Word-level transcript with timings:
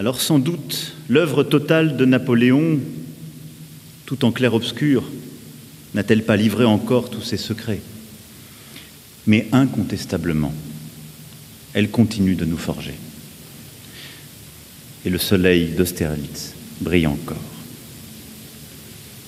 Alors 0.00 0.22
sans 0.22 0.38
doute, 0.38 0.94
l'œuvre 1.10 1.42
totale 1.42 1.98
de 1.98 2.06
Napoléon, 2.06 2.80
tout 4.06 4.24
en 4.24 4.32
clair-obscur, 4.32 5.04
n'a-t-elle 5.92 6.24
pas 6.24 6.36
livré 6.36 6.64
encore 6.64 7.10
tous 7.10 7.20
ses 7.20 7.36
secrets? 7.36 7.82
Mais 9.26 9.46
incontestablement, 9.52 10.54
elle 11.74 11.90
continue 11.90 12.34
de 12.34 12.46
nous 12.46 12.56
forger. 12.56 12.94
Et 15.04 15.10
le 15.10 15.18
soleil 15.18 15.72
d'Austerlitz 15.76 16.54
brille 16.80 17.06
encore. 17.06 17.36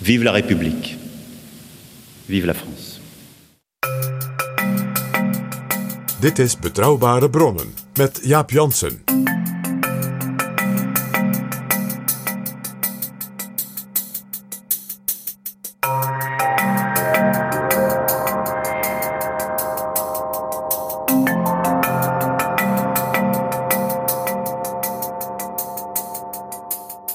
Vive 0.02 0.22
la 0.22 0.33
République 0.33 0.96
Vive 2.30 2.46
la 2.46 2.55
France. 2.55 3.02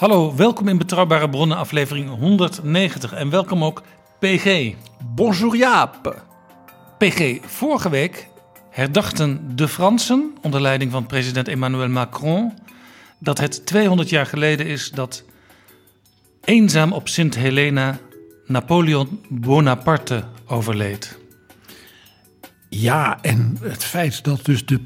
Hallo, 0.07 0.35
welkom 0.35 0.67
in 0.67 0.77
Betrouwbare 0.77 1.29
Bronnen, 1.29 1.57
aflevering 1.57 2.09
190. 2.09 3.13
En 3.13 3.29
welkom 3.29 3.63
ook 3.63 3.81
PG. 4.19 4.73
Bonjour 5.15 5.55
Jaap. 5.55 6.23
PG, 6.97 7.37
vorige 7.45 7.89
week 7.89 8.27
herdachten 8.69 9.55
de 9.55 9.67
Fransen, 9.67 10.37
onder 10.41 10.61
leiding 10.61 10.91
van 10.91 11.05
president 11.05 11.47
Emmanuel 11.47 11.89
Macron, 11.89 12.53
dat 13.19 13.37
het 13.37 13.65
200 13.65 14.09
jaar 14.09 14.25
geleden 14.25 14.65
is 14.65 14.91
dat 14.91 15.23
eenzaam 16.43 16.91
op 16.93 17.07
Sint 17.07 17.35
Helena 17.35 17.99
Napoleon 18.45 19.21
Bonaparte 19.29 20.23
overleed. 20.45 21.17
Ja, 22.69 23.21
en 23.21 23.57
het 23.61 23.83
feit 23.83 24.23
dat 24.23 24.45
dus 24.45 24.65
de 24.65 24.81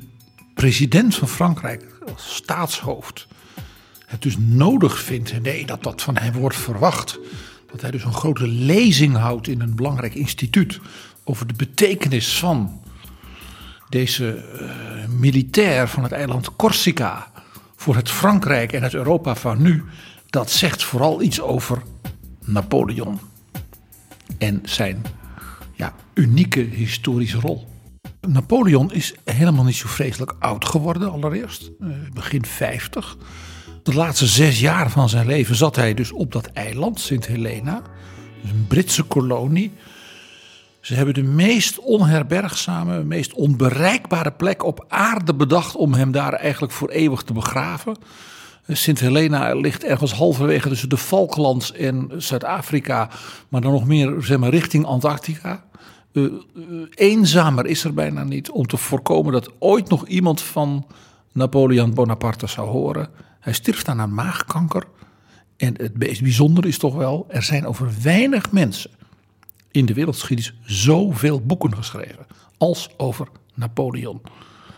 president 0.53 1.15
van 1.15 1.27
Frankrijk 1.27 1.85
als 2.13 2.35
staatshoofd 2.35 3.27
het 4.11 4.22
dus 4.22 4.35
nodig 4.39 4.99
vindt, 4.99 5.41
nee, 5.41 5.66
dat 5.66 5.83
dat 5.83 6.01
van 6.01 6.17
hem 6.17 6.33
wordt 6.33 6.55
verwacht, 6.55 7.19
dat 7.72 7.81
hij 7.81 7.91
dus 7.91 8.03
een 8.03 8.13
grote 8.13 8.47
lezing 8.47 9.16
houdt 9.16 9.47
in 9.47 9.61
een 9.61 9.75
belangrijk 9.75 10.13
instituut 10.16 10.79
over 11.23 11.47
de 11.47 11.53
betekenis 11.53 12.39
van 12.39 12.81
deze 13.89 14.35
eh, 14.35 15.09
militair 15.09 15.88
van 15.88 16.03
het 16.03 16.11
eiland 16.11 16.55
Corsica 16.55 17.31
voor 17.75 17.95
het 17.95 18.09
Frankrijk 18.09 18.73
en 18.73 18.83
het 18.83 18.94
Europa 18.94 19.35
van 19.35 19.61
nu, 19.61 19.83
dat 20.29 20.51
zegt 20.51 20.83
vooral 20.83 21.22
iets 21.22 21.41
over 21.41 21.81
Napoleon 22.45 23.19
en 24.38 24.61
zijn 24.63 25.01
ja, 25.73 25.93
unieke 26.13 26.59
historische 26.59 27.39
rol. 27.39 27.67
Napoleon 28.28 28.93
is 28.93 29.16
helemaal 29.23 29.63
niet 29.63 29.75
zo 29.75 29.88
vreselijk 29.88 30.35
oud 30.39 30.66
geworden, 30.66 31.11
allereerst, 31.11 31.72
eh, 31.79 31.88
begin 32.13 32.45
50. 32.45 33.17
De 33.83 33.93
laatste 33.93 34.25
zes 34.25 34.59
jaar 34.59 34.89
van 34.89 35.09
zijn 35.09 35.25
leven 35.25 35.55
zat 35.55 35.75
hij 35.75 35.93
dus 35.93 36.11
op 36.11 36.31
dat 36.31 36.45
eiland, 36.45 36.99
Sint 36.99 37.27
Helena, 37.27 37.81
dus 38.41 38.51
een 38.51 38.65
Britse 38.67 39.03
kolonie. 39.03 39.71
Ze 40.81 40.93
hebben 40.93 41.13
de 41.13 41.23
meest 41.23 41.79
onherbergzame, 41.79 43.03
meest 43.03 43.33
onbereikbare 43.33 44.31
plek 44.31 44.63
op 44.63 44.85
aarde 44.87 45.33
bedacht 45.33 45.75
om 45.75 45.93
hem 45.93 46.11
daar 46.11 46.33
eigenlijk 46.33 46.73
voor 46.73 46.89
eeuwig 46.89 47.21
te 47.21 47.33
begraven. 47.33 47.95
Sint 48.67 48.99
Helena 48.99 49.53
ligt 49.53 49.83
ergens 49.83 50.13
halverwege 50.13 50.69
tussen 50.69 50.89
de 50.89 50.97
Falklands 50.97 51.73
en 51.73 52.11
Zuid-Afrika, 52.17 53.09
maar 53.49 53.61
dan 53.61 53.71
nog 53.71 53.85
meer 53.85 54.15
zeg 54.19 54.37
maar, 54.37 54.49
richting 54.49 54.85
Antarctica. 54.85 55.63
Eh, 56.13 56.23
eenzamer 56.89 57.65
is 57.65 57.83
er 57.83 57.93
bijna 57.93 58.23
niet 58.23 58.49
om 58.49 58.67
te 58.67 58.77
voorkomen 58.77 59.31
dat 59.33 59.51
ooit 59.59 59.89
nog 59.89 60.07
iemand 60.07 60.41
van 60.41 60.85
Napoleon 61.31 61.93
Bonaparte 61.93 62.47
zou 62.47 62.67
horen. 62.69 63.09
Hij 63.41 63.53
stierf 63.53 63.88
aan 63.88 64.00
een 64.00 64.13
maagkanker. 64.13 64.84
En 65.57 65.74
het 65.78 65.94
bijzondere 65.94 66.68
is 66.68 66.78
toch 66.78 66.96
wel, 66.96 67.25
er 67.29 67.44
zijn 67.44 67.66
over 67.66 67.91
weinig 68.02 68.52
mensen 68.52 68.91
in 69.72 69.85
de 69.85 69.94
wereldgeschiedenis 69.94 70.53
zoveel 70.63 71.41
boeken 71.41 71.75
geschreven 71.75 72.25
als 72.57 72.90
over 72.97 73.28
Napoleon. 73.53 74.22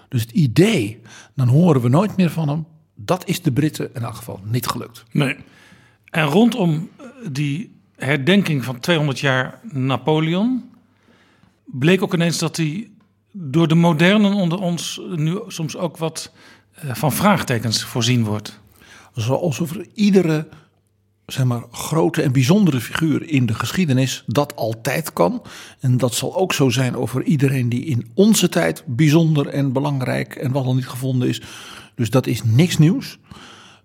Dus 0.09 0.21
het 0.21 0.31
idee, 0.31 1.01
dan 1.35 1.47
horen 1.47 1.81
we 1.81 1.89
nooit 1.89 2.17
meer 2.17 2.29
van 2.29 2.49
hem, 2.49 2.65
dat 2.95 3.27
is 3.27 3.41
de 3.41 3.51
Britten 3.51 3.93
in 3.93 4.01
elk 4.01 4.15
geval 4.15 4.39
niet 4.43 4.67
gelukt. 4.67 5.03
Nee. 5.11 5.35
En 6.09 6.25
rondom 6.25 6.89
eh, 6.97 7.05
die 7.31 7.75
herdenking 7.95 8.63
van 8.63 8.79
200 8.79 9.19
jaar 9.19 9.59
Napoleon 9.71 10.71
bleek 11.65 12.01
ook 12.01 12.13
ineens 12.13 12.37
dat 12.37 12.57
hij 12.57 12.89
door 13.31 13.67
de 13.67 13.75
modernen 13.75 14.33
onder 14.33 14.59
ons 14.59 15.01
nu 15.15 15.39
soms 15.47 15.77
ook 15.77 15.97
wat 15.97 16.31
van 16.75 17.11
vraagtekens 17.11 17.83
voorzien 17.83 18.23
wordt. 18.23 18.59
Zoals 19.13 19.61
over 19.61 19.87
iedere 19.93 20.47
zeg 21.25 21.45
maar, 21.45 21.63
grote 21.71 22.21
en 22.21 22.31
bijzondere 22.31 22.79
figuur 22.79 23.29
in 23.29 23.45
de 23.45 23.53
geschiedenis 23.53 24.23
dat 24.27 24.55
altijd 24.55 25.13
kan. 25.13 25.41
En 25.79 25.97
dat 25.97 26.13
zal 26.13 26.35
ook 26.35 26.53
zo 26.53 26.69
zijn 26.69 26.95
over 26.95 27.23
iedereen 27.23 27.69
die 27.69 27.85
in 27.85 28.11
onze 28.13 28.49
tijd 28.49 28.83
bijzonder 28.85 29.47
en 29.47 29.73
belangrijk 29.73 30.35
en 30.35 30.51
wat 30.51 30.65
al 30.65 30.75
niet 30.75 30.87
gevonden 30.87 31.27
is. 31.27 31.41
Dus 31.95 32.09
dat 32.09 32.27
is 32.27 32.43
niks 32.43 32.77
nieuws. 32.77 33.19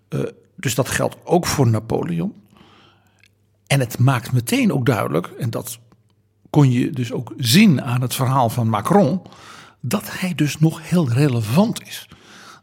Eh, 0.07 0.19
dus 0.55 0.75
dat 0.75 0.89
geldt 0.89 1.17
ook 1.23 1.45
voor 1.45 1.67
Napoleon. 1.67 2.33
En 3.67 3.79
het 3.79 3.99
maakt 3.99 4.31
meteen 4.31 4.73
ook 4.73 4.85
duidelijk, 4.85 5.27
en 5.27 5.49
dat 5.49 5.79
kon 6.49 6.71
je 6.71 6.89
dus 6.89 7.11
ook 7.11 7.33
zien 7.37 7.81
aan 7.81 8.01
het 8.01 8.15
verhaal 8.15 8.49
van 8.49 8.69
Macron, 8.69 9.21
dat 9.81 10.19
hij 10.19 10.35
dus 10.35 10.59
nog 10.59 10.89
heel 10.89 11.09
relevant 11.09 11.81
is. 11.87 12.07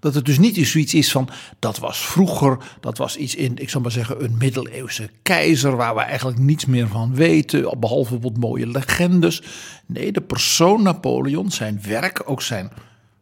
Dat 0.06 0.14
het 0.14 0.24
dus 0.24 0.38
niet 0.38 0.66
zoiets 0.66 0.94
is 0.94 1.10
van 1.10 1.28
dat 1.58 1.78
was 1.78 1.98
vroeger, 1.98 2.58
dat 2.80 2.98
was 2.98 3.16
iets 3.16 3.34
in, 3.34 3.56
ik 3.56 3.70
zal 3.70 3.80
maar 3.80 3.90
zeggen, 3.90 4.24
een 4.24 4.36
middeleeuwse 4.38 5.10
keizer 5.22 5.76
waar 5.76 5.94
we 5.94 6.00
eigenlijk 6.00 6.38
niets 6.38 6.66
meer 6.66 6.88
van 6.88 7.14
weten, 7.14 7.80
behalve 7.80 8.18
wat 8.18 8.36
mooie 8.36 8.66
legendes. 8.66 9.42
Nee, 9.86 10.12
de 10.12 10.20
persoon 10.20 10.82
Napoleon, 10.82 11.50
zijn 11.50 11.80
werk, 11.82 12.22
ook 12.24 12.42
zijn 12.42 12.70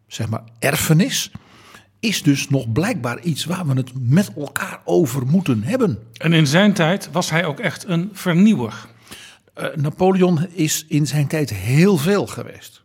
zeg 0.07 0.29
maar 0.29 0.43
erfenis, 0.59 1.31
is 2.01 2.23
dus 2.23 2.49
nog 2.49 2.73
blijkbaar 2.73 3.21
iets 3.21 3.45
waar 3.45 3.67
we 3.67 3.75
het 3.75 3.91
met 3.95 4.31
elkaar 4.37 4.81
over 4.85 5.27
moeten 5.27 5.63
hebben. 5.63 5.99
En 6.13 6.33
in 6.33 6.47
zijn 6.47 6.73
tijd 6.73 7.09
was 7.13 7.31
hij 7.31 7.45
ook 7.45 7.61
echt 7.61 7.89
een 7.89 8.11
vernieuwer. 8.13 8.87
Uh, 9.57 9.67
Napoleon 9.75 10.47
is 10.51 10.85
in 10.89 11.07
zijn 11.07 11.27
tijd 11.27 11.51
heel 11.51 11.97
veel 11.97 12.27
geweest. 12.27 12.83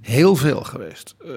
Heel 0.00 0.36
veel 0.36 0.60
geweest. 0.60 1.14
Uh, 1.24 1.34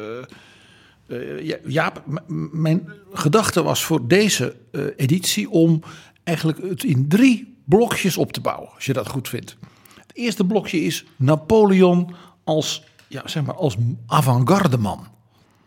uh, 1.08 1.54
Jaap, 1.66 2.04
mijn 2.52 2.90
gedachte 3.14 3.64
was 3.64 3.84
voor 3.84 4.08
deze 4.08 4.56
editie 4.98 5.50
om 5.50 5.82
eigenlijk 6.24 6.62
het 6.62 6.84
in 6.84 7.08
drie 7.08 7.58
blokjes 7.66 8.18
op 8.18 8.32
te 8.32 8.42
bouwen, 8.42 8.70
als 8.76 8.86
je 8.86 8.94
dat 8.94 9.08
goed 9.08 9.30
vindt. 9.30 9.58
Het 9.96 10.12
eerste 10.14 10.46
blokje 10.46 10.82
is 10.82 11.06
Napoleon 11.16 12.16
als, 12.44 12.84
ja, 13.08 13.28
zeg 13.28 13.44
maar, 13.44 13.56
als 13.56 13.76
avant-garde 14.08 14.78
man. 14.78 15.08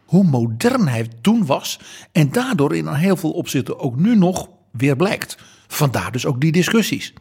hoe 0.04 0.24
modern 0.24 0.88
hij 0.88 1.08
toen 1.20 1.46
was. 1.46 1.80
En 2.12 2.32
daardoor 2.32 2.76
in 2.76 2.88
heel 2.88 3.16
veel 3.16 3.30
opzichten 3.30 3.78
ook 3.78 3.96
nu 3.96 4.16
nog 4.16 4.48
weer 4.70 4.96
blijkt. 4.96 5.38
Vandaar 5.66 6.12
dus 6.12 6.26
ook 6.26 6.40
die 6.40 6.52
discussies. 6.52 7.12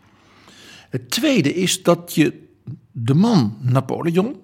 Het 0.89 1.09
tweede 1.09 1.53
is 1.53 1.83
dat 1.83 2.15
je 2.15 2.47
de 2.91 3.13
man 3.13 3.57
Napoleon, 3.61 4.35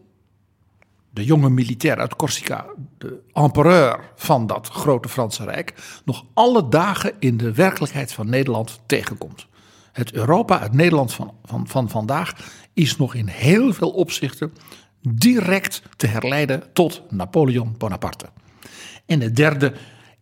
de 1.14 1.24
jonge 1.24 1.50
militair 1.50 1.98
uit 1.98 2.16
Corsica, 2.16 2.66
de 2.98 3.20
empereur 3.34 4.12
van 4.16 4.48
dat 4.48 4.68
grote 4.68 5.10
Franse 5.10 5.44
Rijk, 5.44 5.74
nog 6.06 6.26
alle 6.34 6.70
dagen 6.70 7.14
in 7.20 7.38
de 7.38 7.54
werkelijkheid 7.54 8.14
van 8.14 8.30
Nederland 8.30 8.80
tegenkomt. 8.86 9.48
Het 9.92 10.14
Europa, 10.14 10.60
het 10.60 10.74
Nederland 10.74 11.14
van, 11.14 11.34
van, 11.44 11.68
van 11.68 11.90
vandaag, 11.90 12.34
is 12.74 12.98
nog 12.98 13.16
in 13.16 13.28
heel 13.28 13.74
veel 13.74 13.90
opzichten 13.90 14.54
direct 15.02 15.82
te 15.96 16.08
herleiden 16.08 16.64
tot 16.74 17.02
Napoleon 17.10 17.76
Bonaparte. 17.78 18.26
En 19.06 19.22
het 19.22 19.36
derde, 19.36 19.74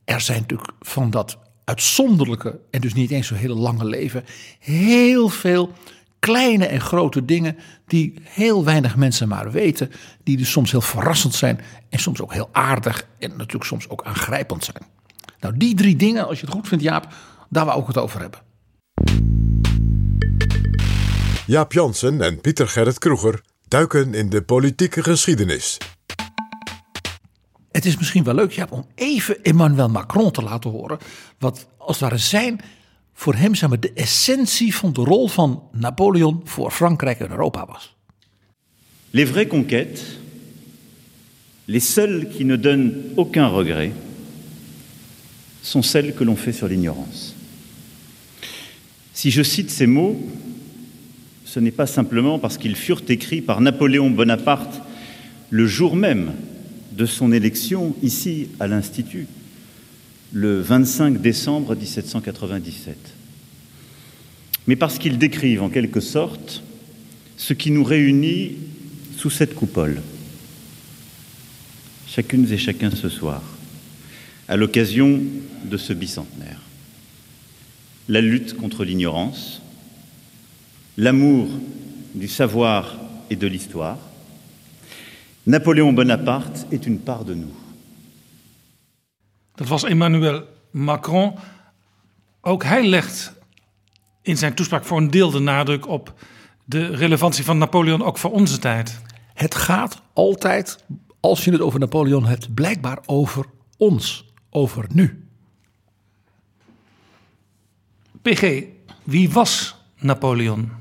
er 0.04 0.22
zijn 0.22 0.40
natuurlijk 0.40 0.72
van 0.80 1.10
dat 1.10 1.38
uitzonderlijke 1.64 2.60
en 2.72 2.82
dus 2.82 2.94
niet 2.94 3.12
eens 3.12 3.28
zo 3.28 3.36
hele 3.36 3.56
lange 3.56 3.86
leven 3.86 4.26
heel 4.60 5.30
veel 5.30 5.72
kleine 6.22 6.66
en 6.66 6.82
grote 6.82 7.26
dingen 7.26 7.58
die 7.86 8.14
heel 8.24 8.66
weinig 8.66 8.96
mensen 8.96 9.28
maar 9.28 9.52
weten, 9.52 9.92
die 10.24 10.38
dus 10.38 10.52
soms 10.52 10.72
heel 10.72 10.82
verrassend 10.82 11.34
zijn 11.34 11.60
en 11.90 12.00
soms 12.00 12.22
ook 12.22 12.34
heel 12.34 12.50
aardig 12.52 13.08
en 13.20 13.30
natuurlijk 13.30 13.64
soms 13.64 13.90
ook 13.90 14.04
aangrijpend 14.04 14.64
zijn. 14.64 14.84
Nou, 15.40 15.58
die 15.58 15.76
drie 15.76 15.96
dingen, 15.96 16.28
als 16.28 16.40
je 16.40 16.46
het 16.46 16.56
goed 16.56 16.68
vindt, 16.68 16.84
Jaap, 16.84 17.08
daar 17.50 17.66
we 17.66 17.72
ook 17.72 17.88
het 17.88 17.98
over 17.98 18.20
hebben. 18.20 18.40
Jaap 21.46 21.74
Jansen 21.74 22.22
en 22.22 22.42
Pieter 22.42 22.68
Gerrit 22.68 23.00
Kroeger 23.00 23.42
duiken 23.68 24.14
in 24.14 24.30
de 24.30 24.42
politieke 24.42 25.04
geschiedenis. 25.04 25.78
Het 27.72 27.86
is 27.86 27.98
misschien 27.98 28.24
wel 28.24 28.34
leuk, 28.34 28.52
Jaap, 28.52 28.72
om 28.72 28.86
even 28.96 29.44
Emmanuel 29.44 29.90
Macron 29.90 30.32
te 30.32 30.42
laten 30.42 30.70
horen. 30.70 30.98
Wat 31.40 31.68
als 31.78 32.00
het 32.00 32.10
ware 32.10 32.22
zijn, 32.22 32.62
voor 33.14 33.36
hem 33.36 33.56
zeg 33.56 33.70
maar, 33.70 33.80
de 33.80 33.94
essentie 33.94 34.76
van 34.76 34.94
de 34.94 35.02
rol 35.02 35.28
van 35.28 35.64
Napoleon 35.72 36.42
voor 36.44 36.72
Frankrijk 36.72 37.20
en 37.20 37.30
Europa 37.30 37.66
was. 37.66 37.96
Les 39.12 39.30
vraies 39.30 39.48
conquêtes, 39.48 40.02
les 41.66 41.94
celles 41.94 42.28
qui 42.30 42.46
ne 42.46 42.56
donnent 42.56 42.94
aucun 43.16 43.48
regret, 43.48 43.92
sont 45.62 45.84
celles 45.84 46.14
que 46.14 46.24
l'on 46.24 46.38
fait 46.38 46.56
sur 46.56 46.68
l'ignorance. 46.68 47.36
Si 49.14 49.30
je 49.32 49.44
cite 49.44 49.70
ces 49.70 49.88
mots, 49.88 50.18
ce 51.46 51.60
n'est 51.60 51.76
pas 51.76 51.88
simplement 51.88 52.40
parce 52.40 52.58
qu'ils 52.58 52.76
furent 52.76 53.04
écrits 53.10 53.42
par 53.42 53.62
Napoléon 53.62 54.10
Bonaparte 54.10 54.82
le 55.50 55.68
jour 55.68 55.96
même 55.96 56.32
de 56.94 57.06
son 57.06 57.32
élection 57.32 57.96
ici 58.02 58.48
à 58.60 58.68
l'Institut, 58.68 59.28
le 60.34 60.62
25 60.62 61.22
décembre 61.22 61.76
1797, 61.76 62.98
mais 64.68 64.76
parce 64.76 64.98
qu'ils 64.98 65.18
décrivent 65.18 65.64
en 65.64 65.70
quelque 65.70 66.00
sorte 66.00 66.64
ce 67.38 67.54
qui 67.54 67.72
nous 67.72 67.84
réunit 67.84 68.56
sous 69.18 69.30
cette 69.30 69.56
coupole, 69.56 70.02
chacune 72.08 72.50
et 72.52 72.58
chacun 72.58 72.92
ce 72.92 73.10
soir, 73.10 73.42
à 74.48 74.56
l'occasion 74.56 75.22
de 75.66 75.78
ce 75.78 75.94
bicentenaire. 75.94 76.62
La 78.08 78.22
lutte 78.22 78.56
contre 78.56 78.84
l'ignorance, 78.84 79.62
l'amour 80.98 81.50
du 82.16 82.28
savoir 82.28 82.98
et 83.30 83.36
de 83.36 83.48
l'histoire. 83.48 83.98
Napoléon 85.48 85.94
Bonaparte 85.94 86.68
est 86.72 86.86
une 86.86 87.00
part 87.00 87.26
de 87.26 87.34
nous. 87.34 87.61
Dat 89.62 89.70
was 89.70 89.84
Emmanuel 89.84 90.44
Macron. 90.72 91.36
Ook 92.42 92.64
hij 92.64 92.86
legt 92.86 93.34
in 94.22 94.38
zijn 94.38 94.54
toespraak 94.54 94.86
voor 94.86 94.98
een 94.98 95.12
deel 95.12 95.32
de 95.32 95.40
nadruk 95.40 95.88
op 95.88 96.14
de 96.66 96.86
relevantie 96.96 97.44
van 97.44 97.58
Napoleon 97.58 98.04
ook 98.04 98.18
voor 98.18 98.32
onze 98.32 98.60
tijd. 98.60 99.02
Het 99.34 99.56
gaat 99.56 100.02
altijd, 100.14 100.84
als 101.20 101.44
je 101.44 101.52
het 101.52 101.62
over 101.62 101.80
Napoleon 101.80 102.26
hebt, 102.26 102.54
blijkbaar 102.54 103.00
over 103.06 103.46
ons, 103.78 104.26
over 104.50 104.86
nu. 104.94 105.28
PG, 108.22 108.64
wie 109.04 109.32
was 109.32 109.76
Napoleon? 110.00 110.72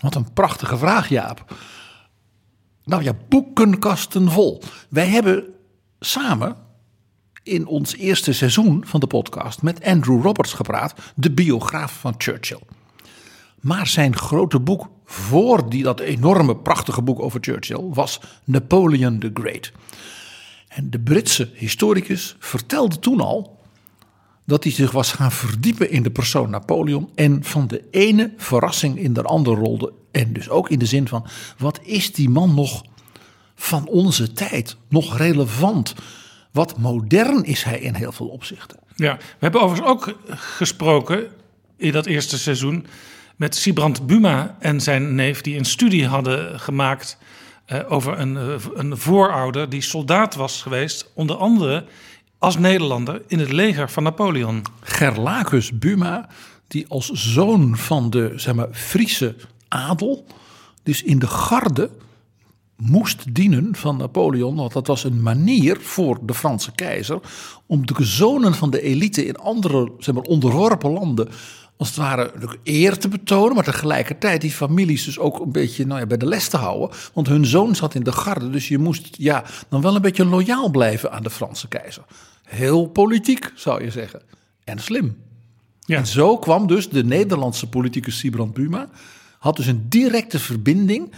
Wat 0.00 0.14
een 0.14 0.32
prachtige 0.32 0.78
vraag, 0.78 1.08
Jaap. 1.08 1.54
Nou 2.84 3.02
ja, 3.02 3.12
boekenkasten 3.28 4.30
vol. 4.30 4.62
Wij 4.88 5.06
hebben 5.06 5.44
samen 6.00 6.66
in 7.48 7.66
ons 7.66 7.96
eerste 7.96 8.32
seizoen 8.32 8.82
van 8.86 9.00
de 9.00 9.06
podcast 9.06 9.62
met 9.62 9.84
Andrew 9.84 10.22
Roberts 10.22 10.52
gepraat, 10.52 10.94
de 11.14 11.30
biograaf 11.30 11.92
van 12.00 12.14
Churchill. 12.18 12.60
Maar 13.60 13.86
zijn 13.86 14.16
grote 14.16 14.60
boek 14.60 14.88
voor 15.04 15.70
die, 15.70 15.82
dat 15.82 16.00
enorme 16.00 16.56
prachtige 16.56 17.02
boek 17.02 17.20
over 17.20 17.40
Churchill 17.40 17.84
was 17.92 18.20
Napoleon 18.44 19.18
the 19.18 19.30
Great. 19.34 19.72
En 20.68 20.90
de 20.90 20.98
Britse 20.98 21.50
historicus 21.54 22.36
vertelde 22.38 22.98
toen 22.98 23.20
al 23.20 23.58
dat 24.44 24.64
hij 24.64 24.72
zich 24.72 24.90
was 24.90 25.12
gaan 25.12 25.32
verdiepen 25.32 25.90
in 25.90 26.02
de 26.02 26.10
persoon 26.10 26.50
Napoleon 26.50 27.10
en 27.14 27.44
van 27.44 27.66
de 27.66 27.84
ene 27.90 28.32
verrassing 28.36 28.98
in 28.98 29.12
de 29.12 29.22
andere 29.22 29.56
rolde. 29.56 29.92
En 30.10 30.32
dus 30.32 30.48
ook 30.48 30.70
in 30.70 30.78
de 30.78 30.86
zin 30.86 31.08
van, 31.08 31.26
wat 31.58 31.80
is 31.82 32.12
die 32.12 32.28
man 32.28 32.54
nog 32.54 32.82
van 33.54 33.86
onze 33.86 34.32
tijd, 34.32 34.76
nog 34.88 35.16
relevant? 35.16 35.94
Wat 36.58 36.78
modern 36.78 37.44
is 37.44 37.62
hij 37.62 37.78
in 37.78 37.94
heel 37.94 38.12
veel 38.12 38.26
opzichten. 38.26 38.78
Ja, 38.94 39.16
we 39.16 39.22
hebben 39.38 39.60
overigens 39.60 39.90
ook 39.90 40.18
gesproken 40.28 41.26
in 41.76 41.92
dat 41.92 42.06
eerste 42.06 42.38
seizoen 42.38 42.86
met 43.36 43.56
Sibrand 43.56 44.06
Buma 44.06 44.56
en 44.58 44.80
zijn 44.80 45.14
neef, 45.14 45.40
die 45.40 45.58
een 45.58 45.64
studie 45.64 46.06
hadden 46.06 46.60
gemaakt 46.60 47.18
uh, 47.72 47.92
over 47.92 48.18
een, 48.18 48.34
uh, 48.34 48.54
een 48.74 48.96
voorouder 48.96 49.68
die 49.68 49.80
soldaat 49.80 50.34
was 50.34 50.62
geweest, 50.62 51.10
onder 51.14 51.36
andere 51.36 51.84
als 52.38 52.58
Nederlander 52.58 53.22
in 53.26 53.38
het 53.38 53.52
leger 53.52 53.90
van 53.90 54.02
Napoleon. 54.02 54.62
Gerlacus 54.80 55.78
Buma, 55.78 56.28
die 56.68 56.86
als 56.88 57.10
zoon 57.10 57.76
van 57.76 58.10
de 58.10 58.32
zeg 58.36 58.54
maar, 58.54 58.68
Friese 58.72 59.34
adel, 59.68 60.26
dus 60.82 61.02
in 61.02 61.18
de 61.18 61.26
garde 61.26 61.90
moest 62.82 63.34
dienen 63.34 63.74
van 63.76 63.96
Napoleon. 63.96 64.56
Want 64.56 64.72
dat 64.72 64.86
was 64.86 65.04
een 65.04 65.22
manier 65.22 65.80
voor 65.80 66.18
de 66.22 66.34
Franse 66.34 66.72
keizer 66.72 67.20
om 67.66 67.86
de 67.86 68.04
zonen 68.04 68.54
van 68.54 68.70
de 68.70 68.82
elite 68.82 69.26
in 69.26 69.36
andere 69.36 69.92
zeg 69.98 70.14
maar, 70.14 70.24
onderworpen 70.24 70.90
landen 70.90 71.28
als 71.78 71.88
het 71.88 71.96
ware 71.96 72.32
eer 72.62 72.98
te 72.98 73.08
betonen, 73.08 73.54
maar 73.54 73.64
tegelijkertijd 73.64 74.40
die 74.40 74.50
families 74.50 75.04
dus 75.04 75.18
ook 75.18 75.40
een 75.40 75.52
beetje 75.52 75.86
nou 75.86 76.00
ja, 76.00 76.06
bij 76.06 76.16
de 76.16 76.26
les 76.26 76.48
te 76.48 76.56
houden. 76.56 76.96
Want 77.12 77.26
hun 77.26 77.46
zoon 77.46 77.74
zat 77.74 77.94
in 77.94 78.02
de 78.02 78.12
garde, 78.12 78.50
dus 78.50 78.68
je 78.68 78.78
moest 78.78 79.08
ja, 79.18 79.44
dan 79.68 79.80
wel 79.80 79.94
een 79.94 80.02
beetje 80.02 80.24
loyaal 80.24 80.70
blijven 80.70 81.12
aan 81.12 81.22
de 81.22 81.30
Franse 81.30 81.68
keizer. 81.68 82.04
Heel 82.44 82.86
politiek, 82.86 83.52
zou 83.54 83.84
je 83.84 83.90
zeggen. 83.90 84.22
En 84.64 84.78
slim. 84.78 85.16
Ja. 85.80 85.96
En 85.96 86.06
zo 86.06 86.38
kwam 86.38 86.66
dus 86.66 86.88
de 86.88 87.04
Nederlandse 87.04 87.68
politicus 87.68 88.18
Sibrand 88.18 88.52
Buma, 88.52 88.88
had 89.38 89.56
dus 89.56 89.66
een 89.66 89.86
directe 89.88 90.38
verbinding 90.38 91.12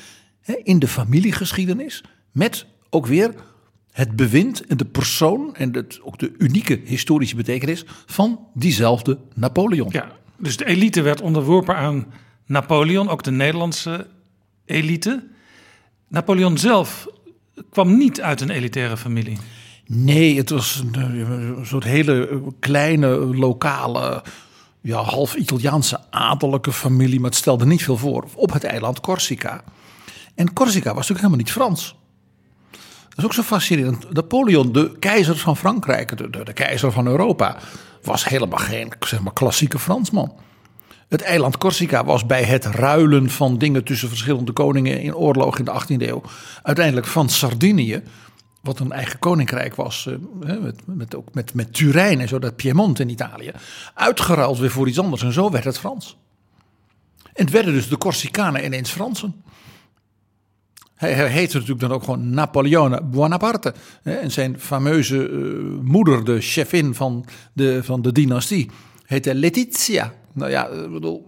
in 0.58 0.78
de 0.78 0.88
familiegeschiedenis 0.88 2.04
met 2.32 2.66
ook 2.90 3.06
weer 3.06 3.34
het 3.92 4.16
bewind 4.16 4.66
en 4.66 4.76
de 4.76 4.84
persoon 4.84 5.56
en 5.56 5.74
het, 5.74 6.00
ook 6.02 6.18
de 6.18 6.34
unieke 6.38 6.80
historische 6.84 7.36
betekenis 7.36 7.84
van 8.06 8.46
diezelfde 8.54 9.18
Napoleon. 9.34 9.88
Ja, 9.90 10.12
dus 10.36 10.56
de 10.56 10.66
elite 10.66 11.02
werd 11.02 11.20
onderworpen 11.20 11.76
aan 11.76 12.06
Napoleon, 12.46 13.08
ook 13.08 13.22
de 13.22 13.30
Nederlandse 13.30 14.06
elite. 14.64 15.24
Napoleon 16.08 16.58
zelf 16.58 17.06
kwam 17.70 17.96
niet 17.96 18.20
uit 18.20 18.40
een 18.40 18.50
elitaire 18.50 18.96
familie. 18.96 19.38
Nee, 19.86 20.36
het 20.36 20.50
was 20.50 20.82
een, 20.92 21.66
soort 21.66 21.84
hele 21.84 22.42
kleine, 22.60 23.08
lokale, 23.16 24.22
ja, 24.80 25.02
half 25.02 25.34
Italiaanse 25.34 26.00
adellijke 26.10 26.72
familie. 26.72 27.20
Maar 27.20 27.30
het 27.30 27.38
stelde 27.38 27.66
niet 27.66 27.82
veel 27.82 27.96
voor. 27.96 28.26
Op 28.34 28.52
het 28.52 28.64
eiland 28.64 29.00
Corsica. 29.00 29.64
En 30.40 30.52
Corsica 30.52 30.94
was 30.94 31.08
natuurlijk 31.08 31.18
helemaal 31.18 31.38
niet 31.38 31.52
Frans. 31.52 31.96
Dat 33.08 33.18
is 33.18 33.24
ook 33.24 33.34
zo 33.34 33.42
fascinerend. 33.42 34.12
Napoleon, 34.12 34.72
de 34.72 34.96
keizer 34.98 35.36
van 35.36 35.56
Frankrijk, 35.56 36.16
de, 36.16 36.44
de, 36.44 36.52
keizer 36.52 36.92
van 36.92 37.06
Europa, 37.06 37.56
was 38.02 38.24
helemaal 38.24 38.58
geen 38.58 38.92
zeg 39.00 39.20
maar, 39.20 39.32
klassieke 39.32 39.78
Fransman. 39.78 40.32
Het 41.08 41.22
eiland 41.22 41.58
Corsica 41.58 42.04
was 42.04 42.26
bij 42.26 42.42
het 42.42 42.64
ruilen 42.64 43.30
van 43.30 43.58
dingen 43.58 43.84
tussen 43.84 44.08
verschillende 44.08 44.52
koningen 44.52 45.00
in 45.00 45.14
oorlog 45.14 45.58
in 45.58 45.64
de 45.64 45.82
18e 45.82 46.08
eeuw 46.08 46.22
uiteindelijk 46.62 47.06
van 47.06 47.28
Sardinië, 47.28 48.02
wat 48.60 48.78
een 48.78 48.92
eigen 48.92 49.18
koninkrijk 49.18 49.74
was, 49.74 50.06
eh, 50.06 50.56
met, 50.60 50.80
met, 50.84 51.14
ook 51.14 51.34
met, 51.34 51.54
met 51.54 51.74
Turijn 51.74 52.20
en 52.20 52.28
zo, 52.28 52.38
dat 52.38 52.56
Piemont 52.56 53.00
in 53.00 53.08
Italië, 53.08 53.52
uitgeruild 53.94 54.58
weer 54.58 54.70
voor 54.70 54.88
iets 54.88 54.98
anders. 54.98 55.22
En 55.22 55.32
zo 55.32 55.50
werd 55.50 55.64
het 55.64 55.78
Frans. 55.78 56.16
En 57.32 57.44
het 57.44 57.50
werden 57.50 57.72
dus 57.72 57.88
de 57.88 57.98
Corsicanen 57.98 58.64
ineens 58.64 58.90
Fransen. 58.90 59.42
Hij, 61.00 61.12
hij 61.12 61.28
heette 61.28 61.54
natuurlijk 61.54 61.80
dan 61.80 61.92
ook 61.92 62.02
gewoon 62.02 62.30
Napoleone 62.30 63.02
Bonaparte. 63.02 63.74
En 64.02 64.30
zijn 64.30 64.58
fameuze 64.60 65.28
eh, 65.28 65.38
moeder, 65.82 66.24
de 66.24 66.40
chefin 66.40 66.94
van 66.94 67.24
de, 67.52 67.84
van 67.84 68.02
de 68.02 68.12
dynastie, 68.12 68.70
heette 69.04 69.34
Letizia. 69.34 70.12
Nou 70.32 70.50
ja, 70.50 70.66
ik 70.68 70.92
bedoel... 70.92 71.26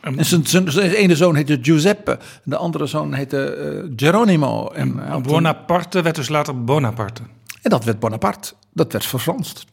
En 0.00 0.24
zijn, 0.24 0.46
zijn, 0.46 0.70
zijn 0.72 0.90
ene 0.90 1.16
zoon 1.16 1.34
heette 1.34 1.58
Giuseppe. 1.62 2.18
De 2.44 2.56
andere 2.56 2.86
zoon 2.86 3.12
heette 3.14 3.44
eh, 3.44 3.92
Geronimo. 3.96 4.68
En, 4.68 5.12
een- 5.12 5.22
Bonaparte 5.22 6.02
werd 6.02 6.16
dus 6.16 6.28
later 6.28 6.64
Bonaparte. 6.64 7.22
en 7.62 7.70
dat 7.70 7.84
werd 7.84 7.98
Bonaparte. 7.98 8.52
Dat 8.72 8.92
werd 8.92 9.06
verfranst. 9.06 9.64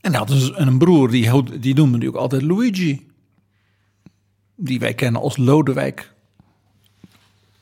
En 0.00 0.10
hij 0.10 0.18
had 0.18 0.30
een, 0.30 0.66
een 0.66 0.78
broer, 0.78 1.10
die, 1.10 1.58
die 1.60 1.74
noemde 1.74 2.08
ook 2.08 2.14
altijd 2.16 2.42
Luigi. 2.42 3.06
Die 4.56 4.78
wij 4.78 4.94
kennen 4.94 5.20
als 5.20 5.36
Lodewijk 5.36 6.13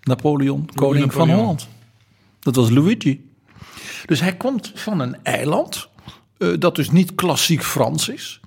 Napoleon, 0.02 0.68
koning 0.74 1.12
van. 1.12 1.30
Holland. 1.30 1.68
Dat 2.40 2.56
was 2.56 2.70
Luigi. 2.70 3.30
Dus 4.06 4.20
hij 4.20 4.36
komt 4.36 4.72
van 4.74 5.00
een 5.00 5.24
eiland, 5.24 5.88
eh, 6.38 6.48
dat 6.58 6.76
dus 6.76 6.90
niet 6.90 7.14
klassiek 7.14 7.64
Frans 7.64 8.08
is. 8.08 8.40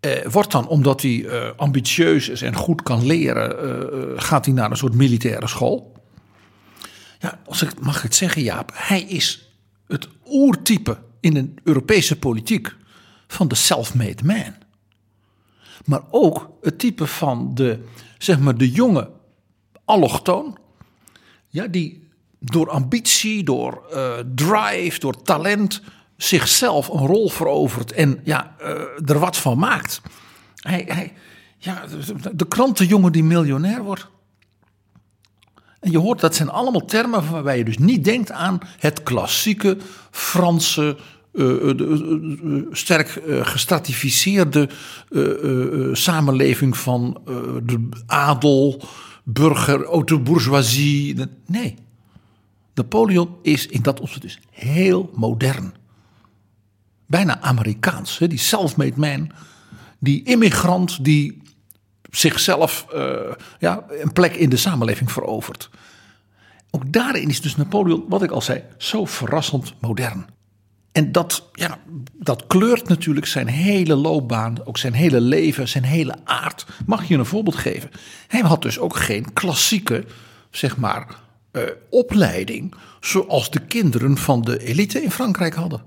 Eh, 0.00 0.26
wordt 0.30 0.52
dan, 0.52 0.68
omdat 0.68 1.02
hij 1.02 1.24
eh, 1.26 1.50
ambitieus 1.56 2.28
is 2.28 2.42
en 2.42 2.54
goed 2.54 2.82
kan 2.82 3.06
leren, 3.06 4.20
gaat 4.20 4.44
hij 4.44 4.54
naar 4.54 4.70
een 4.70 4.76
soort 4.76 4.94
militaire 4.94 5.48
school. 5.48 5.94
Ja, 7.18 7.40
als 7.46 7.62
ik 7.62 7.80
mag 7.80 8.02
het 8.02 8.14
zeggen, 8.14 8.42
Jaap, 8.42 8.70
hij 8.74 9.02
is 9.02 9.52
het 9.86 10.08
oertype 10.26 10.98
in 11.20 11.34
de 11.34 11.54
Europese 11.64 12.18
politiek 12.18 12.74
van 13.26 13.48
de 13.48 13.54
self-made 13.54 14.24
man. 14.24 14.54
Maar 15.84 16.02
ook 16.10 16.50
het 16.62 16.78
type 16.78 17.06
van 17.06 17.54
de, 17.54 17.84
zeg 18.18 18.38
maar, 18.38 18.56
de 18.56 18.70
jonge 18.70 19.10
allochtoon. 19.86 20.58
Ja, 21.48 21.66
die 21.66 22.08
door 22.38 22.70
ambitie, 22.70 23.44
door 23.44 23.82
eh, 23.90 24.12
drive, 24.34 24.98
door 24.98 25.22
talent 25.22 25.82
zichzelf 26.16 26.88
een 26.88 27.06
rol 27.06 27.28
verovert 27.28 27.92
en 27.92 28.20
ja, 28.24 28.54
eh, 28.58 29.10
er 29.10 29.18
wat 29.18 29.36
van 29.36 29.58
maakt. 29.58 30.00
Hij, 30.56 31.12
ja, 31.58 31.84
de- 32.32 32.48
krantenjongen 32.48 33.12
die 33.12 33.24
miljonair 33.24 33.82
wordt. 33.82 34.08
En 35.80 35.90
je 35.90 35.98
hoort, 35.98 36.20
dat 36.20 36.34
zijn 36.34 36.50
allemaal 36.50 36.84
termen 36.84 37.30
waarbij 37.30 37.58
je 37.58 37.64
dus 37.64 37.78
niet 37.78 38.04
denkt 38.04 38.30
aan 38.30 38.58
het 38.78 39.02
klassieke 39.02 39.76
Franse, 40.10 40.96
eh, 41.32 41.70
sterk 42.70 43.22
gestratificeerde 43.26 44.68
samenleving 45.92 46.76
van 46.76 47.20
de 47.64 47.88
adel, 48.06 48.82
burger, 49.28 49.84
autobourgeoisie. 49.84 51.16
Nee, 51.46 51.76
Napoleon 52.74 53.36
is 53.42 53.66
in 53.66 53.82
dat 53.82 54.00
opzicht 54.00 54.22
dus 54.22 54.40
heel 54.50 55.10
modern. 55.14 55.74
Bijna 57.06 57.40
Amerikaans, 57.40 58.18
hè? 58.18 58.26
die 58.28 58.38
self-made 58.38 59.00
man, 59.00 59.30
die 59.98 60.22
immigrant 60.22 61.04
die 61.04 61.42
zichzelf 62.10 62.86
eh, 62.92 63.32
ja, 63.58 63.84
een 63.88 64.12
plek 64.12 64.34
in 64.34 64.50
de 64.50 64.56
samenleving 64.56 65.12
verovert. 65.12 65.70
Ook 66.70 66.92
daarin 66.92 67.28
is 67.28 67.40
dus 67.40 67.56
Napoleon, 67.56 68.04
wat 68.08 68.22
ik 68.22 68.30
al 68.30 68.42
zei, 68.42 68.62
zo 68.76 69.04
verrassend 69.04 69.74
modern. 69.80 70.26
En 70.96 71.12
dat, 71.12 71.48
ja, 71.52 71.78
dat 72.12 72.46
kleurt 72.46 72.88
natuurlijk 72.88 73.26
zijn 73.26 73.46
hele 73.46 73.94
loopbaan, 73.94 74.56
ook 74.64 74.78
zijn 74.78 74.92
hele 74.92 75.20
leven, 75.20 75.68
zijn 75.68 75.84
hele 75.84 76.14
aard. 76.24 76.66
Mag 76.86 77.08
je 77.08 77.16
een 77.16 77.26
voorbeeld 77.26 77.56
geven? 77.56 77.90
Hij 78.26 78.40
had 78.40 78.62
dus 78.62 78.78
ook 78.78 78.96
geen 78.96 79.32
klassieke, 79.32 80.04
zeg 80.50 80.76
maar, 80.76 81.16
eh, 81.50 81.62
opleiding 81.90 82.74
zoals 83.00 83.50
de 83.50 83.60
kinderen 83.60 84.16
van 84.16 84.42
de 84.42 84.64
elite 84.64 85.02
in 85.02 85.10
Frankrijk 85.10 85.54
hadden. 85.54 85.82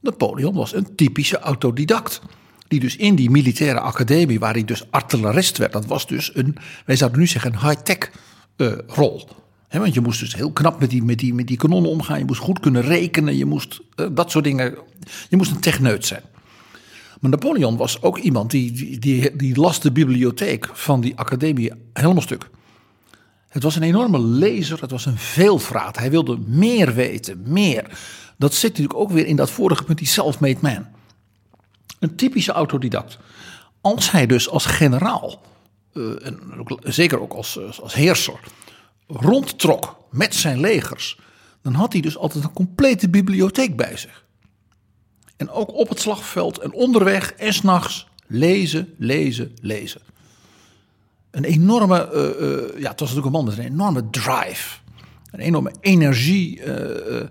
Napoleon 0.00 0.54
was 0.54 0.74
een 0.74 0.94
typische 0.94 1.38
autodidact. 1.38 2.20
Die 2.68 2.80
dus 2.80 2.96
in 2.96 3.14
die 3.14 3.30
militaire 3.30 3.80
academie, 3.80 4.38
waar 4.38 4.52
hij 4.52 4.64
dus 4.64 4.90
artillerist 4.90 5.58
werd, 5.58 5.72
dat 5.72 5.86
was 5.86 6.06
dus 6.06 6.36
een, 6.36 6.56
wij 6.86 6.96
zouden 6.96 7.20
nu 7.20 7.26
zeggen, 7.26 7.52
een 7.52 7.68
high-tech 7.68 8.10
eh, 8.56 8.72
rol. 8.86 9.28
Want 9.80 9.94
je 9.94 10.00
moest 10.00 10.20
dus 10.20 10.34
heel 10.34 10.52
knap 10.52 10.80
met 10.80 10.90
die, 10.90 11.02
met, 11.02 11.18
die, 11.18 11.34
met 11.34 11.46
die 11.46 11.56
kanonnen 11.56 11.90
omgaan. 11.90 12.18
Je 12.18 12.24
moest 12.24 12.40
goed 12.40 12.60
kunnen 12.60 12.82
rekenen. 12.82 13.36
Je 13.36 13.44
moest 13.44 13.80
eh, 13.94 14.06
dat 14.12 14.30
soort 14.30 14.44
dingen. 14.44 14.74
Je 15.28 15.36
moest 15.36 15.50
een 15.50 15.60
techneut 15.60 16.06
zijn. 16.06 16.22
Maar 17.20 17.30
Napoleon 17.30 17.76
was 17.76 18.02
ook 18.02 18.18
iemand 18.18 18.50
die, 18.50 18.72
die, 18.72 18.98
die, 18.98 19.36
die 19.36 19.56
las 19.60 19.80
de 19.80 19.92
bibliotheek 19.92 20.68
van 20.72 21.00
die 21.00 21.16
academie 21.16 21.72
helemaal 21.92 22.22
stuk. 22.22 22.48
Het 23.48 23.62
was 23.62 23.76
een 23.76 23.82
enorme 23.82 24.20
lezer, 24.20 24.80
het 24.80 24.90
was 24.90 25.06
een 25.06 25.18
veelvraat. 25.18 25.98
Hij 25.98 26.10
wilde 26.10 26.38
meer 26.46 26.94
weten, 26.94 27.42
meer. 27.46 27.98
Dat 28.36 28.54
zit 28.54 28.70
natuurlijk 28.70 28.98
ook 28.98 29.10
weer 29.10 29.26
in 29.26 29.36
dat 29.36 29.50
vorige 29.50 29.84
punt, 29.84 29.98
die 29.98 30.06
self-made 30.06 30.58
man. 30.60 30.86
Een 31.98 32.16
typische 32.16 32.52
autodidact. 32.52 33.18
Als 33.80 34.10
hij 34.10 34.26
dus 34.26 34.48
als 34.48 34.66
generaal, 34.66 35.42
eh, 35.92 36.26
en 36.26 36.40
ook- 36.58 36.80
zeker 36.82 37.20
ook 37.20 37.32
als, 37.32 37.58
eh, 37.58 37.78
als 37.78 37.94
heerser, 37.94 38.40
rondtrok 39.06 39.96
met 40.10 40.34
zijn 40.34 40.60
legers, 40.60 41.18
dan 41.62 41.74
had 41.74 41.92
hij 41.92 42.02
dus 42.02 42.16
altijd 42.16 42.44
een 42.44 42.52
complete 42.52 43.08
bibliotheek 43.08 43.76
bij 43.76 43.96
zich. 43.96 44.24
En 45.36 45.50
ook 45.50 45.72
op 45.72 45.88
het 45.88 46.00
slagveld 46.00 46.58
en 46.58 46.72
onderweg 46.72 47.32
en 47.32 47.54
s'nachts 47.54 48.06
lezen, 48.26 48.94
lezen, 48.98 49.52
lezen. 49.60 50.00
Een 51.30 51.44
enorme, 51.44 52.08
eh, 52.10 52.80
ja, 52.80 52.90
het 52.90 53.00
was 53.00 53.08
natuurlijk 53.14 53.26
een 53.26 53.32
man 53.32 53.44
met 53.44 53.58
een 53.58 53.64
enorme 53.72 54.10
drive. 54.10 54.78
Een 55.30 55.40
enorme 55.40 55.72
energie 55.80 56.62
eh, 56.62 57.26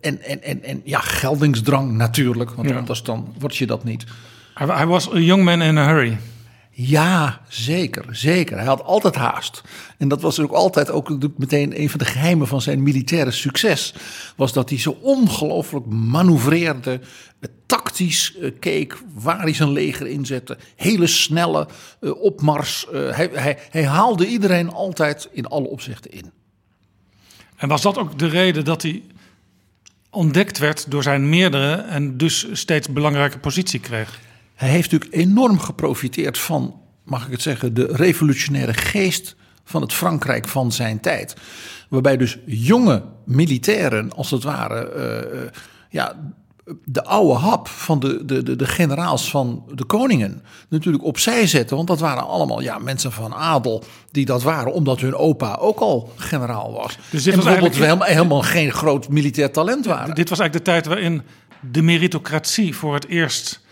en, 0.00 0.22
en, 0.22 0.42
en, 0.42 0.62
en 0.62 0.80
ja, 0.84 1.00
geldingsdrang 1.00 1.92
natuurlijk. 1.92 2.50
Want 2.50 2.68
Ja. 2.68 2.76
anders 2.76 3.02
dan 3.02 3.34
word 3.38 3.56
je 3.56 3.66
dat 3.66 3.84
niet. 3.84 4.04
Hij, 4.54 4.66
hij 4.66 4.86
was 4.86 5.12
a 5.12 5.18
young 5.18 5.44
man 5.44 5.62
in 5.62 5.78
a 5.78 5.86
hurry. 5.86 6.18
Ja, 6.76 7.40
zeker, 7.48 8.04
zeker. 8.10 8.56
Hij 8.56 8.66
had 8.66 8.82
altijd 8.82 9.14
haast. 9.14 9.62
En 9.98 10.08
dat 10.08 10.20
was 10.20 10.40
ook 10.40 10.52
altijd 10.52 10.90
ook 10.90 11.18
meteen 11.36 11.80
een 11.80 11.90
van 11.90 11.98
de 11.98 12.04
geheimen 12.04 12.46
van 12.46 12.60
zijn 12.60 12.82
militaire 12.82 13.30
succes. 13.30 13.94
Was 14.36 14.52
dat 14.52 14.68
hij 14.68 14.78
zo 14.78 14.98
ongelooflijk 15.00 15.86
manoeuvreerde, 15.86 17.00
eh, 17.40 17.48
tactisch 17.66 18.36
eh, 18.36 18.50
keek 18.60 18.98
waar 19.14 19.40
hij 19.40 19.54
zijn 19.54 19.70
leger 19.70 20.06
inzette. 20.06 20.58
Hele 20.76 21.06
snelle 21.06 21.68
eh, 22.00 22.22
opmars. 22.22 22.86
Hij, 22.92 23.30
hij, 23.32 23.58
hij 23.70 23.84
haalde 23.84 24.26
iedereen 24.26 24.70
altijd 24.70 25.28
in 25.32 25.46
alle 25.46 25.68
opzichten 25.68 26.10
in. 26.10 26.32
En 27.56 27.68
was 27.68 27.82
dat 27.82 27.98
ook 27.98 28.18
de 28.18 28.28
reden 28.28 28.64
dat 28.64 28.82
hij 28.82 29.02
ontdekt 30.10 30.58
werd 30.58 30.90
door 30.90 31.02
zijn 31.02 31.28
meerdere 31.28 31.74
en 31.74 32.16
dus 32.16 32.46
steeds 32.52 32.88
belangrijke 32.88 33.38
positie 33.38 33.80
kreeg? 33.80 34.20
Hij 34.54 34.68
heeft 34.68 34.90
natuurlijk 34.90 35.20
enorm 35.20 35.58
geprofiteerd 35.58 36.38
van, 36.38 36.80
mag 37.04 37.26
ik 37.26 37.32
het 37.32 37.42
zeggen, 37.42 37.74
de 37.74 37.86
revolutionaire 37.90 38.74
geest 38.74 39.36
van 39.64 39.82
het 39.82 39.92
Frankrijk 39.92 40.48
van 40.48 40.72
zijn 40.72 41.00
tijd. 41.00 41.34
Waarbij 41.88 42.16
dus 42.16 42.38
jonge 42.46 43.02
militairen, 43.24 44.12
als 44.12 44.30
het 44.30 44.42
ware, 44.42 44.88
eh, 44.88 45.42
eh, 45.42 45.48
ja, 45.90 46.16
de 46.84 47.04
oude 47.04 47.34
hap 47.34 47.68
van 47.68 47.98
de, 48.00 48.24
de, 48.24 48.42
de, 48.42 48.56
de 48.56 48.66
generaals 48.66 49.30
van 49.30 49.64
de 49.74 49.84
koningen 49.84 50.42
natuurlijk 50.68 51.04
opzij 51.04 51.46
zetten. 51.46 51.76
Want 51.76 51.88
dat 51.88 52.00
waren 52.00 52.26
allemaal 52.26 52.60
ja, 52.60 52.78
mensen 52.78 53.12
van 53.12 53.34
adel 53.34 53.84
die 54.10 54.24
dat 54.24 54.42
waren 54.42 54.72
omdat 54.72 55.00
hun 55.00 55.14
opa 55.14 55.54
ook 55.54 55.78
al 55.78 56.12
generaal 56.16 56.72
was. 56.72 56.98
Dus 57.10 57.22
dit 57.22 57.32
en 57.32 57.38
was 57.38 57.48
bijvoorbeeld 57.48 58.04
helemaal 58.06 58.42
geen 58.42 58.72
groot 58.72 59.08
militair 59.08 59.52
talent 59.52 59.86
waren. 59.86 60.14
Dit 60.14 60.28
was 60.28 60.38
eigenlijk 60.38 60.66
de 60.66 60.72
tijd 60.72 60.86
waarin 60.86 61.22
de 61.70 61.82
meritocratie 61.82 62.74
voor 62.74 62.94
het 62.94 63.06
eerst 63.06 63.63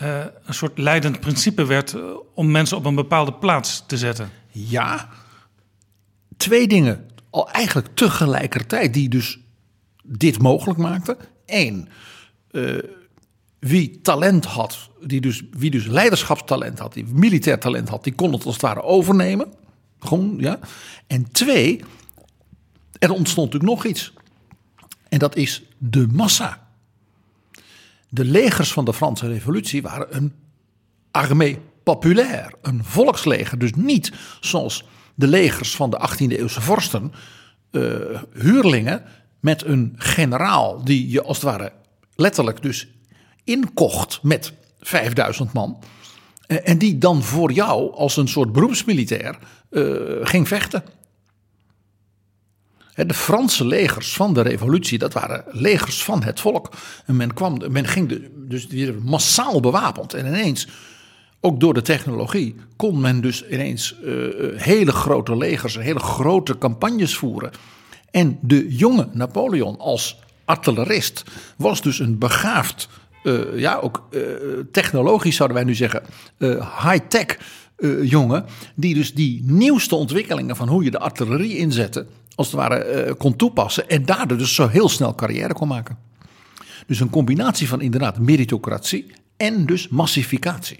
eh, 0.00 0.24
een 0.44 0.54
soort 0.54 0.78
leidend 0.78 1.20
principe 1.20 1.66
werd 1.66 1.94
eh, 1.94 2.02
om 2.34 2.50
mensen 2.50 2.76
op 2.76 2.84
een 2.84 2.94
bepaalde 2.94 3.32
plaats 3.32 3.84
te 3.86 3.98
zetten. 3.98 4.30
Ja, 4.48 5.08
twee 6.36 6.66
dingen 6.68 7.06
al 7.30 7.50
eigenlijk 7.50 7.88
tegelijkertijd 7.94 8.94
die 8.94 9.08
dus 9.08 9.38
dit 10.02 10.42
mogelijk 10.42 10.78
maakten. 10.78 11.16
Eén, 11.46 11.88
eh, 12.50 12.78
wie 13.58 14.00
talent 14.00 14.44
had, 14.44 14.90
die 15.00 15.20
dus, 15.20 15.42
wie 15.50 15.70
dus 15.70 15.86
leiderschapstalent 15.86 16.78
had, 16.78 16.92
die 16.92 17.06
militair 17.06 17.58
talent 17.58 17.88
had, 17.88 18.04
die 18.04 18.14
kon 18.14 18.32
het 18.32 18.44
als 18.44 18.54
het 18.54 18.62
ware 18.62 18.82
overnemen. 18.82 19.52
Gewoon, 19.98 20.36
ja. 20.38 20.58
En 21.06 21.32
twee, 21.32 21.84
er 22.98 23.12
ontstond 23.12 23.52
natuurlijk 23.52 23.82
nog 23.82 23.92
iets. 23.92 24.12
En 25.08 25.18
dat 25.18 25.36
is 25.36 25.62
de 25.78 26.06
massa. 26.12 26.68
De 28.12 28.24
legers 28.24 28.72
van 28.72 28.84
de 28.84 28.94
Franse 28.94 29.28
Revolutie 29.28 29.82
waren 29.82 30.16
een 30.16 30.32
armée 31.10 31.58
populaire, 31.82 32.56
een 32.62 32.84
volksleger. 32.84 33.58
Dus 33.58 33.72
niet 33.74 34.12
zoals 34.40 34.84
de 35.14 35.26
legers 35.26 35.76
van 35.76 35.90
de 35.90 36.08
18e 36.08 36.38
eeuwse 36.38 36.60
vorsten, 36.60 37.12
eh, 37.70 37.82
huurlingen 38.32 39.02
met 39.40 39.64
een 39.64 39.94
generaal 39.96 40.84
die 40.84 41.10
je 41.10 41.22
als 41.22 41.36
het 41.36 41.46
ware 41.46 41.72
letterlijk 42.14 42.62
dus 42.62 42.88
inkocht 43.44 44.22
met 44.22 44.52
5000 44.80 45.52
man. 45.52 45.78
en 46.46 46.78
die 46.78 46.98
dan 46.98 47.22
voor 47.22 47.52
jou 47.52 47.94
als 47.94 48.16
een 48.16 48.28
soort 48.28 48.52
beroepsmilitair 48.52 49.38
ging 50.22 50.48
vechten. 50.48 50.82
De 53.06 53.14
Franse 53.14 53.66
legers 53.66 54.12
van 54.12 54.34
de 54.34 54.40
revolutie, 54.40 54.98
dat 54.98 55.12
waren 55.12 55.44
legers 55.50 56.04
van 56.04 56.22
het 56.22 56.40
volk. 56.40 56.70
En 57.06 57.16
men, 57.16 57.34
kwam, 57.34 57.60
men 57.68 57.86
ging 57.86 58.28
dus 58.34 58.66
massaal 59.02 59.60
bewapend. 59.60 60.14
En 60.14 60.26
ineens, 60.26 60.68
ook 61.40 61.60
door 61.60 61.74
de 61.74 61.82
technologie, 61.82 62.54
kon 62.76 63.00
men 63.00 63.20
dus 63.20 63.48
ineens 63.48 63.96
uh, 64.04 64.26
hele 64.56 64.92
grote 64.92 65.36
legers, 65.36 65.78
hele 65.78 65.98
grote 65.98 66.58
campagnes 66.58 67.16
voeren. 67.16 67.50
En 68.10 68.38
de 68.42 68.76
jonge 68.76 69.08
Napoleon 69.12 69.78
als 69.78 70.18
artillerist 70.44 71.24
was 71.56 71.82
dus 71.82 71.98
een 71.98 72.18
begaafd, 72.18 72.88
uh, 73.22 73.58
ja 73.58 73.76
ook 73.76 74.08
technologisch 74.72 75.36
zouden 75.36 75.56
wij 75.56 75.66
nu 75.66 75.74
zeggen, 75.74 76.02
high-tech 76.82 77.38
jongen. 78.02 78.44
Die 78.74 78.94
dus 78.94 79.14
die 79.14 79.42
nieuwste 79.44 79.94
ontwikkelingen 79.94 80.56
van 80.56 80.68
hoe 80.68 80.84
je 80.84 80.90
de 80.90 80.98
artillerie 80.98 81.56
inzette 81.56 82.06
als 82.40 82.52
het 82.52 82.56
ware 82.56 83.06
uh, 83.06 83.12
kon 83.18 83.36
toepassen. 83.36 83.88
En 83.88 84.04
daardoor 84.04 84.38
dus 84.38 84.54
zo 84.54 84.68
heel 84.68 84.88
snel 84.88 85.14
carrière 85.14 85.52
kon 85.52 85.68
maken. 85.68 85.98
Dus 86.86 87.00
een 87.00 87.10
combinatie 87.10 87.68
van 87.68 87.80
inderdaad 87.80 88.18
meritocratie 88.18 89.12
en 89.36 89.66
dus 89.66 89.88
massificatie. 89.88 90.78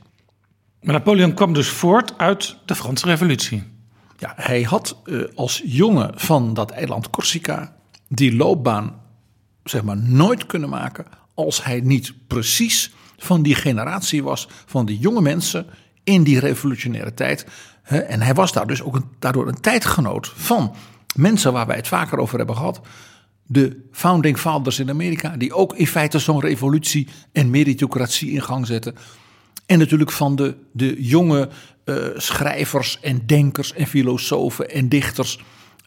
Maar 0.83 0.95
Napoleon 0.95 1.35
kwam 1.35 1.53
dus 1.53 1.69
voort 1.69 2.19
uit 2.19 2.57
de 2.65 2.75
Franse 2.75 3.07
Revolutie. 3.07 3.63
Ja, 4.17 4.33
hij 4.37 4.63
had 4.63 4.97
uh, 5.05 5.25
als 5.35 5.63
jongen 5.65 6.13
van 6.15 6.55
dat 6.55 6.71
eiland 6.71 7.11
Corsica 7.11 7.77
die 8.09 8.37
loopbaan 8.37 9.01
zeg 9.65 9.83
maar 9.83 9.97
nooit 9.97 10.47
kunnen 10.47 10.69
maken 10.69 11.05
als 11.35 11.65
hij 11.65 11.81
niet 11.81 12.15
precies 12.27 12.93
van 13.17 13.43
die 13.43 13.55
generatie 13.55 14.23
was 14.23 14.49
van 14.67 14.87
die 14.87 14.99
jonge 14.99 15.21
mensen 15.21 15.67
in 16.05 16.23
die 16.23 16.39
revolutionaire 16.39 17.15
tijd. 17.15 17.47
En 17.83 18.21
hij 18.21 18.35
was 18.35 18.53
daar 18.53 18.67
dus 18.67 18.83
ook 18.83 18.95
een, 18.95 19.05
daardoor 19.19 19.49
een 19.49 19.61
tijdgenoot 19.61 20.33
van 20.37 20.75
mensen 21.17 21.53
waar 21.53 21.67
wij 21.67 21.77
het 21.77 21.89
vaker 21.89 22.19
over 22.19 22.39
hebben 22.39 22.57
gehad. 22.57 22.81
De 23.47 23.89
founding 23.93 24.39
fathers 24.39 24.79
in 24.79 24.91
Amerika, 24.91 25.37
die 25.37 25.55
ook 25.55 25.77
in 25.77 25.87
feite 25.87 26.19
zo'n 26.19 26.41
revolutie 26.41 27.09
en 27.33 27.51
meritocratie 27.51 28.31
in 28.31 28.43
gang 28.43 28.67
zetten. 28.67 28.95
En 29.67 29.79
natuurlijk 29.79 30.11
van 30.11 30.37
de, 30.37 30.57
de 30.73 31.03
jonge 31.03 31.49
uh, 31.85 31.97
schrijvers 32.17 33.01
en 33.01 33.27
denkers 33.27 33.73
en 33.73 33.87
filosofen 33.87 34.71
en 34.71 34.89
dichters 34.89 35.39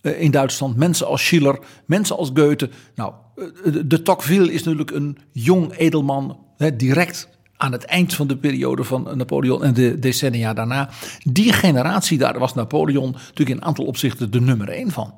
uh, 0.01 0.21
in 0.21 0.31
Duitsland. 0.31 0.75
Mensen 0.75 1.07
als 1.07 1.25
Schiller, 1.25 1.59
mensen 1.85 2.17
als 2.17 2.31
Goethe. 2.33 2.69
Nou, 2.95 3.13
uh, 3.35 3.75
de 3.85 4.01
Tocqueville 4.01 4.51
is 4.51 4.63
natuurlijk 4.63 4.91
een 4.91 5.17
jong 5.31 5.77
edelman, 5.77 6.37
hè, 6.57 6.75
direct 6.75 7.29
aan 7.63 7.71
het 7.71 7.85
eind 7.85 8.13
van 8.13 8.27
de 8.27 8.37
periode 8.37 8.83
van 8.83 9.09
Napoleon 9.15 9.63
en 9.63 9.73
de 9.73 9.99
decennia 9.99 10.53
daarna. 10.53 10.89
Die 11.23 11.53
generatie, 11.53 12.17
daar 12.17 12.39
was 12.39 12.53
Napoleon 12.53 13.11
natuurlijk 13.11 13.49
in 13.49 13.55
een 13.55 13.63
aantal 13.63 13.85
opzichten 13.85 14.31
de 14.31 14.41
nummer 14.41 14.69
één 14.69 14.91
van. 14.91 15.13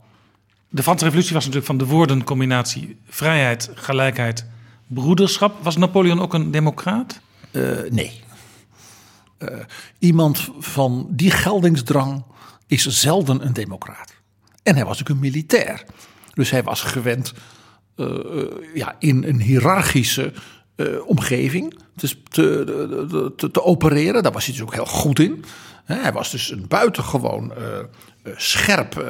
De 0.70 0.84
Franse 0.84 1.04
Revolutie 1.04 1.34
was 1.34 1.46
natuurlijk 1.46 1.72
van 1.72 1.78
de 1.78 1.86
woordencombinatie 1.86 2.98
vrijheid, 3.08 3.72
gelijkheid, 3.74 4.46
broederschap. 4.88 5.64
Was 5.64 5.78
Napoleon 5.78 6.22
ook 6.22 6.34
een 6.34 6.52
democraat? 6.52 7.20
Uh, 7.52 7.78
nee. 7.90 8.22
Uh, 9.40 9.50
iemand 10.00 10.50
van 10.60 11.08
die 11.10 11.32
geldingsdrang 11.32 12.24
is 12.68 12.88
zelden 12.88 13.46
een 13.46 13.54
democraat. 13.54 14.14
En 14.64 14.76
hij 14.76 14.86
was 14.86 15.00
ook 15.00 15.10
een 15.10 15.20
militair. 15.20 15.84
Dus 16.34 16.50
hij 16.50 16.64
was 16.64 16.82
gewend 16.82 17.34
uh, 17.96 18.08
ja, 18.74 18.96
in 19.00 19.24
een 19.24 19.42
hiërarchische 19.42 20.34
omgeving 21.06 21.84
te, 21.96 22.22
te, 22.30 23.34
te, 23.36 23.52
te, 23.52 23.64
opereren. 23.64 24.24
Daar 24.24 24.32
was 24.32 24.46
hij 24.46 24.54
dus 24.54 24.64
ook 24.64 24.74
heel 24.74 24.86
goed 24.86 25.20
in. 25.20 25.44
Hij 25.86 26.14
was 26.14 26.32
dus 26.32 26.52
een 26.52 26.68
buitengewoon 26.68 27.52
uh, 27.58 28.34
scherp 28.36 29.04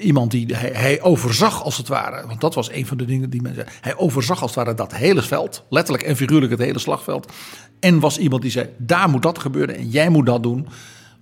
iemand 0.00 0.30
die 0.30 0.54
hij, 0.54 0.70
hij, 0.72 1.02
overzag 1.02 1.62
als 1.62 1.76
het 1.76 1.88
ware. 1.88 2.26
Want 2.26 2.40
dat 2.40 2.54
was 2.54 2.70
een 2.72 2.86
van 2.86 2.96
de 2.96 3.04
dingen 3.04 3.30
die 3.30 3.42
men 3.42 3.54
zei. 3.54 3.66
Hij 3.80 3.96
overzag 3.96 4.42
als 4.42 4.54
het 4.54 4.64
ware 4.64 4.76
dat 4.76 4.94
hele 4.94 5.22
veld. 5.22 5.64
Letterlijk 5.68 6.04
en 6.04 6.16
figuurlijk 6.16 6.52
het 6.52 6.60
hele 6.60 6.78
slagveld. 6.78 7.32
En 7.80 8.00
was 8.00 8.18
iemand 8.18 8.42
die 8.42 8.50
zei, 8.50 8.68
daar 8.78 9.08
moet 9.08 9.22
dat 9.22 9.38
gebeuren 9.38 9.76
en 9.76 9.88
jij 9.88 10.08
moet 10.08 10.26
dat 10.26 10.42
doen. 10.42 10.68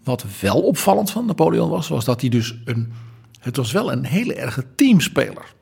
Wat 0.05 0.25
wel 0.41 0.61
opvallend 0.61 1.11
van 1.11 1.27
Napoleon 1.27 1.71
was, 1.71 1.89
was 1.89 2.05
dat 2.05 2.21
hij 2.21 2.31
dus 2.31 2.55
een... 2.65 2.93
Het 3.41 3.57
was 3.57 3.73
wel 3.73 3.93
een 3.93 4.05
hele 4.05 4.35
erge 4.35 4.65
teamspeler 4.75 5.55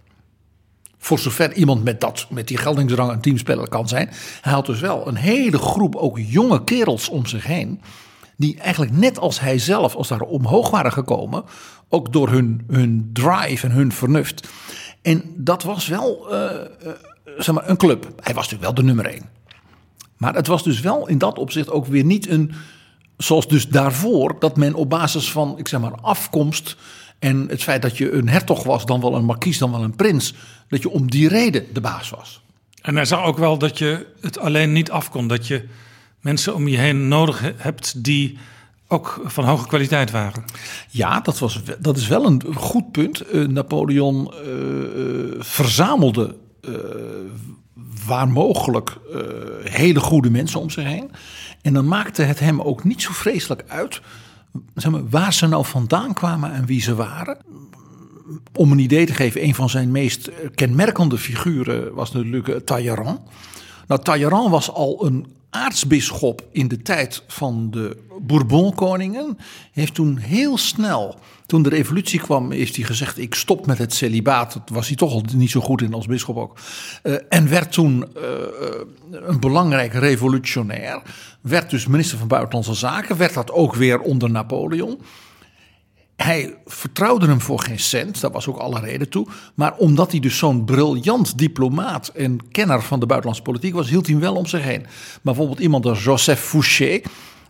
voor 1.03 1.19
zover 1.19 1.53
iemand 1.53 1.85
met, 1.85 2.01
dat, 2.01 2.27
met 2.31 2.49
die 2.49 2.57
geldingsdrang 2.57 3.11
een 3.11 3.21
teamspeler 3.21 3.69
kan 3.69 3.89
zijn. 3.89 4.11
Hij 4.41 4.53
had 4.53 4.67
dus 4.67 4.81
wel 4.81 5.07
een 5.09 5.15
hele 5.15 5.59
groep 5.59 5.97
ook 5.97 6.19
jonge 6.19 6.65
kerels 6.65 7.09
om 7.09 7.27
zich 7.27 7.45
heen. 7.45 7.81
Die 8.37 8.59
eigenlijk 8.59 8.93
net 8.93 9.19
als 9.19 9.41
hij 9.41 9.59
zelf, 9.59 9.95
als 9.95 10.09
daar 10.09 10.21
omhoog 10.21 10.71
waren 10.71 10.93
gekomen. 10.93 11.45
Ook 11.89 12.13
door 12.13 12.29
hun, 12.29 12.65
hun 12.71 13.11
drive 13.13 13.67
en 13.67 13.73
hun 13.73 13.93
vernuft. 13.93 14.49
En 15.03 15.23
dat 15.37 15.63
was 15.63 15.87
wel 15.87 16.33
uh, 16.33 16.51
uh, 16.85 16.93
zeg 17.39 17.55
maar 17.55 17.69
een 17.69 17.77
club. 17.77 18.03
Hij 18.03 18.35
was 18.35 18.51
natuurlijk 18.51 18.63
wel 18.63 18.75
de 18.75 18.83
nummer 18.83 19.07
één. 19.07 19.31
Maar 20.17 20.35
het 20.35 20.47
was 20.47 20.63
dus 20.63 20.81
wel 20.81 21.09
in 21.09 21.19
dat 21.19 21.39
opzicht 21.39 21.71
ook 21.71 21.87
weer 21.87 22.05
niet 22.05 22.29
een. 22.29 22.53
Zoals 23.17 23.49
dus 23.49 23.69
daarvoor, 23.69 24.37
dat 24.39 24.57
men 24.57 24.75
op 24.75 24.91
basis 24.91 25.33
van, 25.33 25.59
ik 25.59 25.69
zeg 25.69 25.81
maar, 25.81 25.95
afkomst. 26.01 26.77
En 27.23 27.47
het 27.49 27.63
feit 27.63 27.83
dat 27.83 27.99
je 27.99 28.13
een 28.13 28.29
hertog 28.29 28.63
was, 28.63 28.87
dan 28.87 29.01
wel 29.01 29.15
een 29.15 29.25
markies, 29.25 29.59
dan 29.59 29.71
wel 29.71 29.83
een 29.83 29.97
prins 29.97 30.35
dat 30.69 30.83
je 30.83 30.91
om 30.91 31.11
die 31.11 31.29
reden 31.29 31.67
de 31.73 31.81
baas 31.81 32.11
was. 32.11 32.43
En 32.81 32.95
hij 32.95 33.05
zag 33.05 33.25
ook 33.25 33.39
wel 33.39 33.59
dat 33.59 33.79
je 33.79 34.07
het 34.21 34.39
alleen 34.39 34.73
niet 34.73 34.91
afkon. 34.91 35.29
Dat 35.29 35.47
je 35.47 35.65
mensen 36.21 36.55
om 36.55 36.69
je 36.69 36.79
heen 36.79 37.09
nodig 37.09 37.53
hebt 37.57 38.05
die 38.05 38.39
ook 38.89 39.21
van 39.25 39.45
hoge 39.45 39.67
kwaliteit 39.67 40.11
waren. 40.11 40.45
Ja, 40.91 41.21
dat, 41.21 41.39
was, 41.39 41.61
dat 41.79 41.97
is 41.97 42.09
wel 42.09 42.27
een 42.27 42.43
goed 42.55 42.93
punt. 42.93 43.35
Uh, 43.35 43.49
Napoleon 43.49 44.33
uh, 44.47 45.41
verzamelde 45.41 46.37
uh, 46.61 46.75
waar 48.07 48.29
mogelijk 48.29 48.97
hele 49.63 50.01
goede 50.01 50.31
mensen 50.31 50.61
om 50.61 50.71
zich 50.71 50.85
heen. 50.85 51.11
En 51.61 51.73
dan 51.73 51.89
maakte 51.89 52.23
het 52.23 52.39
hem 52.39 52.61
ook 52.61 52.85
niet 52.85 53.03
zo 53.03 53.13
vreselijk 53.13 53.65
uit 53.67 54.01
zeg 54.75 54.93
maar, 54.93 55.09
waar 55.09 55.33
ze 55.33 55.47
nou 55.47 55.65
vandaan 55.65 56.15
kwamen 56.15 56.53
en 56.53 56.67
wie 56.67 56.81
ze 56.81 56.95
waren 56.95 57.39
om 58.55 58.73
een 58.73 58.79
idee 58.79 59.07
te 59.07 59.15
geven, 59.15 59.45
een 59.45 59.55
van 59.55 59.71
zijn 59.71 59.91
meest 59.91 60.31
kenmerkende 60.55 61.19
figuren 61.19 61.95
was 61.95 62.13
natuurlijk 62.13 62.67
Talleyrand. 62.67 63.21
Nou, 63.87 64.03
Talleyrand 64.03 64.51
was 64.51 64.71
al 64.71 65.07
een 65.07 65.27
aartsbisschop 65.55 66.47
in 66.53 66.69
de 66.69 66.83
tijd 66.83 67.23
van 67.27 67.71
de 67.71 67.97
Bourbon-koningen. 68.21 69.39
Heeft 69.73 69.95
toen 69.95 70.17
heel 70.17 70.59
snel, 70.59 71.19
toen 71.47 71.63
de 71.63 71.69
revolutie 71.69 72.21
kwam, 72.21 72.51
heeft 72.51 72.77
hij 72.77 72.85
gezegd: 72.85 73.19
Ik 73.19 73.35
stop 73.35 73.67
met 73.67 73.79
het 73.79 73.95
celibaat. 73.95 74.53
Dat 74.53 74.69
was 74.73 74.87
hij 74.87 74.97
toch 74.97 75.13
al 75.13 75.25
niet 75.35 75.51
zo 75.51 75.61
goed 75.61 75.83
in 75.83 75.95
als 75.95 76.07
bisschop 76.07 76.37
ook. 76.37 76.59
Uh, 77.03 77.15
en 77.29 77.49
werd 77.49 77.73
toen 77.73 78.05
uh, 78.17 78.23
een 79.11 79.41
belangrijk 79.41 79.93
revolutionair. 79.93 81.03
Werd 81.41 81.71
dus 81.71 81.87
minister 81.87 82.19
van 82.19 82.29
Buitenlandse 82.29 82.75
Zaken. 82.75 83.17
Werd 83.17 83.35
dat 83.35 83.51
ook 83.51 83.75
weer 83.75 84.01
onder 84.01 84.31
Napoleon. 84.31 84.99
Hij 86.17 86.57
vertrouwde 86.65 87.27
hem 87.27 87.41
voor 87.41 87.61
geen 87.61 87.79
cent, 87.79 88.21
daar 88.21 88.31
was 88.31 88.49
ook 88.49 88.57
alle 88.57 88.81
reden 88.81 89.09
toe. 89.09 89.27
Maar 89.55 89.77
omdat 89.77 90.11
hij 90.11 90.21
dus 90.21 90.39
zo'n 90.39 90.65
briljant 90.65 91.39
diplomaat 91.39 92.09
en 92.09 92.51
kenner 92.51 92.83
van 92.83 93.01
de 93.01 93.07
buitenlandse 93.07 93.45
politiek 93.45 93.75
was, 93.75 93.89
hield 93.89 94.07
hij 94.07 94.15
hem 94.15 94.25
wel 94.25 94.35
om 94.35 94.47
zich 94.47 94.63
heen. 94.63 94.81
Maar 94.83 95.21
bijvoorbeeld 95.23 95.59
iemand 95.59 95.87
als 95.87 96.05
Joseph 96.05 96.41
Fouché, 96.41 97.01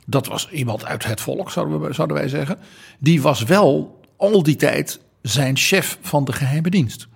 dat 0.07 0.27
was 0.27 0.51
iemand 0.51 0.85
uit 0.85 1.05
het 1.05 1.20
volk, 1.20 1.51
zouden, 1.51 1.81
we, 1.81 1.92
zouden 1.92 2.16
wij 2.16 2.29
zeggen. 2.29 2.59
Die 2.98 3.22
was 3.22 3.42
wel 3.42 4.01
al 4.16 4.42
die 4.42 4.57
tijd 4.57 5.01
zijn 5.22 5.57
chef 5.57 5.98
van 6.01 6.25
de 6.25 6.33
geheime 6.33 6.70
dienst. 6.70 7.09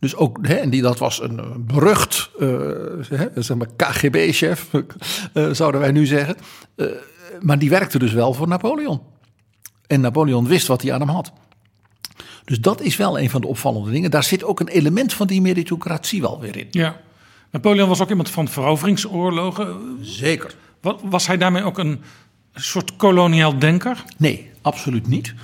Dus 0.00 0.16
ook, 0.16 0.38
hè, 0.46 0.54
en 0.54 0.70
die, 0.70 0.82
dat 0.82 0.98
was 0.98 1.22
een 1.22 1.64
berucht 1.66 2.30
uh, 2.38 2.58
zeg 3.34 3.56
maar 3.56 3.68
KGB-chef, 3.76 4.70
uh, 5.34 5.50
zouden 5.52 5.80
wij 5.80 5.90
nu 5.90 6.06
zeggen. 6.06 6.36
Uh, 6.76 6.86
maar 7.40 7.58
die 7.58 7.70
werkte 7.70 7.98
dus 7.98 8.12
wel 8.12 8.34
voor 8.34 8.48
Napoleon. 8.48 9.00
En 9.94 10.00
Napoleon 10.00 10.46
wist 10.46 10.66
wat 10.66 10.82
hij 10.82 10.92
aan 10.92 11.00
hem 11.00 11.08
had. 11.08 11.32
Dus 12.44 12.60
dat 12.60 12.80
is 12.80 12.96
wel 12.96 13.18
een 13.18 13.30
van 13.30 13.40
de 13.40 13.46
opvallende 13.46 13.90
dingen. 13.90 14.10
Daar 14.10 14.24
zit 14.24 14.44
ook 14.44 14.60
een 14.60 14.68
element 14.68 15.12
van 15.12 15.26
die 15.26 15.40
meritocratie 15.40 16.20
wel 16.20 16.40
weer 16.40 16.56
in. 16.56 16.66
Ja. 16.70 17.00
Napoleon 17.50 17.88
was 17.88 18.00
ook 18.00 18.08
iemand 18.08 18.30
van 18.30 18.48
veroveringsoorlogen. 18.48 19.98
Zeker. 20.00 20.54
Was 21.02 21.26
hij 21.26 21.36
daarmee 21.36 21.62
ook 21.62 21.78
een 21.78 22.02
soort 22.54 22.96
koloniaal 22.96 23.58
denker? 23.58 24.04
Nee, 24.16 24.50
absoluut 24.62 25.06
niet. 25.06 25.34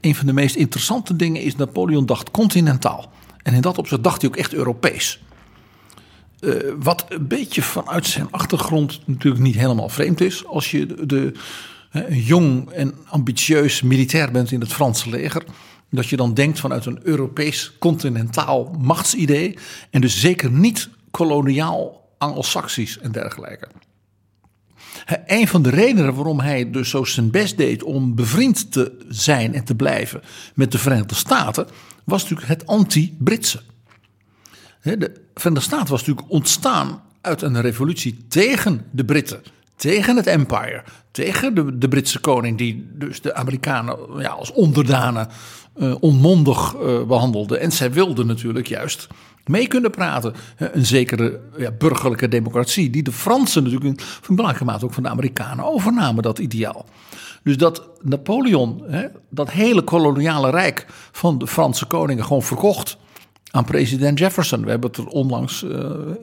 Een 0.00 0.14
van 0.14 0.26
de 0.26 0.32
meest 0.32 0.54
interessante 0.56 1.16
dingen 1.16 1.42
is 1.42 1.56
Napoleon 1.56 2.06
dacht 2.06 2.30
continentaal. 2.30 3.12
En 3.42 3.54
in 3.54 3.60
dat 3.60 3.78
opzicht 3.78 4.02
dacht 4.02 4.20
hij 4.20 4.30
ook 4.30 4.36
echt 4.36 4.54
Europees. 4.54 5.22
Uh, 6.40 6.54
wat 6.78 7.06
een 7.08 7.26
beetje 7.26 7.62
vanuit 7.62 8.06
zijn 8.06 8.28
achtergrond 8.30 9.00
natuurlijk 9.04 9.42
niet 9.42 9.56
helemaal 9.56 9.88
vreemd 9.88 10.20
is. 10.20 10.46
Als 10.46 10.70
je 10.70 10.86
de, 10.86 11.06
de 11.06 11.32
een 11.96 12.22
jong 12.22 12.70
en 12.70 12.94
ambitieus 13.04 13.82
militair 13.82 14.30
bent 14.30 14.52
in 14.52 14.60
het 14.60 14.72
Franse 14.72 15.10
leger. 15.10 15.44
Dat 15.90 16.06
je 16.06 16.16
dan 16.16 16.34
denkt 16.34 16.60
vanuit 16.60 16.86
een 16.86 17.00
Europees 17.02 17.72
continentaal 17.78 18.76
machtsidee. 18.78 19.58
En 19.90 20.00
dus 20.00 20.20
zeker 20.20 20.50
niet 20.50 20.88
koloniaal 21.10 22.10
Anglo-Saxisch 22.18 22.98
en 22.98 23.12
dergelijke. 23.12 23.68
Een 25.26 25.48
van 25.48 25.62
de 25.62 25.70
redenen 25.70 26.14
waarom 26.14 26.40
hij 26.40 26.70
dus 26.70 26.90
zo 26.90 27.04
zijn 27.04 27.30
best 27.30 27.56
deed 27.56 27.82
om 27.82 28.14
bevriend 28.14 28.72
te 28.72 29.04
zijn 29.08 29.54
en 29.54 29.64
te 29.64 29.74
blijven 29.74 30.22
met 30.54 30.72
de 30.72 30.78
Verenigde 30.78 31.14
Staten, 31.14 31.66
was 32.04 32.22
natuurlijk 32.22 32.48
het 32.48 32.66
anti-Britse. 32.66 33.62
De 34.82 35.12
Verenigde 35.34 35.66
Staten 35.66 35.90
was 35.90 36.00
natuurlijk 36.00 36.30
ontstaan 36.30 37.02
uit 37.20 37.42
een 37.42 37.60
revolutie 37.60 38.26
tegen 38.28 38.86
de 38.90 39.04
Britten, 39.04 39.42
tegen 39.76 40.16
het 40.16 40.26
empire, 40.26 40.82
tegen 41.10 41.54
de, 41.54 41.78
de 41.78 41.88
Britse 41.88 42.20
koning, 42.20 42.58
die 42.58 42.88
dus 42.92 43.20
de 43.20 43.34
Amerikanen 43.34 43.96
ja, 44.18 44.28
als 44.28 44.52
onderdanen 44.52 45.28
uh, 45.76 45.94
onmondig 46.00 46.74
uh, 46.74 47.02
behandelde. 47.02 47.58
En 47.58 47.72
zij 47.72 47.92
wilden 47.92 48.26
natuurlijk 48.26 48.66
juist 48.66 49.06
mee 49.44 49.66
kunnen 49.66 49.90
praten. 49.90 50.34
Een 50.56 50.86
zekere 50.86 51.40
ja, 51.56 51.70
burgerlijke 51.70 52.28
democratie, 52.28 52.90
die 52.90 53.02
de 53.02 53.12
Fransen 53.12 53.62
natuurlijk 53.62 54.00
in 54.28 54.34
belangrijke 54.36 54.64
mate 54.64 54.84
ook 54.84 54.94
van 54.94 55.02
de 55.02 55.08
Amerikanen 55.08 55.64
overnamen, 55.64 56.22
dat 56.22 56.38
ideaal. 56.38 56.86
Dus 57.42 57.56
dat 57.56 57.88
Napoleon, 58.02 58.82
hè, 58.86 59.06
dat 59.30 59.50
hele 59.50 59.82
koloniale 59.82 60.50
rijk 60.50 60.86
van 61.12 61.38
de 61.38 61.46
Franse 61.46 61.86
koningen, 61.86 62.24
gewoon 62.24 62.42
verkocht 62.42 62.96
aan 63.50 63.64
president 63.64 64.18
Jefferson. 64.18 64.64
We 64.64 64.70
hebben 64.70 64.90
het 64.90 64.98
er 64.98 65.06
onlangs 65.06 65.64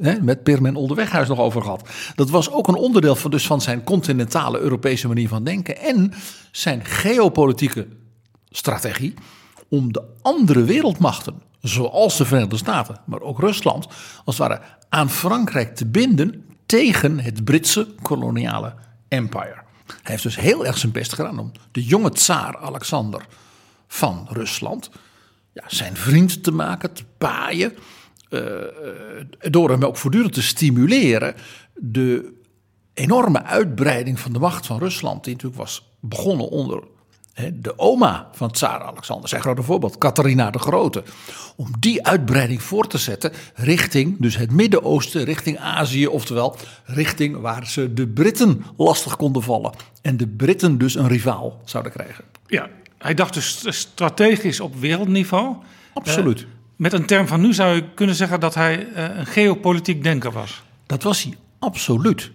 hè, 0.01 0.21
met 0.21 0.43
Pirmin 0.43 0.75
Onderweghuis 0.75 1.27
nog 1.27 1.39
over 1.39 1.61
gehad. 1.61 1.89
Dat 2.15 2.29
was 2.29 2.51
ook 2.51 2.67
een 2.67 2.75
onderdeel 2.75 3.15
van, 3.15 3.31
dus 3.31 3.45
van 3.45 3.61
zijn 3.61 3.83
continentale 3.83 4.59
Europese 4.59 5.07
manier 5.07 5.27
van 5.27 5.43
denken 5.43 5.77
en 5.77 6.13
zijn 6.51 6.85
geopolitieke 6.85 7.87
strategie 8.49 9.13
om 9.69 9.93
de 9.93 10.03
andere 10.21 10.63
wereldmachten, 10.63 11.41
zoals 11.61 12.17
de 12.17 12.25
Verenigde 12.25 12.57
Staten, 12.57 12.99
maar 13.05 13.21
ook 13.21 13.39
Rusland, 13.39 13.87
als 14.25 14.37
het 14.37 14.47
ware 14.47 14.61
aan 14.89 15.09
Frankrijk 15.09 15.75
te 15.75 15.85
binden 15.85 16.45
tegen 16.65 17.19
het 17.19 17.43
Britse 17.43 17.87
koloniale 18.01 18.73
empire. 19.07 19.61
Hij 19.85 20.11
heeft 20.11 20.23
dus 20.23 20.35
heel 20.35 20.65
erg 20.65 20.77
zijn 20.77 20.91
best 20.91 21.13
gedaan 21.13 21.39
om 21.39 21.51
de 21.71 21.83
jonge 21.83 22.11
tsaar 22.11 22.57
Alexander 22.57 23.25
van 23.87 24.27
Rusland 24.29 24.89
ja, 25.53 25.63
zijn 25.67 25.95
vriend 25.95 26.43
te 26.43 26.51
maken, 26.51 26.93
te 26.93 27.03
paaien. 27.17 27.73
Uh, 28.29 28.41
door 29.39 29.69
hem 29.69 29.83
ook 29.83 29.97
voortdurend 29.97 30.33
te 30.33 30.41
stimuleren. 30.41 31.35
De 31.75 32.33
enorme 32.93 33.43
uitbreiding 33.43 34.19
van 34.19 34.33
de 34.33 34.39
macht 34.39 34.65
van 34.65 34.79
Rusland, 34.79 35.23
die 35.23 35.33
natuurlijk 35.33 35.61
was 35.61 35.91
begonnen 35.99 36.49
onder 36.49 36.83
de 37.53 37.79
oma 37.79 38.29
van 38.31 38.51
tsaar 38.51 38.81
Alexander, 38.81 39.29
zijn 39.29 39.41
grote 39.41 39.63
voorbeeld, 39.63 39.97
Catharina 39.97 40.51
de 40.51 40.59
Grote. 40.59 41.03
Om 41.55 41.67
die 41.79 42.05
uitbreiding 42.05 42.61
voor 42.61 42.87
te 42.87 42.97
zetten 42.97 43.31
richting 43.53 44.15
dus 44.19 44.37
het 44.37 44.51
Midden-Oosten, 44.51 45.23
richting 45.23 45.57
Azië, 45.57 46.07
oftewel 46.07 46.55
richting 46.85 47.37
waar 47.37 47.67
ze 47.67 47.93
de 47.93 48.07
Britten 48.07 48.65
lastig 48.77 49.15
konden 49.15 49.43
vallen. 49.43 49.73
En 50.01 50.17
de 50.17 50.27
Britten 50.27 50.77
dus 50.77 50.95
een 50.95 51.07
rivaal 51.07 51.61
zouden 51.65 51.91
krijgen. 51.91 52.23
Ja, 52.47 52.69
hij 53.03 53.13
dacht 53.13 53.33
dus 53.33 53.79
strategisch 53.79 54.59
op 54.59 54.75
wereldniveau. 54.75 55.55
Absoluut. 55.93 56.39
Uh, 56.39 56.45
met 56.75 56.93
een 56.93 57.05
term 57.05 57.27
van 57.27 57.41
nu 57.41 57.53
zou 57.53 57.75
je 57.75 57.93
kunnen 57.93 58.15
zeggen 58.15 58.39
dat 58.39 58.53
hij 58.53 58.87
uh, 58.87 59.17
een 59.17 59.25
geopolitiek 59.25 60.03
denker 60.03 60.31
was. 60.31 60.63
Dat 60.85 61.03
was 61.03 61.23
hij, 61.23 61.37
absoluut 61.59 62.31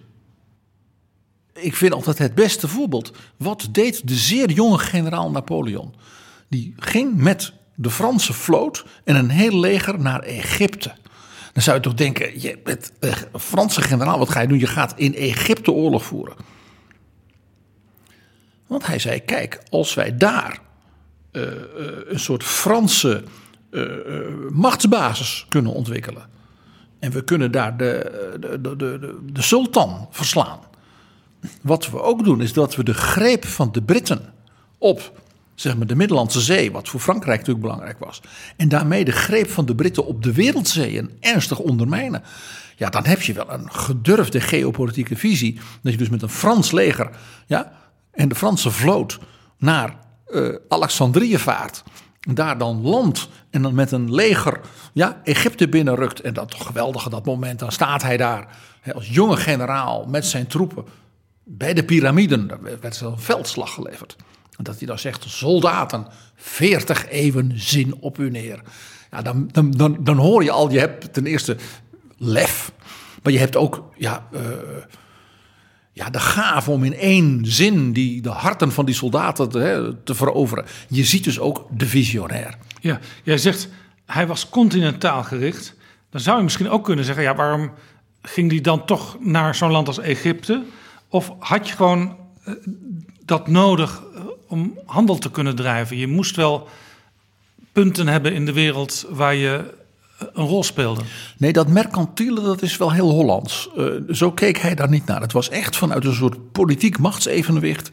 ik 1.61 1.75
vind 1.75 1.93
altijd 1.93 2.17
het 2.17 2.35
beste 2.35 2.67
voorbeeld. 2.67 3.11
Wat 3.37 3.67
deed 3.71 4.07
de 4.07 4.15
zeer 4.15 4.51
jonge 4.51 4.77
generaal 4.77 5.31
Napoleon? 5.31 5.93
Die 6.47 6.73
ging 6.77 7.15
met 7.15 7.53
de 7.75 7.89
Franse 7.89 8.33
vloot 8.33 8.85
en 9.03 9.15
een 9.15 9.29
heel 9.29 9.59
leger 9.59 9.99
naar 9.99 10.19
Egypte. 10.19 10.93
Dan 11.53 11.63
zou 11.63 11.77
je 11.77 11.83
toch 11.83 11.93
denken, 11.93 12.41
je 12.41 12.59
bent 12.63 12.91
een 12.99 13.39
Franse 13.39 13.81
generaal, 13.81 14.17
wat 14.19 14.29
ga 14.29 14.41
je 14.41 14.47
doen? 14.47 14.59
Je 14.59 14.67
gaat 14.67 14.93
in 14.95 15.15
Egypte 15.15 15.71
oorlog 15.71 16.03
voeren. 16.03 16.35
Want 18.69 18.85
hij 18.85 18.99
zei, 18.99 19.19
kijk, 19.19 19.61
als 19.69 19.93
wij 19.93 20.17
daar 20.17 20.59
uh, 21.31 21.43
uh, 21.43 21.51
een 22.05 22.19
soort 22.19 22.43
Franse 22.43 23.23
uh, 23.71 23.87
machtsbasis 24.49 25.45
kunnen 25.49 25.73
ontwikkelen. 25.73 26.27
En 26.99 27.11
we 27.11 27.23
kunnen 27.23 27.51
daar 27.51 27.77
de, 27.77 28.11
de, 28.39 28.61
de, 28.61 28.75
de, 28.75 29.17
de 29.31 29.41
sultan 29.41 30.07
verslaan 30.11 30.59
wat 31.61 31.89
we 31.89 32.01
ook 32.01 32.23
doen, 32.23 32.41
is 32.41 32.53
dat 32.53 32.75
we 32.75 32.83
de 32.83 32.93
greep 32.93 33.45
van 33.45 33.71
de 33.71 33.81
Britten 33.81 34.33
op 34.77 35.21
zeg 35.55 35.77
maar, 35.77 35.87
de 35.87 35.95
Middellandse 35.95 36.41
Zee, 36.41 36.71
wat 36.71 36.89
voor 36.89 36.99
Frankrijk 36.99 37.37
natuurlijk 37.37 37.65
belangrijk 37.65 37.99
was, 37.99 38.21
en 38.57 38.69
daarmee 38.69 39.05
de 39.05 39.11
greep 39.11 39.49
van 39.49 39.65
de 39.65 39.75
Britten 39.75 40.05
op 40.05 40.23
de 40.23 40.33
wereldzeeën 40.33 41.11
ernstig 41.19 41.59
ondermijnen. 41.59 42.23
Ja, 42.75 42.89
dan 42.89 43.05
heb 43.05 43.21
je 43.21 43.33
wel 43.33 43.51
een 43.51 43.71
gedurfde 43.71 44.41
geopolitieke 44.41 45.15
visie. 45.15 45.59
Dat 45.81 45.91
je 45.91 45.97
dus 45.97 46.09
met 46.09 46.21
een 46.21 46.29
Frans 46.29 46.71
leger 46.71 47.09
ja, 47.45 47.71
en 48.19 48.29
de 48.29 48.35
Franse 48.35 48.71
vloot 48.71 49.19
naar 49.57 49.95
uh, 50.27 50.55
Alexandrië 50.67 51.37
vaart. 51.37 51.83
Daar 52.19 52.57
dan 52.57 52.81
landt 52.81 53.29
en 53.49 53.61
dan 53.61 53.75
met 53.75 53.91
een 53.91 54.13
leger 54.13 54.59
ja, 54.93 55.21
Egypte 55.23 55.69
binnenrukt. 55.69 56.21
En 56.21 56.33
dat 56.33 56.51
toch 56.51 56.65
geweldige 56.65 57.09
dat 57.09 57.25
moment. 57.25 57.59
Dan 57.59 57.71
staat 57.71 58.01
hij 58.01 58.17
daar 58.17 58.47
als 58.93 59.09
jonge 59.09 59.37
generaal 59.37 60.05
met 60.05 60.25
zijn 60.25 60.47
troepen 60.47 60.85
bij 61.43 61.73
de 61.73 61.83
piramiden, 61.83 62.47
daar 62.47 62.79
werd 62.81 63.01
een 63.01 63.19
veldslag 63.19 63.73
geleverd. 63.73 64.15
En 64.57 64.63
dat 64.63 64.77
hij 64.77 64.87
dan 64.87 64.99
zegt, 64.99 65.23
soldaten, 65.27 66.07
40 66.35 67.09
eeuwen 67.09 67.51
zin 67.55 67.95
op 67.99 68.17
u 68.17 68.29
neer. 68.29 68.61
Ja, 69.11 69.21
dan, 69.21 69.49
dan, 69.51 69.71
dan, 69.71 69.97
dan 69.99 70.17
hoor 70.17 70.43
je 70.43 70.51
al, 70.51 70.71
je 70.71 70.79
hebt 70.79 71.13
ten 71.13 71.25
eerste 71.25 71.57
lef, 72.17 72.71
maar 73.23 73.33
je 73.33 73.39
hebt 73.39 73.55
ook 73.55 73.91
ja, 73.97 74.27
uh, 74.31 74.41
ja, 75.99 76.09
de 76.09 76.19
gave 76.19 76.71
om 76.71 76.83
in 76.83 76.95
één 76.95 77.41
zin 77.45 77.93
die, 77.93 78.21
de 78.21 78.29
harten 78.29 78.71
van 78.71 78.85
die 78.85 78.95
soldaten 78.95 79.49
te, 79.49 79.95
te 80.03 80.15
veroveren. 80.15 80.65
Je 80.87 81.03
ziet 81.03 81.23
dus 81.23 81.39
ook 81.39 81.65
de 81.71 81.85
visionair. 81.85 82.57
Ja, 82.81 82.99
jij 83.23 83.37
zegt, 83.37 83.69
hij 84.05 84.27
was 84.27 84.49
continentaal 84.49 85.23
gericht. 85.23 85.75
Dan 86.09 86.21
zou 86.21 86.37
je 86.37 86.43
misschien 86.43 86.69
ook 86.69 86.83
kunnen 86.83 87.05
zeggen, 87.05 87.23
ja, 87.23 87.35
waarom 87.35 87.71
ging 88.21 88.51
hij 88.51 88.61
dan 88.61 88.85
toch 88.85 89.17
naar 89.19 89.55
zo'n 89.55 89.71
land 89.71 89.87
als 89.87 89.99
Egypte? 89.99 90.63
Of 91.09 91.33
had 91.39 91.67
je 91.67 91.75
gewoon 91.75 92.17
eh, 92.43 92.53
dat 93.25 93.47
nodig 93.47 94.03
eh, 94.15 94.21
om 94.47 94.79
handel 94.85 95.17
te 95.17 95.31
kunnen 95.31 95.55
drijven? 95.55 95.97
Je 95.97 96.07
moest 96.07 96.35
wel 96.35 96.67
punten 97.71 98.07
hebben 98.07 98.33
in 98.33 98.45
de 98.45 98.53
wereld 98.53 99.05
waar 99.09 99.35
je 99.35 99.73
een 100.33 100.45
rol 100.45 100.63
speelde. 100.63 101.01
Nee, 101.37 101.53
dat 101.53 101.67
mercantiele 101.67 102.41
dat 102.41 102.61
is 102.61 102.77
wel 102.77 102.91
heel 102.91 103.09
Hollands. 103.09 103.69
Uh, 103.77 103.85
zo 104.09 104.31
keek 104.31 104.57
hij 104.57 104.75
daar 104.75 104.89
niet 104.89 105.05
naar. 105.05 105.21
Het 105.21 105.31
was 105.31 105.49
echt 105.49 105.77
vanuit 105.77 106.05
een 106.05 106.13
soort 106.13 106.51
politiek 106.51 106.99
machtsevenwicht. 106.99 107.89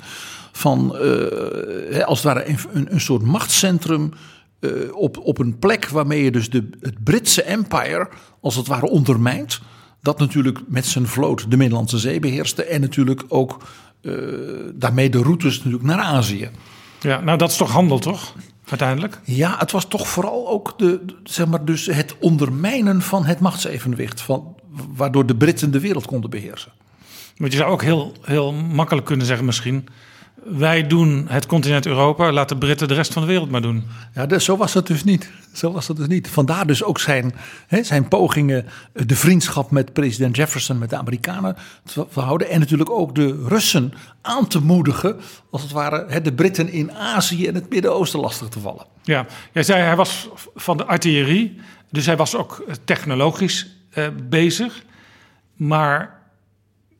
Van 0.52 0.96
uh, 1.00 2.04
als 2.04 2.22
het 2.22 2.34
ware 2.34 2.48
een, 2.48 2.86
een 2.92 3.00
soort 3.00 3.22
machtscentrum. 3.22 4.12
Uh, 4.60 4.70
op, 4.94 5.18
op 5.18 5.38
een 5.38 5.58
plek 5.58 5.88
waarmee 5.88 6.24
je 6.24 6.30
dus 6.30 6.50
de, 6.50 6.68
het 6.80 7.04
Britse 7.04 7.42
empire 7.42 8.08
als 8.40 8.56
het 8.56 8.66
ware 8.66 8.86
ondermijnt 8.86 9.60
dat 10.02 10.18
natuurlijk 10.18 10.60
met 10.68 10.86
zijn 10.86 11.06
vloot 11.06 11.50
de 11.50 11.56
Middellandse 11.56 11.98
Zee 11.98 12.20
beheerste. 12.20 12.64
En 12.64 12.80
natuurlijk 12.80 13.24
ook 13.28 13.62
daarmee 14.74 15.10
de 15.10 15.22
routes 15.22 15.56
natuurlijk 15.56 15.82
naar 15.82 15.98
Azië. 15.98 16.50
Ja, 17.00 17.20
nou 17.20 17.38
dat 17.38 17.50
is 17.50 17.56
toch 17.56 17.70
handel 17.70 17.98
toch? 17.98 18.34
Uiteindelijk? 18.68 19.20
Ja, 19.24 19.57
het 19.59 19.70
was 19.70 19.88
toch 19.88 20.09
vooral 20.09 20.48
ook 20.48 20.79
de, 20.79 21.00
zeg 21.24 21.46
maar, 21.46 21.64
dus 21.64 21.87
het 21.87 22.16
ondermijnen 22.18 23.02
van 23.02 23.24
het 23.24 23.40
machtsevenwicht. 23.40 24.20
Van, 24.20 24.57
waardoor 24.94 25.26
de 25.26 25.37
Britten 25.37 25.70
de 25.70 25.81
wereld 25.81 26.07
konden 26.07 26.31
beheersen. 26.31 26.72
Want 27.37 27.52
je 27.52 27.59
zou 27.59 27.70
ook 27.70 27.83
heel, 27.83 28.12
heel 28.22 28.52
makkelijk 28.52 29.07
kunnen 29.07 29.26
zeggen 29.26 29.46
misschien 29.46 29.88
wij 30.48 30.87
doen 30.87 31.26
het 31.28 31.46
continent 31.46 31.87
Europa, 31.87 32.32
laat 32.32 32.48
de 32.48 32.56
Britten 32.56 32.88
de 32.88 32.94
rest 32.94 33.12
van 33.12 33.22
de 33.22 33.28
wereld 33.28 33.50
maar 33.50 33.62
doen. 33.62 33.85
Ja, 34.14 34.26
dus 34.26 34.44
zo 34.44 34.56
was 34.56 34.74
het 34.74 34.87
dus 34.87 35.04
niet. 35.04 35.30
Zo 35.52 35.72
was 35.72 35.88
het 35.88 35.96
dus 35.96 36.06
niet. 36.06 36.28
Vandaar 36.28 36.66
dus 36.66 36.85
ook 36.85 36.98
zijn, 36.98 37.35
hè, 37.66 37.82
zijn 37.82 38.09
pogingen, 38.09 38.66
de 38.92 39.16
vriendschap 39.16 39.70
met 39.70 39.92
president 39.92 40.37
Jefferson, 40.37 40.78
met 40.78 40.90
de 40.90 40.96
Amerikanen 40.96 41.56
te 41.85 42.20
houden. 42.20 42.48
En 42.48 42.61
natuurlijk 42.61 42.90
ook 42.90 43.14
de 43.14 43.44
Russen 43.48 43.92
aan 44.22 44.46
te 44.46 44.62
moedigen, 44.62 45.16
als 45.50 45.62
het 45.62 45.72
ware, 45.72 46.04
hè, 46.09 46.20
de 46.20 46.32
Britten 46.32 46.68
in 46.68 46.92
Azië 46.92 47.46
en 47.46 47.54
het 47.54 47.70
Midden-Oosten 47.70 48.20
lastig 48.20 48.48
te 48.48 48.61
vallen. 48.61 48.87
Ja, 49.02 49.26
jij 49.52 49.62
zei 49.62 49.82
hij 49.82 49.96
was 49.96 50.28
van 50.54 50.76
de 50.76 50.85
artillerie, 50.85 51.61
dus 51.90 52.06
hij 52.06 52.16
was 52.16 52.35
ook 52.35 52.64
technologisch 52.85 53.66
eh, 53.90 54.06
bezig. 54.28 54.85
Maar 55.54 56.20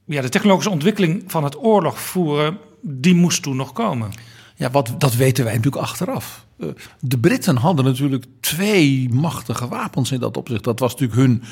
ja, 0.05 0.21
de 0.21 0.29
technologische 0.29 0.71
ontwikkeling 0.71 1.25
van 1.27 1.45
het 1.45 1.57
oorlog 1.65 2.01
voeren 2.01 2.59
die 2.81 3.15
moest 3.15 3.43
toen 3.43 3.57
nog 3.57 3.73
komen. 3.73 4.11
Ja, 4.57 4.71
wat, 4.71 4.95
dat 4.99 5.15
weten 5.15 5.45
wij 5.45 5.55
natuurlijk 5.55 5.83
achteraf. 5.83 6.47
Eh, 6.59 6.69
de 7.01 7.19
Britten 7.19 7.57
hadden 7.57 7.85
natuurlijk 7.85 8.25
twee 8.41 9.09
machtige 9.09 9.69
wapens 9.69 10.13
in 10.13 10.21
dat 10.21 10.37
opzicht. 10.37 10.65
Dat 10.65 10.79
was 10.79 10.93
natuurlijk 10.93 11.21
hun 11.21 11.43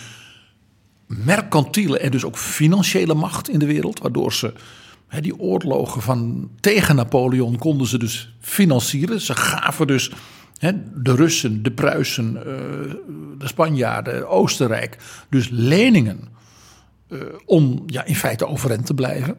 mercantiele 1.06 1.98
en 1.98 2.10
dus 2.10 2.24
ook 2.24 2.38
financiële 2.38 3.14
macht 3.14 3.48
in 3.48 3.58
de 3.58 3.66
wereld. 3.66 4.00
Waardoor 4.00 4.32
ze 4.32 4.52
die 5.20 5.38
oorlogen 5.38 6.02
van 6.02 6.50
tegen 6.60 6.96
Napoleon 6.96 7.58
konden 7.58 7.87
ze 7.87 7.98
dus 7.98 8.34
financieren. 8.40 9.20
Ze 9.20 9.34
gaven 9.34 9.87
dus 9.87 10.10
de 10.94 11.14
Russen, 11.14 11.62
de 11.62 11.70
Pruisen, 11.70 12.37
eh, 12.37 12.44
de 13.38 13.46
Spanjaarden, 13.46 14.28
Oostenrijk 14.28 14.98
dus 15.28 15.48
leningen 15.50 16.28
eh, 17.08 17.18
om 17.44 17.82
ja, 17.87 18.04
in 18.04 18.16
feite 18.16 18.46
overeind 18.46 18.87
te 18.87 18.94
blijven. 18.94 19.37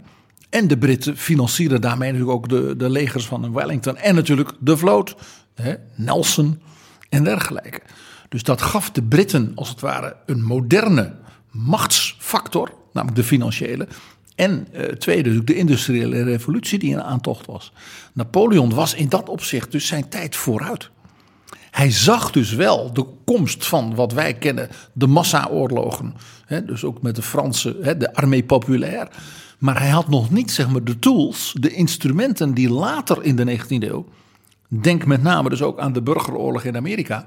En 0.56 0.68
de 0.68 0.78
Britten 0.78 1.18
financierden 1.18 1.82
daarmee 1.82 2.12
natuurlijk 2.12 2.38
ook 2.38 2.50
de, 2.50 2.76
de 2.78 2.90
legers 2.90 3.26
van 3.26 3.54
Wellington 3.54 3.98
en 3.98 4.16
natuurlijk 4.16 4.52
de 4.60 4.78
vloot, 4.78 5.16
hè, 5.56 5.74
Nelson 5.96 6.62
en 7.10 7.24
dergelijke. 7.24 7.82
Dus 8.30 8.44
dat 8.44 8.62
gaf 8.62 8.92
de 8.92 9.04
Britten 9.04 9.52
als 9.56 9.70
het 9.70 9.80
ware 9.80 10.16
een 10.26 10.44
moderne 10.44 11.16
machtsfactor, 11.52 12.74
namelijk 12.94 13.18
de 13.18 13.24
financiële. 13.24 13.88
En 14.36 14.68
uh, 14.74 14.82
tweede, 14.82 15.44
de 15.44 15.56
industriële 15.56 16.24
revolutie 16.24 16.80
die 16.80 16.92
in 16.92 17.02
aantocht 17.02 17.46
was. 17.46 17.72
Napoleon 18.14 18.74
was 18.74 18.94
in 18.94 19.10
dat 19.10 19.30
opzicht 19.30 19.72
dus 19.72 19.88
zijn 19.88 20.10
tijd 20.10 20.36
vooruit. 20.36 20.90
Hij 21.72 21.92
zag 21.92 22.32
dus 22.32 22.54
wel 22.54 22.94
de 22.94 23.06
komst 23.26 23.66
van 23.66 23.96
wat 23.96 24.14
wij 24.14 24.34
kennen, 24.34 24.70
de 24.94 25.08
massaoorlogen. 25.08 26.14
Hè, 26.46 26.66
dus 26.66 26.84
ook 26.84 27.02
met 27.02 27.16
de 27.16 27.22
Franse, 27.22 27.78
hè, 27.82 27.98
de 27.98 28.14
armée 28.14 28.44
populaire. 28.44 29.10
Maar 29.58 29.80
hij 29.80 29.90
had 29.90 30.10
nog 30.10 30.30
niet 30.30 30.52
zeg 30.52 30.70
maar, 30.70 30.84
de 30.84 31.00
tools, 31.00 31.56
de 31.60 31.74
instrumenten 31.74 32.54
die 32.54 32.70
later 32.70 33.24
in 33.24 33.36
de 33.36 33.60
19e 33.60 33.68
eeuw, 33.68 34.06
denk 34.68 35.06
met 35.06 35.24
name 35.24 35.50
dus 35.50 35.62
ook 35.62 35.80
aan 35.80 35.94
de 35.94 36.02
burgeroorlog 36.02 36.64
in 36.64 36.76
Amerika, 36.76 37.26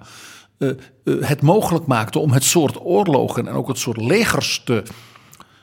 uh, 0.58 0.70
uh, 1.04 1.26
het 1.28 1.42
mogelijk 1.42 1.86
maakte 1.86 2.18
om 2.18 2.32
het 2.32 2.44
soort 2.44 2.84
oorlogen 2.84 3.48
en 3.48 3.54
ook 3.54 3.68
het 3.68 3.78
soort 3.78 3.96
legers 3.96 4.62
te, 4.64 4.82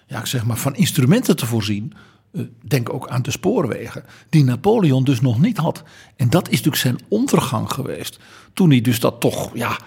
ja, 0.08 0.25
zeg 0.25 0.45
maar, 0.45 0.58
van 0.58 0.75
instrumenten 0.75 1.36
te 1.36 1.45
voorzien. 1.45 1.93
Uh, 2.32 2.41
denk 2.62 2.93
ook 2.93 3.08
aan 3.08 3.21
de 3.21 3.32
spoorwegen, 3.32 4.04
die 4.30 4.43
Napoleon 4.43 5.04
dus 5.04 5.21
nog 5.21 5.39
niet 5.39 5.58
had. 5.58 5.84
En 6.15 6.30
dat 6.30 6.45
is 6.45 6.51
natuurlijk 6.51 6.82
zijn 6.82 6.99
ondergang 7.08 7.71
geweest. 7.71 8.19
Toen 8.54 8.69
hij 8.69 8.82
dus 8.82 8.99
dat 8.99 9.19
toch, 9.19 9.49
ja, 9.54 9.78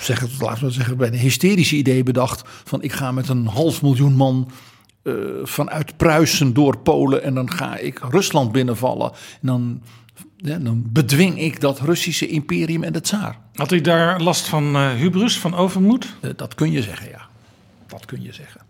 zeg 0.00 0.20
het, 0.20 0.30
laten 0.40 0.64
we 0.64 0.70
zeggen, 0.70 0.96
bij 0.96 1.08
een 1.08 1.14
hysterische 1.18 1.76
idee 1.76 2.02
bedacht. 2.02 2.42
Van 2.64 2.82
ik 2.82 2.92
ga 2.92 3.12
met 3.12 3.28
een 3.28 3.46
half 3.46 3.82
miljoen 3.82 4.14
man 4.14 4.50
uh, 5.02 5.14
vanuit 5.42 5.96
Pruisen 5.96 6.54
door 6.54 6.78
Polen 6.78 7.22
en 7.22 7.34
dan 7.34 7.50
ga 7.50 7.76
ik 7.76 8.00
Rusland 8.10 8.52
binnenvallen. 8.52 9.12
En 9.12 9.46
dan, 9.46 9.82
ja, 10.36 10.58
dan 10.58 10.84
bedwing 10.86 11.40
ik 11.40 11.60
dat 11.60 11.80
Russische 11.80 12.26
imperium 12.26 12.82
en 12.82 12.92
de 12.92 13.00
tsaar. 13.00 13.38
Had 13.54 13.70
hij 13.70 13.80
daar 13.80 14.20
last 14.20 14.46
van 14.46 14.76
uh, 14.76 14.92
hubris, 14.92 15.38
van 15.38 15.54
overmoed? 15.54 16.14
Uh, 16.20 16.30
dat 16.36 16.54
kun 16.54 16.70
je 16.72 16.82
zeggen, 16.82 17.08
ja. 17.08 17.28
Dat 17.86 18.04
kun 18.04 18.22
je 18.22 18.32
zeggen. 18.32 18.60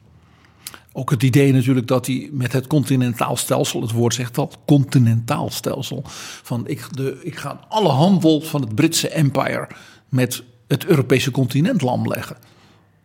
Ook 0.96 1.10
het 1.10 1.22
idee 1.22 1.52
natuurlijk 1.52 1.86
dat 1.86 2.06
hij 2.06 2.28
met 2.32 2.52
het 2.52 2.66
continentaal 2.66 3.36
stelsel, 3.36 3.80
het 3.80 3.90
woord 3.90 4.14
zegt 4.14 4.38
al, 4.38 4.52
continentaal 4.66 5.50
stelsel. 5.50 6.02
Van 6.42 6.68
ik, 6.68 6.96
de, 6.96 7.20
ik 7.22 7.36
ga 7.36 7.60
alle 7.68 7.88
handel 7.88 8.40
van 8.40 8.60
het 8.60 8.74
Britse 8.74 9.08
empire 9.08 9.68
met 10.08 10.42
het 10.68 10.84
Europese 10.86 11.30
continent 11.30 11.82
lam 11.82 12.08
leggen. 12.08 12.36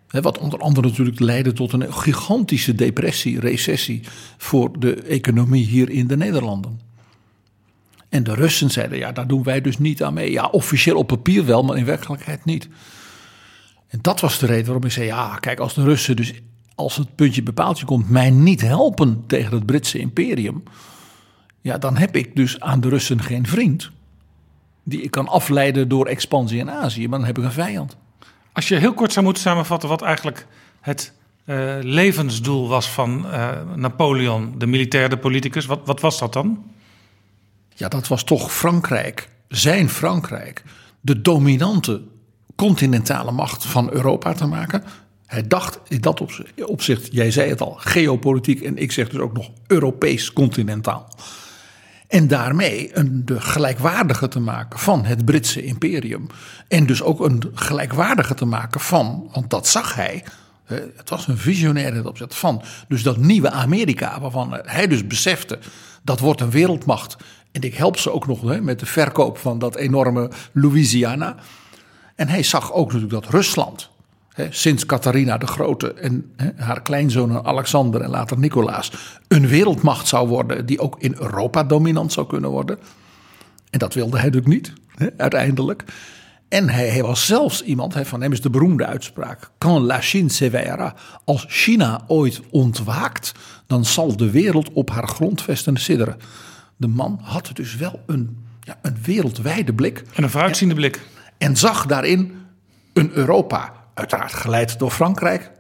Wat 0.10 0.38
onder 0.38 0.60
andere 0.60 0.88
natuurlijk 0.88 1.20
leidde 1.20 1.54
tot 1.54 1.74
een 1.74 1.94
gigantische 1.94 2.76
depressie, 2.76 3.40
recessie 3.40 4.02
voor 4.38 4.80
de 4.80 4.94
economie 5.02 5.66
hier 5.66 5.90
in 5.90 6.08
de 6.08 6.18
Nederlanden. 6.18 6.80
En 8.10 8.24
de 8.24 8.34
Russen 8.34 8.70
zeiden, 8.70 8.98
ja, 8.98 9.12
daar 9.12 9.28
doen 9.28 9.44
wij 9.44 9.62
dus 9.62 9.78
niet 9.78 10.04
aan 10.04 10.14
mee. 10.14 10.32
Ja, 10.32 10.46
officieel 10.46 10.98
op 10.98 11.08
papier 11.08 11.46
wel, 11.46 11.64
maar 11.64 11.78
in 11.78 11.86
werkelijkheid 11.86 12.46
niet. 12.46 12.68
En 13.88 14.00
dat 14.02 14.20
was 14.20 14.40
de 14.40 14.46
reden 14.46 14.66
waarom 14.66 14.84
ik 14.84 14.92
zei, 14.92 15.06
ja, 15.06 15.36
kijk, 15.36 15.60
als 15.60 15.74
de 15.74 15.84
Russen 15.84 16.16
dus, 16.16 16.34
als 16.80 16.96
het 16.96 17.16
puntje 17.16 17.44
bepaaltje 17.44 17.86
komt, 17.86 18.10
mij 18.10 18.30
niet 18.30 18.62
helpen 18.62 19.24
tegen 19.28 19.54
het 19.54 19.66
Britse 19.66 20.00
imperium, 20.00 20.64
ja, 21.62 21.78
dan 21.78 21.98
heb 21.98 22.16
ik 22.16 22.36
dus 22.36 22.60
aan 22.60 22.82
de 22.82 22.90
Russen 22.90 23.22
geen 23.22 23.48
vriend 23.48 23.92
die 24.84 25.02
ik 25.02 25.12
kan 25.12 25.28
afleiden 25.28 25.88
door 25.88 26.06
expansie 26.06 26.60
in 26.60 26.72
Azië, 26.72 27.08
maar 27.08 27.20
dan 27.20 27.28
heb 27.28 27.38
ik 27.38 27.44
een 27.44 27.52
vijand. 27.52 27.98
Als 28.54 28.68
je 28.68 28.76
heel 28.76 28.94
kort 28.94 29.12
zou 29.12 29.26
moeten 29.26 29.44
samenvatten 29.44 29.90
wat 29.90 30.02
eigenlijk 30.02 30.48
het 30.82 31.14
uh, 31.46 31.76
levensdoel 31.82 32.68
was 32.68 32.90
van 32.90 33.26
uh, 33.26 33.50
Napoleon, 33.76 34.54
de 34.58 34.66
militair, 34.66 35.10
de 35.10 35.18
politicus, 35.18 35.66
wat, 35.66 35.80
wat 35.86 36.00
was 36.00 36.20
dat 36.20 36.34
dan? 36.34 36.64
Ja, 37.76 37.88
dat 37.88 38.08
was 38.08 38.24
toch 38.24 38.54
Frankrijk, 38.54 39.30
zijn 39.48 39.90
Frankrijk, 39.90 40.64
de 41.02 41.22
dominante 41.22 42.02
continentale 42.56 43.32
macht 43.32 43.66
van 43.66 43.92
Europa 43.92 44.34
te 44.34 44.46
maken. 44.46 44.84
Hij 45.30 45.48
dacht 45.48 45.80
in 45.88 46.02
dat 46.02 46.22
opzicht, 46.66 47.08
jij 47.12 47.32
zei 47.32 47.50
het 47.50 47.62
al, 47.62 47.76
geopolitiek 47.80 48.62
en 48.62 48.78
ik 48.78 48.92
zeg 48.92 49.10
dus 49.10 49.20
ook 49.20 49.34
nog 49.34 49.50
Europees 49.68 50.34
continentaal. 50.34 51.08
En 52.08 52.28
daarmee 52.28 52.98
een 52.98 53.26
de 53.26 53.42
gelijkwaardige 53.42 54.28
te 54.28 54.40
maken 54.40 54.80
van 54.80 55.06
het 55.06 55.26
Britse 55.26 55.64
imperium. 55.64 56.28
En 56.68 56.86
dus 56.86 57.02
ook 57.02 57.20
een 57.20 57.44
gelijkwaardige 57.54 58.34
te 58.34 58.46
maken 58.46 58.80
van, 58.80 59.30
want 59.32 59.50
dat 59.50 59.68
zag 59.68 59.96
hij. 59.96 60.24
Het 60.96 61.10
was 61.10 61.28
een 61.28 61.38
visionair 61.38 61.88
in 61.88 61.96
het 61.96 62.06
opzet 62.06 62.36
van. 62.36 62.62
Dus 62.88 63.04
dat 63.04 63.18
nieuwe 63.18 63.52
Amerika, 63.52 64.20
waarvan 64.20 64.60
hij 64.64 64.88
dus 64.88 65.08
besefte 65.08 65.60
dat 66.04 66.20
wordt 66.20 66.42
een 66.42 66.52
wereldmacht. 66.52 67.18
En 67.52 67.62
ik 67.62 67.76
help 67.76 67.98
ze 67.98 68.12
ook 68.12 68.28
nog 68.28 68.42
hè, 68.42 68.62
met 68.62 68.80
de 68.80 68.86
verkoop 68.86 69.38
van 69.38 69.60
dat 69.60 69.76
enorme 69.76 70.32
Louisiana. 70.52 71.36
En 72.16 72.28
hij 72.28 72.44
zag 72.44 72.74
ook 72.74 72.94
natuurlijk 72.94 73.24
dat 73.24 73.34
Rusland, 73.34 73.89
sinds 74.50 74.86
Catharina 74.86 75.38
de 75.38 75.48
Grote 75.48 75.94
en 75.94 76.32
haar 76.56 76.82
kleinzonen 76.82 77.46
Alexander 77.46 78.02
en 78.02 78.10
later 78.10 78.40
Nicolaas 78.40 78.92
een 79.28 79.48
wereldmacht 79.48 80.08
zou 80.08 80.28
worden 80.28 80.66
die 80.66 80.80
ook 80.80 80.96
in 81.00 81.16
Europa 81.20 81.64
dominant 81.64 82.14
zou 82.14 82.28
kunnen 82.28 82.50
worden. 82.50 82.80
En 83.70 83.80
dat 83.80 83.94
wilde 83.94 84.18
hij 84.18 84.30
natuurlijk 84.30 84.54
niet, 84.54 84.74
uiteindelijk. 85.18 85.84
En 86.50 86.70
hij, 86.70 86.88
hij, 86.88 87.02
was 87.02 87.26
zelfs 87.26 87.64
iemand, 87.64 87.96
van 88.04 88.22
hem 88.22 88.32
is 88.32 88.42
de 88.42 88.50
beroemde 88.50 88.86
uitspraak: 88.86 89.52
Quand 89.58 89.86
la 89.86 90.02
Chine 90.02 90.30
s'éveillera, 90.30 90.96
als 91.26 91.46
China 91.48 92.02
ooit 92.08 92.42
ontwaakt, 92.50 93.32
dan 93.68 93.86
zal 93.86 94.18
de 94.18 94.32
wereld 94.32 94.74
op 94.74 94.90
haar 94.90 95.08
grondvesten 95.08 95.78
sidderen. 95.78 96.18
De 96.78 96.88
man 96.88 97.20
had 97.22 97.50
dus 97.54 97.76
wel 97.76 98.04
een, 98.06 98.38
ja, 98.62 98.80
een 98.82 98.98
wereldwijde 99.04 99.74
blik. 99.74 100.04
En 100.14 100.24
een 100.24 100.30
vooruitziende 100.30 100.76
blik. 100.76 101.02
En 101.38 101.58
zag 101.58 101.86
daarin 101.86 102.34
een 102.94 103.12
Europa 103.14 103.79
Uiteraard 104.00 104.34
geleid 104.34 104.80
door 104.80 104.92
Frankrijk. 104.92 105.52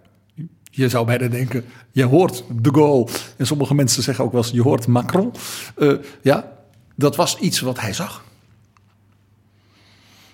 Je 0.71 0.89
zou 0.89 1.05
bijna 1.05 1.27
denken, 1.27 1.65
je 1.91 2.05
hoort 2.05 2.43
de 2.51 2.69
Gaulle. 2.73 3.07
En 3.37 3.45
sommige 3.45 3.75
mensen 3.75 4.03
zeggen 4.03 4.23
ook 4.23 4.31
wel 4.31 4.41
eens, 4.41 4.51
je 4.51 4.61
hoort 4.61 4.87
Macron. 4.87 5.33
Uh, 5.77 5.97
ja, 6.21 6.51
dat 6.95 7.15
was 7.15 7.37
iets 7.37 7.59
wat 7.59 7.79
hij 7.79 7.93
zag. 7.93 8.23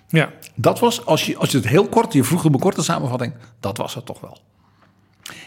Ja. 0.08 0.32
Dat 0.56 0.80
was, 0.80 1.06
als 1.06 1.26
je, 1.26 1.38
als 1.38 1.52
je 1.52 1.58
het 1.58 1.68
heel 1.68 1.88
kort, 1.88 2.13
je 2.13 2.24
vroeg 2.24 2.44
een 2.44 2.60
korte 2.60 2.84
samenvatting, 2.84 3.34
dat 3.60 3.78
was 3.78 3.96
het 3.96 4.06
toch 4.06 4.20
wel. 4.20 4.41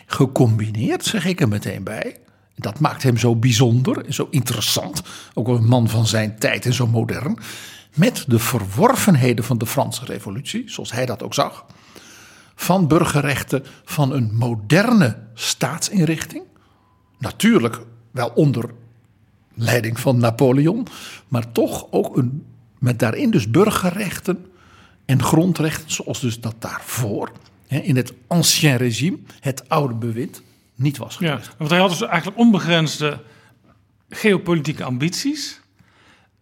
Gecombineerd, 0.06 1.04
zeg 1.04 1.24
ik 1.24 1.40
er 1.40 1.48
meteen 1.48 1.84
bij. 1.84 2.16
Dat 2.54 2.78
maakt 2.80 3.02
hem 3.02 3.16
zo 3.16 3.36
bijzonder 3.36 4.06
en 4.06 4.14
zo 4.14 4.28
interessant. 4.30 5.02
Ook 5.34 5.48
een 5.48 5.66
man 5.66 5.88
van 5.88 6.06
zijn 6.06 6.38
tijd 6.38 6.66
en 6.66 6.74
zo 6.74 6.86
modern. 6.86 7.38
Met 7.94 8.24
de 8.26 8.38
verworvenheden 8.38 9.44
van 9.44 9.58
de 9.58 9.66
Franse 9.66 10.04
Revolutie, 10.04 10.70
zoals 10.70 10.92
hij 10.92 11.06
dat 11.06 11.22
ook 11.22 11.34
zag 11.34 11.66
van 12.60 12.88
burgerrechten 12.88 13.64
van 13.84 14.12
een 14.12 14.30
moderne 14.34 15.18
staatsinrichting. 15.34 16.42
Natuurlijk 17.18 17.80
wel 18.10 18.28
onder 18.34 18.70
leiding 19.54 20.00
van 20.00 20.18
Napoleon, 20.18 20.86
maar 21.28 21.52
toch 21.52 21.86
ook 21.90 22.16
een, 22.16 22.46
met 22.78 22.98
daarin 22.98 23.30
dus 23.30 23.50
burgerrechten 23.50 24.46
en 25.04 25.22
grondrechten 25.22 25.90
zoals 25.90 26.20
dus 26.20 26.40
dat 26.40 26.54
daarvoor 26.58 27.32
in 27.66 27.96
het 27.96 28.12
ancien 28.26 28.76
regime, 28.76 29.18
het 29.40 29.68
oude 29.68 29.94
bewind, 29.94 30.42
niet 30.74 30.96
was 30.96 31.16
geweest. 31.16 31.46
Ja, 31.46 31.52
want 31.58 31.70
hij 31.70 31.80
had 31.80 31.90
dus 31.90 32.02
eigenlijk 32.02 32.38
onbegrensde 32.38 33.20
geopolitieke 34.08 34.84
ambities, 34.84 35.60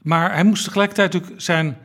maar 0.03 0.33
hij 0.33 0.45
moest 0.45 0.65
tegelijkertijd 0.65 1.33
zijn 1.37 1.79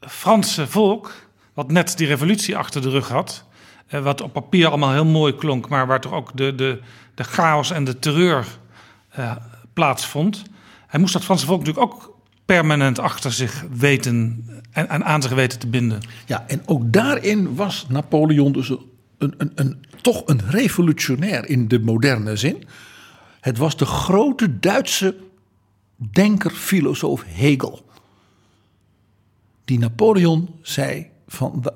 Franse 0.00 0.66
volk, 0.66 1.12
wat 1.54 1.70
net 1.70 1.96
die 1.96 2.06
revolutie 2.06 2.56
achter 2.56 2.82
de 2.82 2.90
rug 2.90 3.08
had, 3.08 3.45
uh, 3.90 4.02
wat 4.02 4.20
op 4.20 4.32
papier 4.32 4.68
allemaal 4.68 4.92
heel 4.92 5.04
mooi 5.04 5.34
klonk, 5.34 5.68
maar 5.68 5.86
waar 5.86 6.00
toch 6.00 6.12
ook 6.12 6.36
de, 6.36 6.54
de, 6.54 6.80
de 7.14 7.24
chaos 7.24 7.70
en 7.70 7.84
de 7.84 7.98
terreur 7.98 8.46
uh, 9.18 9.36
plaatsvond. 9.72 10.42
Hij 10.86 11.00
moest 11.00 11.12
dat 11.12 11.24
Franse 11.24 11.46
volk 11.46 11.58
natuurlijk 11.58 11.92
ook 11.92 12.16
permanent 12.44 12.98
achter 12.98 13.32
zich 13.32 13.64
weten 13.70 14.44
en, 14.72 14.88
en, 14.88 15.04
aan 15.04 15.22
zich 15.22 15.32
weten 15.32 15.58
te 15.58 15.66
binden. 15.66 16.00
Ja, 16.26 16.44
en 16.46 16.62
ook 16.66 16.92
daarin 16.92 17.54
was 17.54 17.86
Napoleon 17.88 18.52
dus 18.52 18.68
een, 19.18 19.34
een, 19.38 19.52
een, 19.54 19.84
toch 20.00 20.22
een 20.26 20.40
revolutionair 20.50 21.48
in 21.48 21.68
de 21.68 21.80
moderne 21.80 22.36
zin. 22.36 22.64
Het 23.40 23.58
was 23.58 23.76
de 23.76 23.86
grote 23.86 24.58
Duitse 24.58 25.16
denker, 25.96 26.50
filosoof 26.50 27.24
Hegel. 27.26 27.84
Die 29.64 29.78
Napoleon 29.78 30.48
zei 30.62 31.06
van 31.28 31.72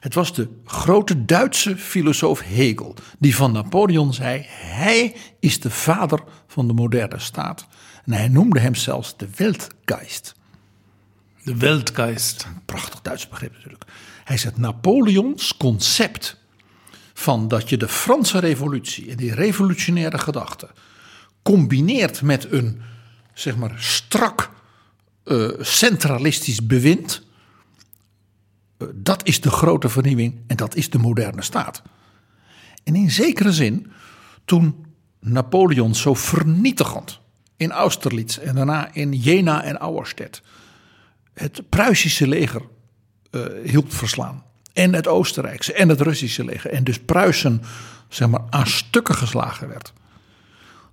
het 0.00 0.14
was 0.14 0.34
de 0.34 0.48
grote 0.64 1.24
Duitse 1.24 1.76
filosoof 1.76 2.40
Hegel, 2.40 2.94
die 3.18 3.36
van 3.36 3.52
Napoleon 3.52 4.14
zei: 4.14 4.44
hij 4.48 5.16
is 5.40 5.60
de 5.60 5.70
vader 5.70 6.20
van 6.46 6.66
de 6.66 6.72
moderne 6.72 7.18
staat. 7.18 7.66
En 8.04 8.12
hij 8.12 8.28
noemde 8.28 8.60
hem 8.60 8.74
zelfs 8.74 9.16
de 9.16 9.28
Weltgeist. 9.36 10.34
De 11.44 11.56
Weltgeist. 11.56 12.44
Een 12.44 12.64
prachtig 12.64 13.00
Duits 13.00 13.28
begrip 13.28 13.52
natuurlijk. 13.52 13.84
Hij 14.24 14.36
zegt: 14.36 14.56
Napoleons 14.56 15.56
concept 15.56 16.36
van 17.14 17.48
dat 17.48 17.68
je 17.68 17.76
de 17.76 17.88
Franse 17.88 18.38
revolutie 18.38 19.10
en 19.10 19.16
die 19.16 19.34
revolutionaire 19.34 20.18
gedachte 20.18 20.68
combineert 21.42 22.22
met 22.22 22.52
een 22.52 22.82
zeg 23.34 23.56
maar 23.56 23.74
strak 23.76 24.50
uh, 25.24 25.48
centralistisch 25.60 26.66
bewind. 26.66 27.28
Dat 28.94 29.26
is 29.26 29.40
de 29.40 29.50
grote 29.50 29.88
vernieuwing 29.88 30.34
en 30.46 30.56
dat 30.56 30.74
is 30.74 30.90
de 30.90 30.98
moderne 30.98 31.42
staat. 31.42 31.82
En 32.84 32.94
in 32.94 33.10
zekere 33.10 33.52
zin, 33.52 33.92
toen 34.44 34.86
Napoleon 35.20 35.94
zo 35.94 36.14
vernietigend 36.14 37.20
in 37.56 37.70
Austerlitz 37.70 38.38
en 38.38 38.54
daarna 38.54 38.88
in 38.92 39.12
Jena 39.12 39.62
en 39.62 39.78
Auerstedt 39.78 40.42
het 41.40 41.68
Pruisische 41.68 42.28
leger 42.28 42.62
uh, 43.30 43.42
hielp 43.64 43.92
verslaan. 43.92 44.42
En 44.72 44.94
het 44.94 45.06
Oostenrijkse 45.06 45.72
en 45.72 45.88
het 45.88 46.00
Russische 46.00 46.44
leger. 46.44 46.70
En 46.70 46.84
dus 46.84 46.98
Pruisen 46.98 47.62
zeg 48.08 48.28
maar, 48.28 48.42
aan 48.50 48.66
stukken 48.66 49.14
geslagen 49.14 49.68
werd. 49.68 49.92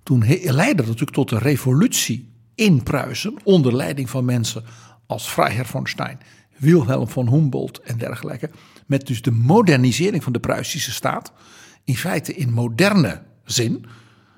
Toen 0.02 0.24
leidde 0.42 0.76
dat 0.76 0.86
natuurlijk 0.86 1.12
tot 1.12 1.30
een 1.30 1.38
revolutie 1.38 2.32
in 2.54 2.82
Pruisen. 2.82 3.36
Onder 3.44 3.76
leiding 3.76 4.10
van 4.10 4.24
mensen 4.24 4.64
als 5.06 5.26
Freiherr 5.28 5.66
von 5.66 5.86
Stein, 5.86 6.20
Wilhelm 6.58 7.08
von 7.08 7.28
Humboldt 7.28 7.80
en 7.80 7.98
dergelijke. 7.98 8.50
Met 8.86 9.06
dus 9.06 9.22
de 9.22 9.30
modernisering 9.30 10.22
van 10.22 10.32
de 10.32 10.40
Pruisische 10.40 10.92
staat. 10.92 11.32
In 11.84 11.96
feite 11.96 12.34
in 12.34 12.52
moderne 12.52 13.22
zin. 13.44 13.86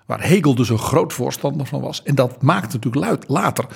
Waar 0.06 0.22
Hegel 0.22 0.54
dus 0.54 0.68
een 0.68 0.78
groot 0.78 1.12
voorstander 1.12 1.66
van 1.66 1.80
was. 1.80 2.02
En 2.02 2.14
dat 2.14 2.42
maakte 2.42 2.78
natuurlijk 2.78 3.26
later 3.26 3.66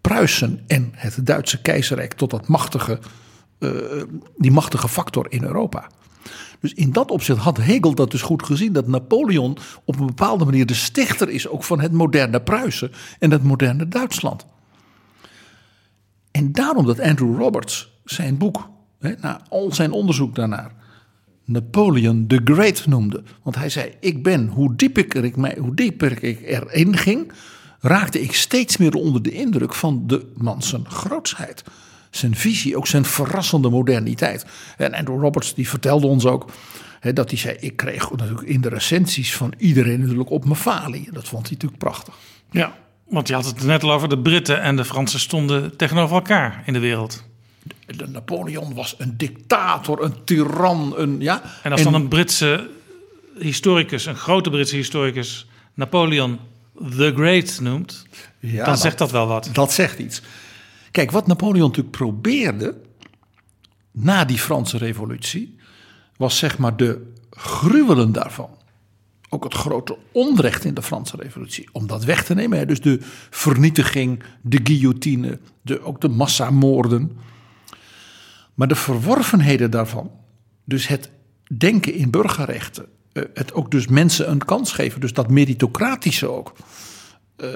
Pruisen 0.00 0.60
en 0.66 0.90
het 0.92 1.26
Duitse 1.26 1.62
keizerrijk 1.62 2.12
tot 2.12 2.30
dat 2.30 2.48
machtige, 2.48 2.98
uh, 3.58 4.02
die 4.36 4.50
machtige 4.50 4.88
factor 4.88 5.26
in 5.28 5.44
Europa. 5.44 5.86
Dus 6.60 6.74
in 6.74 6.92
dat 6.92 7.10
opzicht 7.10 7.38
had 7.38 7.56
Hegel 7.56 7.94
dat 7.94 8.10
dus 8.10 8.22
goed 8.22 8.42
gezien, 8.42 8.72
dat 8.72 8.86
Napoleon 8.86 9.56
op 9.84 10.00
een 10.00 10.06
bepaalde 10.06 10.44
manier 10.44 10.66
de 10.66 10.74
stichter 10.74 11.28
is 11.28 11.48
ook 11.48 11.64
van 11.64 11.80
het 11.80 11.92
moderne 11.92 12.40
Pruisen 12.40 12.92
en 13.18 13.30
het 13.30 13.42
moderne 13.42 13.88
Duitsland. 13.88 14.46
En 16.30 16.52
daarom 16.52 16.86
dat 16.86 17.00
Andrew 17.00 17.38
Roberts 17.38 17.93
zijn 18.04 18.38
boek, 18.38 18.68
hè, 18.98 19.12
na 19.20 19.40
al 19.48 19.72
zijn 19.72 19.92
onderzoek 19.92 20.34
daarnaar, 20.34 20.72
Napoleon 21.44 22.26
the 22.26 22.40
Great 22.44 22.86
noemde. 22.86 23.22
Want 23.42 23.56
hij 23.56 23.68
zei: 23.68 23.92
Ik 24.00 24.22
ben, 24.22 24.48
hoe 24.48 24.74
dieper 24.76 25.24
ik, 25.24 25.36
mij, 25.36 25.56
hoe 25.60 25.74
dieper 25.74 26.24
ik 26.24 26.40
erin 26.42 26.96
ging, 26.96 27.32
raakte 27.80 28.20
ik 28.20 28.34
steeds 28.34 28.76
meer 28.76 28.94
onder 28.94 29.22
de 29.22 29.32
indruk 29.32 29.74
van 29.74 30.02
de 30.06 30.32
man 30.36 30.62
zijn 30.62 30.90
grootsheid. 30.90 31.64
Zijn 32.10 32.36
visie, 32.36 32.76
ook 32.76 32.86
zijn 32.86 33.04
verrassende 33.04 33.70
moderniteit. 33.70 34.46
En 34.76 34.94
Andrew 34.94 35.20
Roberts 35.20 35.54
die 35.54 35.68
vertelde 35.68 36.06
ons 36.06 36.26
ook 36.26 36.50
dat 37.12 37.30
hij 37.30 37.38
zei: 37.38 37.56
Ik 37.60 37.76
kreeg 37.76 38.10
natuurlijk 38.10 38.48
in 38.48 38.60
de 38.60 38.68
recensies 38.68 39.36
van 39.36 39.52
iedereen 39.58 40.00
natuurlijk 40.00 40.30
op 40.30 40.44
mijn 40.44 40.56
falie. 40.56 41.08
Dat 41.12 41.28
vond 41.28 41.42
hij 41.42 41.52
natuurlijk 41.52 41.82
prachtig. 41.82 42.14
Ja, 42.50 42.76
want 43.08 43.28
je 43.28 43.34
had 43.34 43.44
het 43.44 43.64
net 43.64 43.82
al 43.82 43.92
over 43.92 44.08
de 44.08 44.18
Britten 44.18 44.60
en 44.60 44.76
de 44.76 44.84
Fransen 44.84 45.20
stonden 45.20 45.76
tegenover 45.76 46.16
elkaar 46.16 46.62
in 46.66 46.72
de 46.72 46.78
wereld. 46.78 47.24
De 47.86 48.08
Napoleon 48.08 48.74
was 48.74 48.94
een 48.98 49.16
dictator, 49.16 50.02
een 50.02 50.24
tiran. 50.24 50.94
Een, 50.96 51.20
ja, 51.20 51.42
en 51.62 51.72
als 51.72 51.82
dan 51.82 51.94
een 51.94 52.08
Britse 52.08 52.70
historicus, 53.38 54.06
een 54.06 54.16
grote 54.16 54.50
Britse 54.50 54.76
historicus, 54.76 55.46
Napoleon 55.74 56.38
The 56.96 57.12
Great 57.16 57.60
noemt, 57.60 58.06
ja, 58.40 58.64
dan 58.64 58.78
zegt 58.78 58.98
dat 58.98 59.10
wel 59.10 59.26
wat. 59.26 59.50
Dat 59.52 59.72
zegt 59.72 59.98
iets. 59.98 60.22
Kijk, 60.90 61.10
wat 61.10 61.26
Napoleon 61.26 61.66
natuurlijk 61.66 61.96
probeerde 61.96 62.74
na 63.90 64.24
die 64.24 64.38
Franse 64.38 64.78
revolutie, 64.78 65.56
was 66.16 66.38
zeg 66.38 66.58
maar 66.58 66.76
de 66.76 67.12
gruwelen 67.30 68.12
daarvan. 68.12 68.50
Ook 69.28 69.44
het 69.44 69.54
grote 69.54 69.96
onrecht 70.12 70.64
in 70.64 70.74
de 70.74 70.82
Franse 70.82 71.16
revolutie. 71.16 71.68
Om 71.72 71.86
dat 71.86 72.04
weg 72.04 72.24
te 72.24 72.34
nemen. 72.34 72.66
Dus 72.66 72.80
de 72.80 72.98
vernietiging, 73.30 74.22
de 74.40 74.60
guillotine, 74.62 75.38
de, 75.62 75.82
ook 75.82 76.00
de 76.00 76.08
massamoorden. 76.08 77.18
Maar 78.54 78.68
de 78.68 78.74
verworvenheden 78.74 79.70
daarvan, 79.70 80.10
dus 80.64 80.86
het 80.86 81.10
denken 81.58 81.94
in 81.94 82.10
burgerrechten, 82.10 82.86
eh, 83.12 83.22
het 83.34 83.52
ook 83.52 83.70
dus 83.70 83.86
mensen 83.86 84.30
een 84.30 84.44
kans 84.44 84.72
geven, 84.72 85.00
dus 85.00 85.12
dat 85.12 85.30
meritocratische 85.30 86.28
ook. 86.28 86.52
Uh, 87.36 87.50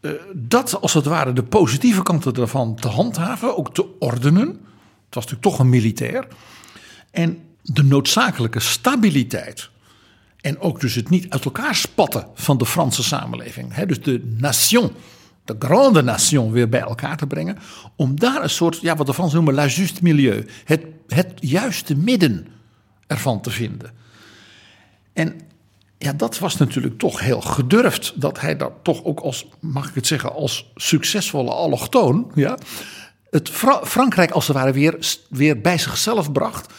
uh, 0.00 0.12
dat 0.32 0.80
als 0.80 0.94
het 0.94 1.04
ware 1.04 1.32
de 1.32 1.42
positieve 1.42 2.02
kanten 2.02 2.34
daarvan 2.34 2.74
te 2.74 2.88
handhaven, 2.88 3.56
ook 3.56 3.74
te 3.74 3.98
ordenen. 3.98 4.46
Het 4.46 5.14
was 5.14 5.24
natuurlijk 5.24 5.42
toch 5.42 5.58
een 5.58 5.68
militair. 5.68 6.26
En 7.10 7.38
de 7.62 7.82
noodzakelijke 7.82 8.60
stabiliteit. 8.60 9.70
En 10.40 10.60
ook 10.60 10.80
dus 10.80 10.94
het 10.94 11.10
niet 11.10 11.30
uit 11.30 11.44
elkaar 11.44 11.74
spatten 11.74 12.26
van 12.34 12.58
de 12.58 12.66
Franse 12.66 13.02
samenleving. 13.02 13.74
Dus 13.74 14.02
de 14.02 14.34
nation, 14.38 14.92
de 15.44 15.56
grande 15.58 16.02
nation 16.02 16.52
weer 16.52 16.68
bij 16.68 16.80
elkaar 16.80 17.16
te 17.16 17.26
brengen. 17.26 17.58
Om 17.96 18.20
daar 18.20 18.42
een 18.42 18.50
soort, 18.50 18.80
ja, 18.80 18.96
wat 18.96 19.06
de 19.06 19.14
Fransen 19.14 19.36
noemen, 19.36 19.54
la 19.54 19.66
juste 19.66 20.02
milieu. 20.02 20.46
Het, 20.64 20.84
het 21.08 21.32
juiste 21.40 21.96
midden 21.96 22.46
ervan 23.06 23.40
te 23.40 23.50
vinden. 23.50 23.90
En 25.12 25.40
ja, 25.98 26.12
dat 26.12 26.38
was 26.38 26.56
natuurlijk 26.56 26.98
toch 26.98 27.20
heel 27.20 27.40
gedurfd. 27.40 28.20
Dat 28.20 28.40
hij 28.40 28.56
dat 28.56 28.72
toch 28.82 29.04
ook 29.04 29.20
als, 29.20 29.48
mag 29.60 29.88
ik 29.88 29.94
het 29.94 30.06
zeggen, 30.06 30.32
als 30.32 30.72
succesvolle 30.74 31.50
allochtoon. 31.50 32.30
Ja, 32.34 32.58
het 33.30 33.50
Frankrijk 33.84 34.30
als 34.30 34.46
het 34.46 34.56
ware 34.56 34.72
weer, 34.72 34.98
weer 35.28 35.60
bij 35.60 35.78
zichzelf 35.78 36.32
bracht. 36.32 36.72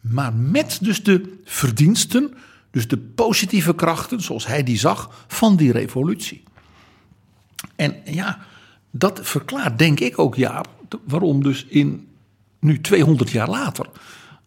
Maar 0.00 0.34
met 0.34 0.78
dus 0.80 1.02
de 1.02 1.38
verdiensten, 1.44 2.34
dus 2.70 2.88
de 2.88 2.98
positieve 2.98 3.74
krachten, 3.74 4.20
zoals 4.20 4.46
hij 4.46 4.62
die 4.62 4.78
zag, 4.78 5.24
van 5.26 5.56
die 5.56 5.72
revolutie. 5.72 6.42
En 7.76 7.96
ja, 8.04 8.38
dat 8.90 9.20
verklaart 9.22 9.78
denk 9.78 10.00
ik 10.00 10.18
ook, 10.18 10.34
ja, 10.34 10.64
waarom 11.04 11.42
dus 11.42 11.64
in 11.64 12.08
nu 12.58 12.80
200 12.80 13.30
jaar 13.30 13.48
later 13.48 13.86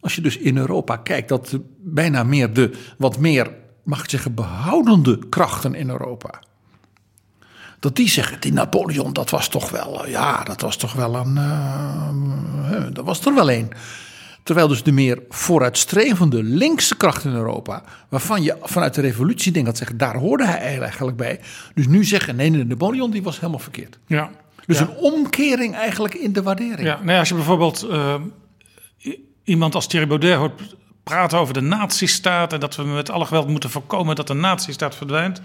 als 0.04 0.16
je 0.16 0.22
dus 0.22 0.38
in 0.38 0.58
Europa 0.58 0.98
kijkt, 0.98 1.30
dat 1.30 1.58
bijna 1.80 2.24
meer 2.24 2.54
de 2.54 2.72
wat 2.98 3.18
meer, 3.18 3.52
mag 3.84 4.04
ik 4.04 4.10
zeggen, 4.10 4.34
behoudende 4.34 5.20
krachten 5.30 5.76
in 5.76 5.90
Europa. 5.90 6.42
Dat 7.80 7.96
die 7.96 8.10
zeggen, 8.10 8.42
die 8.42 8.54
Napoleon, 8.54 9.14
dat 9.14 9.30
was 9.30 9.48
toch 9.48 9.70
wel, 9.70 10.08
ja, 10.08 10.44
dat 10.44 10.62
was 10.62 10.78
toch 10.78 10.94
wel 10.94 11.16
een, 11.16 11.36
uh, 11.36 12.86
dat 12.94 13.06
was 13.06 13.26
er 13.26 13.34
wel 13.34 13.52
een. 13.52 13.72
Terwijl 14.44 14.68
dus 14.68 14.84
de 14.84 14.92
meer 14.92 15.22
vooruitstrevende 15.30 16.44
linkse 16.44 16.98
krachten 16.98 17.30
in 17.30 17.36
Europa, 17.36 17.84
waarvan 18.10 18.44
je 18.44 18.58
vanuit 18.62 18.94
de 18.94 19.02
revolutie 19.02 19.52
denkt 19.52 19.68
dat 19.68 19.78
zeggen, 19.78 19.98
daar 19.98 20.16
hoorde 20.16 20.46
hij 20.46 20.80
eigenlijk 20.80 21.18
bij. 21.18 21.40
Dus 21.74 21.88
nu 21.88 22.04
zeggen, 22.04 22.36
nee, 22.36 22.50
nee, 22.50 22.64
Napoleon 22.64 23.12
die 23.12 23.24
was 23.24 23.40
helemaal 23.40 23.60
verkeerd. 23.60 24.00
Ja. 24.08 24.32
Dus 24.66 24.80
een 24.80 24.96
omkering 24.96 25.76
eigenlijk 25.76 26.14
in 26.14 26.34
de 26.34 26.44
waardering. 26.44 26.88
Ja, 26.88 26.96
nou 26.96 27.12
ja, 27.12 27.20
als 27.20 27.30
je 27.30 27.36
bijvoorbeeld 27.36 27.88
uh, 27.90 28.16
iemand 29.44 29.76
als 29.76 29.88
Thierry 29.88 30.08
Baudet 30.08 30.36
hoort 30.36 30.76
praten 31.04 31.38
over 31.38 31.54
de 31.54 31.62
nazistaat 31.62 32.54
en 32.54 32.60
dat 32.60 32.76
we 32.76 32.84
met 32.84 33.10
alle 33.10 33.26
geweld 33.26 33.48
moeten 33.48 33.70
voorkomen 33.70 34.16
dat 34.16 34.28
de 34.28 34.34
nazistaat 34.34 34.96
verdwijnt. 34.96 35.42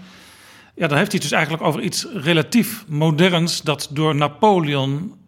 Ja, 0.75 0.87
dan 0.87 0.97
heeft 0.97 1.11
hij 1.11 1.19
het 1.21 1.29
dus 1.29 1.31
eigenlijk 1.31 1.63
over 1.63 1.81
iets 1.81 2.07
relatief 2.13 2.85
moderns 2.87 3.61
dat 3.61 3.87
door 3.91 4.15
Napoleon 4.15 5.18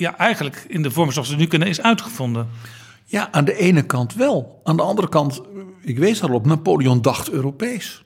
ja, 0.00 0.18
eigenlijk 0.18 0.64
in 0.68 0.82
de 0.82 0.90
vorm 0.90 1.12
zoals 1.12 1.28
we 1.28 1.36
nu 1.36 1.46
kunnen 1.46 1.68
is 1.68 1.80
uitgevonden. 1.80 2.48
Ja, 3.04 3.32
aan 3.32 3.44
de 3.44 3.56
ene 3.56 3.82
kant 3.82 4.14
wel. 4.14 4.60
Aan 4.64 4.76
de 4.76 4.82
andere 4.82 5.08
kant, 5.08 5.40
ik 5.82 5.98
wees 5.98 6.20
daarop, 6.20 6.46
Napoleon 6.46 7.02
dacht 7.02 7.30
Europees. 7.30 8.04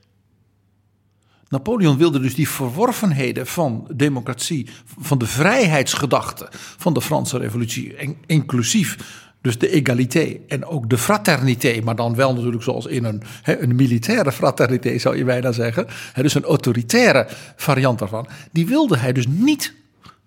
Napoleon 1.49 1.97
wilde 1.97 2.21
dus 2.21 2.35
die 2.35 2.49
verworvenheden 2.49 3.47
van 3.47 3.89
democratie, 3.95 4.69
van 4.99 5.19
de 5.19 5.27
vrijheidsgedachte 5.27 6.49
van 6.53 6.95
de 6.95 7.01
Franse 7.01 7.39
revolutie, 7.39 8.17
inclusief 8.27 9.23
dus 9.41 9.59
de 9.59 9.69
egalité 9.69 10.39
en 10.49 10.65
ook 10.65 10.91
de 10.91 10.99
fraternité, 10.99 11.81
maar 11.85 11.97
dan 11.97 12.15
wel 12.15 12.35
natuurlijk 12.35 12.63
zoals 12.63 12.87
in 12.87 13.05
een, 13.05 13.23
een 13.45 13.75
militaire 13.75 14.33
fraternité 14.33 14.99
zou 14.99 15.17
je 15.17 15.25
bijna 15.25 15.53
zeggen. 15.53 15.87
dus 16.15 16.35
een 16.35 16.45
autoritaire 16.45 17.29
variant 17.57 17.99
daarvan. 17.99 18.27
Die 18.53 18.67
wilde 18.67 18.97
hij 18.97 19.13
dus 19.13 19.27
niet 19.27 19.75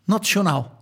nationaal. 0.06 0.77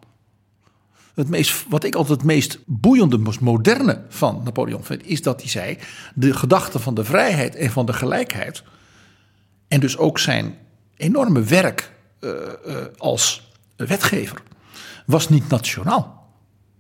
Het 1.16 1.30
meest, 1.30 1.66
wat 1.70 1.84
ik 1.84 1.96
altijd 1.96 2.18
het 2.18 2.28
meest 2.28 2.60
boeiende, 2.66 3.18
moderne 3.40 4.02
van 4.10 4.42
Napoleon 4.44 4.84
vind, 4.84 5.06
is 5.06 5.22
dat 5.22 5.42
hij 5.42 5.50
zei: 5.50 5.78
de 6.14 6.34
gedachte 6.34 6.80
van 6.80 6.94
de 6.94 7.04
vrijheid 7.04 7.56
en 7.56 7.72
van 7.72 7.86
de 7.86 7.94
gelijkheid. 7.94 8.64
En 9.68 9.80
dus 9.80 9.98
ook 9.98 10.20
zijn 10.20 10.58
enorme 10.98 11.44
werk 11.44 11.92
uh, 12.20 12.32
uh, 12.68 12.76
als 12.98 13.52
wetgever 13.76 14.42
was 15.06 15.30
niet 15.30 15.50
nationaal. 15.50 16.30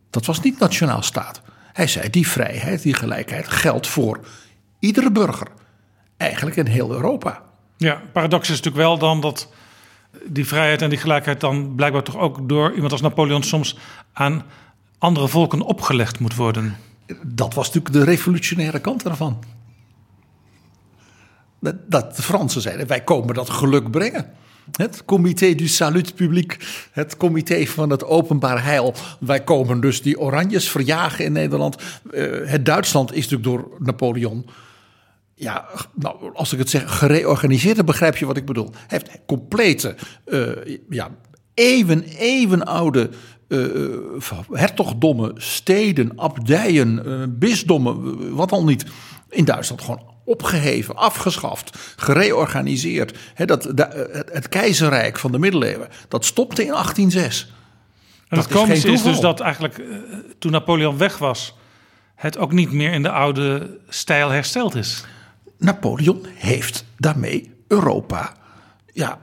Dat 0.09 0.25
was 0.25 0.41
niet 0.41 0.59
nationaal 0.59 1.01
staat. 1.01 1.41
Hij 1.73 1.87
zei 1.87 2.09
die 2.09 2.27
vrijheid, 2.27 2.81
die 2.81 2.93
gelijkheid 2.93 3.47
geldt 3.47 3.87
voor 3.87 4.19
iedere 4.79 5.11
burger. 5.11 5.47
Eigenlijk 6.17 6.55
in 6.55 6.65
heel 6.65 6.91
Europa. 6.91 7.43
Ja, 7.77 8.01
paradox 8.13 8.49
is 8.49 8.55
natuurlijk 8.55 8.83
wel 8.83 8.97
dan 8.97 9.21
dat 9.21 9.49
die 10.25 10.47
vrijheid 10.47 10.81
en 10.81 10.89
die 10.89 10.97
gelijkheid 10.97 11.39
dan 11.39 11.75
blijkbaar 11.75 12.03
toch 12.03 12.17
ook 12.17 12.49
door 12.49 12.73
iemand 12.73 12.91
als 12.91 13.01
Napoleon 13.01 13.43
soms 13.43 13.77
aan 14.13 14.43
andere 14.97 15.27
volken 15.27 15.61
opgelegd 15.61 16.19
moet 16.19 16.35
worden. 16.35 16.75
Dat 17.25 17.53
was 17.53 17.67
natuurlijk 17.67 17.95
de 17.95 18.03
revolutionaire 18.03 18.79
kant 18.79 19.03
ervan. 19.03 19.43
Dat, 21.87 22.15
de 22.15 22.21
Fransen 22.21 22.61
zeiden, 22.61 22.87
wij 22.87 23.03
komen 23.03 23.33
dat 23.33 23.49
geluk 23.49 23.91
brengen. 23.91 24.31
Het 24.71 25.05
comité 25.05 25.55
du 25.55 25.67
salut 25.67 26.15
public, 26.15 26.57
het 26.91 27.17
comité 27.17 27.65
van 27.65 27.89
het 27.89 28.03
openbaar 28.03 28.63
heil. 28.63 28.93
Wij 29.19 29.43
komen 29.43 29.79
dus 29.79 30.01
die 30.01 30.19
oranjes 30.19 30.69
verjagen 30.69 31.25
in 31.25 31.31
Nederland. 31.31 31.75
Uh, 32.11 32.49
het 32.49 32.65
Duitsland 32.65 33.13
is 33.13 33.29
natuurlijk 33.29 33.43
door 33.43 33.77
Napoleon 33.79 34.45
ja, 35.35 35.65
nou, 35.93 36.33
als 36.33 36.53
ik 36.53 36.59
het 36.59 36.69
zeg, 36.69 36.97
gereorganiseerd, 36.97 37.75
dan 37.75 37.85
begrijp 37.85 38.17
je 38.17 38.25
wat 38.25 38.37
ik 38.37 38.45
bedoel. 38.45 38.69
Hij 38.87 39.01
heeft 39.01 39.19
complete, 39.25 39.95
uh, 40.25 40.77
ja, 40.89 41.09
eeuwen, 41.53 42.03
eeuwen 42.03 42.65
oude 42.65 43.09
uh, 43.47 43.61
hertogdommen, 44.51 45.33
steden, 45.35 46.11
abdijen, 46.15 47.01
uh, 47.05 47.23
bisdommen, 47.29 48.35
wat 48.35 48.51
al 48.51 48.63
niet, 48.63 48.85
in 49.29 49.45
Duitsland 49.45 49.81
gewoon 49.81 50.13
opgeheven, 50.25 50.95
afgeschaft, 50.95 51.77
gereorganiseerd. 51.95 53.17
He, 53.33 53.45
dat, 53.45 53.63
het, 53.63 53.87
het, 54.31 54.49
keizerrijk 54.49 55.19
van 55.19 55.31
de 55.31 55.39
middeleeuwen, 55.39 55.87
dat 56.07 56.25
stopte 56.25 56.61
in 56.61 56.71
1806. 56.71 57.53
En 58.27 58.37
het 58.37 58.47
komische 58.47 58.87
is, 58.87 58.93
is 58.93 59.03
dus 59.03 59.19
dat 59.19 59.39
eigenlijk 59.39 59.81
toen 60.39 60.51
Napoleon 60.51 60.97
weg 60.97 61.17
was, 61.17 61.55
het 62.15 62.37
ook 62.37 62.51
niet 62.51 62.71
meer 62.71 62.91
in 62.91 63.03
de 63.03 63.11
oude 63.11 63.77
stijl 63.89 64.29
hersteld 64.29 64.75
is. 64.75 65.05
Napoleon 65.57 66.25
heeft 66.33 66.85
daarmee 66.97 67.51
Europa 67.67 68.33
ja, 68.93 69.19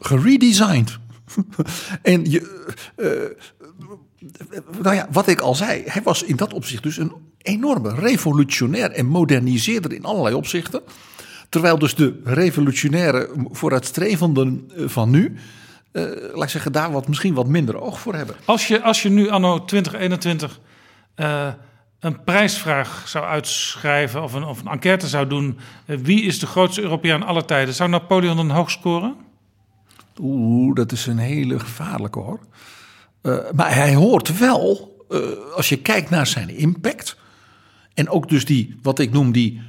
geredesigned. 0.00 0.98
en 2.02 2.30
je, 2.30 2.64
uh, 2.96 3.08
nou 4.82 4.94
ja, 4.94 5.08
wat 5.10 5.26
ik 5.26 5.40
al 5.40 5.54
zei, 5.54 5.82
hij 5.86 6.02
was 6.02 6.22
in 6.22 6.36
dat 6.36 6.52
opzicht 6.52 6.82
dus 6.82 6.96
een 6.96 7.12
enorme 7.38 7.94
revolutionair 7.94 8.90
en 8.90 9.06
moderniseerder 9.06 9.92
in 9.92 10.04
allerlei 10.04 10.34
opzichten. 10.34 10.82
Terwijl 11.48 11.78
dus 11.78 11.94
de 11.94 12.20
revolutionaire 12.24 13.30
vooruitstrevenden 13.50 14.70
eh, 14.76 14.88
van 14.88 15.10
nu, 15.10 15.36
laat 16.32 16.42
ik 16.42 16.48
zeggen, 16.48 16.72
daar 16.72 16.92
wat, 16.92 17.08
misschien 17.08 17.34
wat 17.34 17.46
minder 17.46 17.80
oog 17.80 18.00
voor 18.00 18.14
hebben. 18.14 18.36
Als 18.44 18.66
je, 18.66 18.82
als 18.82 19.02
je 19.02 19.08
nu 19.08 19.28
anno 19.28 19.64
2021 19.64 20.60
uh, 21.16 21.48
een 22.00 22.24
prijsvraag 22.24 23.08
zou 23.08 23.24
uitschrijven 23.24 24.22
of 24.22 24.32
een, 24.32 24.44
of 24.44 24.60
een 24.60 24.68
enquête 24.68 25.08
zou 25.08 25.26
doen. 25.26 25.58
Eh, 25.86 25.96
wie 25.96 26.22
is 26.22 26.38
de 26.38 26.46
grootste 26.46 26.82
Europeaan 26.82 27.22
aller 27.22 27.44
tijden? 27.44 27.74
Zou 27.74 27.90
Napoleon 27.90 28.36
dan 28.36 28.50
hoog 28.50 28.70
scoren? 28.70 29.14
Oeh, 30.20 30.74
dat 30.74 30.92
is 30.92 31.06
een 31.06 31.18
hele 31.18 31.58
gevaarlijke 31.58 32.18
hoor. 32.18 32.40
Uh, 33.22 33.38
maar 33.54 33.74
hij 33.74 33.94
hoort 33.94 34.38
wel, 34.38 34.96
uh, 35.08 35.20
als 35.54 35.68
je 35.68 35.76
kijkt 35.76 36.10
naar 36.10 36.26
zijn 36.26 36.48
impact. 36.48 37.16
En 37.94 38.08
ook 38.08 38.28
dus 38.28 38.44
die, 38.44 38.78
wat 38.82 38.98
ik 38.98 39.12
noem 39.12 39.32
die, 39.32 39.62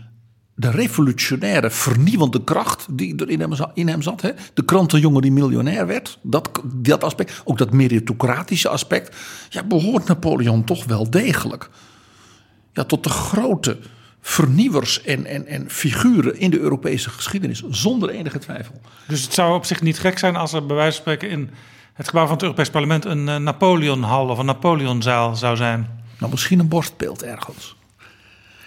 de 0.56 0.72
revolutionaire 0.72 1.70
vernieuwende 1.70 2.44
kracht 2.44 2.86
die 2.92 3.16
er 3.16 3.30
in 3.30 3.40
hem, 3.40 3.52
in 3.74 3.88
hem 3.88 4.02
zat. 4.02 4.22
Hè? 4.22 4.32
De 4.54 4.66
krantenjongen 4.66 5.22
die 5.22 5.32
miljonair 5.32 5.88
werd. 5.88 6.20
Dat, 6.22 6.62
dat 6.66 7.04
aspect, 7.04 7.42
ook 7.44 7.58
dat 7.58 7.72
meritocratische 7.72 8.70
aspect. 8.70 9.16
Ja, 9.50 9.64
behoort 9.64 10.08
Napoleon 10.08 10.64
toch 10.64 10.86
wel 10.86 11.10
degelijk 11.10 11.70
ja, 12.78 12.84
tot 12.84 13.04
de 13.04 13.10
grote 13.10 13.78
vernieuwers 14.22 15.02
en, 15.04 15.26
en, 15.26 15.48
en 15.48 15.70
figuren 15.70 16.40
in 16.40 16.50
de 16.50 16.60
Europese 16.60 17.10
geschiedenis, 17.10 17.64
zonder 17.70 18.10
enige 18.10 18.40
twijfel. 18.40 18.82
Dus 19.08 19.22
het 19.22 19.34
zou 19.34 19.56
op 19.56 19.66
zich 19.66 19.82
niet 19.82 20.00
gek 20.00 20.18
zijn 20.18 20.36
als 20.36 20.54
er 20.54 20.66
bij 20.66 20.76
wijze 20.76 20.92
van 20.92 21.02
spreken 21.02 21.30
in 21.30 21.50
het 21.94 22.08
gebouw 22.08 22.24
van 22.24 22.34
het 22.34 22.42
Europees 22.42 22.70
Parlement 22.70 23.06
een 23.06 23.28
uh, 23.28 23.36
Napoleonhal 23.36 24.28
of 24.28 24.38
een 24.38 24.46
Napoleonzaal 24.46 25.36
zou 25.36 25.56
zijn? 25.56 26.04
Nou, 26.20 26.32
misschien 26.32 26.60
een 26.60 26.68
borstbeeld 26.68 27.24
ergens. 27.24 27.76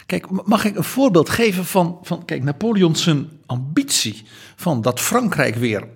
Kijk, 0.07 0.47
mag 0.47 0.65
ik 0.65 0.77
een 0.77 0.85
voorbeeld 0.85 1.29
geven 1.29 1.65
van, 1.65 1.99
van 2.03 2.25
kijk, 2.25 2.43
Napoleon 2.43 2.97
zijn 2.97 3.29
ambitie 3.47 4.27
van 4.57 4.83
dat 4.83 5.01
Frankrijk 5.01 5.55
weer 5.55 5.89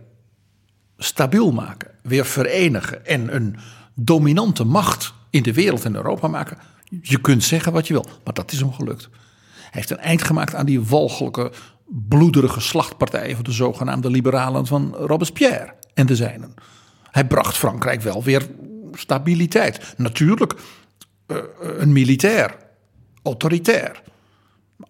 stabiel 0.99 1.53
maken, 1.53 1.91
weer 2.03 2.27
verenigen 2.27 3.07
en 3.07 3.35
een 3.35 3.57
dominante 3.95 4.65
macht 4.65 5.15
in 5.35 5.43
de 5.43 5.53
wereld 5.53 5.85
en 5.85 5.95
Europa 5.95 6.29
maken, 6.29 6.59
je 7.03 7.21
kunt 7.21 7.45
zeggen 7.45 7.73
wat 7.73 7.87
je 7.87 7.93
wil, 7.93 8.07
maar 8.25 8.35
dat 8.35 8.53
is 8.53 8.61
hem 8.61 8.73
gelukt. 8.73 9.09
Hij 9.55 9.71
heeft 9.71 9.91
een 9.91 9.99
eind 9.99 10.23
gemaakt 10.23 10.55
aan 10.55 10.67
die 10.67 10.81
walgelijke, 10.81 11.53
bloederige 11.87 12.61
slachtpartijen 12.61 13.35
van 13.35 13.45
de 13.45 13.53
zogenaamde 13.53 14.11
liberalen 14.11 14.67
van 14.67 14.95
Robespierre 14.95 15.75
en 15.95 16.07
de 16.07 16.17
zijnen. 16.17 16.55
Hij 17.11 17.27
bracht 17.27 17.57
Frankrijk 17.57 18.03
wel 18.03 18.23
weer 18.23 18.47
stabiliteit. 18.93 19.95
Natuurlijk 19.97 20.55
uh, 21.27 21.37
een 21.79 21.93
militair, 21.93 22.57
autoritair. 23.23 24.03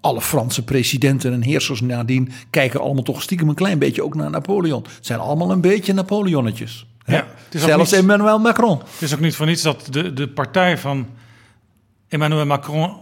Alle 0.00 0.20
Franse 0.20 0.64
presidenten 0.64 1.32
en 1.32 1.42
heersers 1.42 1.80
nadien 1.80 2.32
kijken 2.50 2.80
allemaal 2.80 3.02
toch 3.02 3.22
stiekem 3.22 3.48
een 3.48 3.54
klein 3.54 3.78
beetje 3.78 4.04
ook 4.04 4.14
naar 4.14 4.30
Napoleon. 4.30 4.82
Het 4.82 5.06
zijn 5.06 5.18
allemaal 5.18 5.50
een 5.50 5.60
beetje 5.60 5.92
Napoleonnetjes. 5.92 6.86
Ja, 7.06 7.26
Zelfs 7.60 7.90
niet, 7.90 8.00
Emmanuel 8.00 8.38
Macron. 8.38 8.78
Het 8.78 9.02
is 9.02 9.14
ook 9.14 9.20
niet 9.20 9.36
voor 9.36 9.46
niets 9.46 9.62
dat 9.62 9.86
de, 9.90 10.12
de 10.12 10.28
partij 10.28 10.78
van 10.78 11.08
Emmanuel 12.08 12.46
Macron 12.46 12.96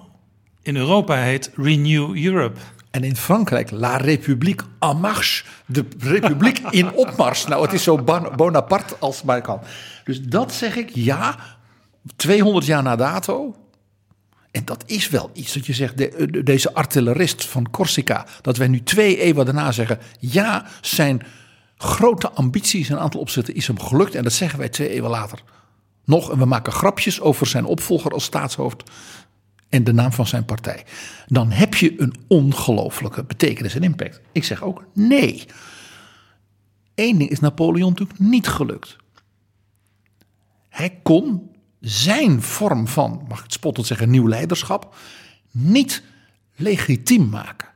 in 0.63 0.77
Europa 0.77 1.17
heet 1.17 1.51
Renew 1.55 2.25
Europe. 2.27 2.61
En 2.91 3.05
in 3.05 3.17
Frankrijk, 3.17 3.71
La 3.71 3.97
République 3.97 4.65
en 4.79 5.01
marche. 5.01 5.45
De 5.67 5.85
republiek 5.99 6.59
in 6.71 6.93
opmars. 6.93 7.47
Nou, 7.47 7.63
het 7.63 7.73
is 7.73 7.83
zo 7.83 8.05
Bonaparte 8.37 8.97
als 8.99 9.23
maar 9.23 9.41
kan. 9.41 9.61
Dus 10.05 10.23
dat 10.23 10.53
zeg 10.53 10.77
ik, 10.77 10.91
ja, 10.95 11.37
200 12.17 12.67
jaar 12.67 12.83
na 12.83 12.97
dato. 12.97 13.57
En 14.51 14.65
dat 14.65 14.83
is 14.87 15.09
wel 15.09 15.31
iets 15.33 15.53
dat 15.53 15.67
je 15.67 15.73
zegt, 15.73 15.99
de, 15.99 16.43
deze 16.45 16.75
artillerist 16.75 17.45
van 17.45 17.71
Corsica, 17.71 18.27
dat 18.41 18.57
wij 18.57 18.69
nu 18.69 18.83
twee 18.83 19.19
eeuwen 19.19 19.45
daarna 19.45 19.73
zeggen, 19.73 19.99
ja, 20.19 20.67
zijn 20.81 21.23
grote 21.83 22.31
ambities 22.31 22.89
een 22.89 22.99
aantal 22.99 23.21
opzetten 23.21 23.55
is 23.55 23.67
hem 23.67 23.81
gelukt. 23.81 24.15
En 24.15 24.23
dat 24.23 24.33
zeggen 24.33 24.59
wij 24.59 24.69
twee 24.69 24.89
eeuwen 24.89 25.11
later 25.11 25.43
nog. 26.05 26.31
En 26.31 26.39
we 26.39 26.45
maken 26.45 26.73
grapjes 26.73 27.21
over 27.21 27.47
zijn 27.47 27.65
opvolger 27.65 28.11
als 28.11 28.25
staatshoofd 28.25 28.91
en 29.69 29.85
de 29.85 29.93
naam 29.93 30.13
van 30.13 30.27
zijn 30.27 30.45
partij. 30.45 30.85
Dan 31.27 31.51
heb 31.51 31.75
je 31.75 32.01
een 32.01 32.15
ongelofelijke 32.29 33.25
betekenis 33.25 33.75
en 33.75 33.83
impact. 33.83 34.21
Ik 34.33 34.45
zeg 34.45 34.63
ook 34.63 34.85
nee. 34.95 35.45
Eén 36.95 37.19
ding 37.19 37.31
is 37.31 37.41
Napoleon 37.41 37.89
natuurlijk 37.89 38.19
niet 38.19 38.49
gelukt. 38.49 38.97
Hij 40.69 41.01
kon 41.03 41.51
zijn 41.81 42.43
vorm 42.43 42.89
van, 42.89 43.25
mag 43.29 43.39
ik 43.39 43.45
het 43.45 43.53
spottend 43.53 43.87
zeggen, 43.87 44.11
nieuw 44.11 44.29
leiderschap 44.29 44.95
niet 45.51 46.03
legitiem 46.55 47.29
maken. 47.29 47.69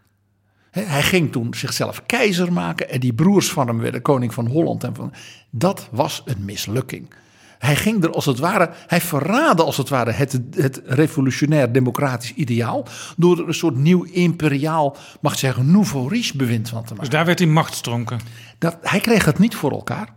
Hij 0.85 1.03
ging 1.03 1.33
toen 1.33 1.55
zichzelf 1.55 2.03
keizer 2.07 2.53
maken 2.53 2.91
en 2.91 3.01
die 3.01 3.12
broers 3.14 3.51
van 3.51 3.66
hem 3.66 3.79
werden 3.79 4.03
koning 4.03 4.35
van 4.35 4.47
Holland. 4.47 4.85
En 4.85 4.95
van, 4.95 5.12
dat 5.51 5.89
was 5.91 6.22
een 6.24 6.45
mislukking. 6.45 7.14
Hij 7.59 7.77
ging 7.77 8.05
er 8.05 8.11
als 8.11 8.24
het 8.24 8.39
ware, 8.39 8.70
hij 8.87 9.01
verraadde 9.01 9.62
als 9.62 9.77
het 9.77 9.89
ware 9.89 10.11
het, 10.11 10.41
het 10.51 10.83
revolutionair 10.85 11.72
democratisch 11.72 12.35
ideaal. 12.35 12.87
Door 13.16 13.39
er 13.39 13.49
een 13.49 13.55
soort 13.55 13.77
nieuw 13.77 14.03
imperiaal, 14.03 14.97
mag 15.20 15.33
ik 15.33 15.39
zeggen, 15.39 15.70
nouveau 15.70 16.09
riche 16.09 16.37
bewind 16.37 16.68
van 16.68 16.83
te 16.83 16.89
maken. 16.89 17.01
Dus 17.01 17.14
daar 17.14 17.24
werd 17.24 17.39
hij 17.39 17.49
machtstronken. 17.49 18.20
Dat, 18.59 18.79
hij 18.83 19.01
kreeg 19.01 19.24
het 19.24 19.39
niet 19.39 19.55
voor 19.55 19.70
elkaar. 19.70 20.14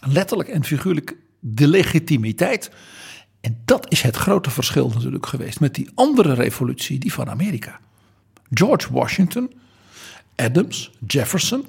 Letterlijk 0.00 0.48
en 0.48 0.64
figuurlijk 0.64 1.16
de 1.40 1.68
legitimiteit. 1.68 2.70
En 3.40 3.62
dat 3.64 3.90
is 3.92 4.02
het 4.02 4.16
grote 4.16 4.50
verschil 4.50 4.90
natuurlijk 4.94 5.26
geweest 5.26 5.60
met 5.60 5.74
die 5.74 5.90
andere 5.94 6.34
revolutie, 6.34 6.98
die 6.98 7.12
van 7.12 7.30
Amerika. 7.30 7.80
George 8.50 8.92
Washington, 8.92 9.52
Adams, 10.36 10.90
Jefferson, 11.06 11.66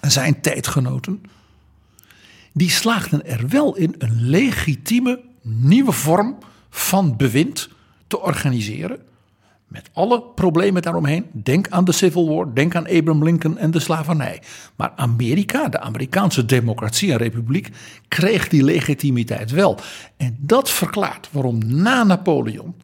zijn 0.00 0.40
tijdgenoten 0.40 1.22
die 2.52 2.70
slaagden 2.70 3.26
er 3.26 3.48
wel 3.48 3.76
in 3.76 3.94
een 3.98 4.22
legitieme 4.22 5.20
nieuwe 5.42 5.92
vorm 5.92 6.38
van 6.70 7.16
bewind 7.16 7.68
te 8.06 8.20
organiseren. 8.20 8.98
Met 9.66 9.90
alle 9.92 10.22
problemen 10.22 10.82
daaromheen. 10.82 11.26
Denk 11.32 11.68
aan 11.68 11.84
de 11.84 11.92
Civil 11.92 12.28
War, 12.28 12.54
denk 12.54 12.74
aan 12.74 12.86
Abraham 12.86 13.24
Lincoln 13.24 13.58
en 13.58 13.70
de 13.70 13.78
slavernij. 13.78 14.42
Maar 14.76 14.92
Amerika, 14.96 15.68
de 15.68 15.80
Amerikaanse 15.80 16.44
democratie 16.44 17.12
en 17.12 17.18
republiek, 17.18 17.68
kreeg 18.08 18.48
die 18.48 18.64
legitimiteit 18.64 19.50
wel. 19.50 19.78
En 20.16 20.36
dat 20.40 20.70
verklaart 20.70 21.28
waarom 21.32 21.58
na 21.66 22.04
Napoleon 22.04 22.74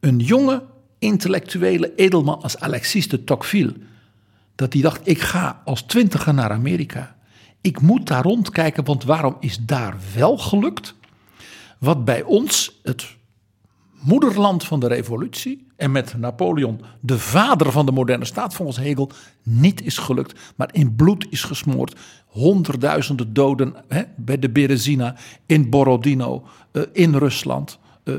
een 0.00 0.18
jonge 0.18 0.62
intellectuele 0.98 1.92
edelman 1.96 2.42
als 2.42 2.60
Alexis 2.60 3.08
de 3.08 3.24
Tocqueville, 3.24 3.74
dat 4.56 4.72
die 4.72 4.82
dacht: 4.82 5.08
ik 5.08 5.20
ga 5.20 5.62
als 5.64 5.82
twintiger 5.82 6.34
naar 6.34 6.50
Amerika 6.50 7.16
ik 7.66 7.80
moet 7.80 8.06
daar 8.06 8.22
rondkijken, 8.22 8.84
want 8.84 9.04
waarom 9.04 9.36
is 9.40 9.58
daar 9.58 9.96
wel 10.14 10.38
gelukt? 10.38 10.94
Wat 11.78 12.04
bij 12.04 12.22
ons, 12.22 12.80
het 12.82 13.16
moederland 14.00 14.64
van 14.64 14.80
de 14.80 14.86
revolutie, 14.86 15.66
en 15.76 15.92
met 15.92 16.18
Napoleon, 16.18 16.80
de 17.00 17.18
vader 17.18 17.72
van 17.72 17.86
de 17.86 17.92
moderne 17.92 18.24
staat 18.24 18.54
volgens 18.54 18.78
Hegel, 18.78 19.10
niet 19.42 19.82
is 19.82 19.98
gelukt, 19.98 20.40
maar 20.56 20.68
in 20.72 20.96
bloed 20.96 21.26
is 21.30 21.42
gesmoord. 21.42 21.96
Honderdduizenden 22.26 23.32
doden 23.32 23.74
hè, 23.88 24.02
bij 24.16 24.38
de 24.38 24.50
Berezina, 24.50 25.16
in 25.46 25.70
Borodino, 25.70 26.46
uh, 26.72 26.82
in 26.92 27.14
Rusland, 27.14 27.78
uh, 28.04 28.14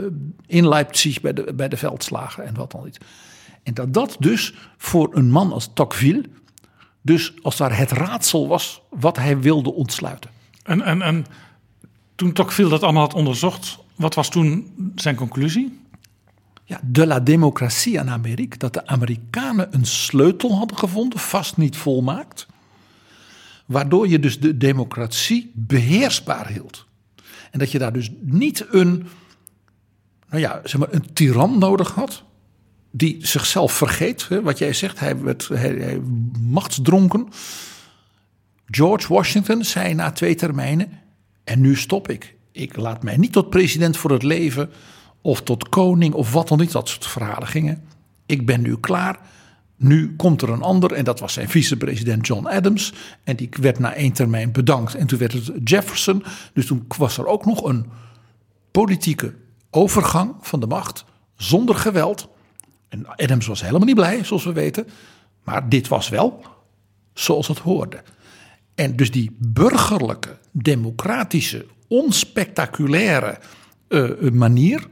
in 0.45 0.67
Leipzig 0.67 1.21
bij 1.21 1.33
de, 1.33 1.53
bij 1.53 1.67
de 1.67 1.77
veldslagen 1.77 2.45
en 2.45 2.55
wat 2.55 2.71
dan 2.71 2.83
niet. 2.83 2.97
En 3.67 3.73
dat 3.73 3.93
dat 3.93 4.15
dus 4.19 4.53
voor 4.77 5.15
een 5.15 5.31
man 5.31 5.51
als 5.51 5.69
Tocqueville, 5.73 6.23
dus 7.01 7.33
als 7.41 7.57
daar 7.57 7.77
het 7.77 7.91
raadsel 7.91 8.47
was 8.47 8.81
wat 8.89 9.17
hij 9.17 9.39
wilde 9.39 9.73
ontsluiten. 9.73 10.29
En, 10.63 10.81
en, 10.81 11.01
en 11.01 11.25
toen 12.15 12.33
Tocqueville 12.33 12.69
dat 12.69 12.83
allemaal 12.83 13.01
had 13.01 13.13
onderzocht, 13.13 13.79
wat 13.95 14.13
was 14.13 14.29
toen 14.29 14.71
zijn 14.95 15.15
conclusie? 15.15 15.79
Ja, 16.63 16.79
de 16.83 17.07
la 17.07 17.19
democratie 17.19 17.99
aan 17.99 18.09
Amerika, 18.09 18.57
dat 18.57 18.73
de 18.73 18.87
Amerikanen 18.87 19.67
een 19.71 19.85
sleutel 19.85 20.57
hadden 20.57 20.77
gevonden, 20.77 21.19
vast 21.19 21.57
niet 21.57 21.77
volmaakt, 21.77 22.47
waardoor 23.65 24.07
je 24.07 24.19
dus 24.19 24.39
de 24.39 24.57
democratie 24.57 25.51
beheersbaar 25.53 26.47
hield. 26.47 26.85
En 27.51 27.59
dat 27.59 27.71
je 27.71 27.79
daar 27.79 27.93
dus 27.93 28.11
niet 28.21 28.65
een, 28.71 29.07
nou 30.29 30.41
ja, 30.41 30.61
zeg 30.63 30.79
maar, 30.79 30.93
een 30.93 31.13
tiran 31.13 31.57
nodig 31.57 31.91
had, 31.91 32.25
die 32.91 33.17
zichzelf 33.19 33.71
vergeet. 33.71 34.27
Hè, 34.27 34.41
wat 34.41 34.57
jij 34.57 34.73
zegt, 34.73 34.99
hij 34.99 35.21
werd 35.21 35.49
machtsdronken. 36.41 37.27
George 38.65 39.13
Washington 39.13 39.63
zei 39.63 39.93
na 39.93 40.11
twee 40.11 40.35
termijnen: 40.35 40.89
En 41.43 41.61
nu 41.61 41.75
stop 41.75 42.09
ik. 42.09 42.35
Ik 42.51 42.77
laat 42.77 43.03
mij 43.03 43.17
niet 43.17 43.31
tot 43.31 43.49
president 43.49 43.97
voor 43.97 44.11
het 44.11 44.23
leven. 44.23 44.69
of 45.21 45.41
tot 45.41 45.69
koning 45.69 46.13
of 46.13 46.31
wat 46.33 46.47
dan 46.47 46.57
niet. 46.57 46.71
Dat 46.71 46.89
soort 46.89 47.07
verhalen 47.07 47.47
gingen. 47.47 47.83
Ik 48.25 48.45
ben 48.45 48.61
nu 48.61 48.77
klaar. 48.77 49.19
Nu 49.77 50.15
komt 50.15 50.41
er 50.41 50.49
een 50.49 50.61
ander 50.61 50.93
en 50.93 51.03
dat 51.03 51.19
was 51.19 51.33
zijn 51.33 51.49
vicepresident 51.49 52.27
John 52.27 52.45
Adams. 52.45 52.93
En 53.23 53.35
die 53.35 53.49
werd 53.61 53.79
na 53.79 53.93
één 53.93 54.11
termijn 54.11 54.51
bedankt. 54.51 54.95
En 54.95 55.07
toen 55.07 55.19
werd 55.19 55.33
het 55.33 55.51
Jefferson. 55.63 56.23
Dus 56.53 56.65
toen 56.65 56.85
was 56.97 57.17
er 57.17 57.25
ook 57.25 57.45
nog 57.45 57.63
een 57.63 57.85
politieke 58.71 59.33
overgang 59.69 60.35
van 60.41 60.59
de 60.59 60.67
macht 60.67 61.05
zonder 61.35 61.75
geweld. 61.75 62.29
En 62.89 63.07
Adams 63.15 63.47
was 63.47 63.61
helemaal 63.61 63.87
niet 63.87 63.95
blij, 63.95 64.23
zoals 64.23 64.43
we 64.43 64.53
weten. 64.53 64.87
Maar 65.43 65.69
dit 65.69 65.87
was 65.87 66.09
wel 66.09 66.45
zoals 67.13 67.47
het 67.47 67.59
hoorde. 67.59 68.01
En 68.75 68.95
dus 68.95 69.11
die 69.11 69.35
burgerlijke, 69.39 70.37
democratische, 70.51 71.65
onspectaculaire 71.87 73.39
uh, 73.89 74.31
manier 74.31 74.87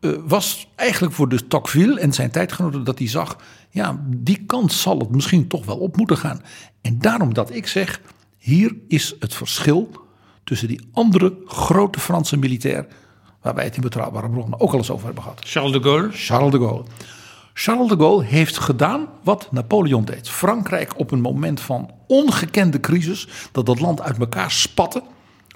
uh, 0.00 0.18
was 0.26 0.68
eigenlijk 0.74 1.14
voor 1.14 1.28
de 1.28 1.46
Tocqueville 1.46 2.00
en 2.00 2.12
zijn 2.12 2.30
tijdgenoten 2.30 2.84
dat 2.84 2.98
hij 2.98 3.08
zag, 3.08 3.36
ja, 3.70 4.00
die 4.06 4.44
kant 4.46 4.72
zal 4.72 4.98
het 4.98 5.10
misschien 5.10 5.48
toch 5.48 5.64
wel 5.64 5.76
op 5.76 5.96
moeten 5.96 6.16
gaan. 6.16 6.42
En 6.80 6.98
daarom 6.98 7.34
dat 7.34 7.54
ik 7.54 7.66
zeg, 7.66 8.00
hier 8.36 8.76
is 8.88 9.14
het 9.18 9.34
verschil 9.34 9.90
tussen 10.44 10.68
die 10.68 10.88
andere 10.92 11.36
grote 11.46 12.00
Franse 12.00 12.36
militair, 12.36 12.86
waar 13.42 13.54
wij 13.54 13.64
het 13.64 13.76
in 13.76 13.82
betrouwbare 13.82 14.30
bronnen 14.30 14.60
ook 14.60 14.72
al 14.72 14.78
eens 14.78 14.90
over 14.90 15.04
hebben 15.04 15.22
gehad. 15.22 15.40
Charles 15.44 15.72
de 15.72 15.82
Gaulle. 15.82 16.08
Charles 16.12 16.52
de 16.52 16.58
Gaulle. 16.58 16.84
Charles 17.60 17.88
de 17.88 17.96
Gaulle 17.96 18.24
heeft 18.24 18.58
gedaan 18.58 19.08
wat 19.22 19.48
Napoleon 19.50 20.04
deed. 20.04 20.28
Frankrijk 20.28 20.98
op 20.98 21.10
een 21.10 21.20
moment 21.20 21.60
van 21.60 21.90
ongekende 22.06 22.80
crisis, 22.80 23.28
dat 23.52 23.66
dat 23.66 23.80
land 23.80 24.00
uit 24.00 24.18
elkaar 24.18 24.50
spatte, 24.50 25.02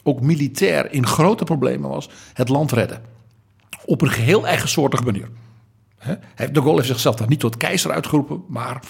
ook 0.02 0.20
militair 0.20 0.92
in 0.92 1.06
grote 1.06 1.44
problemen 1.44 1.90
was, 1.90 2.08
het 2.32 2.48
land 2.48 2.72
redden. 2.72 3.02
Op 3.84 4.00
een 4.02 4.10
geheel 4.10 4.46
eigensoortige 4.46 5.02
manier. 5.02 5.28
De 6.36 6.60
Gaulle 6.60 6.74
heeft 6.74 6.86
zichzelf 6.86 7.14
daar 7.14 7.28
niet 7.28 7.40
tot 7.40 7.56
keizer 7.56 7.90
uitgeroepen, 7.90 8.44
maar 8.48 8.82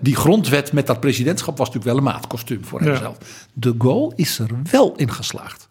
die 0.00 0.16
grondwet 0.16 0.72
met 0.72 0.86
dat 0.86 1.00
presidentschap 1.00 1.58
was 1.58 1.66
natuurlijk 1.66 1.96
wel 1.96 2.06
een 2.06 2.12
maatkostuum 2.12 2.64
voor 2.64 2.80
hemzelf. 2.80 3.16
De 3.52 3.74
Gaulle 3.78 4.12
is 4.16 4.38
er 4.38 4.50
wel 4.70 4.94
in 4.96 5.12
geslaagd. 5.12 5.68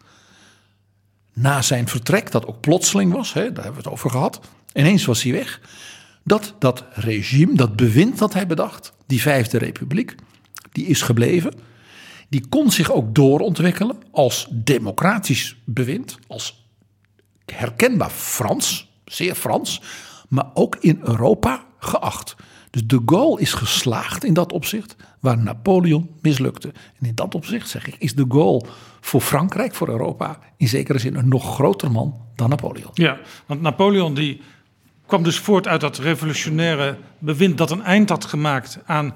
Na 1.34 1.62
zijn 1.62 1.88
vertrek, 1.88 2.32
dat 2.32 2.48
ook 2.48 2.60
plotseling 2.60 3.14
was, 3.14 3.34
daar 3.34 3.44
hebben 3.44 3.72
we 3.72 3.78
het 3.78 3.88
over 3.88 4.10
gehad, 4.10 4.40
ineens 4.74 5.06
was 5.06 5.24
hij 5.24 5.32
weg 5.32 5.60
dat 6.24 6.56
dat 6.60 6.86
regime, 6.92 7.56
dat 7.56 7.76
bewind 7.76 8.18
dat 8.18 8.34
hij 8.34 8.48
bedacht, 8.48 8.94
die 9.06 9.22
Vijfde 9.22 9.58
Republiek, 9.58 10.16
die 10.72 10.86
is 10.86 11.02
gebleven. 11.02 11.54
Die 12.30 12.48
kon 12.50 12.72
zich 12.72 12.92
ook 12.92 13.16
doorontwikkelen 13.16 13.98
als 14.12 14.48
democratisch 14.52 15.62
bewind, 15.66 16.18
als 16.28 16.70
herkenbaar 17.46 18.10
Frans, 18.10 18.92
zeer 19.06 19.36
Frans, 19.36 19.82
maar 20.30 20.50
ook 20.54 20.76
in 20.80 21.00
Europa 21.04 21.66
geacht. 21.80 22.36
Dus 22.70 22.88
de 22.88 23.02
Gaulle 23.06 23.42
is 23.42 23.54
geslaagd 23.54 24.24
in 24.24 24.34
dat 24.34 24.52
opzicht, 24.52 24.96
waar 25.20 25.38
Napoleon 25.38 26.10
mislukte. 26.22 26.68
En 27.00 27.08
in 27.08 27.16
dat 27.16 27.36
opzicht, 27.36 27.70
zeg 27.70 27.88
ik, 27.88 27.96
is 28.00 28.16
de 28.16 28.26
Gaulle 28.30 28.66
voor 29.02 29.22
Frankrijk, 29.22 29.76
voor 29.76 29.90
Europa, 29.90 30.40
in 30.58 30.68
zekere 30.68 31.00
zin 31.00 31.16
een 31.16 31.28
nog 31.28 31.54
groter 31.54 31.92
man 31.92 32.16
dan 32.36 32.50
Napoleon. 32.50 32.92
Ja, 32.94 33.20
want 33.46 33.62
Napoleon 33.62 34.14
die 34.14 34.42
kwam 35.12 35.24
dus 35.24 35.40
voort 35.40 35.68
uit 35.68 35.82
dat 35.82 35.98
revolutionaire 35.98 36.98
bewind 37.20 37.58
dat 37.58 37.72
een 37.72 37.82
eind 37.82 38.10
had 38.10 38.26
gemaakt 38.26 38.80
aan 38.86 39.14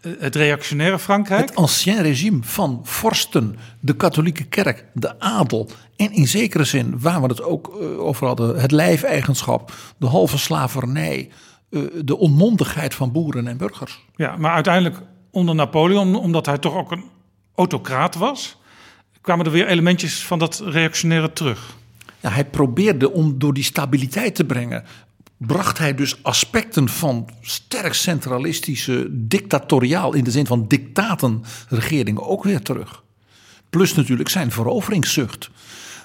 eh, 0.00 0.12
het 0.18 0.34
reactionaire 0.34 0.98
Frankrijk. 0.98 1.48
Het 1.48 1.56
ancien 1.56 2.02
regime 2.02 2.38
van 2.42 2.80
vorsten, 2.82 3.56
de 3.80 3.96
katholieke 3.96 4.44
kerk, 4.44 4.84
de 4.92 5.20
adel. 5.20 5.68
En 5.96 6.12
in 6.12 6.26
zekere 6.26 6.64
zin, 6.64 7.00
waar 7.00 7.20
we 7.20 7.26
het 7.26 7.42
ook 7.42 7.78
eh, 7.80 7.98
over 7.98 8.26
hadden, 8.26 8.60
het 8.60 8.70
lijfeigenschap, 8.70 9.72
de 9.96 10.06
halve 10.06 10.38
slavernij, 10.38 11.28
eh, 11.70 11.80
de 12.04 12.18
onmondigheid 12.18 12.94
van 12.94 13.12
boeren 13.12 13.46
en 13.46 13.56
burgers. 13.56 14.04
Ja, 14.16 14.36
maar 14.36 14.52
uiteindelijk 14.52 14.96
onder 15.30 15.54
Napoleon, 15.54 16.16
omdat 16.16 16.46
hij 16.46 16.58
toch 16.58 16.74
ook 16.74 16.90
een 16.90 17.04
autocraat 17.54 18.14
was, 18.14 18.56
kwamen 19.20 19.46
er 19.46 19.52
weer 19.52 19.66
elementjes 19.66 20.26
van 20.26 20.38
dat 20.38 20.62
reactionaire 20.64 21.32
terug. 21.32 21.76
Ja, 22.20 22.30
hij 22.30 22.44
probeerde 22.44 23.12
om 23.12 23.38
door 23.38 23.54
die 23.54 23.64
stabiliteit 23.64 24.34
te 24.34 24.44
brengen 24.44 24.84
bracht 25.38 25.78
hij 25.78 25.94
dus 25.94 26.22
aspecten 26.22 26.88
van 26.88 27.28
sterk 27.40 27.94
centralistische, 27.94 29.06
dictatoriaal 29.10 30.14
in 30.14 30.24
de 30.24 30.30
zin 30.30 30.46
van 30.46 30.64
dictatenregeringen 30.68 32.26
ook 32.26 32.44
weer 32.44 32.62
terug. 32.62 33.02
Plus 33.70 33.94
natuurlijk 33.94 34.28
zijn 34.28 34.50
veroveringszucht. 34.50 35.50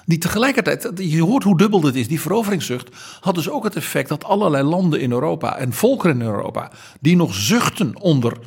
Die 0.06 0.18
tegelijkertijd, 0.18 0.90
je 0.96 1.22
hoort 1.22 1.42
hoe 1.42 1.58
dubbel 1.58 1.80
dit 1.80 1.94
is, 1.94 2.08
die 2.08 2.20
veroveringszucht 2.20 2.88
had 3.20 3.34
dus 3.34 3.48
ook 3.48 3.64
het 3.64 3.76
effect 3.76 4.08
dat 4.08 4.24
allerlei 4.24 4.62
landen 4.62 5.00
in 5.00 5.12
Europa 5.12 5.56
en 5.56 5.72
volkeren 5.72 6.20
in 6.20 6.26
Europa, 6.26 6.70
die 7.00 7.16
nog 7.16 7.34
zuchten 7.34 8.00
onder 8.00 8.38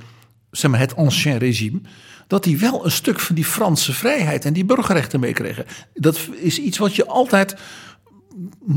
zeg 0.51 0.71
maar, 0.71 0.79
het 0.79 0.95
ancien 0.95 1.37
regime, 1.37 1.81
dat 2.27 2.43
die 2.43 2.57
wel 2.57 2.85
een 2.85 2.91
stuk 2.91 3.19
van 3.19 3.35
die 3.35 3.45
Franse 3.45 3.93
vrijheid 3.93 4.45
en 4.45 4.53
die 4.53 4.65
burgerrechten 4.65 5.19
meekregen. 5.19 5.65
Dat 5.93 6.29
is 6.35 6.59
iets 6.59 6.77
wat 6.77 6.95
je 6.95 7.05
altijd, 7.05 7.55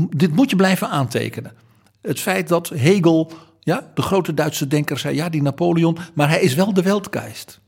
dit 0.09 0.35
moet 0.35 0.49
je 0.49 0.55
blijven 0.55 0.89
aantekenen. 0.89 1.53
Het 2.01 2.19
feit 2.19 2.47
dat 2.47 2.69
Hegel, 2.69 3.31
ja, 3.59 3.91
de 3.93 4.01
grote 4.01 4.33
Duitse 4.33 4.67
denker, 4.67 4.99
zei: 4.99 5.15
ja, 5.15 5.29
die 5.29 5.41
Napoleon, 5.41 5.97
maar 6.13 6.29
hij 6.29 6.41
is 6.41 6.53
wel 6.53 6.73
de 6.73 6.81
Weltgeist. 6.81 7.61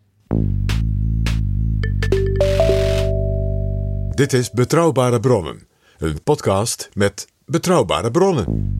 Dit 4.09 4.33
is 4.33 4.51
Betrouwbare 4.51 5.19
Bronnen, 5.19 5.67
een 5.97 6.23
podcast 6.23 6.89
met 6.93 7.27
betrouwbare 7.45 8.11
bronnen. 8.11 8.71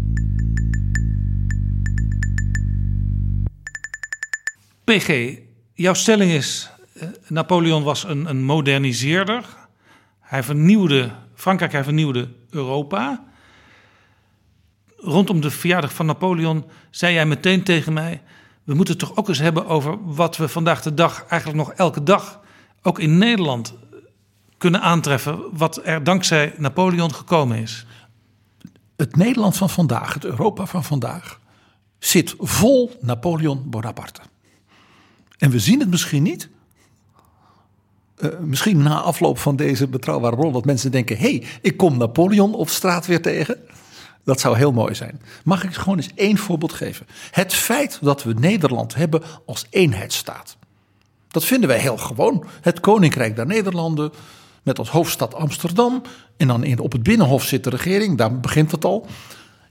PG, 4.84 5.38
jouw 5.74 5.94
stelling 5.94 6.32
is: 6.32 6.70
eh, 6.94 7.08
Napoleon 7.28 7.84
was 7.84 8.04
een, 8.04 8.30
een 8.30 8.44
moderniseerder. 8.44 9.46
Hij 10.20 10.44
vernieuwde 10.44 11.12
Frankrijk, 11.36 11.72
hij 11.72 11.84
vernieuwde 11.84 12.30
Europa 12.50 13.33
rondom 15.04 15.42
de 15.42 15.52
verjaardag 15.52 15.94
van 15.94 16.06
Napoleon 16.06 16.66
zei 16.90 17.14
jij 17.14 17.26
meteen 17.26 17.64
tegen 17.64 17.94
mij: 17.94 18.22
we 18.64 18.74
moeten 18.74 18.98
het 18.98 19.08
toch 19.08 19.18
ook 19.18 19.28
eens 19.28 19.40
hebben 19.40 19.68
over 19.68 19.98
wat 20.14 20.38
we 20.38 20.48
vandaag 20.48 20.82
de 20.82 20.94
dag, 20.94 21.26
eigenlijk 21.28 21.68
nog 21.68 21.74
elke 21.78 22.04
dag, 22.04 22.40
ook 22.82 23.00
in 23.00 23.18
Nederland 23.18 23.74
kunnen 24.58 24.82
aantreffen, 24.82 25.40
wat 25.52 25.80
er 25.84 26.04
dankzij 26.04 26.54
Napoleon 26.58 27.14
gekomen 27.14 27.58
is. 27.58 27.86
Het 28.96 29.16
Nederland 29.16 29.58
van 29.58 29.70
vandaag, 29.70 30.14
het 30.14 30.26
Europa 30.26 30.66
van 30.66 30.84
vandaag, 30.84 31.40
zit 32.00 32.36
vol 32.38 32.98
Napoleon 33.02 33.70
Bonaparte. 33.70 34.22
En 35.38 35.50
we 35.50 35.60
zien 35.60 35.80
het 35.80 35.90
misschien 35.90 36.24
niet. 36.24 36.50
Uh, 38.18 38.30
misschien 38.40 38.84
na 38.84 39.02
afloop 39.02 39.38
van 39.38 39.56
deze 39.56 39.88
betrouwbare 39.88 40.36
rol 40.36 40.52
dat 40.52 40.66
mensen 40.66 40.92
denken: 40.92 41.18
hé, 41.18 41.30
hey, 41.30 41.44
ik 41.62 41.78
kom 41.78 41.98
Napoleon 41.98 42.54
op 42.54 42.70
straat 42.70 43.06
weer 43.06 43.22
tegen. 43.22 43.58
Dat 44.24 44.40
zou 44.40 44.58
heel 44.58 44.72
mooi 44.72 44.96
zijn. 44.96 45.22
Mag 45.44 45.64
ik 45.64 45.74
gewoon 45.74 45.98
eens 45.98 46.14
één 46.16 46.38
voorbeeld 46.38 46.74
geven? 46.74 47.08
Het 47.32 47.54
feit 47.54 47.98
dat 48.02 48.24
we 48.24 48.34
Nederland 48.34 48.96
hebben 48.96 49.22
als 49.46 49.66
eenheidsstaat. 49.70 50.58
Dat 51.28 51.46
vinden 51.46 51.70
wij 51.70 51.80
heel 51.80 51.98
gewoon. 51.98 52.46
Het 52.62 52.80
Koninkrijk 52.80 53.36
der 53.36 53.46
Nederlanden 53.46 54.12
met 54.64 54.80
als 54.80 54.90
hoofdstad 54.90 55.34
Amsterdam. 55.34 56.02
En 56.38 56.48
dan 56.48 56.64
in, 56.64 56.80
op 56.80 56.92
het 56.92 57.04
Binnenhof 57.04 57.44
zit 57.44 57.64
de 57.64 57.70
regering, 57.70 58.18
daar 58.18 58.40
begint 58.40 58.72
het 58.72 58.86
al. 58.86 59.08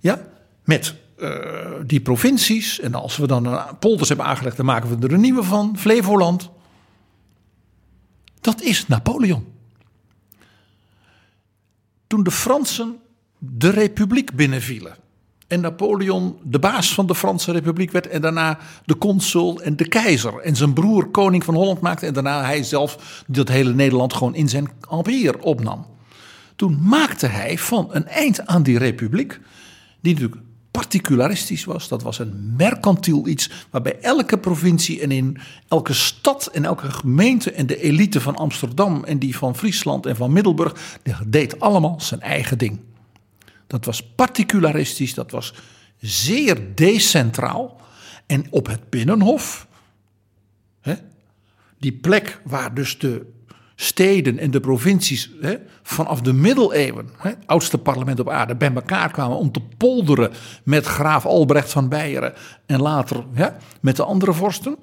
Ja, 0.00 0.22
met 0.64 0.94
uh, 1.18 1.30
die 1.86 2.00
provincies. 2.00 2.80
En 2.80 2.94
als 2.94 3.16
we 3.16 3.26
dan 3.26 3.44
een 3.44 3.78
polders 3.78 4.08
hebben 4.08 4.26
aangelegd, 4.26 4.56
dan 4.56 4.66
maken 4.66 4.98
we 4.98 5.06
er 5.06 5.12
een 5.12 5.20
nieuwe 5.20 5.42
van. 5.42 5.78
Flevoland. 5.78 6.50
Dat 8.40 8.60
is 8.60 8.86
Napoleon. 8.88 9.46
Toen 12.06 12.22
de 12.22 12.30
Fransen 12.30 13.01
de 13.44 13.68
republiek 13.68 14.32
binnenvielen. 14.32 14.94
En 15.46 15.60
Napoleon 15.60 16.36
de 16.42 16.58
baas 16.58 16.94
van 16.94 17.06
de 17.06 17.14
Franse 17.14 17.52
Republiek 17.52 17.90
werd. 17.90 18.06
En 18.06 18.20
daarna 18.20 18.58
de 18.84 18.98
consul 18.98 19.60
en 19.60 19.76
de 19.76 19.88
keizer. 19.88 20.38
En 20.38 20.56
zijn 20.56 20.72
broer 20.72 21.06
koning 21.06 21.44
van 21.44 21.54
Holland 21.54 21.80
maakte. 21.80 22.06
En 22.06 22.12
daarna 22.12 22.44
hij 22.44 22.62
zelf 22.62 23.22
dat 23.26 23.48
hele 23.48 23.74
Nederland 23.74 24.14
gewoon 24.14 24.34
in 24.34 24.48
zijn 24.48 24.70
empire 24.90 25.42
opnam. 25.42 25.86
Toen 26.56 26.78
maakte 26.82 27.26
hij 27.26 27.58
van 27.58 27.88
een 27.90 28.06
eind 28.06 28.46
aan 28.46 28.62
die 28.62 28.78
republiek. 28.78 29.40
Die 30.00 30.14
natuurlijk 30.14 30.42
particularistisch 30.70 31.64
was. 31.64 31.88
Dat 31.88 32.02
was 32.02 32.18
een 32.18 32.54
mercantiel 32.56 33.26
iets 33.26 33.50
waarbij 33.70 33.98
elke 34.00 34.38
provincie 34.38 35.00
en 35.00 35.10
in 35.10 35.38
elke 35.68 35.92
stad 35.92 36.46
en 36.52 36.64
elke 36.64 36.90
gemeente 36.90 37.52
en 37.52 37.66
de 37.66 37.82
elite 37.82 38.20
van 38.20 38.36
Amsterdam 38.36 39.04
en 39.04 39.18
die 39.18 39.36
van 39.36 39.56
Friesland 39.56 40.06
en 40.06 40.16
van 40.16 40.32
Middelburg 40.32 41.00
deed 41.26 41.60
allemaal 41.60 42.00
zijn 42.00 42.20
eigen 42.20 42.58
ding. 42.58 42.78
Dat 43.72 43.84
was 43.84 44.02
particularistisch, 44.02 45.14
dat 45.14 45.30
was 45.30 45.54
zeer 46.00 46.74
decentraal. 46.74 47.80
En 48.26 48.46
op 48.50 48.66
het 48.66 48.90
Binnenhof, 48.90 49.66
hè, 50.80 50.94
die 51.78 51.92
plek 51.92 52.40
waar 52.44 52.74
dus 52.74 52.98
de 52.98 53.26
steden 53.74 54.38
en 54.38 54.50
de 54.50 54.60
provincies 54.60 55.30
hè, 55.40 55.56
vanaf 55.82 56.20
de 56.20 56.32
middeleeuwen, 56.32 57.08
hè, 57.16 57.30
oudste 57.46 57.78
parlement 57.78 58.20
op 58.20 58.28
aarde, 58.28 58.56
bij 58.56 58.72
elkaar 58.74 59.10
kwamen 59.10 59.36
om 59.36 59.52
te 59.52 59.60
polderen 59.76 60.32
met 60.64 60.86
graaf 60.86 61.26
Albrecht 61.26 61.72
van 61.72 61.88
Beieren 61.88 62.32
en 62.66 62.80
later 62.80 63.24
hè, 63.32 63.48
met 63.80 63.96
de 63.96 64.04
andere 64.04 64.32
vorsten. 64.32 64.76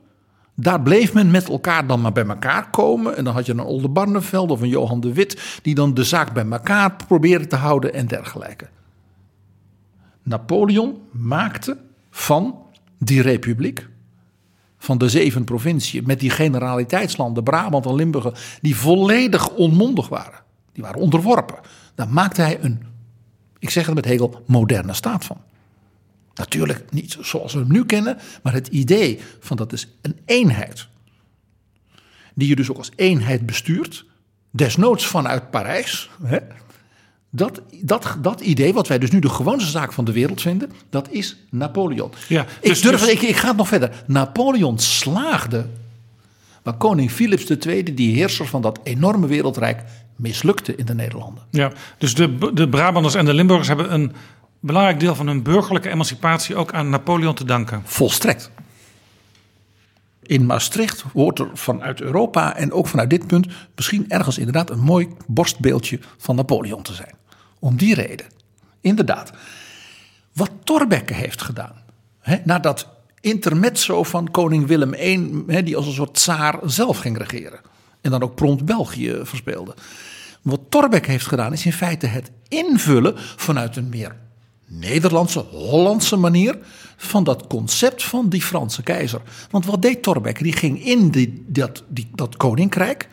Daar 0.55 0.81
bleef 0.81 1.13
men 1.13 1.31
met 1.31 1.49
elkaar 1.49 1.87
dan 1.87 2.01
maar 2.01 2.11
bij 2.11 2.25
elkaar 2.25 2.69
komen. 2.69 3.17
En 3.17 3.23
dan 3.23 3.33
had 3.33 3.45
je 3.45 3.51
een 3.51 3.59
Oldenbarneveld 3.59 4.51
of 4.51 4.61
een 4.61 4.69
Johan 4.69 4.99
de 4.99 5.13
Wit, 5.13 5.59
die 5.61 5.75
dan 5.75 5.93
de 5.93 6.03
zaak 6.03 6.33
bij 6.33 6.45
elkaar 6.45 6.95
probeerde 7.07 7.47
te 7.47 7.55
houden 7.55 7.93
en 7.93 8.07
dergelijke. 8.07 8.67
Napoleon 10.29 10.97
maakte 11.11 11.77
van 12.09 12.55
die 12.97 13.21
republiek, 13.21 13.87
van 14.77 14.97
de 14.97 15.09
zeven 15.09 15.43
provinciën, 15.43 16.03
met 16.05 16.19
die 16.19 16.29
generaliteitslanden, 16.29 17.43
Brabant 17.43 17.85
en 17.85 17.95
Limburg, 17.95 18.57
die 18.61 18.75
volledig 18.75 19.49
onmondig 19.49 20.09
waren. 20.09 20.39
Die 20.73 20.83
waren 20.83 21.01
onderworpen. 21.01 21.59
Daar 21.95 22.09
maakte 22.09 22.41
hij 22.41 22.63
een, 22.63 22.83
ik 23.59 23.69
zeg 23.69 23.85
het 23.85 23.95
met 23.95 24.05
Hegel, 24.05 24.43
moderne 24.47 24.93
staat 24.93 25.25
van. 25.25 25.37
Natuurlijk 26.33 26.91
niet 26.91 27.17
zoals 27.21 27.53
we 27.53 27.59
hem 27.59 27.71
nu 27.71 27.85
kennen, 27.85 28.17
maar 28.43 28.53
het 28.53 28.67
idee 28.67 29.19
van 29.39 29.57
dat 29.57 29.73
is 29.73 29.87
een 30.01 30.19
eenheid. 30.25 30.87
Die 32.35 32.47
je 32.47 32.55
dus 32.55 32.69
ook 32.69 32.77
als 32.77 32.91
eenheid 32.95 33.45
bestuurt, 33.45 34.05
desnoods 34.49 35.07
vanuit 35.07 35.49
Parijs. 35.49 36.09
Hè, 36.23 36.37
dat, 37.29 37.61
dat, 37.81 38.17
dat 38.21 38.41
idee, 38.41 38.73
wat 38.73 38.87
wij 38.87 38.99
dus 38.99 39.11
nu 39.11 39.19
de 39.19 39.29
gewoonste 39.29 39.69
zaak 39.69 39.93
van 39.93 40.05
de 40.05 40.11
wereld 40.11 40.41
vinden, 40.41 40.71
dat 40.89 41.09
is 41.09 41.37
Napoleon. 41.49 42.11
Ja, 42.27 42.41
ik, 42.41 42.69
dus- 42.69 42.81
durf, 42.81 42.99
dus- 42.99 43.09
ik, 43.09 43.21
ik 43.21 43.35
ga 43.35 43.47
het 43.47 43.57
nog 43.57 43.67
verder. 43.67 44.03
Napoleon 44.07 44.79
slaagde, 44.79 45.65
waar 46.63 46.73
koning 46.73 47.11
Philips 47.11 47.45
II, 47.45 47.93
die 47.93 48.15
heerser 48.15 48.47
van 48.47 48.61
dat 48.61 48.79
enorme 48.83 49.27
wereldrijk, 49.27 49.83
mislukte 50.15 50.75
in 50.75 50.85
de 50.85 50.93
Nederlanden. 50.93 51.43
Ja, 51.49 51.71
dus 51.97 52.15
de, 52.15 52.51
de 52.53 52.69
Brabanders 52.69 53.15
en 53.15 53.25
de 53.25 53.33
Limburgers 53.33 53.67
hebben 53.67 53.93
een 53.93 54.13
belangrijk 54.59 54.99
deel 54.99 55.15
van 55.15 55.27
hun 55.27 55.43
burgerlijke 55.43 55.89
emancipatie 55.89 56.55
ook 56.55 56.73
aan 56.73 56.89
Napoleon 56.89 57.33
te 57.33 57.45
danken. 57.45 57.81
Volstrekt. 57.85 58.51
In 60.21 60.45
Maastricht 60.45 61.03
wordt 61.13 61.39
er 61.39 61.49
vanuit 61.53 62.01
Europa 62.01 62.55
en 62.55 62.71
ook 62.71 62.87
vanuit 62.87 63.09
dit 63.09 63.27
punt 63.27 63.47
misschien 63.75 64.05
ergens 64.07 64.37
inderdaad 64.37 64.69
een 64.69 64.79
mooi 64.79 65.07
borstbeeldje 65.27 65.99
van 66.17 66.35
Napoleon 66.35 66.81
te 66.81 66.93
zijn. 66.93 67.18
Om 67.59 67.77
die 67.77 67.93
reden. 67.93 68.25
Inderdaad. 68.81 69.31
Wat 70.33 70.51
Thorbecke 70.63 71.13
heeft 71.13 71.41
gedaan. 71.41 71.83
Hè, 72.19 72.37
na 72.43 72.59
dat 72.59 72.87
intermezzo 73.21 74.03
van 74.03 74.31
koning 74.31 74.67
Willem 74.67 74.93
I, 74.93 75.43
hè, 75.47 75.63
die 75.63 75.75
als 75.75 75.85
een 75.85 75.93
soort 75.93 76.13
tsaar 76.13 76.59
zelf 76.63 76.97
ging 76.97 77.17
regeren. 77.17 77.59
En 78.01 78.11
dan 78.11 78.23
ook 78.23 78.35
prompt 78.35 78.65
België 78.65 79.19
verspeelde. 79.23 79.73
Wat 80.41 80.61
Thorbecke 80.69 81.11
heeft 81.11 81.27
gedaan 81.27 81.53
is 81.53 81.65
in 81.65 81.73
feite 81.73 82.05
het 82.05 82.31
invullen 82.47 83.13
vanuit 83.17 83.75
een 83.75 83.89
meer 83.89 84.15
Nederlandse, 84.65 85.39
Hollandse 85.39 86.15
manier 86.15 86.57
van 86.97 87.23
dat 87.23 87.47
concept 87.47 88.03
van 88.03 88.29
die 88.29 88.41
Franse 88.41 88.83
keizer. 88.83 89.21
Want 89.49 89.65
wat 89.65 89.81
deed 89.81 90.03
Thorbecke? 90.03 90.43
Die 90.43 90.53
ging 90.53 90.85
in 90.85 91.11
dat, 91.47 91.83
die, 91.87 92.09
dat 92.15 92.37
koninkrijk 92.37 93.09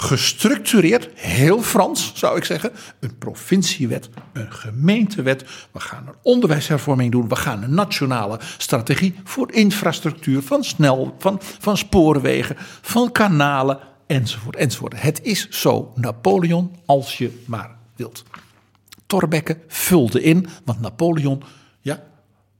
gestructureerd, 0.00 1.08
heel 1.14 1.62
Frans 1.62 2.12
zou 2.14 2.36
ik 2.36 2.44
zeggen, 2.44 2.72
een 3.00 3.18
provinciewet, 3.18 4.08
een 4.32 4.52
gemeentewet. 4.52 5.44
We 5.70 5.80
gaan 5.80 6.06
een 6.06 6.14
onderwijshervorming 6.22 7.12
doen, 7.12 7.28
we 7.28 7.36
gaan 7.36 7.62
een 7.62 7.74
nationale 7.74 8.40
strategie 8.58 9.14
voor 9.24 9.52
infrastructuur, 9.52 10.42
van 10.42 10.64
snel, 10.64 11.14
van, 11.18 11.38
van 11.40 11.76
spoorwegen, 11.76 12.56
van 12.80 13.12
kanalen, 13.12 13.78
enzovoort, 14.06 14.56
enzovoort. 14.56 15.02
Het 15.02 15.22
is 15.22 15.48
zo 15.48 15.92
Napoleon 15.94 16.76
als 16.86 17.18
je 17.18 17.42
maar 17.46 17.76
wilt. 17.96 18.24
Thorbecke 19.06 19.58
vulde 19.66 20.22
in 20.22 20.46
wat 20.64 20.80
Napoleon 20.80 21.42
ja, 21.80 22.02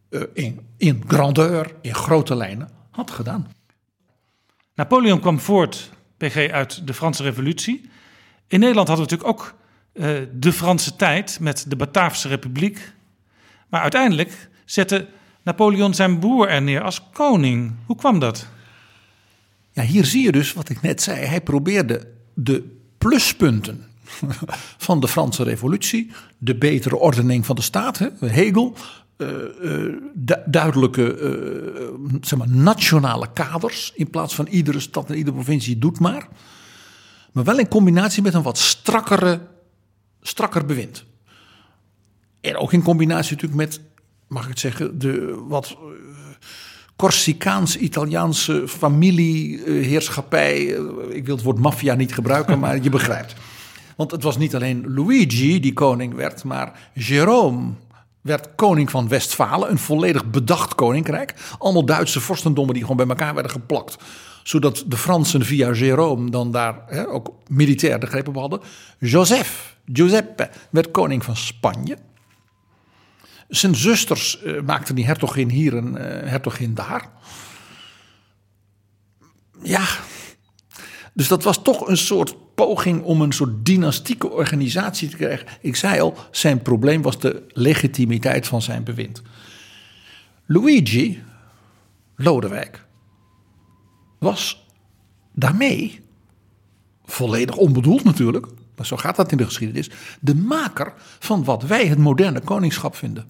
eh, 0.08 0.22
in, 0.32 0.60
in 0.76 1.04
grandeur, 1.06 1.74
in 1.80 1.94
grote 1.94 2.34
lijnen 2.34 2.70
had 2.90 3.10
gedaan. 3.10 3.52
Napoleon 4.74 5.20
kwam 5.20 5.40
voort, 5.40 5.90
PG, 6.20 6.50
uit 6.50 6.86
de 6.86 6.94
Franse 6.94 7.22
Revolutie. 7.22 7.90
In 8.46 8.60
Nederland 8.60 8.88
hadden 8.88 9.06
we 9.06 9.12
natuurlijk 9.12 9.40
ook 9.40 9.54
eh, 9.92 10.08
de 10.32 10.52
Franse 10.52 10.96
tijd 10.96 11.40
met 11.40 11.64
de 11.68 11.76
Bataafse 11.76 12.28
Republiek. 12.28 12.92
Maar 13.68 13.80
uiteindelijk 13.80 14.48
zette 14.64 15.08
Napoleon 15.42 15.94
zijn 15.94 16.18
broer 16.18 16.48
er 16.48 16.62
neer 16.62 16.82
als 16.82 17.02
koning. 17.12 17.74
Hoe 17.86 17.96
kwam 17.96 18.18
dat? 18.18 18.46
Ja, 19.72 19.82
hier 19.82 20.04
zie 20.04 20.22
je 20.22 20.32
dus 20.32 20.52
wat 20.52 20.68
ik 20.68 20.82
net 20.82 21.02
zei. 21.02 21.26
Hij 21.26 21.40
probeerde 21.40 22.08
de 22.34 22.76
pluspunten 22.98 23.86
van 24.86 25.00
de 25.00 25.08
Franse 25.08 25.42
Revolutie, 25.42 26.10
de 26.38 26.56
betere 26.56 26.96
ordening 26.96 27.46
van 27.46 27.56
de 27.56 27.62
staat, 27.62 28.10
Hegel, 28.20 28.76
duidelijke 30.44 31.14
eh, 31.14 31.30
zeg 32.20 32.38
maar, 32.38 32.48
nationale 32.48 33.32
kaders 33.32 33.92
in 33.94 34.10
plaats 34.10 34.34
van 34.34 34.46
iedere 34.46 34.80
stad 34.80 35.08
en 35.08 35.16
iedere 35.16 35.36
provincie 35.36 35.78
doet 35.78 36.00
maar. 36.00 36.28
Maar 37.32 37.44
wel 37.44 37.58
in 37.58 37.68
combinatie 37.68 38.22
met 38.22 38.34
een 38.34 38.42
wat 38.42 38.58
strakkere, 38.58 39.40
strakker 40.20 40.66
bewind. 40.66 41.04
En 42.40 42.56
ook 42.56 42.72
in 42.72 42.82
combinatie 42.82 43.34
natuurlijk 43.34 43.60
met, 43.60 43.80
mag 44.28 44.42
ik 44.42 44.48
het 44.48 44.58
zeggen, 44.58 44.98
de 44.98 45.44
wat 45.48 45.70
eh, 45.70 45.76
Corsicaans-Italiaanse 46.96 48.68
familieheerschappij. 48.68 50.76
Eh, 50.76 50.82
Ik 51.16 51.26
wil 51.26 51.34
het 51.34 51.44
woord 51.44 51.58
maffia 51.58 51.94
niet 51.94 52.14
gebruiken, 52.14 52.58
maar 52.58 52.82
je 52.82 52.90
begrijpt. 52.90 53.34
Want 53.96 54.10
het 54.10 54.22
was 54.22 54.38
niet 54.38 54.54
alleen 54.54 54.94
Luigi 54.94 55.60
die 55.60 55.72
koning 55.72 56.14
werd, 56.14 56.44
maar 56.44 56.90
Jérôme 56.94 57.74
werd 58.20 58.54
koning 58.54 58.90
van 58.90 59.08
Westfalen. 59.08 59.70
Een 59.70 59.78
volledig 59.78 60.30
bedacht 60.30 60.74
koninkrijk. 60.74 61.34
Allemaal 61.58 61.84
Duitse 61.84 62.20
vorstendommen 62.20 62.74
die 62.74 62.82
gewoon 62.82 62.96
bij 62.96 63.06
elkaar 63.06 63.34
werden 63.34 63.52
geplakt. 63.52 63.96
Zodat 64.42 64.84
de 64.86 64.96
Fransen 64.96 65.44
via 65.44 65.74
Jérôme 65.74 66.30
dan 66.30 66.52
daar 66.52 66.82
hè, 66.86 67.08
ook 67.08 67.34
militair 67.46 68.00
de 68.00 68.06
greep 68.06 68.28
op 68.28 68.34
hadden. 68.34 68.60
Joseph, 68.98 69.76
Giuseppe, 69.92 70.50
werd 70.70 70.90
koning 70.90 71.24
van 71.24 71.36
Spanje. 71.36 71.96
Zijn 73.48 73.74
zusters 73.74 74.42
eh, 74.42 74.62
maakten 74.62 74.94
die 74.94 75.06
hertogin 75.06 75.48
hier 75.50 75.76
en 75.76 75.96
eh, 75.96 76.30
hertogin 76.30 76.74
daar. 76.74 77.10
Ja, 79.62 79.84
dus 81.14 81.28
dat 81.28 81.42
was 81.42 81.62
toch 81.62 81.88
een 81.88 81.96
soort 81.96 82.36
om 83.02 83.20
een 83.20 83.32
soort 83.32 83.64
dynastieke 83.64 84.30
organisatie 84.30 85.08
te 85.08 85.16
krijgen. 85.16 85.46
Ik 85.60 85.76
zei 85.76 86.00
al, 86.00 86.14
zijn 86.30 86.62
probleem 86.62 87.02
was 87.02 87.18
de 87.18 87.42
legitimiteit 87.48 88.46
van 88.46 88.62
zijn 88.62 88.84
bewind. 88.84 89.22
Luigi, 90.46 91.22
Lodewijk, 92.16 92.86
was 94.18 94.66
daarmee, 95.32 96.00
volledig 97.04 97.56
onbedoeld 97.56 98.04
natuurlijk, 98.04 98.46
maar 98.76 98.86
zo 98.86 98.96
gaat 98.96 99.16
dat 99.16 99.30
in 99.30 99.36
de 99.36 99.44
geschiedenis, 99.44 99.90
de 100.20 100.34
maker 100.34 100.92
van 101.18 101.44
wat 101.44 101.62
wij 101.62 101.86
het 101.86 101.98
moderne 101.98 102.40
koningschap 102.40 102.96
vinden. 102.96 103.26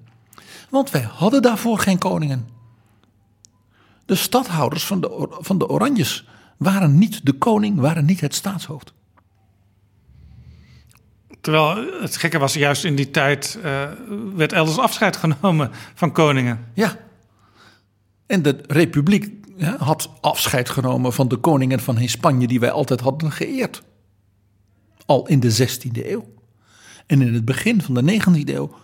Want 0.68 0.91
wij 0.91 1.03
hadden 1.03 1.43
daarvoor 1.43 1.78
geen 1.78 1.99
koningen. 1.99 2.49
De 4.05 4.14
stadhouders 4.14 4.85
van 4.85 5.01
de, 5.01 5.26
van 5.31 5.59
de 5.59 5.68
Oranjes 5.68 6.28
waren 6.57 6.99
niet 6.99 7.26
de 7.26 7.33
koning, 7.33 7.81
waren 7.81 8.05
niet 8.05 8.20
het 8.20 8.35
staatshoofd. 8.35 8.93
Terwijl 11.51 12.01
het 12.01 12.16
gekke 12.16 12.38
was, 12.38 12.55
juist 12.55 12.84
in 12.84 12.94
die 12.94 13.11
tijd 13.11 13.59
eh, 13.62 13.90
werd 14.34 14.53
elders 14.53 14.78
afscheid 14.78 15.16
genomen 15.16 15.70
van 15.94 16.12
koningen. 16.12 16.66
Ja. 16.74 16.96
En 18.26 18.42
de 18.42 18.62
republiek 18.66 19.32
had 19.78 20.11
afscheid 20.20 20.70
genomen 20.70 21.12
van 21.12 21.28
de 21.28 21.36
koningen 21.36 21.80
van 21.80 22.09
Spanje 22.09 22.46
die 22.46 22.61
wij 22.61 22.70
altijd 22.70 23.01
hadden 23.01 23.32
geëerd. 23.32 23.82
Al 25.07 25.26
in 25.26 25.40
de 25.40 25.68
16e 25.68 26.07
eeuw. 26.07 26.34
En 27.07 27.22
in 27.22 27.34
het 27.34 27.44
begin 27.44 27.82
van 27.82 27.94
de 27.94 28.20
19e 28.20 28.48
eeuw 28.48 28.74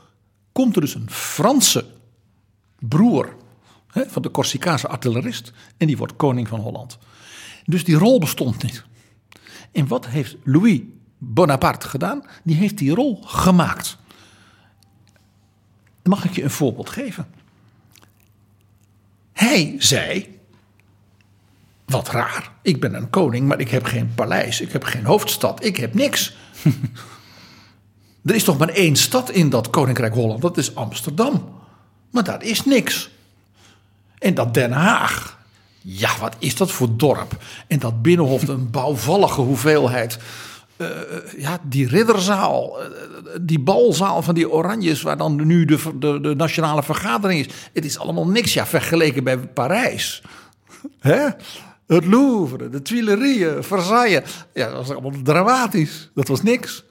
komt 0.53 0.75
er 0.75 0.81
dus 0.81 0.95
een 0.95 1.11
Franse 1.11 1.85
broer 2.79 3.37
hè, 3.87 4.03
van 4.07 4.23
de 4.23 4.31
Corsicaanse 4.31 4.89
artillerist. 4.89 5.53
En 5.77 5.87
die 5.87 5.97
wordt 5.97 6.17
koning 6.17 6.49
van 6.49 6.61
Holland. 6.61 6.99
Dus 7.65 7.85
die 7.85 7.97
rol 7.97 8.19
bestond 8.19 8.63
niet. 8.63 8.85
En 9.73 9.87
wat 9.87 10.07
heeft 10.07 10.37
Louis 10.45 10.81
Bonaparte 11.19 11.89
gedaan? 11.89 12.25
Die 12.43 12.57
heeft 12.57 12.79
die 12.79 12.95
rol 12.95 13.23
gemaakt. 13.25 13.97
Mag 16.03 16.25
ik 16.25 16.35
je 16.35 16.43
een 16.43 16.51
voorbeeld 16.51 16.91
geven? 16.91 17.27
Hij 19.33 19.75
zei: 19.79 20.39
Wat 21.85 22.09
raar, 22.09 22.53
ik 22.63 22.81
ben 22.81 22.95
een 22.95 23.11
koning, 23.11 23.49
maar 23.49 23.61
ik 23.61 23.71
heb 23.71 23.85
geen 23.85 24.15
paleis, 24.15 24.61
ik 24.61 24.73
heb 24.73 24.85
geen 24.85 25.05
hoofdstad, 25.05 25.65
ik 25.65 25.77
heb 25.77 25.95
niks. 25.95 26.37
er 28.25 28.35
is 28.35 28.45
toch 28.45 28.59
maar 28.59 28.69
één 28.69 28.97
stad 28.97 29.31
in 29.31 29.51
dat 29.51 29.71
Koninkrijk 29.71 30.15
Holland, 30.15 30.43
dat 30.43 30.57
is 30.57 30.75
Amsterdam. 30.75 31.55
Maar 32.11 32.25
daar 32.25 32.43
is 32.43 32.65
niks. 32.65 33.11
En 34.19 34.35
dat 34.35 34.55
Den 34.55 34.73
Haag, 34.73 35.39
ja, 35.81 36.19
wat 36.19 36.37
is 36.39 36.57
dat 36.57 36.71
voor 36.71 36.97
dorp? 36.97 37.45
En 37.67 37.79
dat 37.79 38.03
Binnenhof, 38.03 38.49
een 38.49 38.71
bouwvallige 38.71 39.41
hoeveelheid. 39.41 40.19
Uh, 40.79 40.89
ja, 41.37 41.59
die 41.63 41.89
ridderzaal, 41.89 42.83
uh, 42.83 42.87
die 43.41 43.59
balzaal 43.59 44.23
van 44.23 44.35
die 44.35 44.51
Oranjes, 44.51 45.03
waar 45.03 45.17
dan 45.17 45.47
nu 45.47 45.65
de, 45.65 45.79
de, 45.99 46.21
de, 46.21 46.35
nationale 46.35 46.83
vergadering 46.83 47.47
is. 47.47 47.55
Het 47.73 47.85
is 47.85 47.99
allemaal 47.99 48.27
niks, 48.27 48.55
ja, 48.55 48.67
vergeleken 48.67 49.25
bij 49.25 49.39
Parijs. 49.39 50.23
Hè? 50.99 51.29
Het 51.87 52.05
Louvre, 52.05 52.69
de 52.69 52.83
Tuileries, 52.83 53.67
Versailles. 53.67 54.23
Ja, 54.55 54.67
dat 54.67 54.77
was 54.77 54.91
allemaal 54.91 55.23
dramatisch. 55.23 56.11
Dat 56.15 56.29
was 56.29 56.43
niks. 56.43 56.85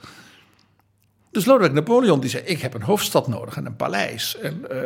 Dus 1.32 1.46
Lodewijk 1.46 1.74
Napoleon 1.74 2.20
die 2.20 2.30
zei: 2.30 2.44
Ik 2.44 2.62
heb 2.62 2.74
een 2.74 2.82
hoofdstad 2.82 3.28
nodig 3.28 3.58
en 3.58 3.66
een 3.66 3.76
paleis. 3.76 4.38
En, 4.38 4.66
uh, 4.72 4.78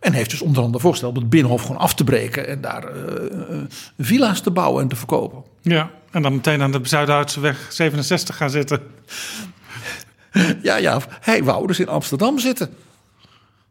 en 0.00 0.12
heeft 0.12 0.30
dus 0.30 0.42
onder 0.42 0.62
andere 0.62 0.82
voorgesteld 0.82 1.16
om 1.16 1.20
het 1.20 1.30
binnenhof 1.30 1.62
gewoon 1.62 1.76
af 1.80 1.94
te 1.94 2.04
breken 2.04 2.48
en 2.48 2.60
daar 2.60 2.88
villa's 3.98 4.40
te 4.40 4.50
bouwen 4.50 4.82
en 4.82 4.88
te 4.88 4.96
verkopen. 4.96 5.44
Ja, 5.60 5.90
en 6.12 6.22
dan 6.22 6.32
meteen 6.32 6.62
aan 6.62 6.72
de 6.72 6.80
Zuidhoutse 6.82 7.40
weg 7.40 7.66
67 7.72 8.36
gaan 8.36 8.50
zitten. 8.50 8.80
ja, 10.62 10.76
ja, 10.76 11.00
hij 11.20 11.44
wou 11.44 11.66
dus 11.66 11.78
in 11.78 11.88
Amsterdam 11.88 12.38
zitten. 12.38 12.74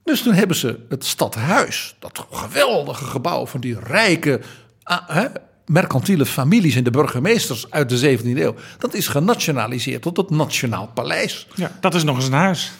Dus 0.03 0.21
toen 0.21 0.33
hebben 0.33 0.55
ze 0.55 0.79
het 0.89 1.05
stadhuis, 1.05 1.95
dat 1.99 2.25
geweldige 2.31 3.05
gebouw 3.05 3.45
van 3.45 3.59
die 3.59 3.79
rijke 3.79 4.41
uh, 4.85 5.23
mercantiele 5.65 6.25
families 6.25 6.75
en 6.75 6.83
de 6.83 6.91
burgemeesters 6.91 7.71
uit 7.71 7.89
de 7.89 8.17
17e 8.17 8.23
eeuw. 8.23 8.55
Dat 8.77 8.93
is 8.93 9.07
genationaliseerd 9.07 10.01
tot 10.01 10.17
het 10.17 10.29
Nationaal 10.29 10.87
Paleis. 10.87 11.47
Ja, 11.55 11.71
dat 11.79 11.95
is 11.95 12.03
nog 12.03 12.15
eens 12.15 12.25
een 12.25 12.33
huis. 12.33 12.71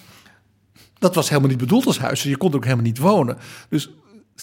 Dat 0.99 1.16
was 1.16 1.30
helemaal 1.30 1.49
niet 1.49 1.57
bedoeld 1.57 1.86
als 1.86 1.99
huis. 1.99 2.24
Je 2.24 2.38
kon 2.38 2.49
er 2.49 2.55
ook 2.55 2.64
helemaal 2.64 2.86
niet 2.86 2.97
wonen. 2.97 3.38
Dus 3.70 3.89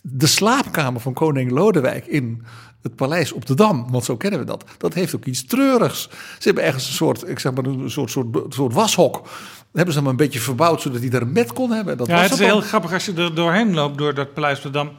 de 0.03 0.27
slaapkamer 0.27 1.01
van 1.01 1.13
koning 1.13 1.51
Lodewijk 1.51 2.07
in 2.07 2.43
het 2.83 2.97
paleis 2.97 3.33
op 3.33 3.47
de 3.47 3.55
Dam, 3.55 3.91
want 3.91 4.05
zo 4.05 4.17
kennen 4.17 4.41
we 4.41 4.47
dat, 4.47 4.65
dat 4.79 4.95
heeft 4.95 5.15
ook 5.15 5.25
iets 5.25 5.45
treurigs. 5.45 6.09
Ze 6.39 6.45
hebben 6.45 6.65
ergens 6.65 6.87
een 6.87 6.93
soort, 6.93 7.29
ik 7.29 7.39
zeg 7.39 7.53
maar, 7.53 7.65
een 7.65 7.91
soort, 7.91 8.11
soort, 8.11 8.55
soort 8.55 8.73
washok. 8.73 9.29
Hebben 9.73 9.95
ze 9.95 10.01
hem 10.01 10.09
een 10.09 10.17
beetje 10.17 10.41
verbouwd 10.41 10.81
zodat 10.81 11.01
hij 11.01 11.09
daar 11.09 11.23
een 11.23 11.33
bed 11.33 11.53
kon 11.53 11.71
hebben. 11.71 11.97
Dat 11.97 12.07
ja, 12.07 12.15
was 12.15 12.23
het 12.23 12.33
is 12.33 12.47
heel 12.47 12.61
grappig 12.61 12.93
als 12.93 13.05
je 13.05 13.15
er 13.15 13.35
doorheen 13.35 13.75
loopt 13.75 13.99
door 13.99 14.15
dat 14.15 14.35
paleis 14.35 14.57
op 14.57 14.63
de 14.63 14.71
Dam. 14.71 14.91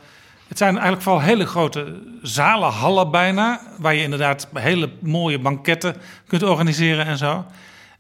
Het 0.48 0.58
zijn 0.58 0.74
eigenlijk 0.74 1.02
vooral 1.02 1.22
hele 1.22 1.46
grote 1.46 2.02
zalen, 2.22 2.70
hallen 2.70 3.12
bijna, 3.12 3.62
waar 3.78 3.96
je 3.96 4.04
inderdaad 4.04 4.48
hele 4.54 4.92
mooie 5.00 5.40
banketten 5.40 5.96
kunt 6.28 6.44
organiseren 6.44 7.06
en 7.06 7.18
zo. 7.18 7.46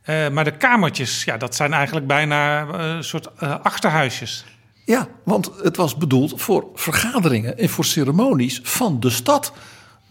Uh, 0.05 0.29
maar 0.29 0.43
de 0.43 0.57
kamertjes, 0.57 1.23
ja, 1.23 1.37
dat 1.37 1.55
zijn 1.55 1.73
eigenlijk 1.73 2.07
bijna 2.07 2.63
uh, 2.63 2.95
een 2.95 3.03
soort 3.03 3.29
uh, 3.43 3.55
achterhuisjes. 3.61 4.45
Ja, 4.89 5.07
want 5.23 5.51
het 5.61 5.77
was 5.77 5.97
bedoeld 5.97 6.41
voor 6.41 6.67
vergaderingen 6.73 7.57
en 7.57 7.69
voor 7.69 7.85
ceremonies 7.85 8.59
van 8.63 8.99
de 8.99 9.09
stad. 9.09 9.53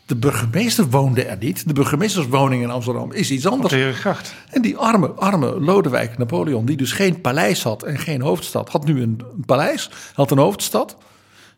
De 0.06 0.16
burgemeester 0.16 0.88
woonde 0.90 1.24
er 1.24 1.36
niet. 1.38 1.66
De 1.66 1.72
burgemeesterswoning 1.72 2.62
in 2.62 2.70
Amsterdam 2.70 3.12
is 3.12 3.30
iets 3.30 3.46
anders. 3.46 3.72
Herengracht. 3.72 4.34
En 4.50 4.62
die 4.62 4.76
arme, 4.76 5.08
arme 5.08 5.60
Lodewijk 5.60 6.18
Napoleon, 6.18 6.64
die 6.64 6.76
dus 6.76 6.92
geen 6.92 7.20
paleis 7.20 7.62
had 7.62 7.82
en 7.82 7.98
geen 7.98 8.20
hoofdstad, 8.20 8.68
had 8.68 8.84
nu 8.84 9.02
een, 9.02 9.20
een 9.36 9.44
paleis, 9.46 9.90
had 10.14 10.30
een 10.30 10.38
hoofdstad. 10.38 10.96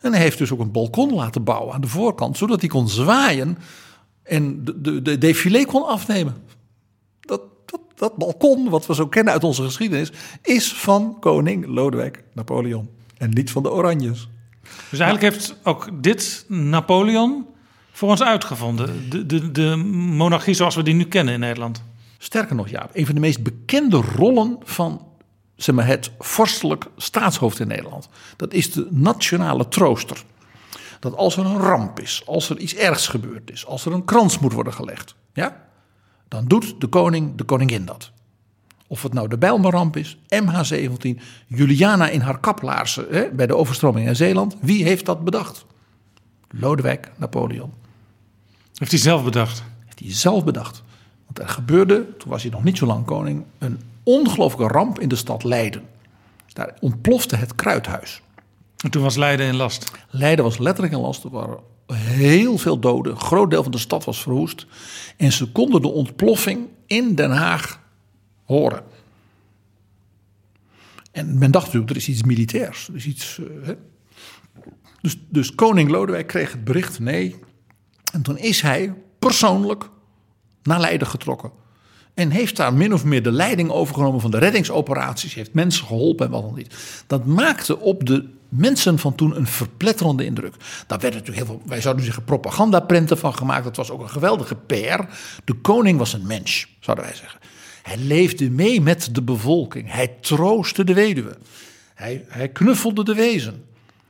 En 0.01 0.13
hij 0.13 0.23
heeft 0.23 0.39
dus 0.39 0.53
ook 0.53 0.61
een 0.61 0.73
balkon 0.73 1.15
laten 1.15 1.45
bouwen 1.45 1.75
aan 1.75 1.81
de 1.81 1.89
voorkant, 1.89 2.37
zodat 2.37 2.61
hij 2.61 2.69
kon 2.69 2.89
zwaaien 2.89 3.59
en 4.23 4.65
de, 4.65 4.81
de, 4.81 5.03
de 5.03 5.19
défilé 5.19 5.65
kon 5.65 5.87
afnemen. 5.87 6.35
Dat, 7.21 7.43
dat, 7.67 7.81
dat 7.95 8.17
balkon, 8.17 8.69
wat 8.69 8.87
we 8.87 8.95
zo 8.95 9.07
kennen 9.07 9.33
uit 9.33 9.45
onze 9.45 9.63
geschiedenis, 9.63 10.13
is 10.43 10.73
van 10.73 11.17
koning 11.19 11.67
Lodewijk 11.67 12.25
Napoleon 12.35 12.99
en 13.21 13.31
niet 13.31 13.51
van 13.51 13.63
de 13.63 13.71
Oranjes. 13.71 14.29
Dus 14.91 14.99
eigenlijk 14.99 15.35
heeft 15.35 15.57
ook 15.63 16.03
dit 16.03 16.45
Napoleon 16.49 17.47
voor 17.93 18.09
ons 18.09 18.23
uitgevonden, 18.23 19.11
de, 19.11 19.27
de, 19.27 19.51
de 19.51 19.77
monarchie 19.77 20.55
zoals 20.55 20.75
we 20.75 20.83
die 20.83 20.95
nu 20.95 21.05
kennen 21.05 21.35
in 21.35 21.41
Nederland. 21.41 21.83
Sterker 22.19 22.57
nog, 22.57 22.69
ja, 22.69 22.89
een 22.93 23.07
van 23.07 23.15
de 23.15 23.21
meest 23.21 23.43
bekende 23.43 23.97
rollen 23.97 24.59
van 24.63 25.07
zeg 25.57 25.75
maar, 25.75 25.87
het 25.87 26.11
vorstelijk 26.19 26.87
staatshoofd 26.97 27.61
in 27.61 27.69
Nederland. 27.69 28.09
Dat 28.37 28.53
is 28.53 28.73
de 28.73 28.87
nationale 28.91 29.69
trooster. 29.69 30.25
Dat 31.01 31.17
als 31.17 31.37
er 31.37 31.45
een 31.45 31.59
ramp 31.59 32.01
is, 32.01 32.23
als 32.27 32.51
er 32.51 32.59
iets 32.59 32.75
ergs 32.75 33.09
gebeurd 33.09 33.51
is, 33.51 33.67
als 33.67 33.85
er 33.85 33.93
een 33.93 34.05
krans 34.05 34.39
moet 34.39 34.53
worden 34.53 34.73
gelegd, 34.73 35.15
ja, 35.33 35.65
dan 36.29 36.47
doet 36.47 36.81
de 36.81 36.87
koning, 36.87 37.37
de 37.37 37.45
koningin 37.45 37.85
dat. 37.85 38.13
Of 38.91 39.03
het 39.03 39.13
nou 39.13 39.29
de 39.29 39.39
Bijlmerramp 39.39 39.97
is, 39.97 40.17
MH17, 40.17 41.21
Juliana 41.47 42.09
in 42.09 42.21
haar 42.21 42.41
kaplaarzen 42.41 43.07
hè, 43.11 43.31
bij 43.33 43.47
de 43.47 43.57
overstroming 43.57 44.09
in 44.09 44.17
Zeeland. 44.17 44.57
Wie 44.61 44.85
heeft 44.85 45.07
dat 45.07 45.25
bedacht? 45.25 45.65
Lodewijk 46.49 47.11
Napoleon. 47.17 47.73
Heeft 48.75 48.91
hij 48.91 49.01
zelf 49.01 49.25
bedacht? 49.25 49.63
Heeft 49.85 49.99
hij 49.99 50.13
zelf 50.13 50.45
bedacht. 50.45 50.83
Want 51.27 51.39
er 51.39 51.49
gebeurde, 51.49 52.17
toen 52.17 52.31
was 52.31 52.43
hij 52.43 52.51
nog 52.51 52.65
niet 52.65 52.79
zo 52.79 52.87
lang 52.87 53.05
koning, 53.05 53.45
een 53.59 53.81
ongelooflijke 54.03 54.75
ramp 54.75 54.99
in 55.01 55.09
de 55.09 55.17
stad 55.17 55.45
Leiden. 55.45 55.83
Dus 56.45 56.55
daar 56.55 56.75
ontplofte 56.81 57.37
het 57.37 57.55
kruidhuis. 57.55 58.23
En 58.77 58.91
toen 58.91 59.03
was 59.03 59.17
Leiden 59.17 59.47
in 59.47 59.57
last? 59.57 59.91
Leiden 60.09 60.45
was 60.45 60.59
letterlijk 60.59 60.95
in 60.95 61.01
last. 61.01 61.25
Er 61.25 61.31
waren 61.31 61.59
heel 61.93 62.59
veel 62.59 62.79
doden. 62.79 63.13
Een 63.13 63.21
groot 63.21 63.51
deel 63.51 63.63
van 63.63 63.73
de 63.73 63.79
stad 63.79 64.05
was 64.05 64.23
verwoest. 64.23 64.67
En 65.17 65.33
ze 65.33 65.53
konden 65.53 65.83
de 65.83 65.89
ontploffing 65.89 66.69
in 66.87 67.15
Den 67.15 67.31
Haag 67.31 67.80
horen. 68.51 68.83
En 71.13 71.39
men 71.39 71.51
dacht 71.51 71.65
natuurlijk, 71.65 71.91
er 71.91 71.97
is 71.97 72.09
iets 72.09 72.23
militairs. 72.23 72.89
Er 72.89 72.95
is 72.95 73.07
iets, 73.07 73.39
uh, 73.39 73.47
hè? 73.67 73.75
Dus, 75.01 75.19
dus 75.29 75.55
koning 75.55 75.91
Lodewijk 75.91 76.27
kreeg 76.27 76.53
het 76.53 76.65
bericht, 76.65 76.99
nee. 76.99 77.37
En 78.13 78.23
toen 78.23 78.39
is 78.39 78.61
hij 78.61 78.95
persoonlijk 79.19 79.89
naar 80.63 80.81
Leiden 80.81 81.07
getrokken. 81.07 81.51
En 82.15 82.31
heeft 82.31 82.57
daar 82.57 82.75
min 82.75 82.95
of 82.95 83.05
meer 83.05 83.23
de 83.23 83.33
leiding 83.33 83.71
overgenomen 83.71 84.21
van 84.21 84.31
de 84.31 84.39
reddingsoperaties. 84.39 85.35
Heeft 85.35 85.55
mensen 85.55 85.87
geholpen 85.87 86.27
en 86.27 86.33
wat 86.33 86.43
dan 86.43 86.55
niet. 86.55 87.05
Dat 87.07 87.27
maakte 87.27 87.79
op 87.79 88.07
de 88.07 88.29
mensen 88.49 88.99
van 88.99 89.15
toen 89.15 89.37
een 89.37 89.47
verpletterende 89.47 90.25
indruk. 90.25 90.55
Daar 90.87 90.99
werden 90.99 91.19
natuurlijk 91.19 91.47
heel 91.47 91.57
veel, 91.57 91.69
wij 91.69 91.81
zouden 91.81 92.05
zeggen, 92.05 92.25
propagandaprenten 92.25 93.19
van 93.19 93.35
gemaakt. 93.35 93.65
Dat 93.65 93.77
was 93.77 93.91
ook 93.91 94.01
een 94.01 94.11
geweldige 94.11 94.55
PR. 94.55 95.05
De 95.45 95.55
koning 95.55 95.99
was 95.99 96.13
een 96.13 96.27
mens, 96.27 96.69
zouden 96.81 97.05
wij 97.05 97.15
zeggen. 97.15 97.41
Hij 97.83 97.97
leefde 97.97 98.51
mee 98.51 98.81
met 98.81 99.15
de 99.15 99.23
bevolking. 99.23 99.93
Hij 99.93 100.09
troostte 100.21 100.85
de 100.85 100.95
weduwe. 100.95 101.39
Hij, 101.95 102.25
hij 102.29 102.49
knuffelde 102.49 103.05
de 103.05 103.15
wezen. 103.15 103.65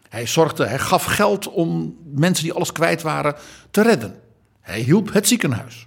Hij 0.09 0.27
zorgde, 0.27 0.67
hij 0.67 0.79
gaf 0.79 1.05
geld 1.05 1.49
om 1.49 1.97
mensen 2.15 2.45
die 2.45 2.53
alles 2.53 2.73
kwijt 2.73 3.03
waren 3.03 3.35
te 3.71 3.83
redden. 3.83 4.21
Hij 4.61 4.81
hielp 4.81 5.13
het 5.13 5.29
ziekenhuis. 5.29 5.87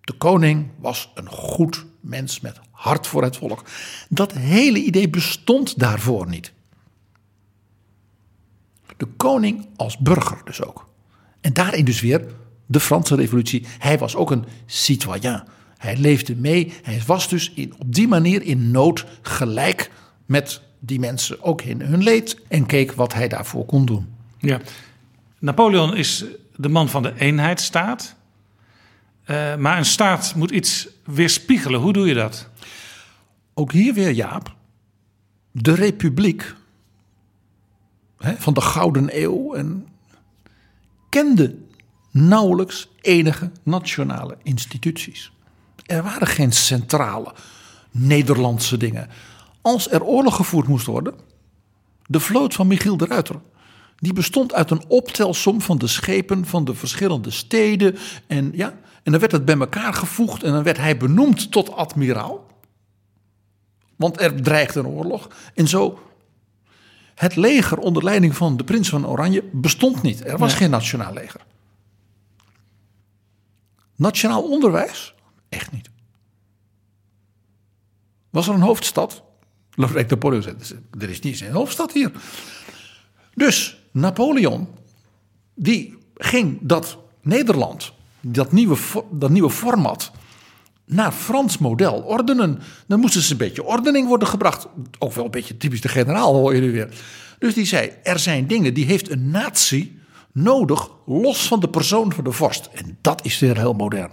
De 0.00 0.12
koning 0.12 0.70
was 0.78 1.10
een 1.14 1.28
goed 1.28 1.84
mens 2.00 2.40
met 2.40 2.60
hart 2.70 3.06
voor 3.06 3.22
het 3.22 3.36
volk. 3.36 3.62
Dat 4.08 4.32
hele 4.32 4.78
idee 4.78 5.08
bestond 5.08 5.78
daarvoor 5.78 6.28
niet. 6.28 6.52
De 8.96 9.06
koning 9.06 9.68
als 9.76 9.98
burger 9.98 10.40
dus 10.44 10.62
ook. 10.62 10.88
En 11.40 11.52
daarin 11.52 11.84
dus 11.84 12.00
weer 12.00 12.26
de 12.66 12.80
Franse 12.80 13.14
revolutie. 13.14 13.66
Hij 13.78 13.98
was 13.98 14.16
ook 14.16 14.30
een 14.30 14.44
citoyen. 14.66 15.44
Hij 15.78 15.96
leefde 15.96 16.36
mee. 16.36 16.72
Hij 16.82 17.02
was 17.06 17.28
dus 17.28 17.52
in, 17.54 17.74
op 17.78 17.94
die 17.94 18.08
manier 18.08 18.42
in 18.42 18.70
nood 18.70 19.06
gelijk 19.22 19.90
met 20.26 20.60
die 20.78 20.98
mensen, 20.98 21.42
ook 21.42 21.62
in 21.62 21.80
hun 21.80 22.02
leed. 22.02 22.40
En 22.48 22.66
keek 22.66 22.92
wat 22.92 23.14
hij 23.14 23.28
daarvoor 23.28 23.64
kon 23.64 23.84
doen. 23.84 24.06
Ja. 24.38 24.60
Napoleon 25.38 25.96
is 25.96 26.24
de 26.56 26.68
man 26.68 26.88
van 26.88 27.02
de 27.02 27.12
eenheidsstaat. 27.18 28.14
Uh, 29.26 29.56
maar 29.56 29.78
een 29.78 29.84
staat 29.84 30.34
moet 30.34 30.50
iets 30.50 30.88
weerspiegelen. 31.04 31.80
Hoe 31.80 31.92
doe 31.92 32.06
je 32.06 32.14
dat? 32.14 32.48
Ook 33.54 33.72
hier 33.72 33.94
weer, 33.94 34.10
Jaap. 34.10 34.54
De 35.50 35.74
republiek 35.74 36.54
hè, 38.18 38.34
van 38.38 38.54
de 38.54 38.60
Gouden 38.60 39.22
Eeuw 39.22 39.54
en, 39.54 39.86
kende 41.08 41.54
nauwelijks 42.10 42.88
enige 43.00 43.50
nationale 43.62 44.36
instituties. 44.42 45.32
Er 45.86 46.02
waren 46.02 46.26
geen 46.26 46.52
centrale 46.52 47.34
Nederlandse 47.90 48.76
dingen. 48.76 49.08
Als 49.60 49.90
er 49.90 50.02
oorlog 50.04 50.36
gevoerd 50.36 50.68
moest 50.68 50.86
worden, 50.86 51.14
De 52.06 52.20
vloot 52.20 52.54
van 52.54 52.66
Michiel 52.66 52.96
de 52.96 53.06
Ruiter. 53.06 53.40
Die 53.96 54.12
bestond 54.12 54.54
uit 54.54 54.70
een 54.70 54.84
optelsom 54.88 55.60
van 55.60 55.78
de 55.78 55.86
schepen 55.86 56.46
van 56.46 56.64
de 56.64 56.74
verschillende 56.74 57.30
steden. 57.30 57.96
En, 58.26 58.50
ja, 58.54 58.68
en 59.02 59.12
dan 59.12 59.20
werd 59.20 59.32
het 59.32 59.44
bij 59.44 59.58
elkaar 59.58 59.94
gevoegd 59.94 60.42
en 60.42 60.52
dan 60.52 60.62
werd 60.62 60.76
hij 60.76 60.96
benoemd 60.96 61.52
tot 61.52 61.72
admiraal. 61.72 62.46
Want 63.96 64.20
er 64.20 64.42
dreigde 64.42 64.80
een 64.80 64.86
oorlog. 64.86 65.28
En 65.54 65.68
zo, 65.68 65.98
het 67.14 67.36
leger 67.36 67.78
onder 67.78 68.04
leiding 68.04 68.36
van 68.36 68.56
de 68.56 68.64
prins 68.64 68.88
van 68.88 69.06
Oranje 69.06 69.42
bestond 69.52 70.02
niet. 70.02 70.26
Er 70.26 70.38
was 70.38 70.54
geen 70.54 70.70
nationaal 70.70 71.12
leger. 71.12 71.40
Nationaal 73.96 74.42
onderwijs? 74.42 75.14
Echt 75.48 75.72
niet. 75.72 75.90
Was 78.30 78.48
er 78.48 78.54
een 78.54 78.60
hoofdstad? 78.60 79.22
Lodewijk 79.74 80.10
Napoleon 80.10 80.42
zei, 80.42 80.56
er 80.98 81.10
is 81.10 81.20
niet 81.20 81.40
een 81.40 81.52
hoofdstad 81.52 81.92
hier. 81.92 82.12
Dus 83.34 83.78
Napoleon, 83.92 84.68
die 85.54 85.98
ging 86.14 86.58
dat 86.60 86.98
Nederland, 87.22 87.92
dat 88.20 88.52
nieuwe, 88.52 88.76
dat 89.10 89.30
nieuwe 89.30 89.50
format, 89.50 90.12
naar 90.86 91.12
Frans 91.12 91.58
model 91.58 91.94
ordenen. 91.94 92.58
Dan 92.86 93.00
moesten 93.00 93.22
ze 93.22 93.32
een 93.32 93.38
beetje 93.38 93.64
ordening 93.64 94.08
worden 94.08 94.28
gebracht. 94.28 94.66
Ook 94.98 95.12
wel 95.12 95.24
een 95.24 95.30
beetje 95.30 95.56
typisch 95.56 95.80
de 95.80 95.88
generaal, 95.88 96.34
hoor 96.34 96.54
je 96.54 96.60
nu 96.60 96.72
weer. 96.72 96.94
Dus 97.38 97.54
die 97.54 97.66
zei, 97.66 97.90
er 98.02 98.18
zijn 98.18 98.46
dingen 98.46 98.74
die 98.74 98.84
heeft 98.84 99.10
een 99.10 99.30
natie 99.30 99.98
nodig, 100.32 100.90
los 101.06 101.46
van 101.46 101.60
de 101.60 101.68
persoon 101.68 102.12
van 102.12 102.24
de 102.24 102.32
vorst. 102.32 102.68
En 102.72 102.98
dat 103.00 103.24
is 103.24 103.38
weer 103.38 103.56
heel 103.56 103.72
modern. 103.72 104.10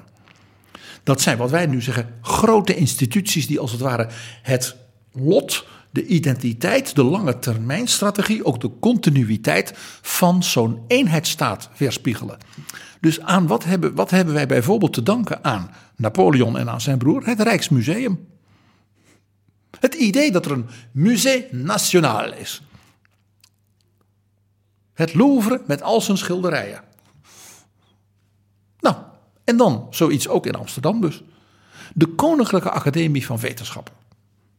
Dat 1.03 1.21
zijn 1.21 1.37
wat 1.37 1.49
wij 1.49 1.65
nu 1.65 1.81
zeggen 1.81 2.09
grote 2.21 2.75
instituties 2.75 3.47
die 3.47 3.59
als 3.59 3.71
het 3.71 3.81
ware 3.81 4.09
het 4.41 4.75
lot, 5.11 5.65
de 5.89 6.05
identiteit, 6.05 6.95
de 6.95 7.03
lange 7.03 7.39
termijnstrategie, 7.39 8.45
ook 8.45 8.61
de 8.61 8.71
continuïteit 8.79 9.73
van 10.01 10.43
zo'n 10.43 10.83
eenheidsstaat 10.87 11.69
weerspiegelen. 11.77 12.37
Dus 12.99 13.21
aan 13.21 13.47
wat 13.47 13.63
hebben, 13.63 13.95
wat 13.95 14.09
hebben 14.09 14.33
wij 14.33 14.47
bijvoorbeeld 14.47 14.93
te 14.93 15.03
danken 15.03 15.43
aan 15.43 15.71
Napoleon 15.95 16.57
en 16.57 16.69
aan 16.69 16.81
zijn 16.81 16.97
broer? 16.97 17.25
Het 17.25 17.41
Rijksmuseum. 17.41 18.27
Het 19.79 19.93
idee 19.93 20.31
dat 20.31 20.45
er 20.45 20.51
een 20.51 20.69
Musée 20.91 21.47
National 21.51 22.33
is. 22.33 22.61
Het 24.93 25.13
Louvre 25.13 25.61
met 25.67 25.81
al 25.81 26.01
zijn 26.01 26.17
schilderijen. 26.17 26.83
Nou, 28.79 28.95
en 29.43 29.57
dan 29.57 29.87
zoiets 29.89 30.27
ook 30.27 30.45
in 30.45 30.55
Amsterdam 30.55 31.01
dus. 31.01 31.23
De 31.93 32.05
Koninklijke 32.05 32.69
Academie 32.69 33.25
van 33.25 33.39
Wetenschappen. 33.39 33.93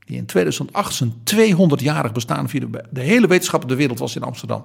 Die 0.07 0.17
in 0.17 0.27
2008 0.27 0.95
zijn 0.95 1.13
200-jarig 1.35 2.13
bestaan 2.13 2.49
vierde. 2.49 2.85
De 2.91 3.01
hele 3.01 3.27
wetenschap 3.27 3.69
de 3.69 3.75
wereld 3.75 3.99
was 3.99 4.17
in 4.17 4.23
Amsterdam. 4.23 4.63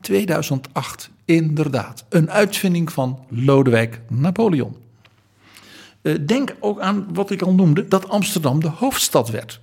2008, 0.00 1.10
inderdaad. 1.24 2.04
Een 2.08 2.30
uitvinding 2.30 2.92
van 2.92 3.24
Lodewijk 3.28 4.00
Napoleon. 4.08 4.76
Eh, 6.02 6.14
denk 6.26 6.56
ook 6.60 6.80
aan 6.80 7.06
wat 7.12 7.30
ik 7.30 7.42
al 7.42 7.54
noemde, 7.54 7.88
dat 7.88 8.08
Amsterdam 8.08 8.60
de 8.60 8.68
hoofdstad 8.68 9.30
werd. 9.30 9.60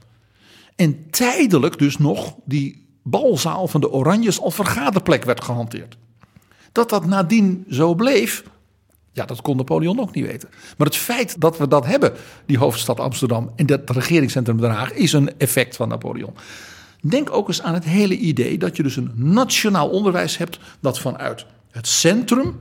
En 0.76 1.10
tijdelijk 1.10 1.78
dus 1.78 1.98
nog 1.98 2.36
die 2.46 2.88
balzaal 3.04 3.68
van 3.68 3.82
de 3.82 3.92
Oranjes 3.92 4.42
als 4.42 4.56
vergaderplek 4.56 5.24
werd 5.24 5.44
gehanteerd. 5.44 5.98
Dat 6.72 6.90
dat 6.90 7.06
nadien 7.06 7.66
zo 7.70 7.96
bleef, 7.96 8.44
ja, 9.16 9.26
dat 9.26 9.42
kon 9.42 9.58
Napoleon 9.58 10.00
ook 10.00 10.14
niet 10.14 10.26
weten. 10.26 10.50
Maar 10.78 10.88
het 10.88 10.96
feit 10.96 11.42
dat 11.42 11.58
we 11.58 11.68
dat 11.68 11.86
hebben, 11.86 12.14
die 12.46 12.58
hoofdstad 12.58 13.00
Amsterdam 13.00 13.52
en 13.56 13.66
dat 13.66 13.90
regeringscentrum 13.90 14.58
Den 14.58 14.72
Haag, 14.72 14.94
is 14.94 15.14
een 15.14 15.38
effect 15.38 15.76
van 15.76 15.88
Napoleon. 15.88 16.34
Denk 17.02 17.32
ook 17.32 17.48
eens 17.48 17.62
aan 17.62 17.74
het 17.74 17.84
hele 17.84 18.18
idee 18.18 18.58
dat 18.58 18.76
je 18.76 18.84
dus 18.84 18.96
een 18.96 19.12
nationaal 19.16 19.90
onderwijs 19.90 20.38
hebt 20.38 20.60
dat 20.80 21.00
vanuit 21.00 21.46
het 21.72 21.88
centrum 21.88 22.60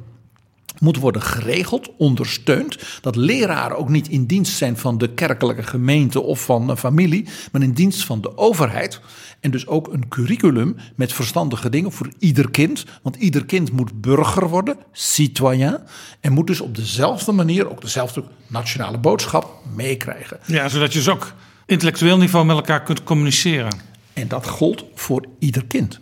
moet 0.80 0.96
worden 0.96 1.22
geregeld, 1.22 1.90
ondersteund. 1.98 2.78
Dat 3.00 3.16
leraren 3.16 3.78
ook 3.78 3.88
niet 3.88 4.08
in 4.08 4.26
dienst 4.26 4.56
zijn 4.56 4.76
van 4.76 4.98
de 4.98 5.14
kerkelijke 5.14 5.62
gemeente 5.62 6.20
of 6.20 6.44
van 6.44 6.68
een 6.68 6.76
familie, 6.76 7.28
maar 7.52 7.62
in 7.62 7.72
dienst 7.72 8.04
van 8.04 8.20
de 8.20 8.36
overheid. 8.36 9.00
En 9.40 9.50
dus 9.50 9.66
ook 9.66 9.92
een 9.92 10.08
curriculum 10.08 10.76
met 10.96 11.12
verstandige 11.12 11.68
dingen 11.68 11.92
voor 11.92 12.08
ieder 12.18 12.50
kind. 12.50 12.84
Want 13.02 13.16
ieder 13.16 13.44
kind 13.44 13.72
moet 13.72 14.00
burger 14.00 14.48
worden, 14.48 14.76
citoyen. 14.92 15.82
En 16.20 16.32
moet 16.32 16.46
dus 16.46 16.60
op 16.60 16.76
dezelfde 16.76 17.32
manier 17.32 17.70
ook 17.70 17.80
dezelfde 17.80 18.24
nationale 18.46 18.98
boodschap 18.98 19.58
meekrijgen. 19.74 20.38
Ja, 20.46 20.68
zodat 20.68 20.92
je 20.92 20.98
dus 20.98 21.08
ook 21.08 21.34
intellectueel 21.66 22.18
niveau 22.18 22.46
met 22.46 22.56
elkaar 22.56 22.82
kunt 22.82 23.02
communiceren. 23.02 23.76
En 24.12 24.28
dat 24.28 24.46
gold 24.46 24.84
voor 24.94 25.24
ieder 25.38 25.64
kind. 25.64 26.00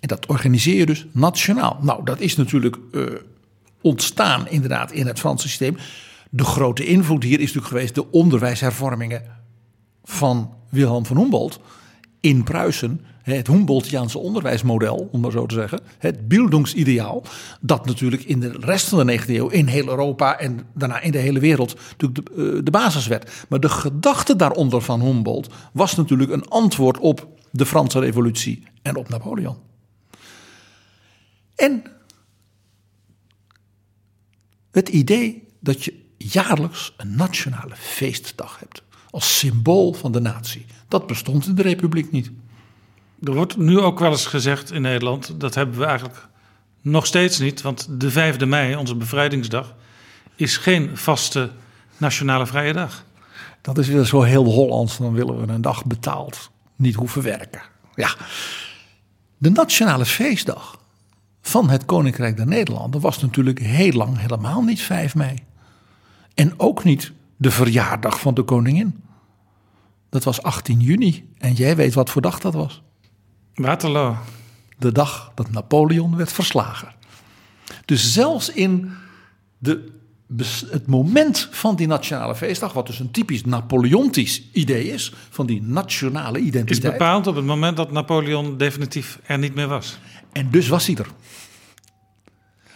En 0.00 0.08
dat 0.08 0.26
organiseer 0.26 0.76
je 0.76 0.86
dus 0.86 1.06
nationaal. 1.12 1.78
Nou, 1.80 2.04
dat 2.04 2.20
is 2.20 2.36
natuurlijk 2.36 2.76
uh, 2.92 3.06
ontstaan 3.80 4.48
inderdaad 4.48 4.92
in 4.92 5.06
het 5.06 5.18
Franse 5.18 5.48
systeem. 5.48 5.76
De 6.30 6.44
grote 6.44 6.86
invloed 6.86 7.22
hier 7.22 7.40
is 7.40 7.46
natuurlijk 7.46 7.66
geweest 7.66 7.94
de 7.94 8.10
onderwijshervormingen 8.10 9.22
van 10.04 10.54
Wilhelm 10.68 11.06
van 11.06 11.16
Humboldt 11.16 11.60
in 12.20 12.44
Pruisen. 12.44 13.00
Het 13.22 13.46
Humboldtiaanse 13.46 14.18
onderwijsmodel, 14.18 15.08
om 15.12 15.20
maar 15.20 15.30
zo 15.30 15.46
te 15.46 15.54
zeggen. 15.54 15.80
Het 15.98 16.28
Bildungsideaal. 16.28 17.22
Dat 17.60 17.86
natuurlijk 17.86 18.24
in 18.24 18.40
de 18.40 18.56
rest 18.60 18.88
van 18.88 19.06
de 19.06 19.20
19e 19.20 19.26
eeuw 19.26 19.48
in 19.48 19.66
heel 19.66 19.88
Europa 19.88 20.38
en 20.38 20.60
daarna 20.74 21.00
in 21.00 21.12
de 21.12 21.18
hele 21.18 21.40
wereld 21.40 21.76
natuurlijk 21.90 22.34
de, 22.36 22.54
uh, 22.54 22.64
de 22.64 22.70
basis 22.70 23.06
werd. 23.06 23.46
Maar 23.48 23.60
de 23.60 23.68
gedachte 23.68 24.36
daaronder 24.36 24.82
van 24.82 25.00
Humboldt 25.00 25.48
was 25.72 25.94
natuurlijk 25.94 26.30
een 26.30 26.48
antwoord 26.48 26.98
op 26.98 27.28
de 27.50 27.66
Franse 27.66 27.98
Revolutie 27.98 28.62
en 28.82 28.96
op 28.96 29.08
Napoleon. 29.08 29.67
En 31.58 31.82
het 34.70 34.88
idee 34.88 35.48
dat 35.60 35.84
je 35.84 36.04
jaarlijks 36.16 36.94
een 36.96 37.16
nationale 37.16 37.76
feestdag 37.76 38.58
hebt. 38.58 38.82
Als 39.10 39.38
symbool 39.38 39.92
van 39.92 40.12
de 40.12 40.20
natie. 40.20 40.66
Dat 40.88 41.06
bestond 41.06 41.46
in 41.46 41.54
de 41.54 41.62
Republiek 41.62 42.10
niet. 42.10 42.30
Er 43.22 43.34
wordt 43.34 43.56
nu 43.56 43.78
ook 43.78 43.98
wel 43.98 44.10
eens 44.10 44.26
gezegd 44.26 44.72
in 44.72 44.82
Nederland, 44.82 45.40
dat 45.40 45.54
hebben 45.54 45.78
we 45.78 45.84
eigenlijk 45.84 46.28
nog 46.80 47.06
steeds 47.06 47.38
niet. 47.38 47.62
Want 47.62 48.00
de 48.00 48.34
5e 48.34 48.46
mei, 48.46 48.76
onze 48.76 48.94
bevrijdingsdag, 48.94 49.74
is 50.36 50.56
geen 50.56 50.96
vaste 50.96 51.50
nationale 51.96 52.46
vrije 52.46 52.72
dag. 52.72 53.04
Dat 53.60 53.78
is 53.78 53.88
weer 53.88 54.04
zo 54.04 54.22
heel 54.22 54.44
Hollands. 54.44 54.98
Dan 54.98 55.12
willen 55.12 55.46
we 55.46 55.52
een 55.52 55.62
dag 55.62 55.84
betaald 55.84 56.50
niet 56.76 56.94
hoeven 56.94 57.22
werken. 57.22 57.62
Ja. 57.94 58.14
De 59.38 59.50
nationale 59.50 60.06
feestdag 60.06 60.77
van 61.48 61.68
het 61.68 61.84
Koninkrijk 61.84 62.36
der 62.36 62.46
Nederlanden 62.46 63.00
was 63.00 63.20
natuurlijk 63.20 63.58
heel 63.58 63.92
lang 63.92 64.18
helemaal 64.18 64.62
niet 64.62 64.80
5 64.80 65.14
mei. 65.14 65.38
En 66.34 66.52
ook 66.56 66.84
niet 66.84 67.12
de 67.36 67.50
verjaardag 67.50 68.20
van 68.20 68.34
de 68.34 68.42
koningin. 68.42 69.00
Dat 70.08 70.24
was 70.24 70.42
18 70.42 70.80
juni. 70.80 71.32
En 71.38 71.52
jij 71.52 71.76
weet 71.76 71.94
wat 71.94 72.10
voor 72.10 72.22
dag 72.22 72.40
dat 72.40 72.54
was. 72.54 72.82
Waterloo. 73.54 74.16
De 74.78 74.92
dag 74.92 75.32
dat 75.34 75.50
Napoleon 75.50 76.16
werd 76.16 76.32
verslagen. 76.32 76.94
Dus 77.84 78.12
zelfs 78.12 78.52
in 78.52 78.90
de, 79.58 79.88
het 80.70 80.86
moment 80.86 81.48
van 81.50 81.76
die 81.76 81.86
nationale 81.86 82.34
feestdag, 82.34 82.72
wat 82.72 82.86
dus 82.86 82.98
een 82.98 83.10
typisch 83.10 83.44
Napoleontisch 83.44 84.42
idee 84.52 84.88
is, 84.88 85.12
van 85.30 85.46
die 85.46 85.62
nationale 85.62 86.38
identiteit. 86.38 86.84
Is 86.84 86.90
bepaald 86.90 87.26
op 87.26 87.36
het 87.36 87.44
moment 87.44 87.76
dat 87.76 87.92
Napoleon 87.92 88.56
definitief 88.56 89.18
er 89.26 89.38
niet 89.38 89.54
meer 89.54 89.68
was. 89.68 89.98
En 90.32 90.50
dus 90.50 90.68
was 90.68 90.86
hij 90.86 90.96
er. 90.96 91.08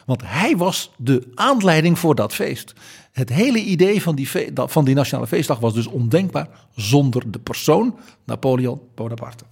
Want 0.06 0.22
hij 0.24 0.56
was 0.56 0.90
de 0.96 1.30
aanleiding 1.34 1.98
voor 1.98 2.14
dat 2.14 2.34
feest. 2.34 2.72
Het 3.12 3.28
hele 3.28 3.58
idee 3.58 4.02
van 4.02 4.14
die, 4.14 4.28
van 4.54 4.84
die 4.84 4.94
nationale 4.94 5.26
feestdag 5.26 5.58
was 5.58 5.74
dus 5.74 5.86
ondenkbaar 5.86 6.48
zonder 6.74 7.30
de 7.30 7.38
persoon 7.38 7.98
Napoleon 8.24 8.80
Bonaparte. 8.94 9.44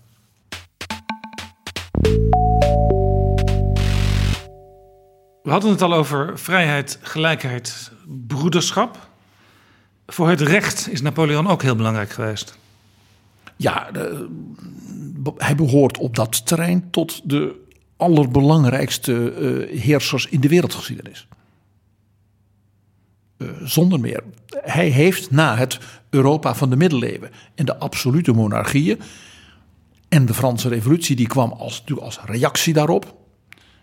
We 5.43 5.51
hadden 5.51 5.71
het 5.71 5.83
al 5.83 5.95
over 5.95 6.39
vrijheid, 6.39 6.99
gelijkheid, 7.03 7.91
broederschap. 8.07 9.09
Voor 10.07 10.29
het 10.29 10.41
recht 10.41 10.89
is 10.91 11.03
Napoleon 11.03 11.49
ook 11.49 11.63
heel 11.63 11.77
belangrijk 11.77 12.11
geweest. 12.11 12.59
Ja, 13.57 13.91
de, 13.91 14.29
hij 15.37 15.55
behoort 15.55 15.99
op 15.99 16.17
dat 16.17 16.47
terrein 16.47 16.91
tot 16.91 17.31
de 17.31 17.60
allerbelangrijkste 18.01 19.13
uh, 19.13 19.81
heersers 19.81 20.27
in 20.27 20.41
de 20.41 20.49
wereldgeschiedenis. 20.49 21.29
Uh, 23.39 23.49
zonder 23.63 24.01
meer. 24.01 24.23
Hij 24.49 24.89
heeft 24.89 25.31
na 25.31 25.57
het 25.57 25.79
Europa 26.11 26.55
van 26.55 26.71
de 26.71 26.77
middeleeuwen 26.77 27.31
en 27.55 27.65
de 27.65 27.77
absolute 27.77 28.33
monarchieën 28.33 29.01
en 30.09 30.27
de 30.27 30.35
Franse 30.35 30.69
revolutie, 30.69 31.17
die 31.17 31.27
kwam 31.27 31.53
als, 31.53 31.85
als 31.99 32.21
reactie 32.25 32.73
daarop, 32.73 33.15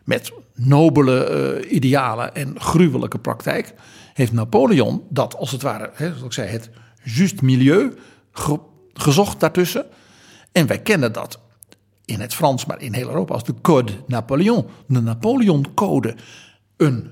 met 0.03 0.32
nobele 0.53 1.61
uh, 1.63 1.72
idealen 1.72 2.36
en 2.36 2.59
gruwelijke 2.59 3.20
praktijk, 3.20 3.74
heeft 4.13 4.32
Napoleon 4.32 5.03
dat 5.09 5.36
als 5.36 5.51
het 5.51 5.61
ware, 5.61 5.91
hè, 5.93 6.07
zoals 6.07 6.24
ik 6.24 6.34
zei, 6.34 6.49
het 6.49 6.70
just 7.03 7.41
milieu 7.41 7.97
ge 8.32 8.59
gezocht 8.93 9.39
daartussen. 9.39 9.86
En 10.51 10.68
wij 10.68 10.80
kennen 10.80 11.13
dat 11.13 11.39
in 12.08 12.20
het 12.20 12.34
Frans, 12.34 12.66
maar 12.66 12.82
in 12.82 12.93
heel 12.93 13.08
Europa 13.08 13.34
als 13.34 13.43
de 13.43 13.53
Code 13.62 13.93
Napoleon, 14.08 14.66
de 14.88 15.01
Napoleon-code. 15.01 16.16
Een, 16.78 17.10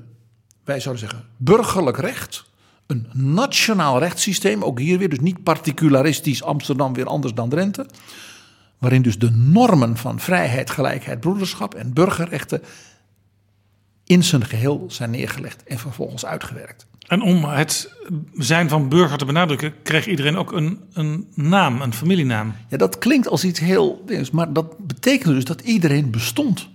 wij 0.64 0.80
zouden 0.80 1.10
zeggen, 1.10 1.28
burgerlijk 1.38 1.98
recht, 1.98 2.46
een 2.88 3.08
nationaal 3.14 4.00
rechtssysteem, 4.00 4.64
ook 4.64 4.80
hier 4.80 4.98
weer, 4.98 5.10
dus 5.10 5.20
niet 5.20 5.44
particularistisch 5.44 6.44
Amsterdam 6.44 6.94
weer 6.94 7.06
anders 7.06 7.34
dan 7.34 7.50
Drenthe, 7.50 7.86
waarin 8.78 9.02
dus 9.02 9.20
de 9.20 9.32
normen 9.32 9.98
van 9.98 10.20
vrijheid, 10.20 10.70
gelijkheid, 10.70 11.20
broederschap 11.20 11.74
en 11.74 11.94
burgerrechten 11.94 12.62
in 14.04 14.24
zijn 14.24 14.46
geheel 14.46 14.86
zijn 14.88 15.12
neergelegd 15.12 15.64
en 15.64 15.80
vervolgens 15.80 16.26
uitgewerkt. 16.26 16.88
En 17.08 17.22
om 17.22 17.44
het 17.44 17.94
zijn 18.34 18.70
van 18.70 18.90
burger 18.90 19.18
te 19.18 19.26
benadrukken, 19.26 19.74
kreeg 19.84 20.08
iedereen 20.08 20.38
ook 20.38 20.52
een, 20.52 20.80
een 20.94 21.28
naam, 21.34 21.82
een 21.82 21.94
familienaam. 21.94 22.56
Ja, 22.70 22.78
dat 22.78 22.98
klinkt 22.98 23.28
als 23.28 23.44
iets 23.44 23.60
heel. 23.60 24.06
Maar 24.32 24.54
dat 24.54 24.78
betekende 24.78 25.34
dus 25.34 25.44
dat 25.44 25.62
iedereen 25.62 26.12
bestond. 26.12 26.70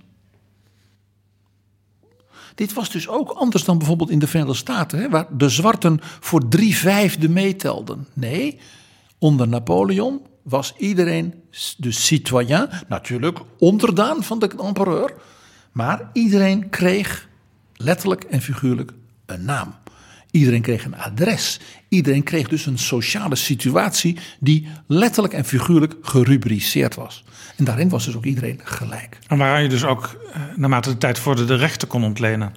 Dit 2.54 2.72
was 2.72 2.90
dus 2.90 3.08
ook 3.08 3.30
anders 3.30 3.64
dan 3.64 3.78
bijvoorbeeld 3.78 4.10
in 4.10 4.18
de 4.18 4.26
Verenigde 4.26 4.56
Staten, 4.56 4.98
hè, 4.98 5.08
waar 5.08 5.26
de 5.36 5.48
zwarten 5.48 5.98
voor 6.02 6.48
drie 6.48 6.76
vijfde 6.76 7.28
meetelden. 7.28 8.06
Nee, 8.12 8.58
onder 9.18 9.48
Napoleon 9.48 10.20
was 10.42 10.74
iedereen 10.76 11.34
de 11.76 11.92
citoyen, 11.92 12.68
natuurlijk 12.88 13.38
onderdaan 13.58 14.22
van 14.22 14.38
de 14.38 14.50
empereur, 14.58 15.14
maar 15.72 16.10
iedereen 16.12 16.68
kreeg 16.68 17.28
letterlijk 17.74 18.24
en 18.24 18.40
figuurlijk 18.40 18.92
een 19.26 19.44
naam. 19.44 19.74
Iedereen 20.30 20.62
kreeg 20.62 20.84
een 20.84 20.96
adres. 20.96 21.60
Iedereen 21.88 22.22
kreeg 22.22 22.48
dus 22.48 22.66
een 22.66 22.78
sociale 22.78 23.36
situatie 23.36 24.18
die 24.40 24.68
letterlijk 24.86 25.34
en 25.34 25.44
figuurlijk 25.44 25.94
gerubriceerd 26.02 26.94
was. 26.94 27.24
En 27.56 27.64
daarin 27.64 27.88
was 27.88 28.04
dus 28.04 28.16
ook 28.16 28.24
iedereen 28.24 28.60
gelijk. 28.64 29.18
En 29.26 29.38
waaraan 29.38 29.62
je 29.62 29.68
dus 29.68 29.84
ook 29.84 30.20
eh, 30.32 30.40
naarmate 30.56 30.90
de 30.90 30.98
tijd 30.98 31.18
vorderde 31.18 31.54
de 31.54 31.60
rechten 31.60 31.88
kon 31.88 32.04
ontlenen. 32.04 32.54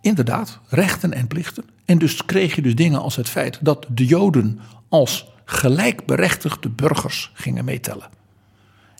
Inderdaad, 0.00 0.60
rechten 0.68 1.12
en 1.12 1.26
plichten. 1.26 1.64
En 1.84 1.98
dus 1.98 2.24
kreeg 2.24 2.54
je 2.54 2.62
dus 2.62 2.74
dingen 2.74 3.00
als 3.00 3.16
het 3.16 3.28
feit 3.28 3.58
dat 3.60 3.86
de 3.88 4.06
Joden 4.06 4.60
als 4.88 5.28
gelijkberechtigde 5.44 6.68
burgers 6.68 7.30
gingen 7.34 7.64
meetellen. 7.64 8.08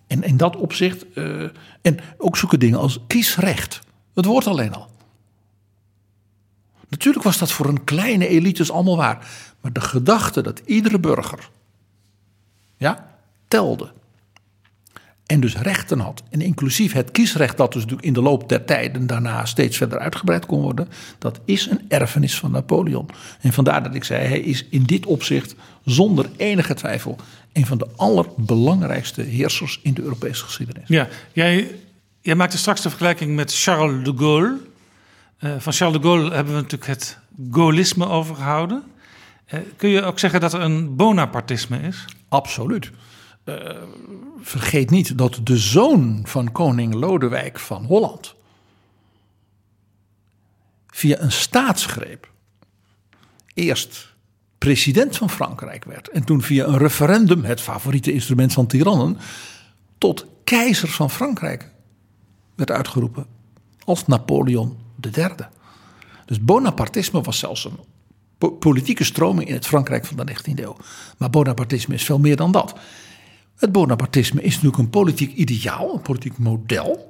En 0.06 0.22
in 0.22 0.36
dat 0.36 0.56
opzicht, 0.56 1.04
uh, 1.14 1.48
en 1.82 1.98
ook 2.18 2.36
zulke 2.36 2.58
dingen 2.58 2.78
als 2.78 2.98
kiesrecht. 3.06 3.80
Het 4.14 4.24
woord 4.24 4.46
alleen 4.46 4.74
al. 4.74 4.88
Natuurlijk 6.90 7.24
was 7.24 7.38
dat 7.38 7.52
voor 7.52 7.66
een 7.66 7.84
kleine 7.84 8.28
elite 8.28 8.72
allemaal 8.72 8.96
waar. 8.96 9.28
Maar 9.60 9.72
de 9.72 9.80
gedachte 9.80 10.42
dat 10.42 10.62
iedere 10.64 10.98
burger 10.98 11.48
ja, 12.76 13.16
telde. 13.48 13.92
En 15.26 15.40
dus 15.40 15.56
rechten 15.56 15.98
had. 15.98 16.22
En 16.30 16.40
inclusief 16.40 16.92
het 16.92 17.10
kiesrecht 17.10 17.56
dat 17.56 17.72
dus 17.72 17.84
in 18.00 18.12
de 18.12 18.22
loop 18.22 18.48
der 18.48 18.64
tijden 18.64 19.06
daarna 19.06 19.44
steeds 19.44 19.76
verder 19.76 19.98
uitgebreid 19.98 20.46
kon 20.46 20.60
worden. 20.60 20.88
Dat 21.18 21.40
is 21.44 21.66
een 21.66 21.80
erfenis 21.88 22.38
van 22.38 22.50
Napoleon. 22.50 23.08
En 23.40 23.52
vandaar 23.52 23.82
dat 23.82 23.94
ik 23.94 24.04
zei, 24.04 24.26
hij 24.26 24.40
is 24.40 24.66
in 24.70 24.82
dit 24.82 25.06
opzicht 25.06 25.54
zonder 25.84 26.26
enige 26.36 26.74
twijfel 26.74 27.16
een 27.52 27.66
van 27.66 27.78
de 27.78 27.86
allerbelangrijkste 27.96 29.22
heersers 29.22 29.80
in 29.82 29.94
de 29.94 30.02
Europese 30.02 30.44
geschiedenis. 30.44 30.88
Ja, 30.88 31.08
jij, 31.32 31.74
jij 32.20 32.34
maakte 32.34 32.58
straks 32.58 32.80
de 32.80 32.88
vergelijking 32.88 33.34
met 33.34 33.54
Charles 33.54 34.04
de 34.04 34.12
Gaulle. 34.16 34.58
Uh, 35.40 35.54
van 35.58 35.72
Charles 35.72 36.00
de 36.00 36.02
Gaulle 36.02 36.34
hebben 36.34 36.54
we 36.54 36.60
natuurlijk 36.60 36.90
het 36.90 37.18
gaullisme 37.50 38.08
overgehouden. 38.08 38.82
Uh, 39.54 39.60
kun 39.76 39.88
je 39.88 40.02
ook 40.02 40.18
zeggen 40.18 40.40
dat 40.40 40.52
er 40.52 40.60
een 40.60 40.96
bonapartisme 40.96 41.78
is? 41.78 42.04
Absoluut. 42.28 42.90
Uh, 43.44 43.56
vergeet 44.40 44.90
niet 44.90 45.18
dat 45.18 45.40
de 45.44 45.56
zoon 45.56 46.20
van 46.24 46.52
koning 46.52 46.94
Lodewijk 46.94 47.58
van 47.58 47.84
Holland 47.84 48.34
via 50.86 51.20
een 51.20 51.32
staatsgreep 51.32 52.30
eerst 53.54 54.14
president 54.58 55.16
van 55.16 55.30
Frankrijk 55.30 55.84
werd 55.84 56.08
en 56.08 56.24
toen 56.24 56.42
via 56.42 56.66
een 56.66 56.78
referendum, 56.78 57.44
het 57.44 57.60
favoriete 57.60 58.12
instrument 58.12 58.52
van 58.52 58.66
tirannen, 58.66 59.18
tot 59.98 60.26
keizer 60.44 60.88
van 60.88 61.10
Frankrijk 61.10 61.70
werd 62.54 62.70
uitgeroepen 62.70 63.26
als 63.84 64.06
Napoleon 64.06 64.78
de 65.00 65.10
derde. 65.10 65.48
Dus 66.26 66.40
Bonapartisme 66.40 67.20
was 67.20 67.38
zelfs 67.38 67.64
een 67.64 67.78
politieke 68.58 69.04
stroming 69.04 69.48
in 69.48 69.54
het 69.54 69.66
Frankrijk 69.66 70.06
van 70.06 70.16
de 70.16 70.32
19e 70.32 70.52
eeuw. 70.54 70.76
Maar 71.18 71.30
Bonapartisme 71.30 71.94
is 71.94 72.04
veel 72.04 72.18
meer 72.18 72.36
dan 72.36 72.52
dat. 72.52 72.78
Het 73.56 73.72
Bonapartisme 73.72 74.42
is 74.42 74.54
natuurlijk 74.54 74.82
een 74.82 74.90
politiek 74.90 75.34
ideaal, 75.34 75.94
een 75.94 76.02
politiek 76.02 76.38
model. 76.38 77.08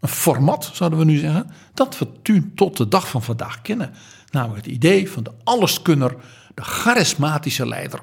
Een 0.00 0.08
format, 0.08 0.70
zouden 0.72 0.98
we 0.98 1.04
nu 1.04 1.18
zeggen, 1.18 1.50
dat 1.74 1.98
we 1.98 2.08
tot 2.54 2.76
de 2.76 2.88
dag 2.88 3.08
van 3.08 3.22
vandaag 3.22 3.62
kennen. 3.62 3.94
Namelijk 4.30 4.64
het 4.64 4.74
idee 4.74 5.10
van 5.10 5.22
de 5.22 5.32
alleskunner, 5.44 6.16
de 6.54 6.62
charismatische 6.62 7.66
leider, 7.66 8.02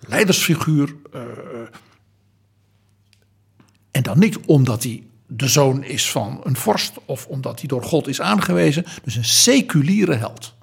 leidersfiguur. 0.00 0.94
Uh, 1.14 1.22
en 3.90 4.02
dan 4.02 4.18
niet 4.18 4.38
omdat 4.38 4.82
hij 4.82 5.06
de 5.26 5.48
zoon 5.48 5.84
is 5.84 6.10
van 6.10 6.40
een 6.44 6.56
vorst 6.56 6.94
of 7.04 7.26
omdat 7.26 7.58
hij 7.58 7.68
door 7.68 7.82
God 7.82 8.06
is 8.06 8.20
aangewezen. 8.20 8.84
Dus 9.02 9.16
een 9.16 9.24
seculiere 9.24 10.14
held. 10.14 10.54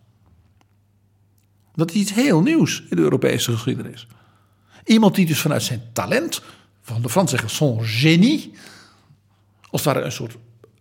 Dat 1.75 1.89
is 1.89 1.95
iets 1.95 2.13
heel 2.13 2.41
nieuws 2.41 2.83
in 2.89 2.95
de 2.95 3.01
Europese 3.01 3.51
geschiedenis. 3.51 4.07
Iemand 4.85 5.15
die 5.15 5.25
dus 5.25 5.39
vanuit 5.39 5.63
zijn 5.63 5.81
talent, 5.93 6.41
van 6.81 7.01
de 7.01 7.09
Fransen 7.09 7.39
zeggen 7.39 7.57
son 7.57 7.83
genie, 7.85 8.53
als 9.69 9.83
ware 9.83 10.01
een 10.01 10.11
soort 10.11 10.35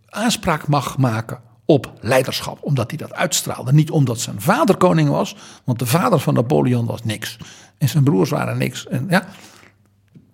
aanspraak 0.09 0.67
mag 0.67 0.97
maken 0.97 1.41
op 1.65 1.93
leiderschap, 2.01 2.57
omdat 2.61 2.89
hij 2.89 2.97
dat 2.97 3.13
uitstraalde. 3.13 3.73
Niet 3.73 3.91
omdat 3.91 4.19
zijn 4.19 4.41
vader 4.41 4.77
koning 4.77 5.09
was, 5.09 5.35
want 5.63 5.79
de 5.79 5.85
vader 5.85 6.19
van 6.19 6.33
Napoleon 6.33 6.85
was 6.85 7.03
niks. 7.03 7.37
En 7.77 7.89
zijn 7.89 8.03
broers 8.03 8.29
waren 8.29 8.57
niks. 8.57 8.87
En, 8.87 9.05
ja. 9.09 9.27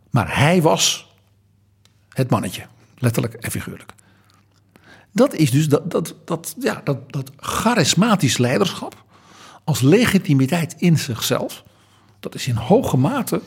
Maar 0.10 0.38
hij 0.38 0.62
was 0.62 1.14
het 2.10 2.30
mannetje. 2.30 2.66
Letterlijk 3.00 3.34
en 3.34 3.52
figuurlijk. 3.52 3.94
Dat 5.12 5.34
is 5.34 5.52
dus 5.52 5.68
dat, 5.68 5.92
dat, 5.92 6.16
dat, 6.26 6.56
ja, 6.60 6.82
dat, 6.84 7.12
dat 7.12 7.32
charismatisch 7.38 8.38
leiderschap 8.38 9.04
als 9.64 9.82
legitimiteit 9.82 10.76
in 10.78 10.98
zichzelf. 10.98 11.64
Dat 12.20 12.36
is 12.36 12.48
in 12.48 12.56
hoge 12.56 12.98
mate, 12.98 13.42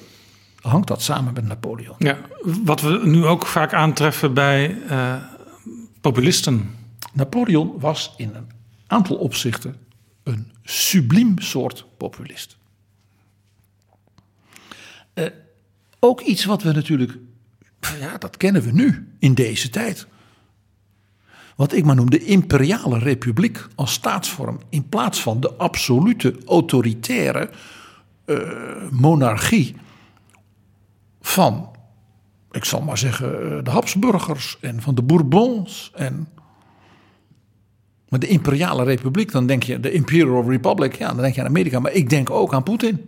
hangt 0.61 0.89
dat 0.89 1.03
samen 1.03 1.33
met 1.33 1.47
Napoleon. 1.47 1.95
Ja, 1.99 2.19
wat 2.43 2.81
we 2.81 3.01
nu 3.05 3.27
ook 3.27 3.47
vaak 3.47 3.73
aantreffen 3.73 4.35
bij 4.35 4.71
uh, 4.91 5.15
populisten. 6.01 6.75
Napoleon 7.13 7.79
was 7.79 8.15
in 8.17 8.35
een 8.35 8.51
aantal 8.87 9.17
opzichten 9.17 9.77
een 10.23 10.53
subliem 10.63 11.39
soort 11.39 11.85
populist. 11.97 12.57
Uh, 15.15 15.27
ook 15.99 16.21
iets 16.21 16.45
wat 16.45 16.63
we 16.63 16.73
natuurlijk 16.73 17.19
ja, 18.01 18.19
dat 18.19 18.37
kennen 18.37 18.63
we 18.63 18.71
nu, 18.71 19.09
in 19.19 19.35
deze 19.35 19.71
tijd. 19.71 20.07
Wat 21.57 21.73
ik 21.73 21.85
maar 21.85 21.95
noem 21.95 22.11
de 22.11 22.25
imperiale 22.25 22.99
republiek 22.99 23.67
als 23.75 23.93
staatsvorm. 23.93 24.61
In 24.69 24.89
plaats 24.89 25.23
van 25.23 25.41
de 25.41 25.55
absolute 25.55 26.37
autoritaire 26.47 27.51
uh, 28.27 28.39
monarchie 28.91 29.77
van, 31.21 31.71
ik 32.51 32.65
zal 32.65 32.83
maar 32.83 32.99
zeggen, 32.99 33.57
eh, 33.57 33.65
de 33.65 33.71
Habsburgers 33.71 34.59
en 34.61 34.83
van 34.83 34.95
de 34.95 35.03
Bourbons. 35.03 35.93
En, 35.95 36.29
maar 38.09 38.21
de 38.21 38.27
imperiale 38.27 38.85
republiek, 38.85 39.33
dan 39.33 39.47
denk 39.47 39.63
je, 39.63 39.81
de 39.81 39.93
Imperial 39.93 40.51
Republic, 40.51 40.95
ja, 40.95 41.09
dan 41.09 41.17
denk 41.17 41.35
je 41.35 41.41
aan 41.41 41.47
Amerika. 41.47 41.79
Maar 41.79 41.93
ik 41.93 42.11
denk 42.11 42.31
ook 42.31 42.55
aan 42.55 42.63
Poetin. 42.63 43.07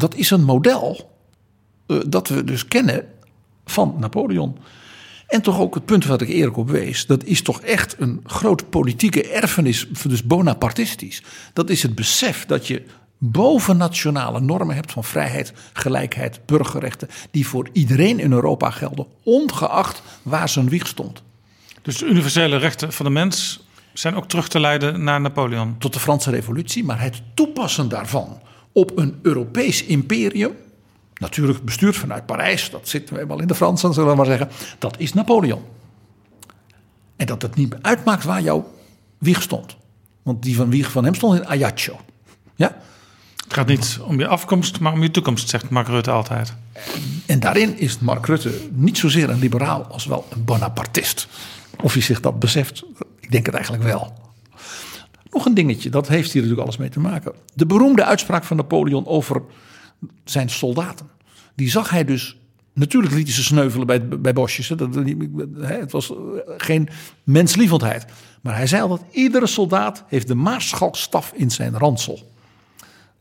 Dat 0.00 0.14
is 0.14 0.30
een 0.30 0.44
model 0.44 1.10
uh, 1.86 2.00
dat 2.06 2.28
we 2.28 2.44
dus 2.44 2.68
kennen 2.68 3.04
van 3.64 3.94
Napoleon. 3.98 4.58
En 5.26 5.42
toch 5.42 5.60
ook 5.60 5.74
het 5.74 5.84
punt 5.84 6.04
wat 6.04 6.20
ik 6.20 6.28
eerlijk 6.28 6.56
op 6.56 6.70
wees. 6.70 7.06
Dat 7.06 7.24
is 7.24 7.42
toch 7.42 7.60
echt 7.60 7.96
een 7.98 8.20
groot 8.26 8.70
politieke 8.70 9.28
erfenis, 9.28 9.86
dus 10.08 10.24
bonapartistisch. 10.24 11.22
Dat 11.52 11.70
is 11.70 11.82
het 11.82 11.94
besef 11.94 12.46
dat 12.46 12.66
je 12.66 12.82
bovennationale 13.18 14.40
normen 14.40 14.74
hebt 14.74 14.92
van 14.92 15.04
vrijheid, 15.04 15.52
gelijkheid, 15.72 16.40
burgerrechten. 16.46 17.08
Die 17.30 17.46
voor 17.46 17.68
iedereen 17.72 18.18
in 18.18 18.32
Europa 18.32 18.70
gelden, 18.70 19.06
ongeacht 19.22 20.02
waar 20.22 20.48
zijn 20.48 20.68
wieg 20.68 20.86
stond. 20.86 21.22
Dus 21.82 21.98
de 21.98 22.06
universele 22.06 22.56
rechten 22.56 22.92
van 22.92 23.06
de 23.06 23.12
mens 23.12 23.66
zijn 23.92 24.14
ook 24.14 24.28
terug 24.28 24.48
te 24.48 24.60
leiden 24.60 25.04
naar 25.04 25.20
Napoleon. 25.20 25.78
Tot 25.78 25.92
de 25.92 26.00
Franse 26.00 26.30
Revolutie, 26.30 26.84
maar 26.84 27.00
het 27.00 27.22
toepassen 27.34 27.88
daarvan 27.88 28.40
op 28.72 28.98
een 28.98 29.18
Europees 29.22 29.84
imperium. 29.84 30.52
Natuurlijk 31.14 31.64
bestuurd 31.64 31.96
vanuit 31.96 32.26
Parijs, 32.26 32.70
dat 32.70 32.88
zit 32.88 33.10
eenmaal 33.10 33.40
in 33.40 33.46
de 33.46 33.54
Fransen, 33.54 33.94
zullen 33.94 34.10
we 34.10 34.16
maar 34.16 34.26
zeggen. 34.26 34.48
Dat 34.78 34.98
is 34.98 35.12
Napoleon. 35.12 35.62
En 37.16 37.26
dat 37.26 37.42
het 37.42 37.54
niet 37.54 37.74
uitmaakt 37.82 38.24
waar 38.24 38.42
jouw 38.42 38.72
wieg 39.18 39.42
stond. 39.42 39.76
Want 40.22 40.42
die 40.42 40.56
van 40.56 40.70
wieg 40.70 40.90
van 40.90 41.04
hem 41.04 41.14
stond 41.14 41.38
in 41.38 41.46
Ajaccio. 41.46 42.00
Ja? 42.54 42.76
Het 43.36 43.54
gaat 43.58 43.66
niet 43.66 43.98
om 44.02 44.18
je 44.18 44.26
afkomst, 44.26 44.80
maar 44.80 44.92
om 44.92 45.02
je 45.02 45.10
toekomst, 45.10 45.48
zegt 45.48 45.70
Mark 45.70 45.88
Rutte 45.88 46.10
altijd. 46.10 46.54
En 47.26 47.40
daarin 47.40 47.78
is 47.78 47.98
Mark 47.98 48.26
Rutte 48.26 48.52
niet 48.70 48.98
zozeer 48.98 49.30
een 49.30 49.38
liberaal 49.38 49.84
als 49.84 50.04
wel 50.04 50.26
een 50.30 50.44
Bonapartist. 50.44 51.28
Of 51.82 51.92
hij 51.92 52.02
zich 52.02 52.20
dat 52.20 52.38
beseft, 52.38 52.84
ik 53.20 53.30
denk 53.30 53.46
het 53.46 53.54
eigenlijk 53.54 53.84
wel. 53.84 54.19
Nog 55.30 55.44
een 55.44 55.54
dingetje, 55.54 55.90
dat 55.90 56.08
heeft 56.08 56.32
hier 56.32 56.42
natuurlijk 56.42 56.66
alles 56.68 56.80
mee 56.80 56.88
te 56.88 57.00
maken. 57.00 57.32
De 57.54 57.66
beroemde 57.66 58.04
uitspraak 58.04 58.44
van 58.44 58.56
Napoleon 58.56 59.06
over 59.06 59.42
zijn 60.24 60.50
soldaten. 60.50 61.10
Die 61.54 61.70
zag 61.70 61.90
hij 61.90 62.04
dus. 62.04 62.38
Natuurlijk 62.74 63.14
liet 63.14 63.26
hij 63.26 63.34
ze 63.34 63.42
sneuvelen 63.42 63.86
bij, 63.86 64.08
bij 64.08 64.32
bosjes. 64.32 64.68
Dat, 64.68 64.94
het 65.60 65.92
was 65.92 66.12
geen 66.46 66.88
menslievendheid. 67.24 68.06
Maar 68.40 68.56
hij 68.56 68.66
zei 68.66 68.82
al 68.82 68.88
dat 68.88 69.04
iedere 69.10 69.46
soldaat 69.46 70.04
heeft 70.08 70.28
de 70.28 70.34
maarschalkstaf 70.34 71.32
in 71.34 71.50
zijn 71.50 71.78
ransel. 71.78 72.32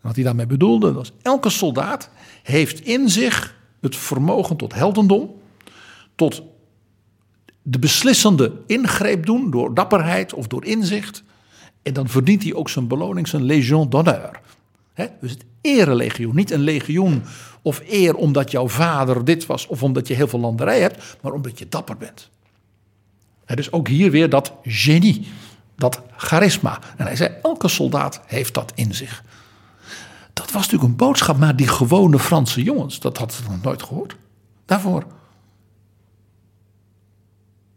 Wat 0.01 0.16
hij 0.16 0.24
daarmee 0.24 0.45
bedoelde 0.45 0.93
was, 0.93 1.12
elke 1.22 1.49
soldaat 1.49 2.10
heeft 2.43 2.80
in 2.80 3.10
zich 3.10 3.55
het 3.82 3.95
vermogen 3.95 4.55
tot 4.55 4.74
heldendom, 4.74 5.32
tot 6.16 6.41
de 7.62 7.80
beslissende 7.80 8.51
ingreep 8.68 9.26
doen 9.26 9.51
door 9.51 9.74
dapperheid 9.74 10.34
of 10.34 10.47
door 10.47 10.66
inzicht. 10.66 11.24
En 11.82 11.94
dan 11.94 12.08
verdient 12.08 12.44
hij 12.44 12.54
ook 12.54 12.70
zijn 12.70 12.88
beloning, 12.88 13.28
zijn 13.28 13.44
Légion 13.44 13.90
d'honneur. 13.90 14.40
dus 15.22 15.32
het 15.32 15.46
erelegioen, 15.62 16.36
niet 16.36 16.52
een 16.52 16.60
legioen 16.60 17.24
of 17.62 17.82
eer 17.88 18.16
omdat 18.16 18.52
jouw 18.52 18.68
vader 18.68 19.26
dit 19.26 19.46
was 19.46 19.68
of 19.68 19.84
omdat 19.84 20.08
je 20.08 20.14
heel 20.14 20.28
veel 20.28 20.40
landerij 20.40 20.82
hebt, 20.82 21.18
maar 21.22 21.32
omdat 21.32 21.60
je 21.60 21.70
dapper 21.70 21.98
bent. 21.98 22.30
dus 23.46 23.72
ook 23.72 23.88
hier 23.88 24.12
weer 24.12 24.30
dat 24.30 24.54
genie, 24.64 25.28
dat 25.76 26.02
charisma. 26.18 26.80
En 26.98 27.06
hij 27.06 27.16
zei, 27.16 27.34
elke 27.42 27.68
soldaat 27.68 28.22
heeft 28.26 28.54
dat 28.54 28.72
in 28.76 28.94
zich. 28.94 29.24
Dat 30.34 30.52
was 30.52 30.62
natuurlijk 30.64 30.90
een 30.90 30.96
boodschap 31.08 31.38
naar 31.38 31.56
die 31.56 31.68
gewone 31.68 32.20
Franse 32.20 32.64
jongens. 32.64 33.00
Dat 33.00 33.18
had 33.18 33.34
ze 33.34 33.44
nog 33.44 33.62
nooit 33.62 33.84
gehoord. 33.84 34.16
Daarvoor. 34.66 35.06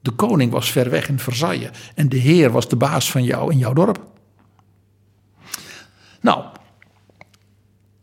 De 0.03 0.11
koning 0.11 0.53
was 0.53 0.73
ver 0.73 0.91
weg 0.91 1.09
in 1.09 1.19
Versailles. 1.19 1.71
En 1.95 2.09
de 2.09 2.17
heer 2.17 2.51
was 2.51 2.69
de 2.69 2.77
baas 2.77 3.11
van 3.11 3.25
jou 3.25 3.53
in 3.53 3.59
jouw 3.59 3.73
dorp. 3.73 4.11
Nou. 6.21 6.45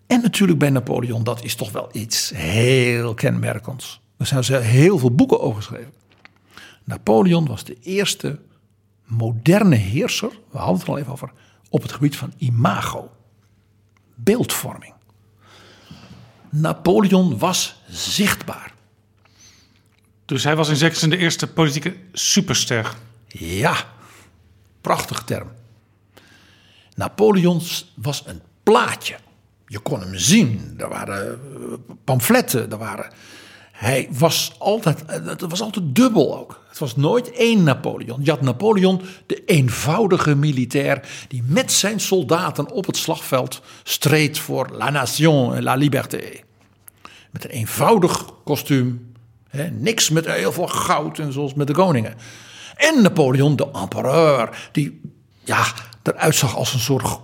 En 0.07 0.21
natuurlijk 0.21 0.59
bij 0.59 0.69
Napoleon, 0.69 1.23
dat 1.23 1.43
is 1.43 1.55
toch 1.55 1.71
wel 1.71 1.89
iets 1.91 2.31
heel 2.35 3.13
kenmerkends. 3.13 4.01
Er 4.17 4.43
zijn 4.43 4.63
heel 4.63 4.97
veel 4.97 5.15
boeken 5.15 5.41
over 5.41 5.61
geschreven. 5.61 5.93
Napoleon 6.83 7.47
was 7.47 7.63
de 7.63 7.77
eerste 7.81 8.39
moderne 9.05 9.75
heerser, 9.75 10.29
we 10.51 10.57
hadden 10.57 10.75
het 10.75 10.83
er 10.83 10.89
al 10.89 10.97
even 10.97 11.11
over, 11.11 11.31
op 11.69 11.81
het 11.81 11.91
gebied 11.91 12.17
van 12.17 12.33
imago 12.37 13.11
beeldvorming. 14.15 14.93
Napoleon 16.49 17.37
was 17.37 17.81
zichtbaar. 17.87 18.73
Dus 20.29 20.43
hij 20.43 20.55
was 20.55 20.69
in 20.69 20.75
zekere 20.75 20.99
zin 20.99 21.09
de 21.09 21.17
eerste 21.17 21.47
politieke 21.47 21.95
superster. 22.11 22.95
Ja, 23.27 23.75
prachtige 24.81 25.23
term. 25.23 25.51
Napoleon 26.95 27.61
was 27.95 28.23
een 28.25 28.41
plaatje. 28.63 29.15
Je 29.67 29.79
kon 29.79 29.99
hem 29.99 30.15
zien. 30.15 30.73
Er 30.77 30.89
waren 30.89 31.31
eh, 31.31 31.95
pamfletten, 32.03 32.71
er 32.71 32.77
waren 32.77 33.11
hij 33.71 34.07
was 34.11 34.55
altijd, 34.57 35.03
het 35.05 35.41
was 35.41 35.61
altijd 35.61 35.95
dubbel 35.95 36.37
ook. 36.37 36.63
Het 36.69 36.79
was 36.79 36.95
nooit 36.95 37.31
één 37.31 37.63
Napoleon. 37.63 38.19
Je 38.23 38.29
had 38.29 38.41
Napoleon, 38.41 39.01
de 39.25 39.43
eenvoudige 39.45 40.35
militair, 40.35 41.25
die 41.27 41.43
met 41.45 41.71
zijn 41.71 41.99
soldaten 41.99 42.71
op 42.71 42.85
het 42.85 42.97
slagveld 42.97 43.61
streed 43.83 44.39
voor 44.39 44.69
la 44.71 44.89
nation 44.89 45.55
en 45.55 45.63
la 45.63 45.75
liberté. 45.75 46.23
Met 47.31 47.43
een 47.43 47.49
eenvoudig 47.49 48.25
kostuum, 48.43 49.08
niks 49.71 50.09
met 50.09 50.25
heel 50.25 50.51
veel 50.51 50.67
goud 50.67 51.19
en 51.19 51.33
zoals 51.33 51.53
met 51.53 51.67
de 51.67 51.73
koningen. 51.73 52.13
En 52.75 53.01
Napoleon, 53.01 53.55
de 53.55 53.71
empereur, 53.71 54.69
die 54.71 55.01
ja, 55.43 55.65
eruit 56.03 56.35
zag 56.35 56.55
als 56.55 56.73
een 56.73 56.79
soort 56.79 57.19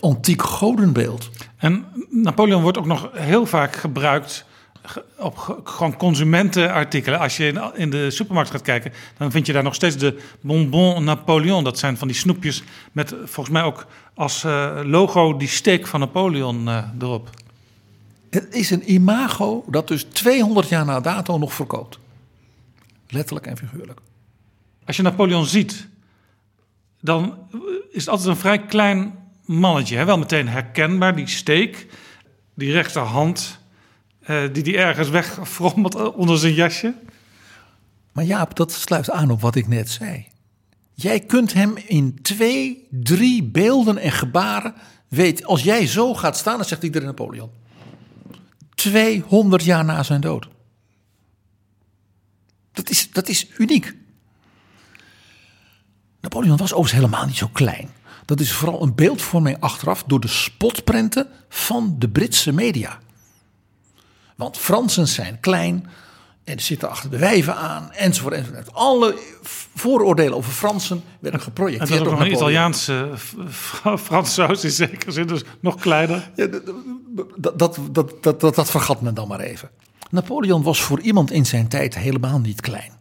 antiek 0.00 0.42
godenbeeld. 0.42 1.30
En 1.56 1.86
Napoleon 2.10 2.62
wordt 2.62 2.78
ook 2.78 2.86
nog 2.86 3.10
heel 3.12 3.46
vaak 3.46 3.76
gebruikt 3.76 4.44
op 5.18 5.60
gewoon 5.64 5.96
consumentenartikelen. 5.96 7.18
Als 7.18 7.36
je 7.36 7.70
in 7.74 7.90
de 7.90 8.10
supermarkt 8.10 8.50
gaat 8.50 8.62
kijken, 8.62 8.92
dan 9.16 9.30
vind 9.30 9.46
je 9.46 9.52
daar 9.52 9.62
nog 9.62 9.74
steeds 9.74 9.96
de 9.96 10.20
bonbon 10.40 11.04
Napoleon. 11.04 11.64
Dat 11.64 11.78
zijn 11.78 11.96
van 11.96 12.08
die 12.08 12.16
snoepjes 12.16 12.62
met 12.92 13.14
volgens 13.24 13.48
mij 13.48 13.62
ook 13.62 13.86
als 14.14 14.44
eh, 14.44 14.80
logo 14.84 15.36
die 15.36 15.48
steek 15.48 15.86
van 15.86 16.00
Napoleon 16.00 16.68
uh, 16.68 16.84
erop. 17.00 17.30
Het 18.30 18.54
is 18.54 18.70
een 18.70 18.92
imago 18.92 19.64
dat 19.68 19.88
dus 19.88 20.02
200 20.02 20.68
jaar 20.68 20.84
na 20.84 21.00
dato 21.00 21.38
nog 21.38 21.52
verkoopt. 21.52 21.98
Letterlijk 23.08 23.46
en 23.46 23.56
figuurlijk. 23.56 24.00
Als 24.84 24.96
je 24.96 25.02
Napoleon 25.02 25.46
ziet, 25.46 25.88
dan 27.00 27.38
is 27.90 28.00
het 28.00 28.08
altijd 28.08 28.28
een 28.28 28.36
vrij 28.36 28.66
klein 28.66 29.14
mannetje. 29.44 29.96
Hè? 29.96 30.04
Wel 30.04 30.18
meteen 30.18 30.48
herkenbaar, 30.48 31.16
die 31.16 31.28
steek, 31.28 31.86
die 32.54 32.72
rechterhand 32.72 33.60
uh, 34.30 34.42
die 34.52 34.62
die 34.62 34.76
ergens 34.76 35.08
wegfrommelt 35.08 36.12
onder 36.12 36.38
zijn 36.38 36.54
jasje. 36.54 36.94
Maar 38.12 38.24
Jaap, 38.24 38.56
dat 38.56 38.72
sluit 38.72 39.10
aan 39.10 39.30
op 39.30 39.40
wat 39.40 39.54
ik 39.54 39.68
net 39.68 39.90
zei. 39.90 40.26
Jij 40.94 41.20
kunt 41.20 41.52
hem 41.52 41.76
in 41.76 42.22
twee, 42.22 42.86
drie 42.90 43.42
beelden 43.42 43.98
en 43.98 44.12
gebaren 44.12 44.74
weet. 45.08 45.44
Als 45.44 45.62
jij 45.62 45.86
zo 45.86 46.14
gaat 46.14 46.36
staan, 46.36 46.56
dan 46.56 46.64
zegt 46.64 46.82
iedereen 46.82 47.06
Napoleon. 47.06 47.50
200 48.80 49.64
jaar 49.64 49.84
na 49.84 50.02
zijn 50.02 50.20
dood. 50.20 50.48
Dat 52.72 52.90
is, 52.90 53.10
dat 53.10 53.28
is 53.28 53.46
uniek. 53.58 53.94
Napoleon 56.20 56.56
was 56.56 56.72
overigens 56.72 56.92
helemaal 56.92 57.26
niet 57.26 57.36
zo 57.36 57.48
klein. 57.52 57.90
Dat 58.24 58.40
is 58.40 58.52
vooral 58.52 58.82
een 58.82 58.94
beeldvorming 58.94 59.60
achteraf 59.60 60.04
door 60.06 60.20
de 60.20 60.28
spotprenten 60.28 61.28
van 61.48 61.96
de 61.98 62.08
Britse 62.08 62.52
media. 62.52 62.98
Want 64.36 64.58
Fransen 64.58 65.08
zijn 65.08 65.40
klein 65.40 65.86
en 66.44 66.60
zitten 66.60 66.90
achter 66.90 67.10
de 67.10 67.18
wijven 67.18 67.56
aan, 67.56 67.92
enzovoort. 67.92 68.34
enzovoort. 68.34 68.72
Alle 68.72 69.18
vooroordelen 69.74 70.36
over 70.36 70.52
Fransen 70.52 71.02
werden 71.20 71.40
geprojecteerd. 71.40 71.90
En 71.90 71.96
dat 71.96 72.06
is 72.06 72.12
ook 72.12 72.20
een 72.20 72.32
Italiaanse 72.32 73.08
Frans 73.98 74.34
saus 74.34 74.64
in 74.64 74.70
zekere 74.70 75.10
zin, 75.10 75.26
dus 75.26 75.42
nog 75.60 75.74
kleiner. 75.74 76.30
Ja, 76.34 76.48
dat, 77.36 77.58
dat, 77.58 77.78
dat, 77.92 78.22
dat, 78.22 78.40
dat, 78.40 78.54
dat 78.54 78.70
vergat 78.70 79.00
men 79.00 79.14
dan 79.14 79.28
maar 79.28 79.40
even. 79.40 79.70
Napoleon 80.10 80.62
was 80.62 80.82
voor 80.82 81.00
iemand 81.00 81.30
in 81.30 81.46
zijn 81.46 81.68
tijd 81.68 81.94
helemaal 81.94 82.38
niet 82.38 82.60
klein. 82.60 82.92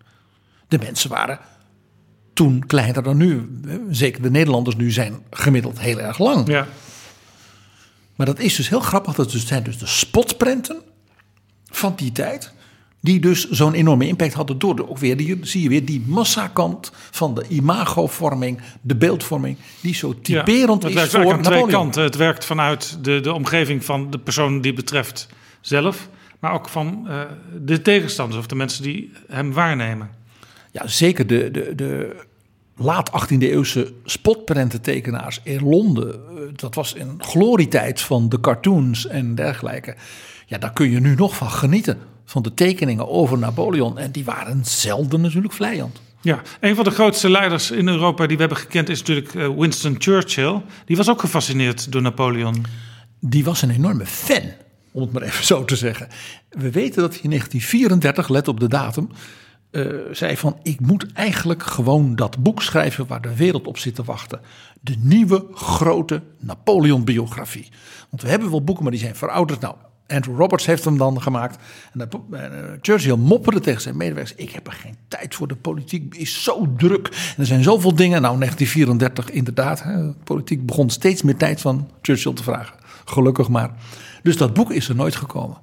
De 0.67 0.77
mensen 0.77 1.09
waren 1.09 1.39
toen 2.33 2.65
kleiner 2.65 3.03
dan 3.03 3.17
nu. 3.17 3.59
Zeker 3.89 4.21
de 4.21 4.31
Nederlanders 4.31 4.75
nu 4.75 4.91
zijn 4.91 5.19
gemiddeld 5.31 5.79
heel 5.79 5.99
erg 5.99 6.17
lang. 6.17 6.47
Ja. 6.47 6.67
Maar 8.15 8.25
dat 8.25 8.39
is 8.39 8.55
dus 8.55 8.69
heel 8.69 8.79
grappig. 8.79 9.15
Dat 9.15 9.31
zijn 9.31 9.63
dus 9.63 9.77
de 9.77 9.87
spotprenten 9.87 10.81
van 11.65 11.93
die 11.95 12.11
tijd. 12.11 12.53
Die 13.01 13.19
dus 13.19 13.49
zo'n 13.49 13.73
enorme 13.73 14.07
impact 14.07 14.33
hadden 14.33 14.59
door 14.59 14.75
de, 14.75 14.89
ook 14.89 14.97
weer, 14.97 15.17
die, 15.17 15.37
zie 15.41 15.61
je 15.61 15.69
weer, 15.69 15.85
die 15.85 16.03
massakant 16.05 16.91
van 16.93 17.35
de 17.35 17.45
imagovorming, 17.47 18.61
de 18.81 18.95
beeldvorming, 18.95 19.57
die 19.81 19.95
zo 19.95 20.15
typerend 20.21 20.81
ja, 20.81 20.87
is 20.89 20.95
werkt 20.95 21.11
voor 21.11 21.33
aan 21.33 21.41
twee 21.41 21.67
kanten. 21.67 22.03
Het 22.03 22.15
werkt 22.15 22.45
vanuit 22.45 22.97
de, 23.03 23.19
de 23.19 23.33
omgeving 23.33 23.85
van 23.85 24.09
de 24.09 24.19
persoon 24.19 24.61
die 24.61 24.73
betreft 24.73 25.27
zelf, 25.61 26.09
maar 26.39 26.53
ook 26.53 26.69
van 26.69 27.05
uh, 27.07 27.21
de 27.61 27.81
tegenstanders 27.81 28.39
of 28.39 28.47
de 28.47 28.55
mensen 28.55 28.83
die 28.83 29.11
hem 29.27 29.53
waarnemen. 29.53 30.09
Ja, 30.71 30.87
zeker 30.87 31.27
de, 31.27 31.51
de, 31.51 31.75
de 31.75 32.15
laat 32.79 33.11
18e 33.11 33.37
eeuwse 33.37 33.93
spotprententekenaars 34.05 35.39
in 35.43 35.63
Londen. 35.63 36.13
Eh, 36.13 36.43
dat 36.55 36.75
was 36.75 36.95
een 36.95 37.23
glorietijd 37.23 38.01
van 38.01 38.29
de 38.29 38.39
cartoons 38.39 39.07
en 39.07 39.35
dergelijke. 39.35 39.95
Ja, 40.45 40.57
daar 40.57 40.73
kun 40.73 40.91
je 40.91 40.99
nu 40.99 41.15
nog 41.15 41.35
van 41.35 41.49
genieten. 41.49 41.97
Van 42.29 42.41
de 42.41 42.53
tekeningen 42.53 43.09
over 43.09 43.37
Napoleon. 43.37 43.97
En 43.97 44.11
die 44.11 44.25
waren 44.25 44.65
zelden 44.65 45.21
natuurlijk 45.21 45.53
vlijend. 45.53 46.01
Ja, 46.21 46.41
een 46.59 46.75
van 46.75 46.83
de 46.83 46.91
grootste 46.91 47.29
leiders 47.29 47.71
in 47.71 47.87
Europa 47.87 48.27
die 48.27 48.35
we 48.35 48.41
hebben 48.41 48.59
gekend 48.59 48.89
is 48.89 48.99
natuurlijk 48.99 49.35
eh, 49.35 49.49
Winston 49.57 49.95
Churchill. 49.97 50.61
Die 50.85 50.97
was 50.97 51.09
ook 51.09 51.19
gefascineerd 51.19 51.91
door 51.91 52.01
Napoleon. 52.01 52.65
Die 53.19 53.43
was 53.43 53.61
een 53.61 53.69
enorme 53.69 54.05
fan, 54.05 54.43
om 54.91 55.01
het 55.01 55.11
maar 55.11 55.21
even 55.21 55.45
zo 55.45 55.65
te 55.65 55.75
zeggen. 55.75 56.07
We 56.49 56.71
weten 56.71 57.01
dat 57.01 57.13
hij 57.13 57.21
in 57.23 57.29
1934, 57.29 58.29
let 58.29 58.47
op 58.47 58.59
de 58.59 58.67
datum, 58.67 59.09
uh, 59.71 59.93
zei 60.11 60.37
van 60.37 60.59
ik 60.63 60.79
moet 60.79 61.05
eigenlijk 61.13 61.63
gewoon 61.63 62.15
dat 62.15 62.43
boek 62.43 62.61
schrijven 62.61 63.07
waar 63.07 63.21
de 63.21 63.35
wereld 63.35 63.67
op 63.67 63.77
zit 63.77 63.95
te 63.95 64.03
wachten. 64.03 64.41
De 64.81 64.95
nieuwe 64.99 65.45
grote 65.53 66.21
Napoleon 66.39 67.03
biografie. 67.03 67.69
Want 68.09 68.21
we 68.21 68.29
hebben 68.29 68.49
wel 68.49 68.63
boeken, 68.63 68.83
maar 68.83 68.93
die 68.93 69.01
zijn 69.01 69.15
verouderd. 69.15 69.59
Nou, 69.59 69.75
Andrew 70.09 70.37
Roberts 70.37 70.65
heeft 70.65 70.85
hem 70.85 70.97
dan 70.97 71.21
gemaakt. 71.21 71.57
En 71.93 72.09
uh, 72.31 72.39
Churchill 72.81 73.15
mopperde 73.15 73.59
tegen 73.59 73.81
zijn 73.81 73.97
medewerkers: 73.97 74.37
Ik 74.37 74.49
heb 74.49 74.67
er 74.67 74.73
geen 74.73 74.95
tijd 75.07 75.35
voor. 75.35 75.47
De 75.47 75.55
politiek 75.55 76.15
is 76.15 76.43
zo 76.43 76.73
druk. 76.77 77.07
En 77.07 77.35
er 77.37 77.45
zijn 77.45 77.63
zoveel 77.63 77.95
dingen. 77.95 78.21
Nou, 78.21 78.37
1934 78.37 79.29
inderdaad. 79.35 79.83
Hè, 79.83 80.13
politiek 80.13 80.65
begon 80.65 80.89
steeds 80.89 81.21
meer 81.21 81.37
tijd 81.37 81.61
van 81.61 81.89
Churchill 82.01 82.33
te 82.33 82.43
vragen. 82.43 82.75
Gelukkig 83.05 83.49
maar. 83.49 83.71
Dus 84.23 84.37
dat 84.37 84.53
boek 84.53 84.71
is 84.71 84.89
er 84.89 84.95
nooit 84.95 85.15
gekomen. 85.15 85.57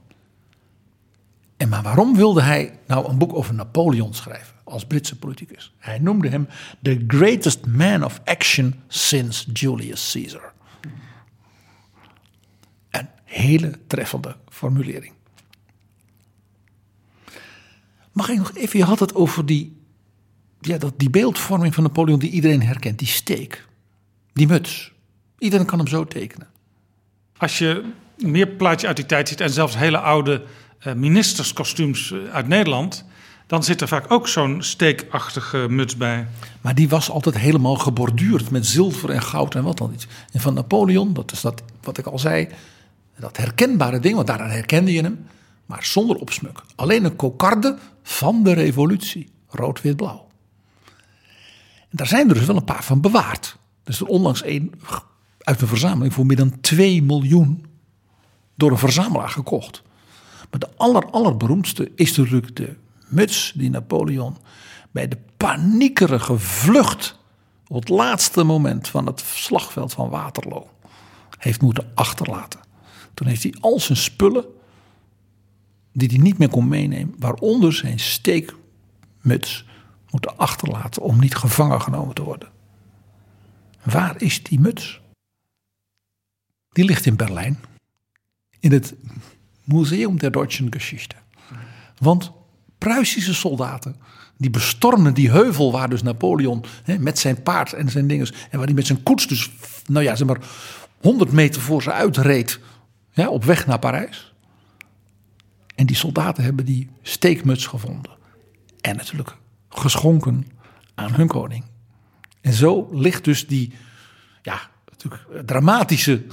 En 1.56 1.68
maar 1.68 1.82
waarom 1.82 2.16
wilde 2.16 2.43
hij 2.43 2.78
nou 2.86 3.09
een 3.09 3.18
boek 3.18 3.35
over 3.35 3.55
Napoleon 3.55 4.14
schrijven 4.14 4.55
als 4.64 4.86
Britse 4.86 5.18
politicus? 5.18 5.74
Hij 5.78 5.98
noemde 5.98 6.28
hem 6.28 6.48
the 6.82 7.05
greatest 7.06 7.66
man 7.66 8.05
of 8.05 8.20
action 8.24 8.74
since 8.89 9.52
Julius 9.52 10.12
Caesar. 10.12 10.55
Hele 13.36 13.78
treffende 13.86 14.36
formulering. 14.48 15.12
Mag 18.12 18.28
ik 18.28 18.38
nog 18.38 18.54
even, 18.54 18.78
je 18.78 18.84
had 18.84 18.98
het 19.00 19.14
over 19.14 19.46
die, 19.46 19.76
ja, 20.60 20.78
dat, 20.78 20.98
die 20.98 21.10
beeldvorming 21.10 21.74
van 21.74 21.82
Napoleon 21.82 22.18
die 22.18 22.30
iedereen 22.30 22.62
herkent, 22.62 22.98
die 22.98 23.08
steek, 23.08 23.66
die 24.32 24.46
muts. 24.46 24.92
Iedereen 25.38 25.66
kan 25.66 25.78
hem 25.78 25.88
zo 25.88 26.04
tekenen. 26.04 26.48
Als 27.36 27.58
je 27.58 27.84
meer 28.16 28.48
plaatjes 28.48 28.88
uit 28.88 28.96
die 28.96 29.06
tijd 29.06 29.28
ziet 29.28 29.40
en 29.40 29.50
zelfs 29.50 29.76
hele 29.76 29.98
oude 29.98 30.44
uh, 30.86 30.92
ministerskostuums 30.92 32.12
eh, 32.12 32.18
uit 32.32 32.48
Nederland, 32.48 33.04
dan 33.46 33.64
zit 33.64 33.80
er 33.80 33.88
vaak 33.88 34.10
ook 34.10 34.28
zo'n 34.28 34.62
steekachtige 34.62 35.66
muts 35.68 35.96
bij. 35.96 36.26
Maar 36.60 36.74
die 36.74 36.88
was 36.88 37.10
altijd 37.10 37.38
helemaal 37.38 37.76
geborduurd 37.76 38.50
met 38.50 38.66
zilver 38.66 39.10
en 39.10 39.22
goud 39.22 39.54
en 39.54 39.62
wat 39.62 39.78
dan 39.78 39.92
iets. 39.92 40.06
En 40.32 40.40
van 40.40 40.54
Napoleon, 40.54 41.12
dat 41.12 41.32
is 41.32 41.40
dat 41.40 41.62
wat 41.82 41.98
ik 41.98 42.06
al 42.06 42.18
zei, 42.18 42.48
dat 43.20 43.36
herkenbare 43.36 43.98
ding, 43.98 44.14
want 44.14 44.26
daaraan 44.26 44.51
herkende 44.51 44.93
je 44.93 45.02
hem, 45.02 45.26
maar 45.66 45.84
zonder 45.84 46.16
opsmuk. 46.16 46.62
Alleen 46.74 47.05
een 47.05 47.16
kokarde 47.16 47.78
van 48.02 48.43
de 48.43 48.52
revolutie, 48.52 49.30
rood-wit-blauw. 49.48 50.26
En 51.80 51.97
daar 51.97 52.06
zijn 52.06 52.28
er 52.28 52.34
dus 52.34 52.47
wel 52.47 52.56
een 52.56 52.64
paar 52.64 52.84
van 52.84 53.01
bewaard. 53.01 53.56
Er 53.84 53.93
is 53.93 54.01
er 54.01 54.06
onlangs 54.06 54.43
één 54.43 54.72
uit 55.38 55.60
een 55.60 55.68
verzameling 55.68 56.14
voor 56.14 56.26
meer 56.26 56.36
dan 56.36 56.60
2 56.60 57.02
miljoen 57.02 57.66
door 58.55 58.70
een 58.70 58.78
verzamelaar 58.78 59.28
gekocht. 59.28 59.82
Maar 60.51 60.60
de 60.60 60.68
aller, 60.76 61.10
allerberoemdste 61.10 61.90
is 61.94 62.16
natuurlijk 62.16 62.56
de 62.56 62.76
muts 63.06 63.52
die 63.55 63.70
Napoleon 63.70 64.36
bij 64.90 65.09
de 65.09 65.18
paniekerige 65.36 66.38
vlucht 66.38 67.18
op 67.66 67.80
het 67.80 67.88
laatste 67.88 68.44
moment 68.44 68.88
van 68.88 69.06
het 69.06 69.20
slagveld 69.20 69.93
van 69.93 70.09
Waterloo 70.09 70.68
heeft 71.38 71.60
moeten 71.60 71.90
achterlaten. 71.94 72.60
Toen 73.16 73.26
heeft 73.26 73.43
hij 73.43 73.55
al 73.60 73.80
zijn 73.80 73.98
spullen 73.98 74.44
die 75.93 76.09
hij 76.09 76.18
niet 76.18 76.38
meer 76.38 76.48
kon 76.48 76.68
meenemen, 76.68 77.14
waaronder 77.18 77.72
zijn 77.72 77.98
steekmuts, 77.98 79.64
moeten 80.10 80.36
achterlaten 80.36 81.02
om 81.02 81.20
niet 81.20 81.34
gevangen 81.34 81.80
genomen 81.80 82.14
te 82.14 82.22
worden. 82.22 82.48
Waar 83.82 84.22
is 84.22 84.43
die 84.43 84.60
muts? 84.60 85.01
Die 86.68 86.84
ligt 86.84 87.06
in 87.06 87.16
Berlijn, 87.16 87.59
in 88.60 88.72
het 88.72 88.94
Museum 89.64 90.18
der 90.18 90.32
Deutschen 90.32 90.72
Geschichte. 90.72 91.16
Want 91.98 92.32
Pruisische 92.78 93.34
soldaten, 93.34 93.97
die 94.36 94.51
bestormen 94.51 95.14
die 95.14 95.30
heuvel 95.30 95.72
waar 95.72 95.88
dus 95.88 96.02
Napoleon 96.02 96.64
hè, 96.82 96.98
met 96.98 97.18
zijn 97.18 97.43
paard 97.43 97.72
en 97.72 97.90
zijn 97.90 98.06
dingen, 98.06 98.26
en 98.51 98.59
waar 98.59 98.66
hij 98.66 98.74
met 98.74 98.86
zijn 98.86 99.02
koets 99.02 99.26
dus, 99.26 99.51
nou 99.86 100.05
ja, 100.05 100.16
zeg 100.16 100.26
maar, 100.26 100.40
100 101.01 101.32
meter 101.32 101.60
voor 101.60 101.82
ze 101.82 101.93
uitreed, 101.93 102.60
ja, 103.22 103.28
op 103.28 103.44
weg 103.44 103.66
naar 103.66 103.78
Parijs. 103.78 104.34
En 105.74 105.86
die 105.86 105.97
soldaten 105.97 106.44
hebben 106.44 106.64
die 106.64 106.90
steekmuts 107.02 107.66
gevonden. 107.66 108.10
En 108.80 108.97
natuurlijk 108.97 109.36
geschonken 109.68 110.47
aan 110.94 111.14
hun 111.14 111.26
koning. 111.26 111.64
En 112.40 112.52
zo 112.52 112.88
ligt 112.93 113.24
dus 113.24 113.47
die 113.47 113.72
ja, 114.43 114.60
natuurlijk 114.90 115.47
dramatische 115.47 116.24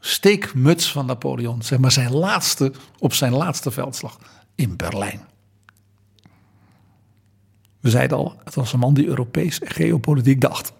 steekmuts 0.00 0.92
van 0.92 1.06
Napoleon, 1.06 1.62
zeg 1.62 1.78
maar 1.78 1.92
zijn 1.92 2.12
laatste, 2.12 2.72
op 2.98 3.12
zijn 3.12 3.32
laatste 3.32 3.70
veldslag 3.70 4.18
in 4.54 4.76
Berlijn. 4.76 5.20
We 7.80 7.90
zeiden 7.90 8.16
al, 8.16 8.40
het 8.44 8.54
was 8.54 8.72
een 8.72 8.78
man 8.78 8.94
die 8.94 9.06
Europees 9.06 9.60
geopolitiek 9.64 10.40
dacht. 10.40 10.72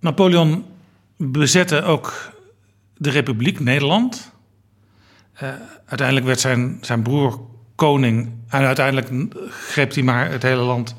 Napoleon 0.00 0.64
bezette 1.16 1.82
ook 1.82 2.36
de 2.98 3.10
Republiek 3.10 3.60
Nederland. 3.60 4.32
Uh, 5.42 5.48
uiteindelijk 5.86 6.26
werd 6.26 6.40
zijn, 6.40 6.78
zijn 6.80 7.02
broer 7.02 7.40
koning. 7.74 8.32
En 8.48 8.64
uiteindelijk 8.64 9.34
greep 9.48 9.94
hij 9.94 10.02
maar 10.02 10.30
het 10.30 10.42
hele 10.42 10.62
land 10.62 10.96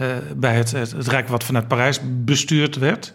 uh, 0.00 0.16
bij 0.36 0.54
het, 0.54 0.70
het, 0.70 0.92
Rijk 1.08 1.28
wat 1.28 1.44
vanuit 1.44 1.68
Parijs 1.68 2.00
bestuurd 2.24 2.76
werd. 2.76 3.14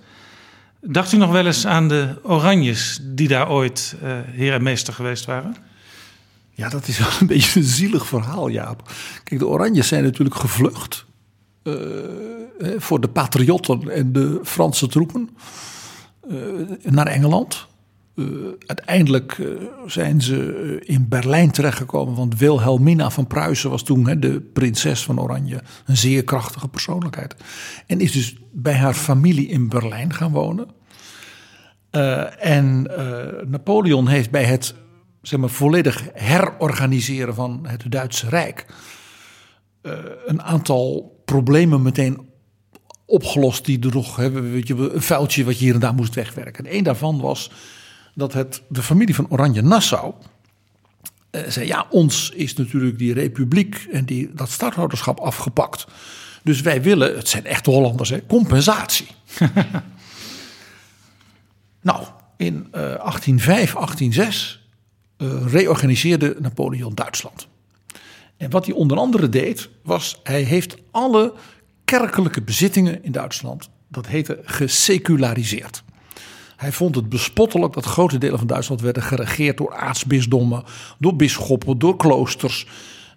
Dacht 0.82 1.12
u 1.12 1.18
nog 1.18 1.32
wel 1.32 1.46
eens 1.46 1.66
aan 1.66 1.88
de 1.88 2.20
Oranjes 2.24 3.00
die 3.02 3.28
daar 3.28 3.50
ooit 3.50 3.96
uh, 4.04 4.12
heer 4.26 4.54
en 4.54 4.64
meester 4.64 4.94
geweest 4.94 5.26
waren? 5.26 5.56
Ja, 6.52 6.70
dat 6.70 6.88
is 6.88 6.98
wel 7.00 7.08
een 7.20 7.28
beetje 7.28 7.60
een 7.60 7.66
zielig 7.66 8.08
verhaal, 8.08 8.48
Jaap. 8.48 8.92
Kijk, 9.24 9.40
de 9.40 9.48
Oranjes 9.48 9.88
zijn 9.88 10.04
natuurlijk 10.04 10.36
gevlucht 10.36 11.06
voor 12.78 13.00
de 13.02 13.08
patriotten 13.08 13.90
en 13.90 14.14
de 14.14 14.40
Franse 14.44 14.88
troepen 14.88 15.30
naar 16.82 17.08
Engeland. 17.08 17.68
Uiteindelijk 18.66 19.42
zijn 19.86 20.22
ze 20.22 20.80
in 20.84 21.08
Berlijn 21.08 21.52
terechtgekomen, 21.52 22.16
want 22.16 22.38
Wilhelmina 22.40 23.10
van 23.10 23.28
Pruisen 23.28 23.70
was 23.70 23.84
toen 23.84 24.20
de 24.20 24.42
prinses 24.54 25.04
van 25.04 25.22
Oranje, 25.22 25.62
een 25.86 25.98
zeer 25.98 26.24
krachtige 26.24 26.68
persoonlijkheid. 26.68 27.36
En 27.86 28.00
is 28.00 28.12
dus 28.12 28.36
bij 28.52 28.74
haar 28.74 28.94
familie 28.94 29.48
in 29.48 29.70
Berlijn 29.70 30.14
gaan 30.14 30.32
wonen. 30.32 30.68
en 32.40 32.82
Napoleon 33.48 34.08
heeft 34.08 34.32
bij 34.32 34.44
het 34.44 34.76
zeg 35.28 35.40
maar, 35.40 35.50
volledig 35.50 36.10
herorganiseren 36.14 37.36
van 37.36 37.66
het 37.68 37.92
Duitse 37.92 38.30
Rijk. 38.30 38.66
Uh, 39.82 39.94
een 40.26 40.42
aantal 40.42 41.16
problemen 41.26 41.82
meteen 41.82 42.30
opgelost 43.06 43.66
die 43.66 43.80
er 43.80 43.94
nog 43.94 44.16
hebben. 44.16 44.52
Weet 44.52 44.68
je, 44.68 44.94
een 44.94 45.02
vuiltje 45.02 45.44
wat 45.44 45.58
je 45.58 45.66
hier 45.66 45.74
en 45.74 45.80
daar 45.80 45.94
moest 45.94 46.16
wegwerken. 46.16 46.66
En 46.66 46.76
een 46.76 46.84
daarvan 46.84 47.20
was 47.20 47.52
dat 48.18 48.34
het, 48.34 48.62
de 48.70 48.84
familie 48.84 49.16
van 49.16 49.30
Oranje-Nassau 49.30 50.14
uh, 51.32 51.42
zei: 51.48 51.68
Ja, 51.68 51.86
ons 51.90 52.30
is 52.30 52.54
natuurlijk 52.54 52.98
die 52.98 53.14
republiek 53.14 53.88
en 53.92 54.06
die, 54.06 54.34
dat 54.34 54.50
stadhouderschap 54.50 55.20
afgepakt. 55.20 55.86
Dus 56.44 56.62
wij 56.62 56.82
willen, 56.82 57.16
het 57.16 57.28
zijn 57.28 57.46
echte 57.46 57.70
Hollanders, 57.70 58.10
hè, 58.10 58.26
compensatie. 58.26 59.08
nou, 61.82 62.06
in 62.38 62.54
uh, 62.54 62.72
1805, 62.72 63.74
1806 63.74 64.68
uh, 65.18 65.46
reorganiseerde 65.48 66.36
Napoleon 66.40 66.96
Duitsland. 66.96 67.48
En 68.38 68.50
wat 68.50 68.66
hij 68.66 68.76
onder 68.76 68.98
andere 68.98 69.30
deed, 69.30 69.70
was 69.84 70.20
hij 70.24 70.42
heeft 70.42 70.78
alle 70.92 71.34
kerkelijke 71.86 72.42
bezittingen 72.42 73.04
in 73.04 73.12
Duitsland, 73.12 73.70
dat 73.88 74.08
heette 74.08 74.40
geseculariseerd. 74.44 75.84
Hij 76.58 76.72
vond 76.72 76.96
het 76.96 77.10
bespottelijk 77.10 77.74
dat 77.74 77.86
grote 77.86 78.18
delen 78.18 78.38
van 78.38 78.48
Duitsland 78.48 78.82
werden 78.82 79.04
geregeerd 79.04 79.58
door 79.58 79.76
aartsbisdommen, 79.76 80.64
door 81.00 81.16
bisschoppen, 81.16 81.80
door 81.80 81.96
kloosters. 81.96 82.68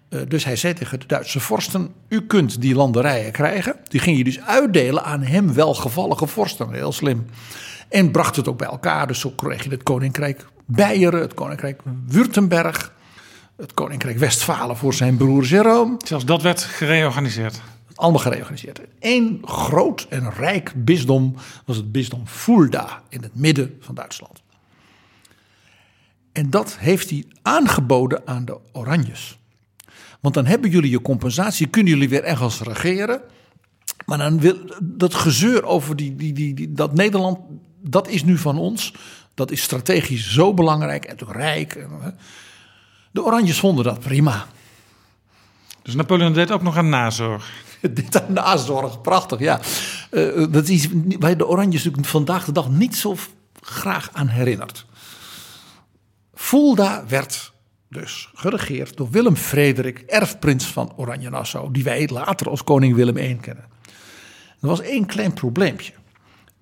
Uh, 0.09 0.21
dus 0.29 0.45
hij 0.45 0.57
zei 0.57 0.75
tegen 0.75 1.01
de 1.01 1.07
Duitse 1.07 1.41
vorsten: 1.41 1.95
U 2.09 2.21
kunt 2.21 2.61
die 2.61 2.75
landerijen 2.75 3.33
krijgen. 3.33 3.77
Die 3.89 4.01
ging 4.01 4.17
je 4.17 4.25
dus 4.25 4.41
uitdelen 4.41 5.05
aan 5.05 5.23
hem 5.23 5.55
welgevallige 5.55 6.27
vorsten. 6.27 6.73
Heel 6.73 6.93
slim. 6.93 7.27
En 7.89 8.11
bracht 8.11 8.37
het 8.37 8.49
ook 8.49 8.59
bij 8.59 8.69
elkaar. 8.69 9.07
Dus 9.07 9.21
zo 9.21 9.31
kreeg 9.31 9.65
je 9.65 9.71
het 9.71 9.83
koninkrijk 9.83 10.47
Beieren, 10.67 11.21
het 11.21 11.35
koninkrijk 11.35 11.81
Württemberg, 12.07 12.93
het 13.57 13.75
koninkrijk 13.75 14.19
Westfalen 14.19 14.77
voor 14.77 14.95
zijn 14.95 15.17
broer 15.17 15.45
Jerome. 15.45 15.97
Zelfs 16.05 16.25
dat 16.25 16.43
werd 16.43 16.63
gereorganiseerd. 16.63 17.61
Allemaal 18.01 18.21
gereorganiseerd. 18.21 18.81
Eén 19.01 19.41
groot 19.45 20.07
en 20.09 20.33
rijk 20.33 20.73
bisdom 20.77 21.35
was 21.65 21.77
het 21.77 21.93
bisdom 21.93 22.27
Fulda 22.27 23.03
in 23.09 23.23
het 23.23 23.35
midden 23.35 23.77
van 23.81 23.95
Duitsland. 23.95 24.43
En 26.33 26.51
dat 26.51 26.77
heeft 26.79 27.11
hij 27.11 27.25
aangeboden 27.43 28.23
aan 28.25 28.45
de 28.45 28.59
Oranjes. 28.73 29.39
Want 30.21 30.35
dan 30.35 30.47
hebben 30.47 30.71
jullie 30.71 30.91
je 30.91 31.03
compensatie, 31.03 31.67
kunnen 31.67 31.93
jullie 31.93 32.09
weer 32.09 32.25
ergens 32.25 32.61
regeren. 32.61 33.21
Maar 34.07 34.19
dan 34.19 34.41
wil 34.41 34.57
dat 34.83 35.15
gezeur 35.15 35.65
over 35.65 35.97
die, 35.97 36.17
die, 36.17 36.33
die, 36.33 36.73
dat 36.73 36.95
Nederland, 36.95 37.39
dat 37.83 38.09
is 38.09 38.25
nu 38.25 38.39
van 38.39 38.59
ons. 38.59 38.95
Dat 39.35 39.51
is 39.51 39.63
strategisch 39.63 40.33
zo 40.33 40.55
belangrijk 40.55 41.05
en 41.05 41.17
toch 41.17 41.33
rijk. 41.33 41.87
De 43.11 43.25
Oranjes 43.25 43.59
vonden 43.59 43.85
dat 43.85 44.01
prima. 44.01 44.47
Dus 45.83 45.95
Napoleon 45.95 46.33
deed 46.33 46.51
ook 46.51 46.63
nog 46.63 46.77
aan 46.77 46.89
nazorg. 46.89 47.69
Dit 47.91 48.23
aan 48.23 48.33
nazorg, 48.33 49.01
prachtig, 49.01 49.39
ja. 49.39 49.61
Uh, 50.11 50.47
dat 50.51 50.69
is 50.69 50.89
waar 51.19 51.37
de 51.37 51.47
Oranjes 51.47 51.85
natuurlijk 51.85 52.13
vandaag 52.13 52.45
de 52.45 52.53
dag 52.53 52.71
niet 52.71 52.97
zo 52.97 53.17
graag 53.61 54.11
aan 54.13 54.29
herinnert. 54.29 54.87
Fulda 56.35 57.05
werd 57.09 57.53
dus 57.89 58.31
geregeerd 58.35 58.97
door 58.97 59.11
Willem 59.11 59.37
Frederik, 59.37 59.99
erfprins 59.99 60.65
van 60.65 60.93
Oranje-Nassau, 60.97 61.73
die 61.73 61.85
wij 61.85 62.09
later 62.13 62.51
als 62.51 62.65
koning 62.65 62.95
Willem 62.95 63.17
I 63.17 63.37
kennen. 63.41 63.65
Er 64.61 64.69
was 64.69 64.81
één 64.81 65.07
klein 65.07 65.33
probleempje. 65.33 65.93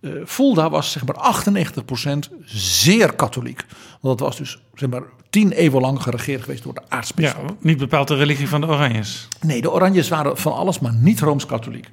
Uh, 0.00 0.26
Fulda 0.26 0.70
was 0.70 0.92
zeg 0.92 1.04
maar 1.04 1.44
98% 1.44 2.18
zeer 2.44 3.14
katholiek. 3.14 3.64
Want 4.00 4.18
dat 4.18 4.28
was 4.28 4.36
dus 4.36 4.58
zeg 4.74 4.88
maar 4.88 5.02
tien 5.38 5.52
eeuwen 5.52 5.80
lang 5.80 6.02
geregeerd 6.02 6.42
geweest 6.42 6.62
door 6.62 6.74
de 6.74 6.82
aartsbisschop. 6.88 7.48
Ja, 7.48 7.54
niet 7.60 7.78
bepaald 7.78 8.08
de 8.08 8.14
religie 8.14 8.48
van 8.48 8.60
de 8.60 8.66
Oranjes. 8.66 9.28
Nee, 9.40 9.60
de 9.60 9.70
Oranjes 9.70 10.08
waren 10.08 10.36
van 10.36 10.52
alles, 10.52 10.78
maar 10.78 10.94
niet 10.94 11.20
rooms-katholiek. 11.20 11.90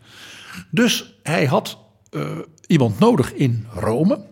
Dus 0.69 1.19
hij 1.23 1.45
had 1.45 1.77
uh, 2.11 2.22
iemand 2.67 2.99
nodig 2.99 3.34
in 3.34 3.67
Rome, 3.73 4.26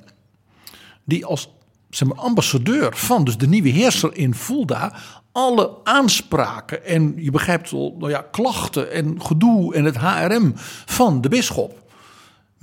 die 1.03 1.26
als 1.26 1.49
zeg 1.90 2.07
maar, 2.07 2.18
ambassadeur 2.18 2.95
van 2.95 3.23
dus 3.23 3.38
de 3.38 3.48
nieuwe 3.48 3.69
heerser 3.69 4.15
in 4.15 4.35
Fulda 4.35 4.95
alle 5.31 5.77
aanspraken 5.84 6.85
en 6.85 7.14
je 7.18 7.31
begrijpt 7.31 7.72
wel, 7.72 7.95
nou 7.99 8.11
ja, 8.11 8.27
klachten 8.31 8.91
en 8.91 9.22
gedoe 9.22 9.73
en 9.76 9.85
het 9.85 9.98
HRM 9.98 10.52
van 10.85 11.22
de 11.22 11.30
bisschop 11.30 11.83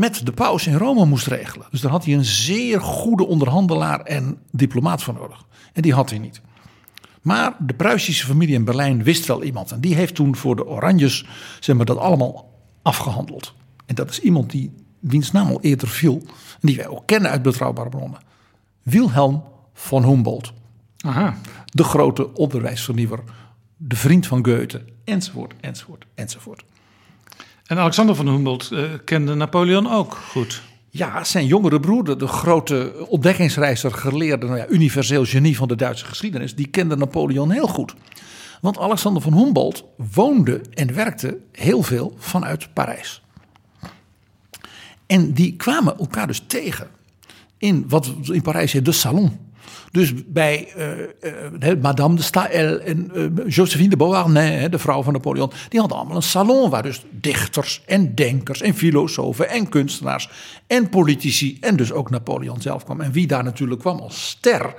met 0.01 0.27
de 0.27 0.33
paus 0.33 0.67
in 0.67 0.77
Rome 0.77 1.05
moest 1.05 1.27
regelen. 1.27 1.67
Dus 1.71 1.81
daar 1.81 1.91
had 1.91 2.05
hij 2.05 2.15
een 2.15 2.25
zeer 2.25 2.81
goede 2.81 3.27
onderhandelaar 3.27 4.01
en 4.01 4.39
diplomaat 4.51 5.03
voor 5.03 5.15
nodig. 5.15 5.47
En 5.73 5.83
die 5.83 5.95
had 5.95 6.11
hij 6.11 6.19
niet. 6.19 6.41
Maar 7.23 7.57
de 7.59 7.75
Pruisische 7.75 8.27
familie 8.27 8.55
in 8.55 8.65
Berlijn 8.65 9.03
wist 9.03 9.27
wel 9.27 9.43
iemand. 9.43 9.73
En 9.73 9.81
die 9.81 9.95
heeft 9.95 10.15
toen 10.15 10.37
voor 10.37 10.57
de 10.57 10.67
Oranjes 10.67 11.27
zeg 11.61 11.77
maar, 11.77 11.85
dat 11.85 11.97
allemaal 11.97 12.51
afgehandeld. 12.83 13.55
En 13.87 13.95
dat 13.95 14.11
is 14.11 14.21
iemand 14.21 14.51
die, 14.51 14.73
wiens 15.01 15.31
naam 15.31 15.49
al 15.49 15.61
eerder 15.61 15.89
viel. 15.89 16.23
En 16.61 16.67
die 16.67 16.77
wij 16.77 16.89
ook 16.89 17.07
kennen 17.07 17.31
uit 17.31 17.43
betrouwbare 17.43 17.89
bronnen. 17.89 18.21
Wilhelm 18.83 19.43
von 19.75 20.05
Humboldt. 20.05 20.53
Aha. 21.01 21.37
De 21.65 21.85
grote 21.85 22.35
onderwijsvernieuwer. 22.35 23.21
De 23.77 23.97
vriend 23.97 24.27
van 24.27 24.45
Goethe. 24.45 24.85
Enzovoort, 25.05 25.55
enzovoort, 25.61 26.07
enzovoort. 26.15 26.65
En 27.71 27.79
Alexander 27.79 28.15
van 28.15 28.29
Humboldt 28.29 28.71
uh, 28.73 28.85
kende 29.05 29.35
Napoleon 29.35 29.91
ook 29.91 30.15
goed. 30.15 30.63
Ja, 30.89 31.25
zijn 31.25 31.47
jongere 31.47 31.81
broer, 31.81 32.19
de 32.19 32.27
grote 32.27 33.07
ontdekkingsreiziger, 33.09 33.99
geleerde, 33.99 34.47
nou 34.47 34.59
ja, 34.59 34.69
universeel 34.69 35.25
genie 35.25 35.57
van 35.57 35.69
de 35.69 35.77
Duitse 35.77 36.05
geschiedenis, 36.05 36.55
die 36.55 36.67
kende 36.67 36.97
Napoleon 36.97 37.51
heel 37.51 37.67
goed. 37.67 37.95
Want 38.61 38.79
Alexander 38.79 39.23
van 39.23 39.33
Humboldt 39.33 39.85
woonde 40.15 40.61
en 40.75 40.95
werkte 40.95 41.39
heel 41.53 41.83
veel 41.83 42.15
vanuit 42.19 42.75
Parijs. 42.75 43.23
En 45.07 45.33
die 45.33 45.57
kwamen 45.57 45.99
elkaar 45.99 46.27
dus 46.27 46.43
tegen 46.47 46.89
in 47.59 47.85
wat 47.89 48.13
in 48.23 48.43
Parijs 48.43 48.73
heet 48.73 48.85
de 48.85 48.93
salon. 48.93 49.39
Dus 49.91 50.13
bij 50.27 50.73
uh, 50.77 51.71
uh, 51.71 51.83
Madame 51.83 52.17
de 52.17 52.23
Staël 52.23 52.81
en 52.81 53.11
uh, 53.15 53.27
Josephine 53.47 53.89
de 53.89 53.97
Beauharnais, 53.97 54.71
de 54.71 54.79
vrouw 54.79 55.03
van 55.03 55.13
Napoleon, 55.13 55.53
die 55.69 55.81
hadden 55.81 55.99
allemaal 55.99 56.17
een 56.17 56.23
salon 56.23 56.71
waar 56.71 56.83
dus 56.83 57.03
dichters 57.11 57.83
en 57.87 58.15
denkers 58.15 58.61
en 58.61 58.75
filosofen 58.75 59.49
en 59.49 59.69
kunstenaars 59.69 60.29
en 60.67 60.89
politici 60.89 61.57
en 61.61 61.77
dus 61.77 61.93
ook 61.93 62.11
Napoleon 62.11 62.61
zelf 62.61 62.85
kwam. 62.85 63.01
En 63.01 63.13
wie 63.13 63.27
daar 63.27 63.45
natuurlijk 63.45 63.81
kwam 63.81 63.99
als 63.99 64.29
ster, 64.29 64.75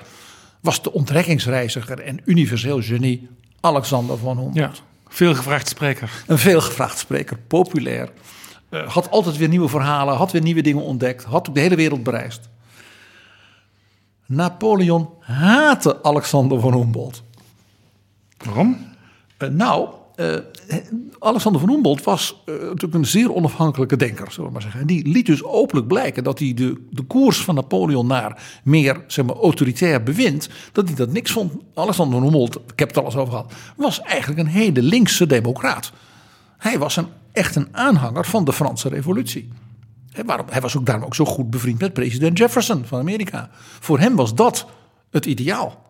was 0.59 0.81
de 0.81 0.93
ontdekkingsreiziger 0.93 1.99
en 1.99 2.19
universeel 2.25 2.81
genie 2.81 3.27
Alexander 3.59 4.17
van 4.17 4.37
Humboldt. 4.37 4.57
Ja, 4.57 4.71
veel 5.07 5.35
gevraagd 5.35 5.67
spreker. 5.67 6.23
Een 6.27 6.37
veel 6.37 6.61
gevraagd 6.61 6.97
spreker, 6.97 7.37
populair. 7.47 8.09
had 8.85 9.09
altijd 9.09 9.37
weer 9.37 9.47
nieuwe 9.47 9.69
verhalen, 9.69 10.15
had 10.15 10.31
weer 10.31 10.41
nieuwe 10.41 10.61
dingen 10.61 10.83
ontdekt, 10.83 11.23
had 11.23 11.49
ook 11.49 11.55
de 11.55 11.61
hele 11.61 11.75
wereld 11.75 12.03
bereisd. 12.03 12.49
Napoleon 14.31 15.09
haatte 15.19 16.03
Alexander 16.03 16.59
van 16.59 16.73
Humboldt. 16.73 17.23
Waarom? 18.37 18.77
Uh, 19.37 19.49
nou, 19.49 19.89
uh, 20.15 20.35
Alexander 21.19 21.61
van 21.61 21.69
Humboldt 21.69 22.03
was 22.03 22.41
uh, 22.45 22.55
natuurlijk 22.55 22.93
een 22.93 23.05
zeer 23.05 23.33
onafhankelijke 23.33 23.95
denker, 23.95 24.31
zullen 24.31 24.45
we 24.45 24.53
maar 24.53 24.61
zeggen. 24.61 24.81
En 24.81 24.87
die 24.87 25.07
liet 25.07 25.25
dus 25.25 25.43
openlijk 25.43 25.87
blijken 25.87 26.23
dat 26.23 26.39
hij 26.39 26.53
de, 26.53 26.87
de 26.89 27.03
koers 27.03 27.43
van 27.43 27.55
Napoleon 27.55 28.07
naar 28.07 28.59
meer 28.63 29.03
zeg 29.07 29.25
maar, 29.25 29.35
autoritair 29.35 30.03
bewind, 30.03 30.49
dat 30.71 30.87
hij 30.87 30.95
dat 30.95 31.11
niks 31.11 31.31
vond. 31.31 31.53
Alexander 31.73 32.13
van 32.13 32.23
Humboldt, 32.23 32.55
ik 32.55 32.79
heb 32.79 32.87
het 32.87 32.97
al 32.97 33.05
eens 33.05 33.15
over 33.15 33.33
gehad, 33.33 33.53
was 33.75 34.01
eigenlijk 34.01 34.39
een 34.39 34.53
hele 34.53 34.81
linkse 34.81 35.25
democraat. 35.25 35.91
Hij 36.57 36.79
was 36.79 36.95
een, 36.95 37.07
echt 37.31 37.55
een 37.55 37.67
aanhanger 37.71 38.25
van 38.25 38.45
de 38.45 38.53
Franse 38.53 38.89
revolutie. 38.89 39.49
Hij 40.49 40.61
was 40.61 40.77
ook 40.77 40.85
daarom 40.85 41.05
ook 41.05 41.15
zo 41.15 41.25
goed 41.25 41.49
bevriend 41.49 41.79
met 41.79 41.93
president 41.93 42.37
Jefferson 42.37 42.85
van 42.85 42.99
Amerika. 42.99 43.49
Voor 43.79 43.99
hem 43.99 44.15
was 44.15 44.35
dat 44.35 44.65
het 45.09 45.25
ideaal. 45.25 45.89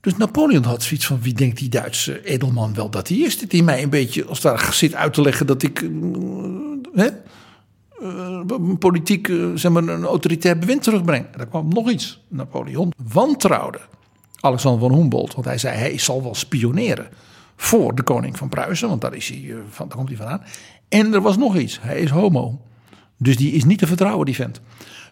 Dus 0.00 0.16
Napoleon 0.16 0.64
had 0.64 0.82
zoiets 0.82 1.06
van: 1.06 1.20
wie 1.20 1.34
denkt 1.34 1.58
die 1.58 1.68
Duitse 1.68 2.24
edelman 2.24 2.74
wel 2.74 2.90
dat 2.90 3.08
hij 3.08 3.16
is? 3.16 3.44
Hij 3.48 3.62
mij 3.62 3.82
een 3.82 3.90
beetje 3.90 4.24
als 4.24 4.40
daar 4.40 4.72
zit 4.72 4.94
uit 4.94 5.12
te 5.12 5.22
leggen 5.22 5.46
dat 5.46 5.62
ik. 5.62 5.90
Hè, 6.92 7.08
politiek, 8.78 9.26
zeg 9.54 9.72
maar, 9.72 9.82
een 9.82 10.04
autoritair 10.04 10.58
bewind 10.58 10.82
terugbreng. 10.82 11.24
En 11.24 11.38
daar 11.38 11.46
kwam 11.46 11.68
nog 11.68 11.90
iets. 11.90 12.20
Napoleon 12.28 12.92
wantrouwde 13.12 13.80
Alexander 14.40 14.88
van 14.88 14.98
Humboldt, 14.98 15.34
want 15.34 15.46
hij 15.46 15.58
zei: 15.58 15.76
hij 15.76 15.98
zal 15.98 16.22
wel 16.22 16.34
spioneren 16.34 17.08
voor 17.56 17.94
de 17.94 18.02
koning 18.02 18.38
van 18.38 18.48
Pruisen, 18.48 18.88
want 18.88 19.14
is 19.14 19.28
hij, 19.28 19.54
van, 19.70 19.88
daar 19.88 19.96
komt 19.96 20.08
hij 20.08 20.16
vandaan. 20.16 20.42
En 20.90 21.14
er 21.14 21.20
was 21.20 21.36
nog 21.36 21.56
iets. 21.56 21.80
Hij 21.80 22.00
is 22.00 22.10
homo. 22.10 22.60
Dus 23.16 23.36
die 23.36 23.52
is 23.52 23.64
niet 23.64 23.78
te 23.78 23.86
vertrouwen, 23.86 24.26
die 24.26 24.34
vent. 24.34 24.60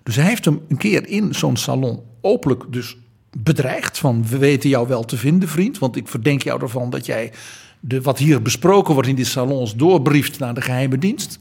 Dus 0.03 0.17
hij 0.17 0.25
heeft 0.25 0.45
hem 0.45 0.61
een 0.69 0.77
keer 0.77 1.09
in 1.09 1.35
zo'n 1.35 1.57
salon 1.57 2.01
openlijk 2.21 2.65
dus 2.71 2.97
bedreigd. 3.37 3.99
Van 3.99 4.27
we 4.27 4.39
weten 4.39 4.69
jou 4.71 4.89
wel 4.89 5.05
te 5.05 5.17
vinden, 5.17 5.49
vriend. 5.49 5.79
Want 5.79 5.97
ik 5.97 6.09
verdenk 6.09 6.43
jou 6.43 6.63
ervan 6.63 6.91
dat 6.91 7.07
jij 7.07 7.33
de, 7.81 8.01
wat 8.01 8.19
hier 8.19 8.43
besproken 8.43 8.95
wordt 8.95 9.09
in 9.09 9.15
die 9.15 9.25
salons 9.25 9.75
doorbrieft 9.77 10.39
naar 10.39 10.55
de 10.55 10.61
geheime 10.61 10.99
dienst. 10.99 11.39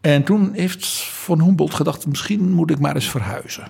En 0.00 0.24
toen 0.24 0.50
heeft 0.52 0.86
Van 1.02 1.42
Humboldt 1.42 1.74
gedacht, 1.74 2.06
misschien 2.06 2.52
moet 2.52 2.70
ik 2.70 2.78
maar 2.78 2.94
eens 2.94 3.10
verhuizen. 3.10 3.64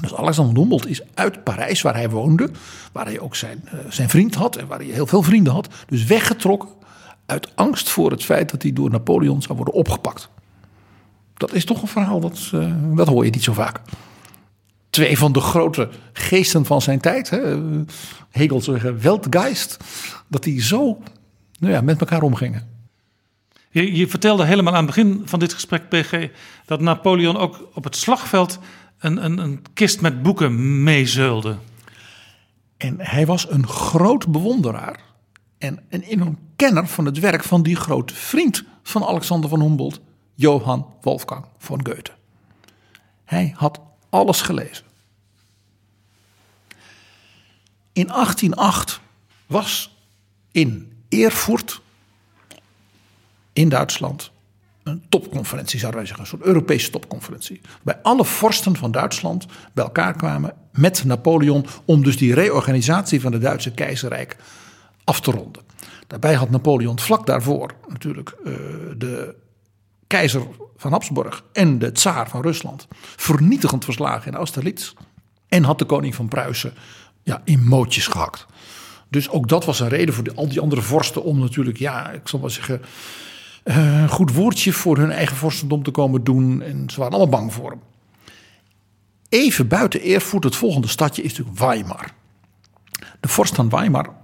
Dus 0.00 0.14
Alexander 0.14 0.56
Humboldt 0.56 0.88
is 0.88 1.02
uit 1.14 1.44
Parijs, 1.44 1.82
waar 1.82 1.94
hij 1.94 2.10
woonde, 2.10 2.50
waar 2.92 3.04
hij 3.04 3.20
ook 3.20 3.36
zijn, 3.36 3.64
uh, 3.64 3.80
zijn 3.88 4.08
vriend 4.08 4.34
had 4.34 4.56
en 4.56 4.66
waar 4.66 4.78
hij 4.78 4.86
heel 4.86 5.06
veel 5.06 5.22
vrienden 5.22 5.52
had, 5.52 5.68
dus 5.88 6.04
weggetrokken 6.04 6.68
uit 7.28 7.56
angst 7.56 7.88
voor 7.88 8.10
het 8.10 8.24
feit 8.24 8.50
dat 8.50 8.62
hij 8.62 8.72
door 8.72 8.90
Napoleon 8.90 9.42
zou 9.42 9.56
worden 9.56 9.74
opgepakt. 9.74 10.28
Dat 11.34 11.52
is 11.52 11.64
toch 11.64 11.82
een 11.82 11.88
verhaal, 11.88 12.20
dat, 12.20 12.50
uh, 12.54 12.72
dat 12.96 13.08
hoor 13.08 13.24
je 13.24 13.30
niet 13.30 13.42
zo 13.42 13.52
vaak. 13.52 13.80
Twee 14.90 15.18
van 15.18 15.32
de 15.32 15.40
grote 15.40 15.88
geesten 16.12 16.64
van 16.64 16.82
zijn 16.82 17.00
tijd, 17.00 17.30
hè, 17.30 17.58
Hegel 18.30 18.60
zou 18.60 18.78
zeggen, 18.78 19.02
Weltgeist, 19.02 19.76
dat 20.28 20.42
die 20.42 20.62
zo 20.62 20.98
nou 21.58 21.72
ja, 21.72 21.80
met 21.80 22.00
elkaar 22.00 22.22
omgingen. 22.22 22.68
Je, 23.70 23.96
je, 23.96 24.08
vertelde 24.08 24.44
helemaal 24.44 24.72
aan 24.74 24.86
het 24.86 24.94
begin 24.94 25.22
van 25.24 25.38
dit 25.38 25.52
gesprek, 25.52 25.88
PG, 25.88 26.28
dat 26.66 26.80
Napoleon 26.80 27.36
ook 27.36 27.68
op 27.74 27.84
het 27.84 27.96
slagveld 27.96 28.58
een, 28.98 29.24
een, 29.24 29.38
een 29.38 29.62
kist 29.74 30.00
met 30.00 30.22
boeken 30.22 30.82
meezeulde. 30.82 31.56
En 32.76 32.94
hij 32.98 33.26
was 33.26 33.50
een 33.50 33.66
groot 33.66 34.28
bewonderaar 34.28 35.07
en 35.58 35.84
een 35.88 36.02
enorm 36.02 36.38
kenner 36.56 36.86
van 36.86 37.04
het 37.04 37.18
werk 37.18 37.44
van 37.44 37.62
die 37.62 37.76
grote 37.76 38.14
vriend 38.14 38.64
van 38.82 39.04
Alexander 39.04 39.50
van 39.50 39.60
Humboldt, 39.60 40.00
Johann 40.34 40.86
Wolfgang 41.00 41.44
von 41.58 41.86
Goethe. 41.86 42.12
Hij 43.24 43.52
had 43.56 43.80
alles 44.10 44.40
gelezen. 44.40 44.84
In 47.92 48.06
1808 48.06 49.00
was 49.46 49.96
in 50.50 50.92
Erfurt, 51.08 51.80
in 53.52 53.68
Duitsland, 53.68 54.30
een 54.82 55.02
topconferentie, 55.08 55.78
zouden 55.78 56.00
wij 56.00 56.08
zeggen, 56.08 56.24
een 56.24 56.30
soort 56.30 56.48
Europese 56.48 56.90
topconferentie. 56.90 57.60
Bij 57.82 57.98
alle 58.02 58.24
vorsten 58.24 58.76
van 58.76 58.90
Duitsland 58.90 59.46
bij 59.72 59.84
elkaar 59.84 60.16
kwamen 60.16 60.54
met 60.72 61.04
Napoleon 61.04 61.66
om 61.84 62.02
dus 62.02 62.16
die 62.16 62.34
reorganisatie 62.34 63.20
van 63.20 63.32
het 63.32 63.42
Duitse 63.42 63.70
keizerrijk 63.70 64.36
af 65.08 65.20
te 65.20 65.30
ronden. 65.30 65.62
Daarbij 66.06 66.34
had 66.34 66.50
Napoleon 66.50 66.98
vlak 66.98 67.26
daarvoor 67.26 67.74
natuurlijk 67.86 68.36
uh, 68.44 68.54
de 68.96 69.34
keizer 70.06 70.42
van 70.76 70.92
Habsburg 70.92 71.44
en 71.52 71.78
de 71.78 71.92
tsaar 71.92 72.28
van 72.28 72.42
Rusland 72.42 72.88
vernietigend 73.16 73.84
verslagen 73.84 74.32
in 74.32 74.38
Austerlitz. 74.38 74.94
En 75.48 75.64
had 75.64 75.78
de 75.78 75.84
koning 75.84 76.14
van 76.14 76.28
Pruisen 76.28 76.74
ja, 77.22 77.42
in 77.44 77.64
mootjes 77.64 78.06
gehakt. 78.06 78.46
Dus 79.08 79.30
ook 79.30 79.48
dat 79.48 79.64
was 79.64 79.80
een 79.80 79.88
reden 79.88 80.14
voor 80.14 80.24
al 80.34 80.48
die 80.48 80.60
andere 80.60 80.82
vorsten 80.82 81.24
om 81.24 81.38
natuurlijk, 81.38 81.78
ja, 81.78 82.10
ik 82.10 82.28
zal 82.28 82.38
maar 82.38 82.50
zeggen, 82.50 82.82
uh, 83.64 84.00
een 84.00 84.08
goed 84.08 84.34
woordje 84.34 84.72
voor 84.72 84.96
hun 84.96 85.10
eigen 85.10 85.36
vorstendom 85.36 85.82
te 85.82 85.90
komen 85.90 86.24
doen. 86.24 86.62
En 86.62 86.90
ze 86.90 86.98
waren 86.98 87.14
allemaal 87.14 87.40
bang 87.40 87.52
voor 87.52 87.70
hem. 87.70 87.80
Even 89.28 89.68
buiten 89.68 90.02
Erfurt, 90.02 90.44
het 90.44 90.56
volgende 90.56 90.88
stadje, 90.88 91.22
is 91.22 91.30
natuurlijk 91.30 91.58
Weimar. 91.58 92.10
De 93.20 93.28
vorst 93.28 93.54
van 93.54 93.68
Weimar 93.68 94.16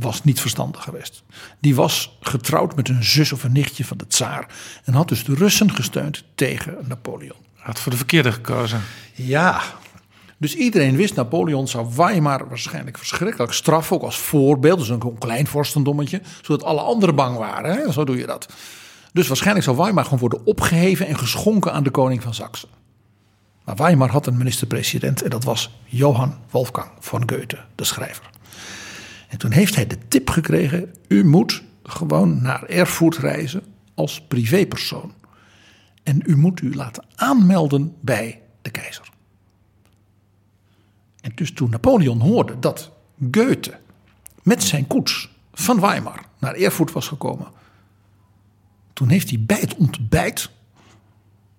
was 0.00 0.24
niet 0.24 0.40
verstandig 0.40 0.82
geweest. 0.82 1.22
Die 1.60 1.74
was 1.74 2.18
getrouwd 2.20 2.76
met 2.76 2.88
een 2.88 3.04
zus 3.04 3.32
of 3.32 3.44
een 3.44 3.52
nichtje 3.52 3.84
van 3.84 3.96
de 3.96 4.06
tsaar. 4.06 4.46
En 4.84 4.94
had 4.94 5.08
dus 5.08 5.24
de 5.24 5.34
Russen 5.34 5.74
gesteund 5.74 6.24
tegen 6.34 6.76
Napoleon. 6.86 7.36
Had 7.54 7.80
voor 7.80 7.92
de 7.92 7.98
verkeerde 7.98 8.32
gekozen. 8.32 8.80
Ja. 9.14 9.62
Dus 10.38 10.54
iedereen 10.54 10.96
wist, 10.96 11.14
Napoleon 11.14 11.68
zou 11.68 11.88
Weimar 11.96 12.48
waarschijnlijk 12.48 12.98
verschrikkelijk 12.98 13.52
straffen. 13.52 13.96
Ook 13.96 14.02
als 14.02 14.18
voorbeeld, 14.18 14.78
dus 14.78 14.88
een 14.88 15.18
klein 15.18 15.46
vorstendommetje. 15.46 16.20
Zodat 16.42 16.66
alle 16.66 16.80
anderen 16.80 17.14
bang 17.14 17.36
waren. 17.36 17.74
Hè? 17.74 17.92
Zo 17.92 18.04
doe 18.04 18.16
je 18.16 18.26
dat. 18.26 18.46
Dus 19.12 19.28
waarschijnlijk 19.28 19.64
zal 19.64 19.76
Weimar 19.76 20.04
gewoon 20.04 20.18
worden 20.18 20.46
opgeheven 20.46 21.06
en 21.06 21.18
geschonken 21.18 21.72
aan 21.72 21.82
de 21.82 21.90
koning 21.90 22.22
van 22.22 22.34
Saxe. 22.34 22.66
Maar 23.64 23.76
Weimar 23.76 24.10
had 24.10 24.26
een 24.26 24.36
minister-president 24.36 25.22
en 25.22 25.30
dat 25.30 25.44
was 25.44 25.70
Johann 25.84 26.34
Wolfgang 26.50 26.90
von 26.98 27.22
Goethe, 27.30 27.58
de 27.74 27.84
schrijver. 27.84 28.30
En 29.28 29.38
toen 29.38 29.50
heeft 29.50 29.74
hij 29.74 29.86
de 29.86 29.98
tip 30.08 30.30
gekregen: 30.30 30.94
u 31.08 31.24
moet 31.24 31.62
gewoon 31.82 32.42
naar 32.42 32.64
Erfurt 32.64 33.16
reizen 33.16 33.62
als 33.94 34.22
privépersoon. 34.22 35.12
En 36.02 36.22
u 36.26 36.36
moet 36.36 36.60
u 36.60 36.74
laten 36.74 37.04
aanmelden 37.14 37.94
bij 38.00 38.40
de 38.62 38.70
keizer. 38.70 39.08
En 41.20 41.32
dus 41.34 41.52
toen 41.52 41.70
Napoleon 41.70 42.20
hoorde 42.20 42.58
dat 42.58 42.90
Goethe 43.30 43.78
met 44.42 44.62
zijn 44.62 44.86
koets 44.86 45.28
van 45.52 45.80
Weimar 45.80 46.24
naar 46.38 46.54
Erfurt 46.54 46.92
was 46.92 47.08
gekomen. 47.08 47.46
Toen 48.92 49.08
heeft 49.08 49.28
hij 49.28 49.40
bij 49.40 49.60
het 49.60 49.76
ontbijt, 49.76 50.50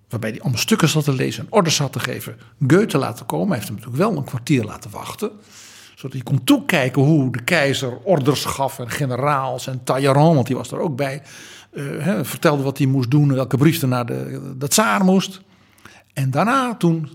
waarbij 0.08 0.30
hij 0.30 0.40
allemaal 0.40 0.60
stukken 0.60 0.88
zat 0.88 1.04
te 1.04 1.12
lezen 1.12 1.44
en 1.44 1.52
orders 1.52 1.78
had 1.78 1.92
te 1.92 2.00
geven, 2.00 2.38
Goethe 2.66 2.98
laten 2.98 3.26
komen. 3.26 3.48
Hij 3.48 3.56
heeft 3.56 3.68
hem 3.68 3.76
natuurlijk 3.76 4.02
wel 4.02 4.16
een 4.16 4.24
kwartier 4.24 4.64
laten 4.64 4.90
wachten. 4.90 5.30
Zodat 6.00 6.12
hij 6.12 6.24
kon 6.24 6.44
toekijken 6.44 7.02
hoe 7.02 7.32
de 7.32 7.42
keizer 7.42 7.98
orders 7.98 8.44
gaf 8.44 8.78
en 8.78 8.90
generaals 8.90 9.66
en 9.66 9.84
Talleyrand, 9.84 10.34
want 10.34 10.46
die 10.46 10.56
was 10.56 10.70
er 10.70 10.78
ook 10.78 10.96
bij. 10.96 11.22
Uh, 11.72 12.18
vertelde 12.22 12.62
wat 12.62 12.78
hij 12.78 12.86
moest 12.86 13.10
doen, 13.10 13.34
welke 13.34 13.56
brief 13.56 13.82
er 13.82 13.88
naar 13.88 14.06
de, 14.06 14.54
de 14.58 14.68
tsaar 14.68 15.04
moest. 15.04 15.40
En 16.12 16.30
daarna 16.30 16.74
toen 16.74 17.10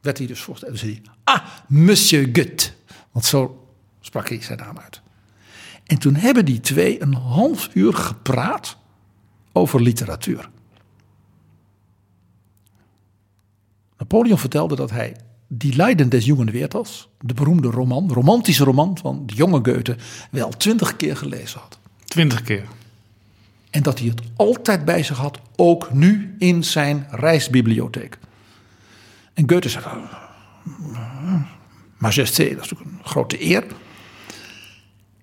werd 0.00 0.18
hij 0.18 0.26
dus. 0.26 0.48
En 0.48 0.78
zei 0.78 0.92
hij, 0.92 1.02
ah, 1.24 1.44
monsieur 1.68 2.28
Goethe. 2.32 2.70
Want 3.12 3.24
zo 3.24 3.68
sprak 4.00 4.28
hij 4.28 4.42
zijn 4.42 4.58
naam 4.58 4.78
uit. 4.78 5.00
En 5.84 5.98
toen 5.98 6.14
hebben 6.14 6.44
die 6.44 6.60
twee 6.60 7.02
een 7.02 7.14
half 7.14 7.68
uur 7.74 7.94
gepraat 7.94 8.76
over 9.52 9.82
literatuur. 9.82 10.48
Napoleon 13.98 14.38
vertelde 14.38 14.76
dat 14.76 14.90
hij 14.90 15.16
Die 15.46 15.76
Leiden 15.76 16.08
des 16.08 16.24
Jungen 16.24 16.52
Werthers, 16.52 17.08
de 17.20 17.34
beroemde 17.34 17.70
roman, 17.70 18.12
romantische 18.12 18.64
roman 18.64 18.98
van 18.98 19.22
de 19.26 19.34
jonge 19.34 19.60
Goethe, 19.62 19.96
wel 20.30 20.48
twintig 20.48 20.96
keer 20.96 21.16
gelezen 21.16 21.60
had. 21.60 21.78
Twintig 22.04 22.42
keer. 22.42 22.64
En 23.70 23.82
dat 23.82 23.98
hij 23.98 24.08
het 24.08 24.20
altijd 24.36 24.84
bij 24.84 25.02
zich 25.02 25.16
had, 25.16 25.38
ook 25.56 25.92
nu 25.92 26.34
in 26.38 26.64
zijn 26.64 27.06
reisbibliotheek. 27.10 28.18
En 29.34 29.50
Goethe 29.50 29.68
zei, 29.68 29.84
majesté, 31.98 32.42
dat 32.54 32.64
is 32.64 32.70
natuurlijk 32.70 32.90
een 32.90 33.04
grote 33.04 33.44
eer. 33.44 33.66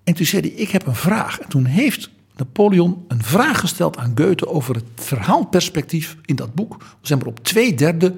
En 0.04 0.14
toen 0.14 0.26
zei 0.26 0.42
hij, 0.42 0.50
ik 0.50 0.70
heb 0.70 0.86
een 0.86 0.94
vraag. 0.94 1.40
En 1.40 1.48
toen 1.48 1.64
heeft 1.64 2.10
Napoleon 2.36 3.04
een 3.08 3.22
vraag 3.22 3.60
gesteld 3.60 3.96
aan 3.96 4.12
Goethe 4.14 4.48
over 4.48 4.74
het 4.74 4.84
verhaalperspectief 4.94 6.16
in 6.24 6.36
dat 6.36 6.54
boek. 6.54 6.84
Zeg 7.00 7.18
maar 7.18 7.26
op 7.26 7.44
twee 7.44 7.74
derde. 7.74 8.14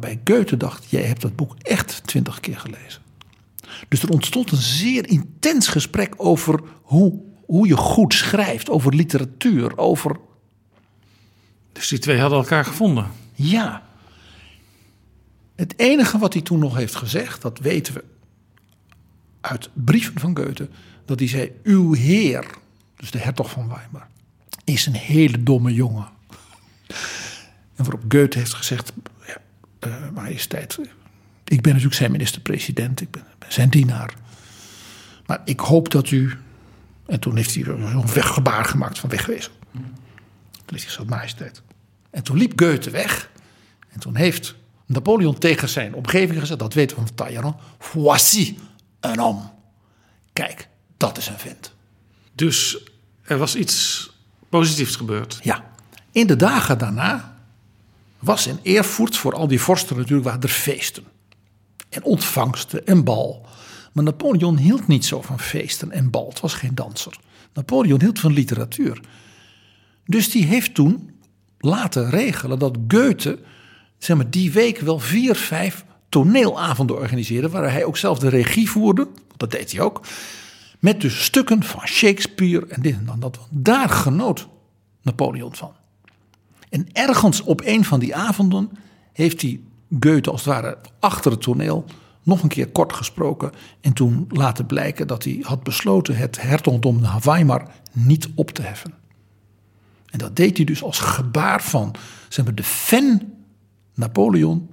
Waarbij 0.00 0.20
Goethe 0.24 0.56
dacht, 0.56 0.90
jij 0.90 1.02
hebt 1.02 1.20
dat 1.20 1.36
boek 1.36 1.54
echt 1.62 2.02
twintig 2.04 2.40
keer 2.40 2.58
gelezen. 2.58 3.02
Dus 3.88 4.02
er 4.02 4.10
ontstond 4.10 4.50
een 4.50 4.58
zeer 4.58 5.08
intens 5.08 5.68
gesprek 5.68 6.14
over 6.16 6.60
hoe, 6.82 7.20
hoe 7.46 7.66
je 7.66 7.76
goed 7.76 8.14
schrijft, 8.14 8.70
over 8.70 8.94
literatuur, 8.94 9.78
over... 9.78 10.16
Dus 11.72 11.88
die 11.88 11.98
twee 11.98 12.20
hadden 12.20 12.38
elkaar 12.38 12.64
gevonden? 12.64 13.10
Ja. 13.34 13.82
Het 15.54 15.74
enige 15.76 16.18
wat 16.18 16.32
hij 16.32 16.42
toen 16.42 16.58
nog 16.58 16.76
heeft 16.76 16.94
gezegd, 16.94 17.42
dat 17.42 17.58
weten 17.58 17.94
we 17.94 18.04
uit 19.40 19.70
brieven 19.72 20.20
van 20.20 20.36
Goethe, 20.36 20.68
dat 21.04 21.18
hij 21.18 21.28
zei: 21.28 21.52
Uw 21.62 21.92
heer, 21.92 22.46
dus 22.96 23.10
de 23.10 23.18
hertog 23.18 23.50
van 23.50 23.68
Weimar, 23.68 24.08
is 24.64 24.86
een 24.86 24.94
hele 24.94 25.42
domme 25.42 25.74
jongen. 25.74 26.08
En 27.76 27.84
waarop 27.84 28.02
Goethe 28.08 28.38
heeft 28.38 28.54
gezegd: 28.54 28.92
uh, 29.86 29.94
Majesteit, 30.14 30.78
ik 31.44 31.62
ben 31.62 31.72
natuurlijk 31.72 31.94
zijn 31.94 32.10
minister-president, 32.10 33.00
ik 33.00 33.10
ben, 33.10 33.24
zijn 33.48 33.68
dienaar. 33.68 34.14
Maar 35.26 35.40
ik 35.44 35.60
hoop 35.60 35.90
dat 35.90 36.10
u. 36.10 36.38
En 37.06 37.20
toen 37.20 37.36
heeft 37.36 37.54
hij 37.54 37.64
een 37.64 38.12
weggebaar 38.12 38.64
gemaakt 38.64 38.98
van 38.98 39.10
wegwezen. 39.10 39.52
Toen 39.72 39.82
heeft 40.66 40.66
hij 40.66 40.78
gezegd: 40.78 41.08
Majesteit. 41.08 41.62
En 42.10 42.22
toen 42.22 42.36
liep 42.36 42.60
Goethe 42.60 42.90
weg. 42.90 43.30
En 43.88 44.00
toen 44.00 44.16
heeft 44.16 44.54
Napoleon 44.86 45.38
tegen 45.38 45.68
zijn 45.68 45.94
omgeving 45.94 46.40
gezegd: 46.40 46.58
dat 46.58 46.74
weten 46.74 46.96
we 46.96 47.02
van 47.06 47.14
Talleyrand. 47.14 47.56
Voici 47.78 48.58
un 49.00 49.18
homme. 49.18 49.50
Kijk, 50.32 50.68
dat 50.96 51.18
is 51.18 51.26
een 51.28 51.38
vent. 51.38 51.74
Dus 52.34 52.78
er 53.22 53.38
was 53.38 53.56
iets 53.56 54.10
positiefs 54.48 54.96
gebeurd. 54.96 55.38
Ja. 55.42 55.64
In 56.12 56.26
de 56.26 56.36
dagen 56.36 56.78
daarna 56.78 57.35
was 58.26 58.46
in 58.46 58.58
Erfurt 58.62 59.16
voor 59.16 59.34
al 59.34 59.46
die 59.46 59.60
vorsten 59.60 59.96
natuurlijk 59.96 60.26
waren 60.26 60.42
er 60.42 60.48
feesten. 60.48 61.04
En 61.88 62.02
ontvangsten 62.04 62.86
en 62.86 63.04
bal. 63.04 63.46
Maar 63.92 64.04
Napoleon 64.04 64.56
hield 64.56 64.86
niet 64.86 65.04
zo 65.04 65.22
van 65.22 65.40
feesten 65.40 65.90
en 65.90 66.10
bal. 66.10 66.28
Het 66.28 66.40
was 66.40 66.54
geen 66.54 66.74
danser. 66.74 67.18
Napoleon 67.52 68.00
hield 68.00 68.18
van 68.18 68.32
literatuur. 68.32 69.00
Dus 70.04 70.30
die 70.30 70.44
heeft 70.44 70.74
toen 70.74 71.10
laten 71.58 72.10
regelen 72.10 72.58
dat 72.58 72.76
Goethe 72.88 73.38
zeg 73.98 74.16
maar, 74.16 74.30
die 74.30 74.52
week 74.52 74.78
wel 74.78 74.98
vier, 74.98 75.34
vijf 75.34 75.84
toneelavonden 76.08 76.96
organiseerde. 76.96 77.48
Waar 77.48 77.72
hij 77.72 77.84
ook 77.84 77.96
zelf 77.96 78.18
de 78.18 78.28
regie 78.28 78.70
voerde. 78.70 79.08
Dat 79.36 79.50
deed 79.50 79.72
hij 79.72 79.80
ook. 79.80 80.06
Met 80.78 81.00
dus 81.00 81.24
stukken 81.24 81.62
van 81.62 81.86
Shakespeare 81.86 82.66
en 82.66 82.82
dit 82.82 82.94
en 82.94 83.06
dan 83.06 83.20
dat. 83.20 83.38
Daar 83.50 83.88
genoot 83.88 84.48
Napoleon 85.02 85.54
van. 85.54 85.74
En 86.68 86.86
ergens 86.92 87.42
op 87.42 87.60
een 87.64 87.84
van 87.84 88.00
die 88.00 88.14
avonden 88.16 88.70
heeft 89.12 89.42
hij 89.42 89.60
Goethe 90.00 90.30
als 90.30 90.44
het 90.44 90.54
ware 90.54 90.78
achter 91.00 91.30
het 91.30 91.42
toneel 91.42 91.84
nog 92.22 92.42
een 92.42 92.48
keer 92.48 92.68
kort 92.68 92.92
gesproken. 92.92 93.52
En 93.80 93.92
toen 93.92 94.26
laten 94.28 94.66
blijken 94.66 95.06
dat 95.06 95.24
hij 95.24 95.38
had 95.42 95.62
besloten 95.62 96.16
het 96.16 96.42
hertogdom 96.42 97.00
Weimar 97.22 97.70
niet 97.92 98.28
op 98.34 98.50
te 98.50 98.62
heffen. 98.62 98.94
En 100.06 100.18
dat 100.18 100.36
deed 100.36 100.56
hij 100.56 100.66
dus 100.66 100.82
als 100.82 100.98
gebaar 100.98 101.62
van 101.62 101.94
zeg 102.28 102.44
maar, 102.44 102.54
de 102.54 102.62
fan 102.62 103.22
Napoleon. 103.94 104.68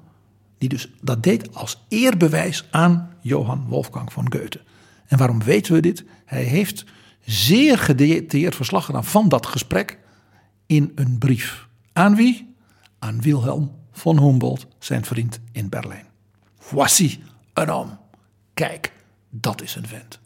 Die 0.58 0.70
dus 0.70 0.92
dat 1.02 1.24
deed 1.24 1.56
als 1.56 1.84
eerbewijs 1.88 2.68
aan 2.72 3.10
Johann 3.22 3.66
Wolfgang 3.68 4.14
van 4.14 4.34
Goethe. 4.34 4.62
En 5.08 5.18
waarom 5.18 5.44
weten 5.44 5.74
we 5.74 5.80
dit? 5.80 6.06
Hij 6.26 6.44
heeft 6.44 6.86
zeer 7.26 7.78
gedetailleerd 7.78 8.56
verslag 8.56 8.86
gedaan 8.86 9.06
van 9.06 9.30
dat 9.30 9.46
gesprek 9.46 10.00
in 10.66 10.92
een 10.96 11.18
brief. 11.18 11.68
Aan 11.94 12.16
wie? 12.16 12.56
Aan 13.00 13.22
Wilhelm 13.22 13.72
von 13.92 14.20
Humboldt, 14.20 14.68
zijn 14.80 15.06
vriend 15.06 15.40
in 15.52 15.70
Berlijn. 15.70 16.06
Voici 16.60 17.24
un 17.54 17.70
homme. 17.70 17.98
Kijk, 18.54 18.92
dat 19.30 19.62
is 19.62 19.76
een 19.76 19.88
vent. 19.88 20.20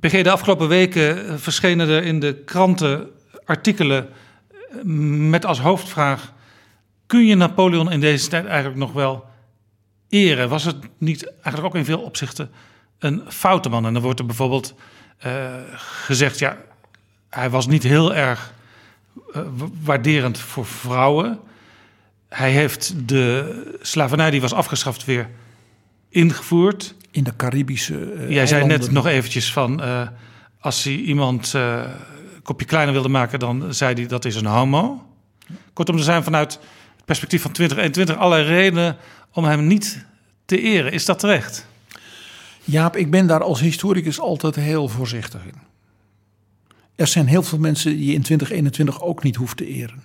PG, 0.00 0.22
de 0.22 0.30
afgelopen 0.30 0.68
weken 0.68 1.40
verschenen 1.40 1.88
er 1.88 2.02
in 2.02 2.20
de 2.20 2.42
kranten 2.44 3.08
artikelen 3.44 4.08
eh, 4.48 4.56
met 5.30 5.46
als 5.46 5.60
hoofdvraag: 5.60 6.32
kun 7.06 7.26
je 7.26 7.34
Napoleon 7.34 7.92
in 7.92 8.00
deze 8.00 8.28
tijd 8.28 8.46
eigenlijk 8.46 8.78
nog 8.78 8.92
wel 8.92 9.24
eren? 10.08 10.48
Was 10.48 10.64
het 10.64 10.76
niet 10.98 11.32
eigenlijk 11.32 11.64
ook 11.64 11.74
in 11.74 11.84
veel 11.84 12.00
opzichten 12.00 12.50
een 12.98 13.22
foute 13.28 13.68
man? 13.68 13.86
En 13.86 13.92
dan 13.92 14.02
wordt 14.02 14.18
er 14.18 14.26
bijvoorbeeld 14.26 14.74
uh, 15.26 15.54
gezegd: 15.74 16.38
ja, 16.38 16.56
hij 17.28 17.50
was 17.50 17.66
niet 17.66 17.82
heel 17.82 18.14
erg 18.14 18.52
uh, 19.32 19.42
waarderend 19.82 20.38
voor 20.38 20.66
vrouwen. 20.66 21.38
Hij 22.28 22.50
heeft 22.50 23.08
de 23.08 23.78
slavernij 23.80 24.30
die 24.30 24.40
was 24.40 24.52
afgeschaft 24.52 25.04
weer 25.04 25.28
ingevoerd. 26.08 26.94
In 27.10 27.24
de 27.24 27.36
Caribische. 27.36 28.14
Uh, 28.14 28.30
Jij 28.30 28.46
zei 28.46 28.66
net 28.66 28.90
nog 28.90 29.06
eventjes 29.06 29.52
van 29.52 29.82
als 30.60 30.84
hij 30.84 30.94
iemand 30.94 31.54
kopje 32.42 32.66
kleiner 32.66 32.92
wilde 32.92 33.08
maken, 33.08 33.38
dan 33.38 33.74
zei 33.74 33.94
hij 33.94 34.06
dat 34.06 34.24
is 34.24 34.36
een 34.36 34.46
homo. 34.46 35.06
Kortom, 35.72 35.96
er 35.96 36.02
zijn 36.02 36.24
vanuit 36.24 36.52
het 36.96 37.04
perspectief 37.04 37.42
van 37.42 37.52
2021 37.52 38.16
allerlei 38.16 38.48
redenen 38.48 38.96
om 39.32 39.44
hem 39.44 39.66
niet 39.66 40.04
te 40.44 40.60
eren. 40.60 40.92
Is 40.92 41.04
dat 41.04 41.18
terecht? 41.18 41.66
Jaap, 42.64 42.96
ik 42.96 43.10
ben 43.10 43.26
daar 43.26 43.42
als 43.42 43.60
historicus 43.60 44.20
altijd 44.20 44.54
heel 44.54 44.88
voorzichtig 44.88 45.44
in. 45.44 45.69
Er 47.00 47.06
zijn 47.06 47.26
heel 47.26 47.42
veel 47.42 47.58
mensen 47.58 47.96
die 47.96 48.06
je 48.06 48.12
in 48.12 48.22
2021 48.22 49.02
ook 49.02 49.22
niet 49.22 49.36
hoeft 49.36 49.56
te 49.56 49.66
eren. 49.66 50.02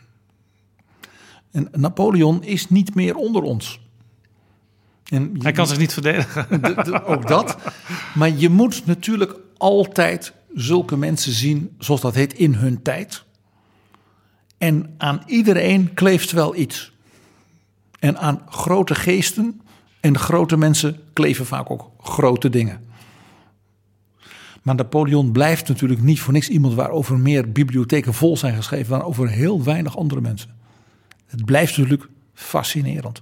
En 1.51 1.67
Napoleon 1.71 2.43
is 2.43 2.69
niet 2.69 2.95
meer 2.95 3.15
onder 3.15 3.41
ons. 3.41 3.79
En 5.03 5.35
Hij 5.41 5.51
kan 5.51 5.67
zich 5.67 5.77
niet 5.77 5.93
verdedigen. 5.93 6.47
De, 6.61 6.73
de, 6.83 7.03
ook 7.03 7.27
dat. 7.27 7.57
Maar 8.13 8.29
je 8.29 8.49
moet 8.49 8.85
natuurlijk 8.85 9.35
altijd 9.57 10.33
zulke 10.53 10.97
mensen 10.97 11.31
zien, 11.31 11.75
zoals 11.79 12.01
dat 12.01 12.15
heet, 12.15 12.33
in 12.33 12.53
hun 12.53 12.81
tijd. 12.81 13.23
En 14.57 14.93
aan 14.97 15.23
iedereen 15.25 15.93
kleeft 15.93 16.31
wel 16.31 16.55
iets. 16.55 16.91
En 17.99 18.17
aan 18.17 18.41
grote 18.49 18.95
geesten 18.95 19.61
en 19.99 20.17
grote 20.17 20.57
mensen 20.57 20.99
kleven 21.13 21.45
vaak 21.45 21.71
ook 21.71 21.91
grote 21.99 22.49
dingen. 22.49 22.84
Maar 24.65 24.75
Napoleon 24.75 25.31
blijft 25.31 25.67
natuurlijk 25.67 26.01
niet 26.01 26.19
voor 26.19 26.33
niks 26.33 26.49
iemand 26.49 26.73
waarover 26.73 27.19
meer 27.19 27.51
bibliotheken 27.51 28.13
vol 28.13 28.37
zijn 28.37 28.55
geschreven 28.55 28.89
dan 28.89 29.07
over 29.07 29.29
heel 29.29 29.63
weinig 29.63 29.97
andere 29.97 30.21
mensen. 30.21 30.49
Het 31.25 31.45
blijft 31.45 31.77
natuurlijk 31.77 32.07
fascinerend. 32.33 33.21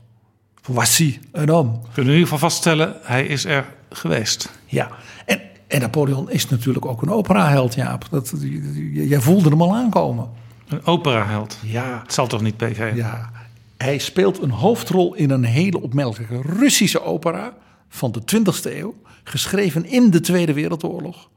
Voici 0.61 1.19
een 1.31 1.49
homme. 1.49 1.71
We 1.71 1.77
kunnen 1.93 2.13
in 2.13 2.19
ieder 2.19 2.33
geval 2.33 2.49
vaststellen, 2.49 2.95
hij 3.01 3.25
is 3.25 3.45
er 3.45 3.65
geweest. 3.89 4.59
Ja, 4.65 4.89
en, 5.25 5.41
en 5.67 5.81
Napoleon 5.81 6.31
is 6.31 6.49
natuurlijk 6.49 6.85
ook 6.85 7.01
een 7.01 7.11
operaheld, 7.11 7.73
Jaap. 7.73 8.07
Dat, 8.09 8.33
jij 8.93 9.21
voelde 9.21 9.49
hem 9.49 9.61
al 9.61 9.75
aankomen. 9.75 10.29
Een 10.67 10.85
operaheld? 10.85 11.57
Ja. 11.61 11.99
Het 12.03 12.13
zal 12.13 12.27
toch 12.27 12.41
niet 12.41 12.57
PG? 12.57 12.95
Ja. 12.95 13.31
Hij 13.77 13.97
speelt 13.97 14.41
een 14.41 14.51
hoofdrol 14.51 15.13
in 15.13 15.29
een 15.29 15.43
hele 15.43 15.81
opmerkelijke 15.81 16.41
Russische 16.41 17.01
opera 17.01 17.53
van 17.89 18.11
de 18.11 18.21
20e 18.21 18.77
eeuw. 18.77 18.95
Geschreven 19.23 19.85
in 19.85 20.09
de 20.09 20.19
Tweede 20.19 20.53
Wereldoorlog 20.53 21.31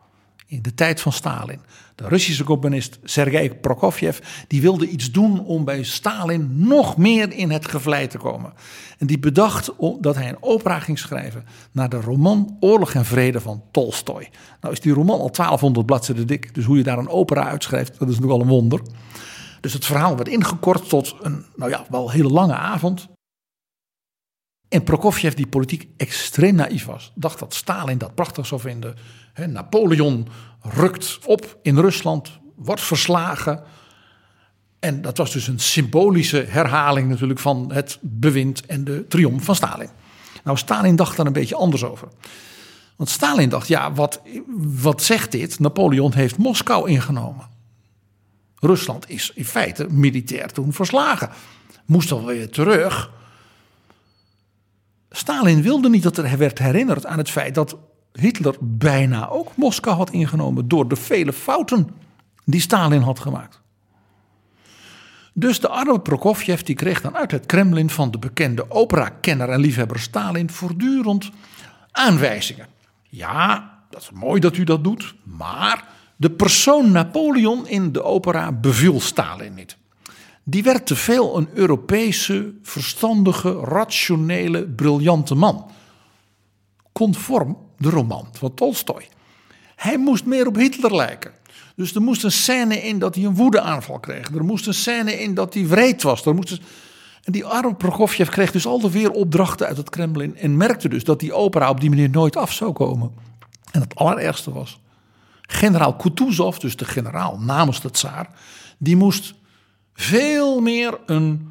in 0.46 0.62
de 0.62 0.74
tijd 0.74 1.00
van 1.00 1.12
Stalin. 1.12 1.60
De 1.94 2.08
Russische 2.08 2.44
componist 2.44 2.98
Sergei 3.04 3.54
Prokofjev 3.54 4.18
die 4.48 4.60
wilde 4.60 4.88
iets 4.88 5.10
doen 5.10 5.44
om 5.44 5.64
bij 5.64 5.82
Stalin 5.82 6.50
nog 6.52 6.96
meer 6.96 7.32
in 7.32 7.50
het 7.50 7.68
gevlei 7.68 8.06
te 8.06 8.18
komen. 8.18 8.52
En 8.98 9.06
die 9.06 9.18
bedacht 9.18 9.70
dat 10.00 10.14
hij 10.14 10.28
een 10.28 10.42
opera 10.42 10.78
ging 10.78 10.98
schrijven 10.98 11.44
naar 11.72 11.88
de 11.88 12.00
roman 12.00 12.56
Oorlog 12.60 12.94
en 12.94 13.04
Vrede 13.04 13.40
van 13.40 13.62
Tolstoy. 13.70 14.30
Nou 14.60 14.74
is 14.74 14.80
die 14.80 14.92
roman 14.92 15.20
al 15.20 15.30
1200 15.30 15.86
bladzijden 15.86 16.26
dik, 16.26 16.54
dus 16.54 16.64
hoe 16.64 16.76
je 16.76 16.82
daar 16.82 16.98
een 16.98 17.08
opera 17.08 17.48
uitschrijft, 17.48 17.98
dat 17.98 18.08
is 18.08 18.18
nogal 18.18 18.40
een 18.40 18.48
wonder. 18.48 18.80
Dus 19.60 19.72
het 19.72 19.84
verhaal 19.84 20.16
werd 20.16 20.28
ingekort 20.28 20.88
tot 20.88 21.14
een, 21.22 21.44
nou 21.56 21.70
ja, 21.70 21.84
wel 21.90 22.10
hele 22.10 22.28
lange 22.28 22.54
avond. 22.54 23.08
En 24.76 24.82
Prokofjev, 24.82 25.34
die 25.34 25.46
politiek 25.46 25.88
extreem 25.96 26.54
naïef 26.54 26.84
was, 26.84 27.12
dacht 27.14 27.38
dat 27.38 27.54
Stalin 27.54 27.98
dat 27.98 28.14
prachtig 28.14 28.46
zou 28.46 28.60
vinden. 28.60 28.96
Napoleon 29.46 30.28
rukt 30.62 31.18
op 31.24 31.58
in 31.62 31.78
Rusland, 31.78 32.30
wordt 32.56 32.80
verslagen. 32.80 33.62
En 34.78 35.02
dat 35.02 35.16
was 35.16 35.32
dus 35.32 35.46
een 35.46 35.58
symbolische 35.58 36.44
herhaling 36.48 37.08
natuurlijk 37.08 37.40
van 37.40 37.70
het 37.72 37.98
bewind 38.00 38.66
en 38.66 38.84
de 38.84 39.06
triomf 39.08 39.44
van 39.44 39.54
Stalin. 39.54 39.88
Nou, 40.44 40.56
Stalin 40.58 40.96
dacht 40.96 41.16
daar 41.16 41.26
een 41.26 41.32
beetje 41.32 41.56
anders 41.56 41.84
over. 41.84 42.08
Want 42.96 43.10
Stalin 43.10 43.48
dacht, 43.48 43.68
ja, 43.68 43.92
wat, 43.92 44.20
wat 44.82 45.02
zegt 45.02 45.32
dit? 45.32 45.58
Napoleon 45.58 46.12
heeft 46.12 46.38
Moskou 46.38 46.88
ingenomen. 46.90 47.46
Rusland 48.60 49.10
is 49.10 49.32
in 49.34 49.44
feite 49.44 49.86
militair 49.90 50.52
toen 50.52 50.72
verslagen. 50.72 51.30
Moest 51.86 52.12
alweer 52.12 52.50
terug. 52.50 53.14
Stalin 55.16 55.62
wilde 55.62 55.88
niet 55.88 56.02
dat 56.02 56.16
er 56.16 56.38
werd 56.38 56.58
herinnerd 56.58 57.06
aan 57.06 57.18
het 57.18 57.30
feit 57.30 57.54
dat 57.54 57.76
Hitler 58.12 58.56
bijna 58.60 59.28
ook 59.28 59.56
Moskou 59.56 59.96
had 59.96 60.10
ingenomen 60.10 60.68
door 60.68 60.88
de 60.88 60.96
vele 60.96 61.32
fouten 61.32 61.88
die 62.44 62.60
Stalin 62.60 63.00
had 63.00 63.18
gemaakt. 63.18 63.60
Dus 65.32 65.60
de 65.60 65.68
arme 65.68 66.00
Prokofjev 66.00 66.60
die 66.60 66.74
kreeg 66.74 67.00
dan 67.00 67.16
uit 67.16 67.30
het 67.30 67.46
Kremlin 67.46 67.90
van 67.90 68.10
de 68.10 68.18
bekende 68.18 68.70
opera-kenner 68.70 69.48
en 69.48 69.60
liefhebber 69.60 69.98
Stalin 69.98 70.50
voortdurend 70.50 71.30
aanwijzingen. 71.90 72.66
Ja, 73.02 73.78
dat 73.90 74.02
is 74.02 74.10
mooi 74.10 74.40
dat 74.40 74.56
u 74.56 74.64
dat 74.64 74.84
doet, 74.84 75.14
maar 75.22 75.88
de 76.16 76.30
persoon 76.30 76.90
Napoleon 76.90 77.68
in 77.68 77.92
de 77.92 78.02
opera 78.02 78.52
beviel 78.52 79.00
Stalin 79.00 79.54
niet. 79.54 79.76
Die 80.48 80.62
werd 80.62 80.86
te 80.86 80.96
veel 80.96 81.36
een 81.36 81.48
Europese, 81.54 82.54
verstandige, 82.62 83.52
rationele, 83.52 84.66
briljante 84.68 85.34
man. 85.34 85.70
Conform 86.92 87.56
de 87.78 87.90
roman 87.90 88.28
van 88.32 88.54
Tolstoy. 88.54 89.08
Hij 89.76 89.98
moest 89.98 90.24
meer 90.24 90.46
op 90.46 90.56
Hitler 90.56 90.94
lijken. 90.94 91.32
Dus 91.76 91.94
er 91.94 92.02
moest 92.02 92.24
een 92.24 92.32
scène 92.32 92.82
in 92.82 92.98
dat 92.98 93.14
hij 93.14 93.24
een 93.24 93.34
woedeaanval 93.34 93.98
kreeg. 93.98 94.34
Er 94.34 94.44
moest 94.44 94.66
een 94.66 94.74
scène 94.74 95.20
in 95.20 95.34
dat 95.34 95.54
hij 95.54 95.66
wreed 95.66 96.02
was. 96.02 96.26
Er 96.26 96.34
moest 96.34 96.60
En 97.24 97.32
die 97.32 97.44
arme 97.44 97.74
Prokofjev 97.74 98.28
kreeg 98.28 98.52
dus 98.52 98.66
altijd 98.66 98.92
weer 98.92 99.10
opdrachten 99.10 99.66
uit 99.66 99.76
het 99.76 99.90
Kremlin. 99.90 100.36
En 100.36 100.56
merkte 100.56 100.88
dus 100.88 101.04
dat 101.04 101.20
die 101.20 101.32
opera 101.32 101.70
op 101.70 101.80
die 101.80 101.90
manier 101.90 102.10
nooit 102.10 102.36
af 102.36 102.52
zou 102.52 102.72
komen. 102.72 103.12
En 103.72 103.80
het 103.80 103.94
allerergste 103.94 104.52
was. 104.52 104.80
Generaal 105.42 105.96
Kutuzov, 105.96 106.56
dus 106.56 106.76
de 106.76 106.84
generaal 106.84 107.38
namens 107.38 107.80
de 107.80 107.90
tsaar. 107.90 108.30
Die 108.78 108.96
moest 108.96 109.34
veel 109.96 110.60
meer 110.60 110.98
een 111.06 111.48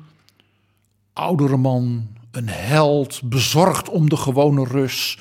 oudere 1.13 1.57
man, 1.57 2.07
een 2.31 2.49
held, 2.49 3.21
bezorgd 3.23 3.89
om 3.89 4.09
de 4.09 4.17
gewone 4.17 4.63
Rus 4.63 5.17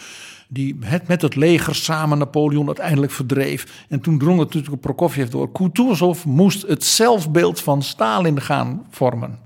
die 0.49 0.77
het 0.81 1.09
met 1.09 1.23
het 1.23 1.35
leger 1.35 1.75
samen 1.75 2.19
Napoleon 2.19 2.67
uiteindelijk 2.67 3.13
verdreef. 3.13 3.85
En 3.89 4.01
toen 4.01 4.19
drong 4.19 4.39
het 4.39 4.55
natuurlijk 4.55 4.83
Prokofjev 4.83 5.29
door. 5.29 5.53
Kutuzov 5.53 6.25
moest 6.25 6.63
het 6.63 6.85
zelfbeeld 6.85 7.61
van 7.61 7.83
Stalin 7.83 8.41
gaan 8.41 8.87
vormen. 8.91 9.39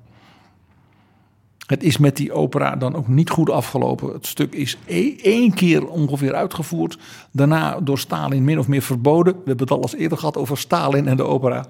Het 1.67 1.83
is 1.83 1.99
met 1.99 2.17
die 2.17 2.33
opera 2.33 2.77
dan 2.77 2.95
ook 2.95 3.09
niet 3.09 3.31
goed 3.31 3.51
afgelopen. 3.51 4.13
Het 4.13 4.27
stuk 4.27 4.55
is 4.55 4.79
e- 4.87 5.17
één 5.23 5.55
keer 5.55 5.87
ongeveer 5.87 6.35
uitgevoerd. 6.35 6.99
Daarna 7.33 7.81
door 7.81 7.99
Stalin 7.99 8.45
min 8.45 8.59
of 8.59 8.69
meer 8.69 8.83
verboden. 8.83 9.33
We 9.33 9.43
hebben 9.45 9.67
het 9.67 9.71
al 9.71 9.83
eens 9.83 9.95
eerder 9.95 10.19
gehad 10.19 10.37
over 10.37 10.59
Stalin 10.59 11.09
en 11.09 11.17
de 11.17 11.23
opera. 11.23 11.67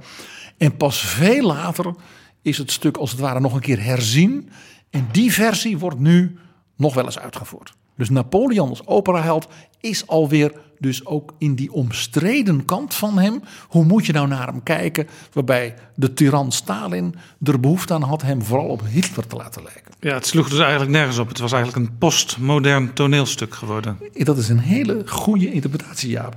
En 0.59 0.77
pas 0.77 1.01
veel 1.01 1.47
later 1.47 1.95
is 2.43 2.59
het 2.59 2.71
stuk 2.71 2.97
als 2.97 3.11
het 3.11 3.21
ware 3.21 3.41
nog 3.41 3.55
een 3.55 3.61
keer 3.61 3.85
herzien. 3.85 4.51
En 4.91 5.09
die 5.13 5.33
versie 5.33 5.79
wordt 5.79 5.99
nu 5.99 6.39
nog 6.77 6.95
wel 6.95 7.05
eens 7.05 7.19
uitgevoerd. 7.19 7.77
Dus 7.97 8.11
Napoleon 8.11 8.69
als 8.69 8.87
operaheld 8.87 9.49
is 9.81 10.07
alweer 10.07 10.53
dus 10.79 11.07
ook 11.07 11.35
in 11.39 11.55
die 11.55 11.73
omstreden 11.73 12.65
kant 12.65 12.95
van 12.95 13.19
hem. 13.19 13.43
Hoe 13.69 13.85
moet 13.85 14.07
je 14.07 14.13
nou 14.13 14.29
naar 14.29 14.47
hem 14.47 14.63
kijken? 14.63 15.07
Waarbij 15.33 15.75
de 15.95 16.13
tiran 16.13 16.53
Stalin 16.53 17.15
er 17.43 17.61
behoefte 17.61 17.95
aan 17.95 18.03
had 18.03 18.23
hem 18.23 18.43
vooral 18.43 18.69
op 18.69 18.83
Hitler 18.85 19.27
te 19.27 19.37
laten 19.37 19.63
lijken. 19.63 19.93
Ja, 20.01 20.15
het 20.15 20.27
sloeg 20.27 20.49
dus 20.49 20.59
eigenlijk 20.59 20.91
nergens 20.91 21.19
op. 21.19 21.29
Het 21.29 21.39
was 21.39 21.53
eigenlijk 21.53 21.87
een 21.87 21.99
postmodern 21.99 22.93
toneelstuk 22.93 23.55
geworden. 23.55 23.99
Dat 24.13 24.39
is 24.39 24.49
een 24.49 24.59
hele 24.59 25.03
goede 25.07 25.53
interpretatie, 25.53 26.11
Jaap. 26.11 26.37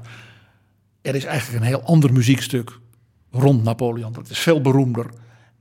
Er 1.01 1.15
is 1.15 1.25
eigenlijk 1.25 1.61
een 1.61 1.67
heel 1.67 1.83
ander 1.83 2.13
muziekstuk 2.13 2.79
rond 3.31 3.63
Napoleon. 3.63 4.13
Dat 4.13 4.29
is 4.29 4.39
veel 4.39 4.61
beroemder 4.61 5.05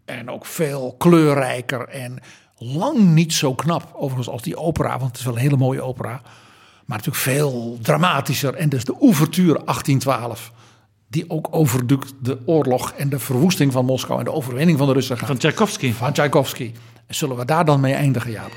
en 0.04 0.30
ook 0.30 0.46
veel 0.46 0.94
kleurrijker 0.98 1.88
en 1.88 2.18
lang 2.58 2.98
niet 2.98 3.32
zo 3.32 3.54
knap, 3.54 3.90
overigens, 3.94 4.28
als 4.28 4.42
die 4.42 4.56
opera, 4.56 4.98
want 4.98 5.10
het 5.10 5.18
is 5.18 5.24
wel 5.24 5.34
een 5.34 5.40
hele 5.40 5.56
mooie 5.56 5.82
opera. 5.82 6.20
Maar 6.86 6.98
natuurlijk 6.98 7.24
veel 7.24 7.78
dramatischer. 7.82 8.54
En 8.54 8.68
dus 8.68 8.84
de 8.84 8.96
ouverture 9.00 9.64
1812, 9.64 10.52
die 11.08 11.30
ook 11.30 11.48
over 11.50 11.86
de 11.86 12.38
oorlog 12.46 12.92
en 12.92 13.08
de 13.08 13.18
verwoesting 13.18 13.72
van 13.72 13.84
Moskou 13.84 14.18
en 14.18 14.24
de 14.24 14.32
overwinning 14.32 14.78
van 14.78 14.86
de 14.86 14.92
Russen 14.92 15.18
gaat. 15.18 15.26
Van 15.26 15.38
Tchaikovsky. 15.38 15.92
Van 15.92 16.12
Tchaikovsky. 16.12 16.72
En 17.06 17.14
zullen 17.14 17.36
we 17.36 17.44
daar 17.44 17.64
dan 17.64 17.80
mee 17.80 17.94
eindigen, 17.94 18.30
Jaap? 18.30 18.52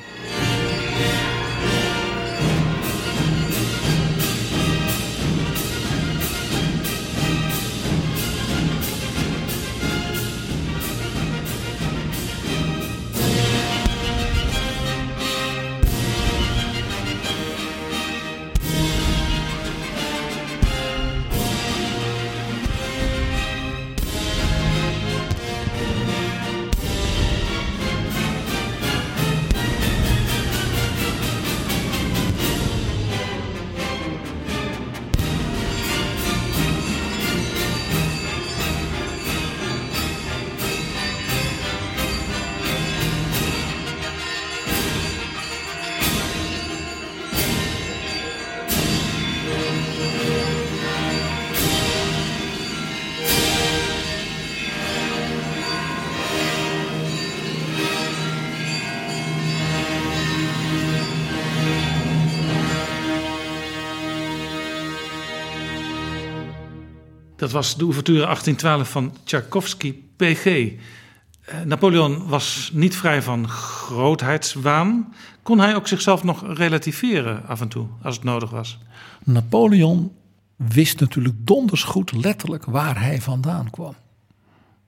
Was 67.64 67.76
de 67.76 67.84
ouverture 67.84 68.26
1812 68.26 68.90
van 68.90 69.14
Tchaikovsky 69.24 69.96
PG. 70.16 70.46
Eh, 70.46 71.62
Napoleon 71.66 72.28
was 72.28 72.72
niet 72.74 72.96
vrij 72.96 73.22
van 73.22 73.50
grootheidswaan. 73.50 75.14
Kon 75.44 75.60
hij 75.60 75.76
ook 75.76 75.88
zichzelf 75.88 76.24
nog 76.24 76.56
relativeren 76.58 77.48
af 77.48 77.62
en 77.62 77.68
toe, 77.68 77.88
als 78.02 78.16
het 78.16 78.24
nodig 78.24 78.50
was? 78.50 78.80
Napoleon 79.24 80.12
wist 80.56 81.00
natuurlijk 81.00 81.36
donders 81.38 81.84
goed 81.84 82.12
letterlijk 82.12 82.66
waar 82.66 83.02
hij 83.02 83.22
vandaan 83.22 83.70
kwam. 83.70 83.96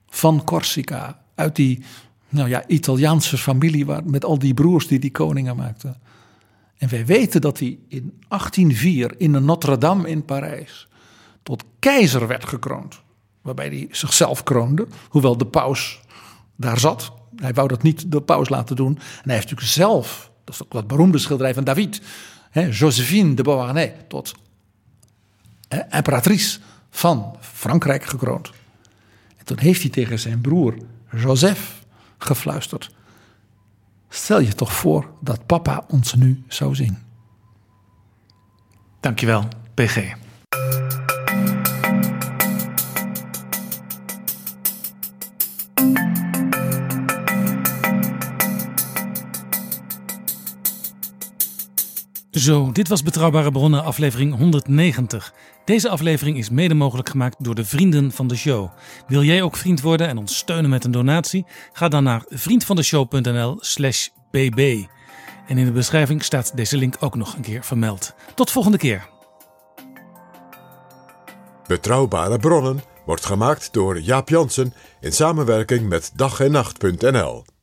Van 0.10 0.43
Corsica, 0.43 1.22
uit 1.35 1.56
die 1.56 1.84
nou 2.30 2.49
ja, 2.49 2.68
Italiaanse 2.68 3.38
familie 3.38 3.85
waar, 3.85 4.06
met 4.06 4.26
al 4.26 4.39
die 4.39 4.53
broers 4.53 4.88
die 4.88 4.99
die 4.99 5.11
koningen 5.11 5.56
maakten. 5.56 5.97
En 6.77 6.89
wij 6.89 7.06
weten 7.06 7.41
dat 7.41 7.60
hij 7.60 7.77
in 7.88 8.14
1804 8.27 9.14
in 9.18 9.31
de 9.31 9.39
Notre-Dame 9.39 10.10
in 10.10 10.26
Parijs 10.26 10.88
tot 11.46 11.64
keizer 11.80 12.28
werd 12.28 12.46
gekroond. 12.46 13.02
Waarbij 13.42 13.68
hij 13.68 13.88
zichzelf 13.92 14.44
kroonde, 14.44 14.88
hoewel 15.10 15.38
de 15.38 15.46
paus 15.46 16.02
daar 16.56 16.80
zat. 16.80 17.12
Hij 17.36 17.54
wou 17.54 17.68
dat 17.68 17.82
niet 17.82 18.12
de 18.12 18.22
paus 18.22 18.50
laten 18.50 18.76
doen. 18.76 18.96
En 18.96 19.22
hij 19.24 19.34
heeft 19.34 19.50
natuurlijk 19.50 19.74
zelf, 19.74 20.32
dat 20.44 20.56
is 20.56 20.64
ook 20.64 20.72
dat 20.72 20.88
beroemde 20.88 21.18
schilderij 21.18 21.54
van 21.54 21.64
David, 21.64 22.02
hè, 22.50 22.62
Josephine 22.62 23.34
de 23.34 23.44
Beauharnais, 23.44 23.92
tot 24.08 24.34
hè, 25.68 25.98
imperatrice 25.98 26.60
van 26.90 27.36
Frankrijk 27.40 28.06
gekroond. 28.06 28.52
En 29.38 29.46
toen 29.46 29.60
heeft 29.60 29.82
hij 29.82 29.92
tegen 29.92 30.20
zijn 30.20 30.42
broer 30.42 30.78
Joseph 31.12 31.84
gefluisterd. 32.18 32.92
Stel 34.10 34.40
je 34.40 34.54
toch 34.54 34.74
voor 34.74 35.10
dat 35.22 35.46
papa 35.46 35.84
ons 35.88 36.14
nu 36.14 36.44
zou 36.48 36.76
zien. 36.76 36.98
Dankjewel, 39.00 39.48
PG. 39.74 40.24
Zo, 52.36 52.72
dit 52.72 52.88
was 52.88 53.03
Betrouwbare 53.03 53.52
Bronnen, 53.52 53.84
aflevering 53.84 54.38
190. 54.38 55.34
Deze 55.66 55.90
aflevering 55.90 56.38
is 56.38 56.49
mede 56.49 56.74
mogelijk 56.74 57.10
gemaakt 57.10 57.44
door 57.44 57.56
de 57.56 57.66
vrienden 57.66 58.12
van 58.12 58.28
de 58.28 58.36
show. 58.36 58.70
Wil 59.07 59.24
jij 59.24 59.41
ook 59.41 59.56
vriend 59.56 59.82
worden 59.82 60.07
en 60.07 60.18
ons 60.18 60.38
steunen 60.38 60.70
met 60.70 60.84
een 60.84 60.91
donatie? 60.91 61.45
Ga 61.74 61.88
dan 61.88 62.03
naar 62.03 62.24
vriendvandeshow.nl/slash 62.28 64.07
bb. 64.32 64.86
En 65.48 65.57
in 65.57 65.66
de 65.66 65.72
beschrijving 65.72 66.24
staat 66.24 66.56
deze 66.56 66.78
link 66.78 66.95
ook 66.99 67.16
nog 67.16 67.36
een 67.36 67.41
keer 67.41 67.64
vermeld. 67.64 68.14
Tot 68.34 68.52
volgende 68.52 68.78
keer. 68.78 69.10
Betrouwbare 71.68 72.38
Bronnen 72.38 72.84
wordt 73.06 73.26
gemaakt 73.26 73.74
door 73.74 73.99
Jaap 73.99 74.30
Jansen 74.30 74.74
in 74.99 75.12
samenwerking 75.12 75.90
met 75.90 76.12
dag 76.16 76.40
en 76.40 76.52
nacht.nl. 76.52 77.55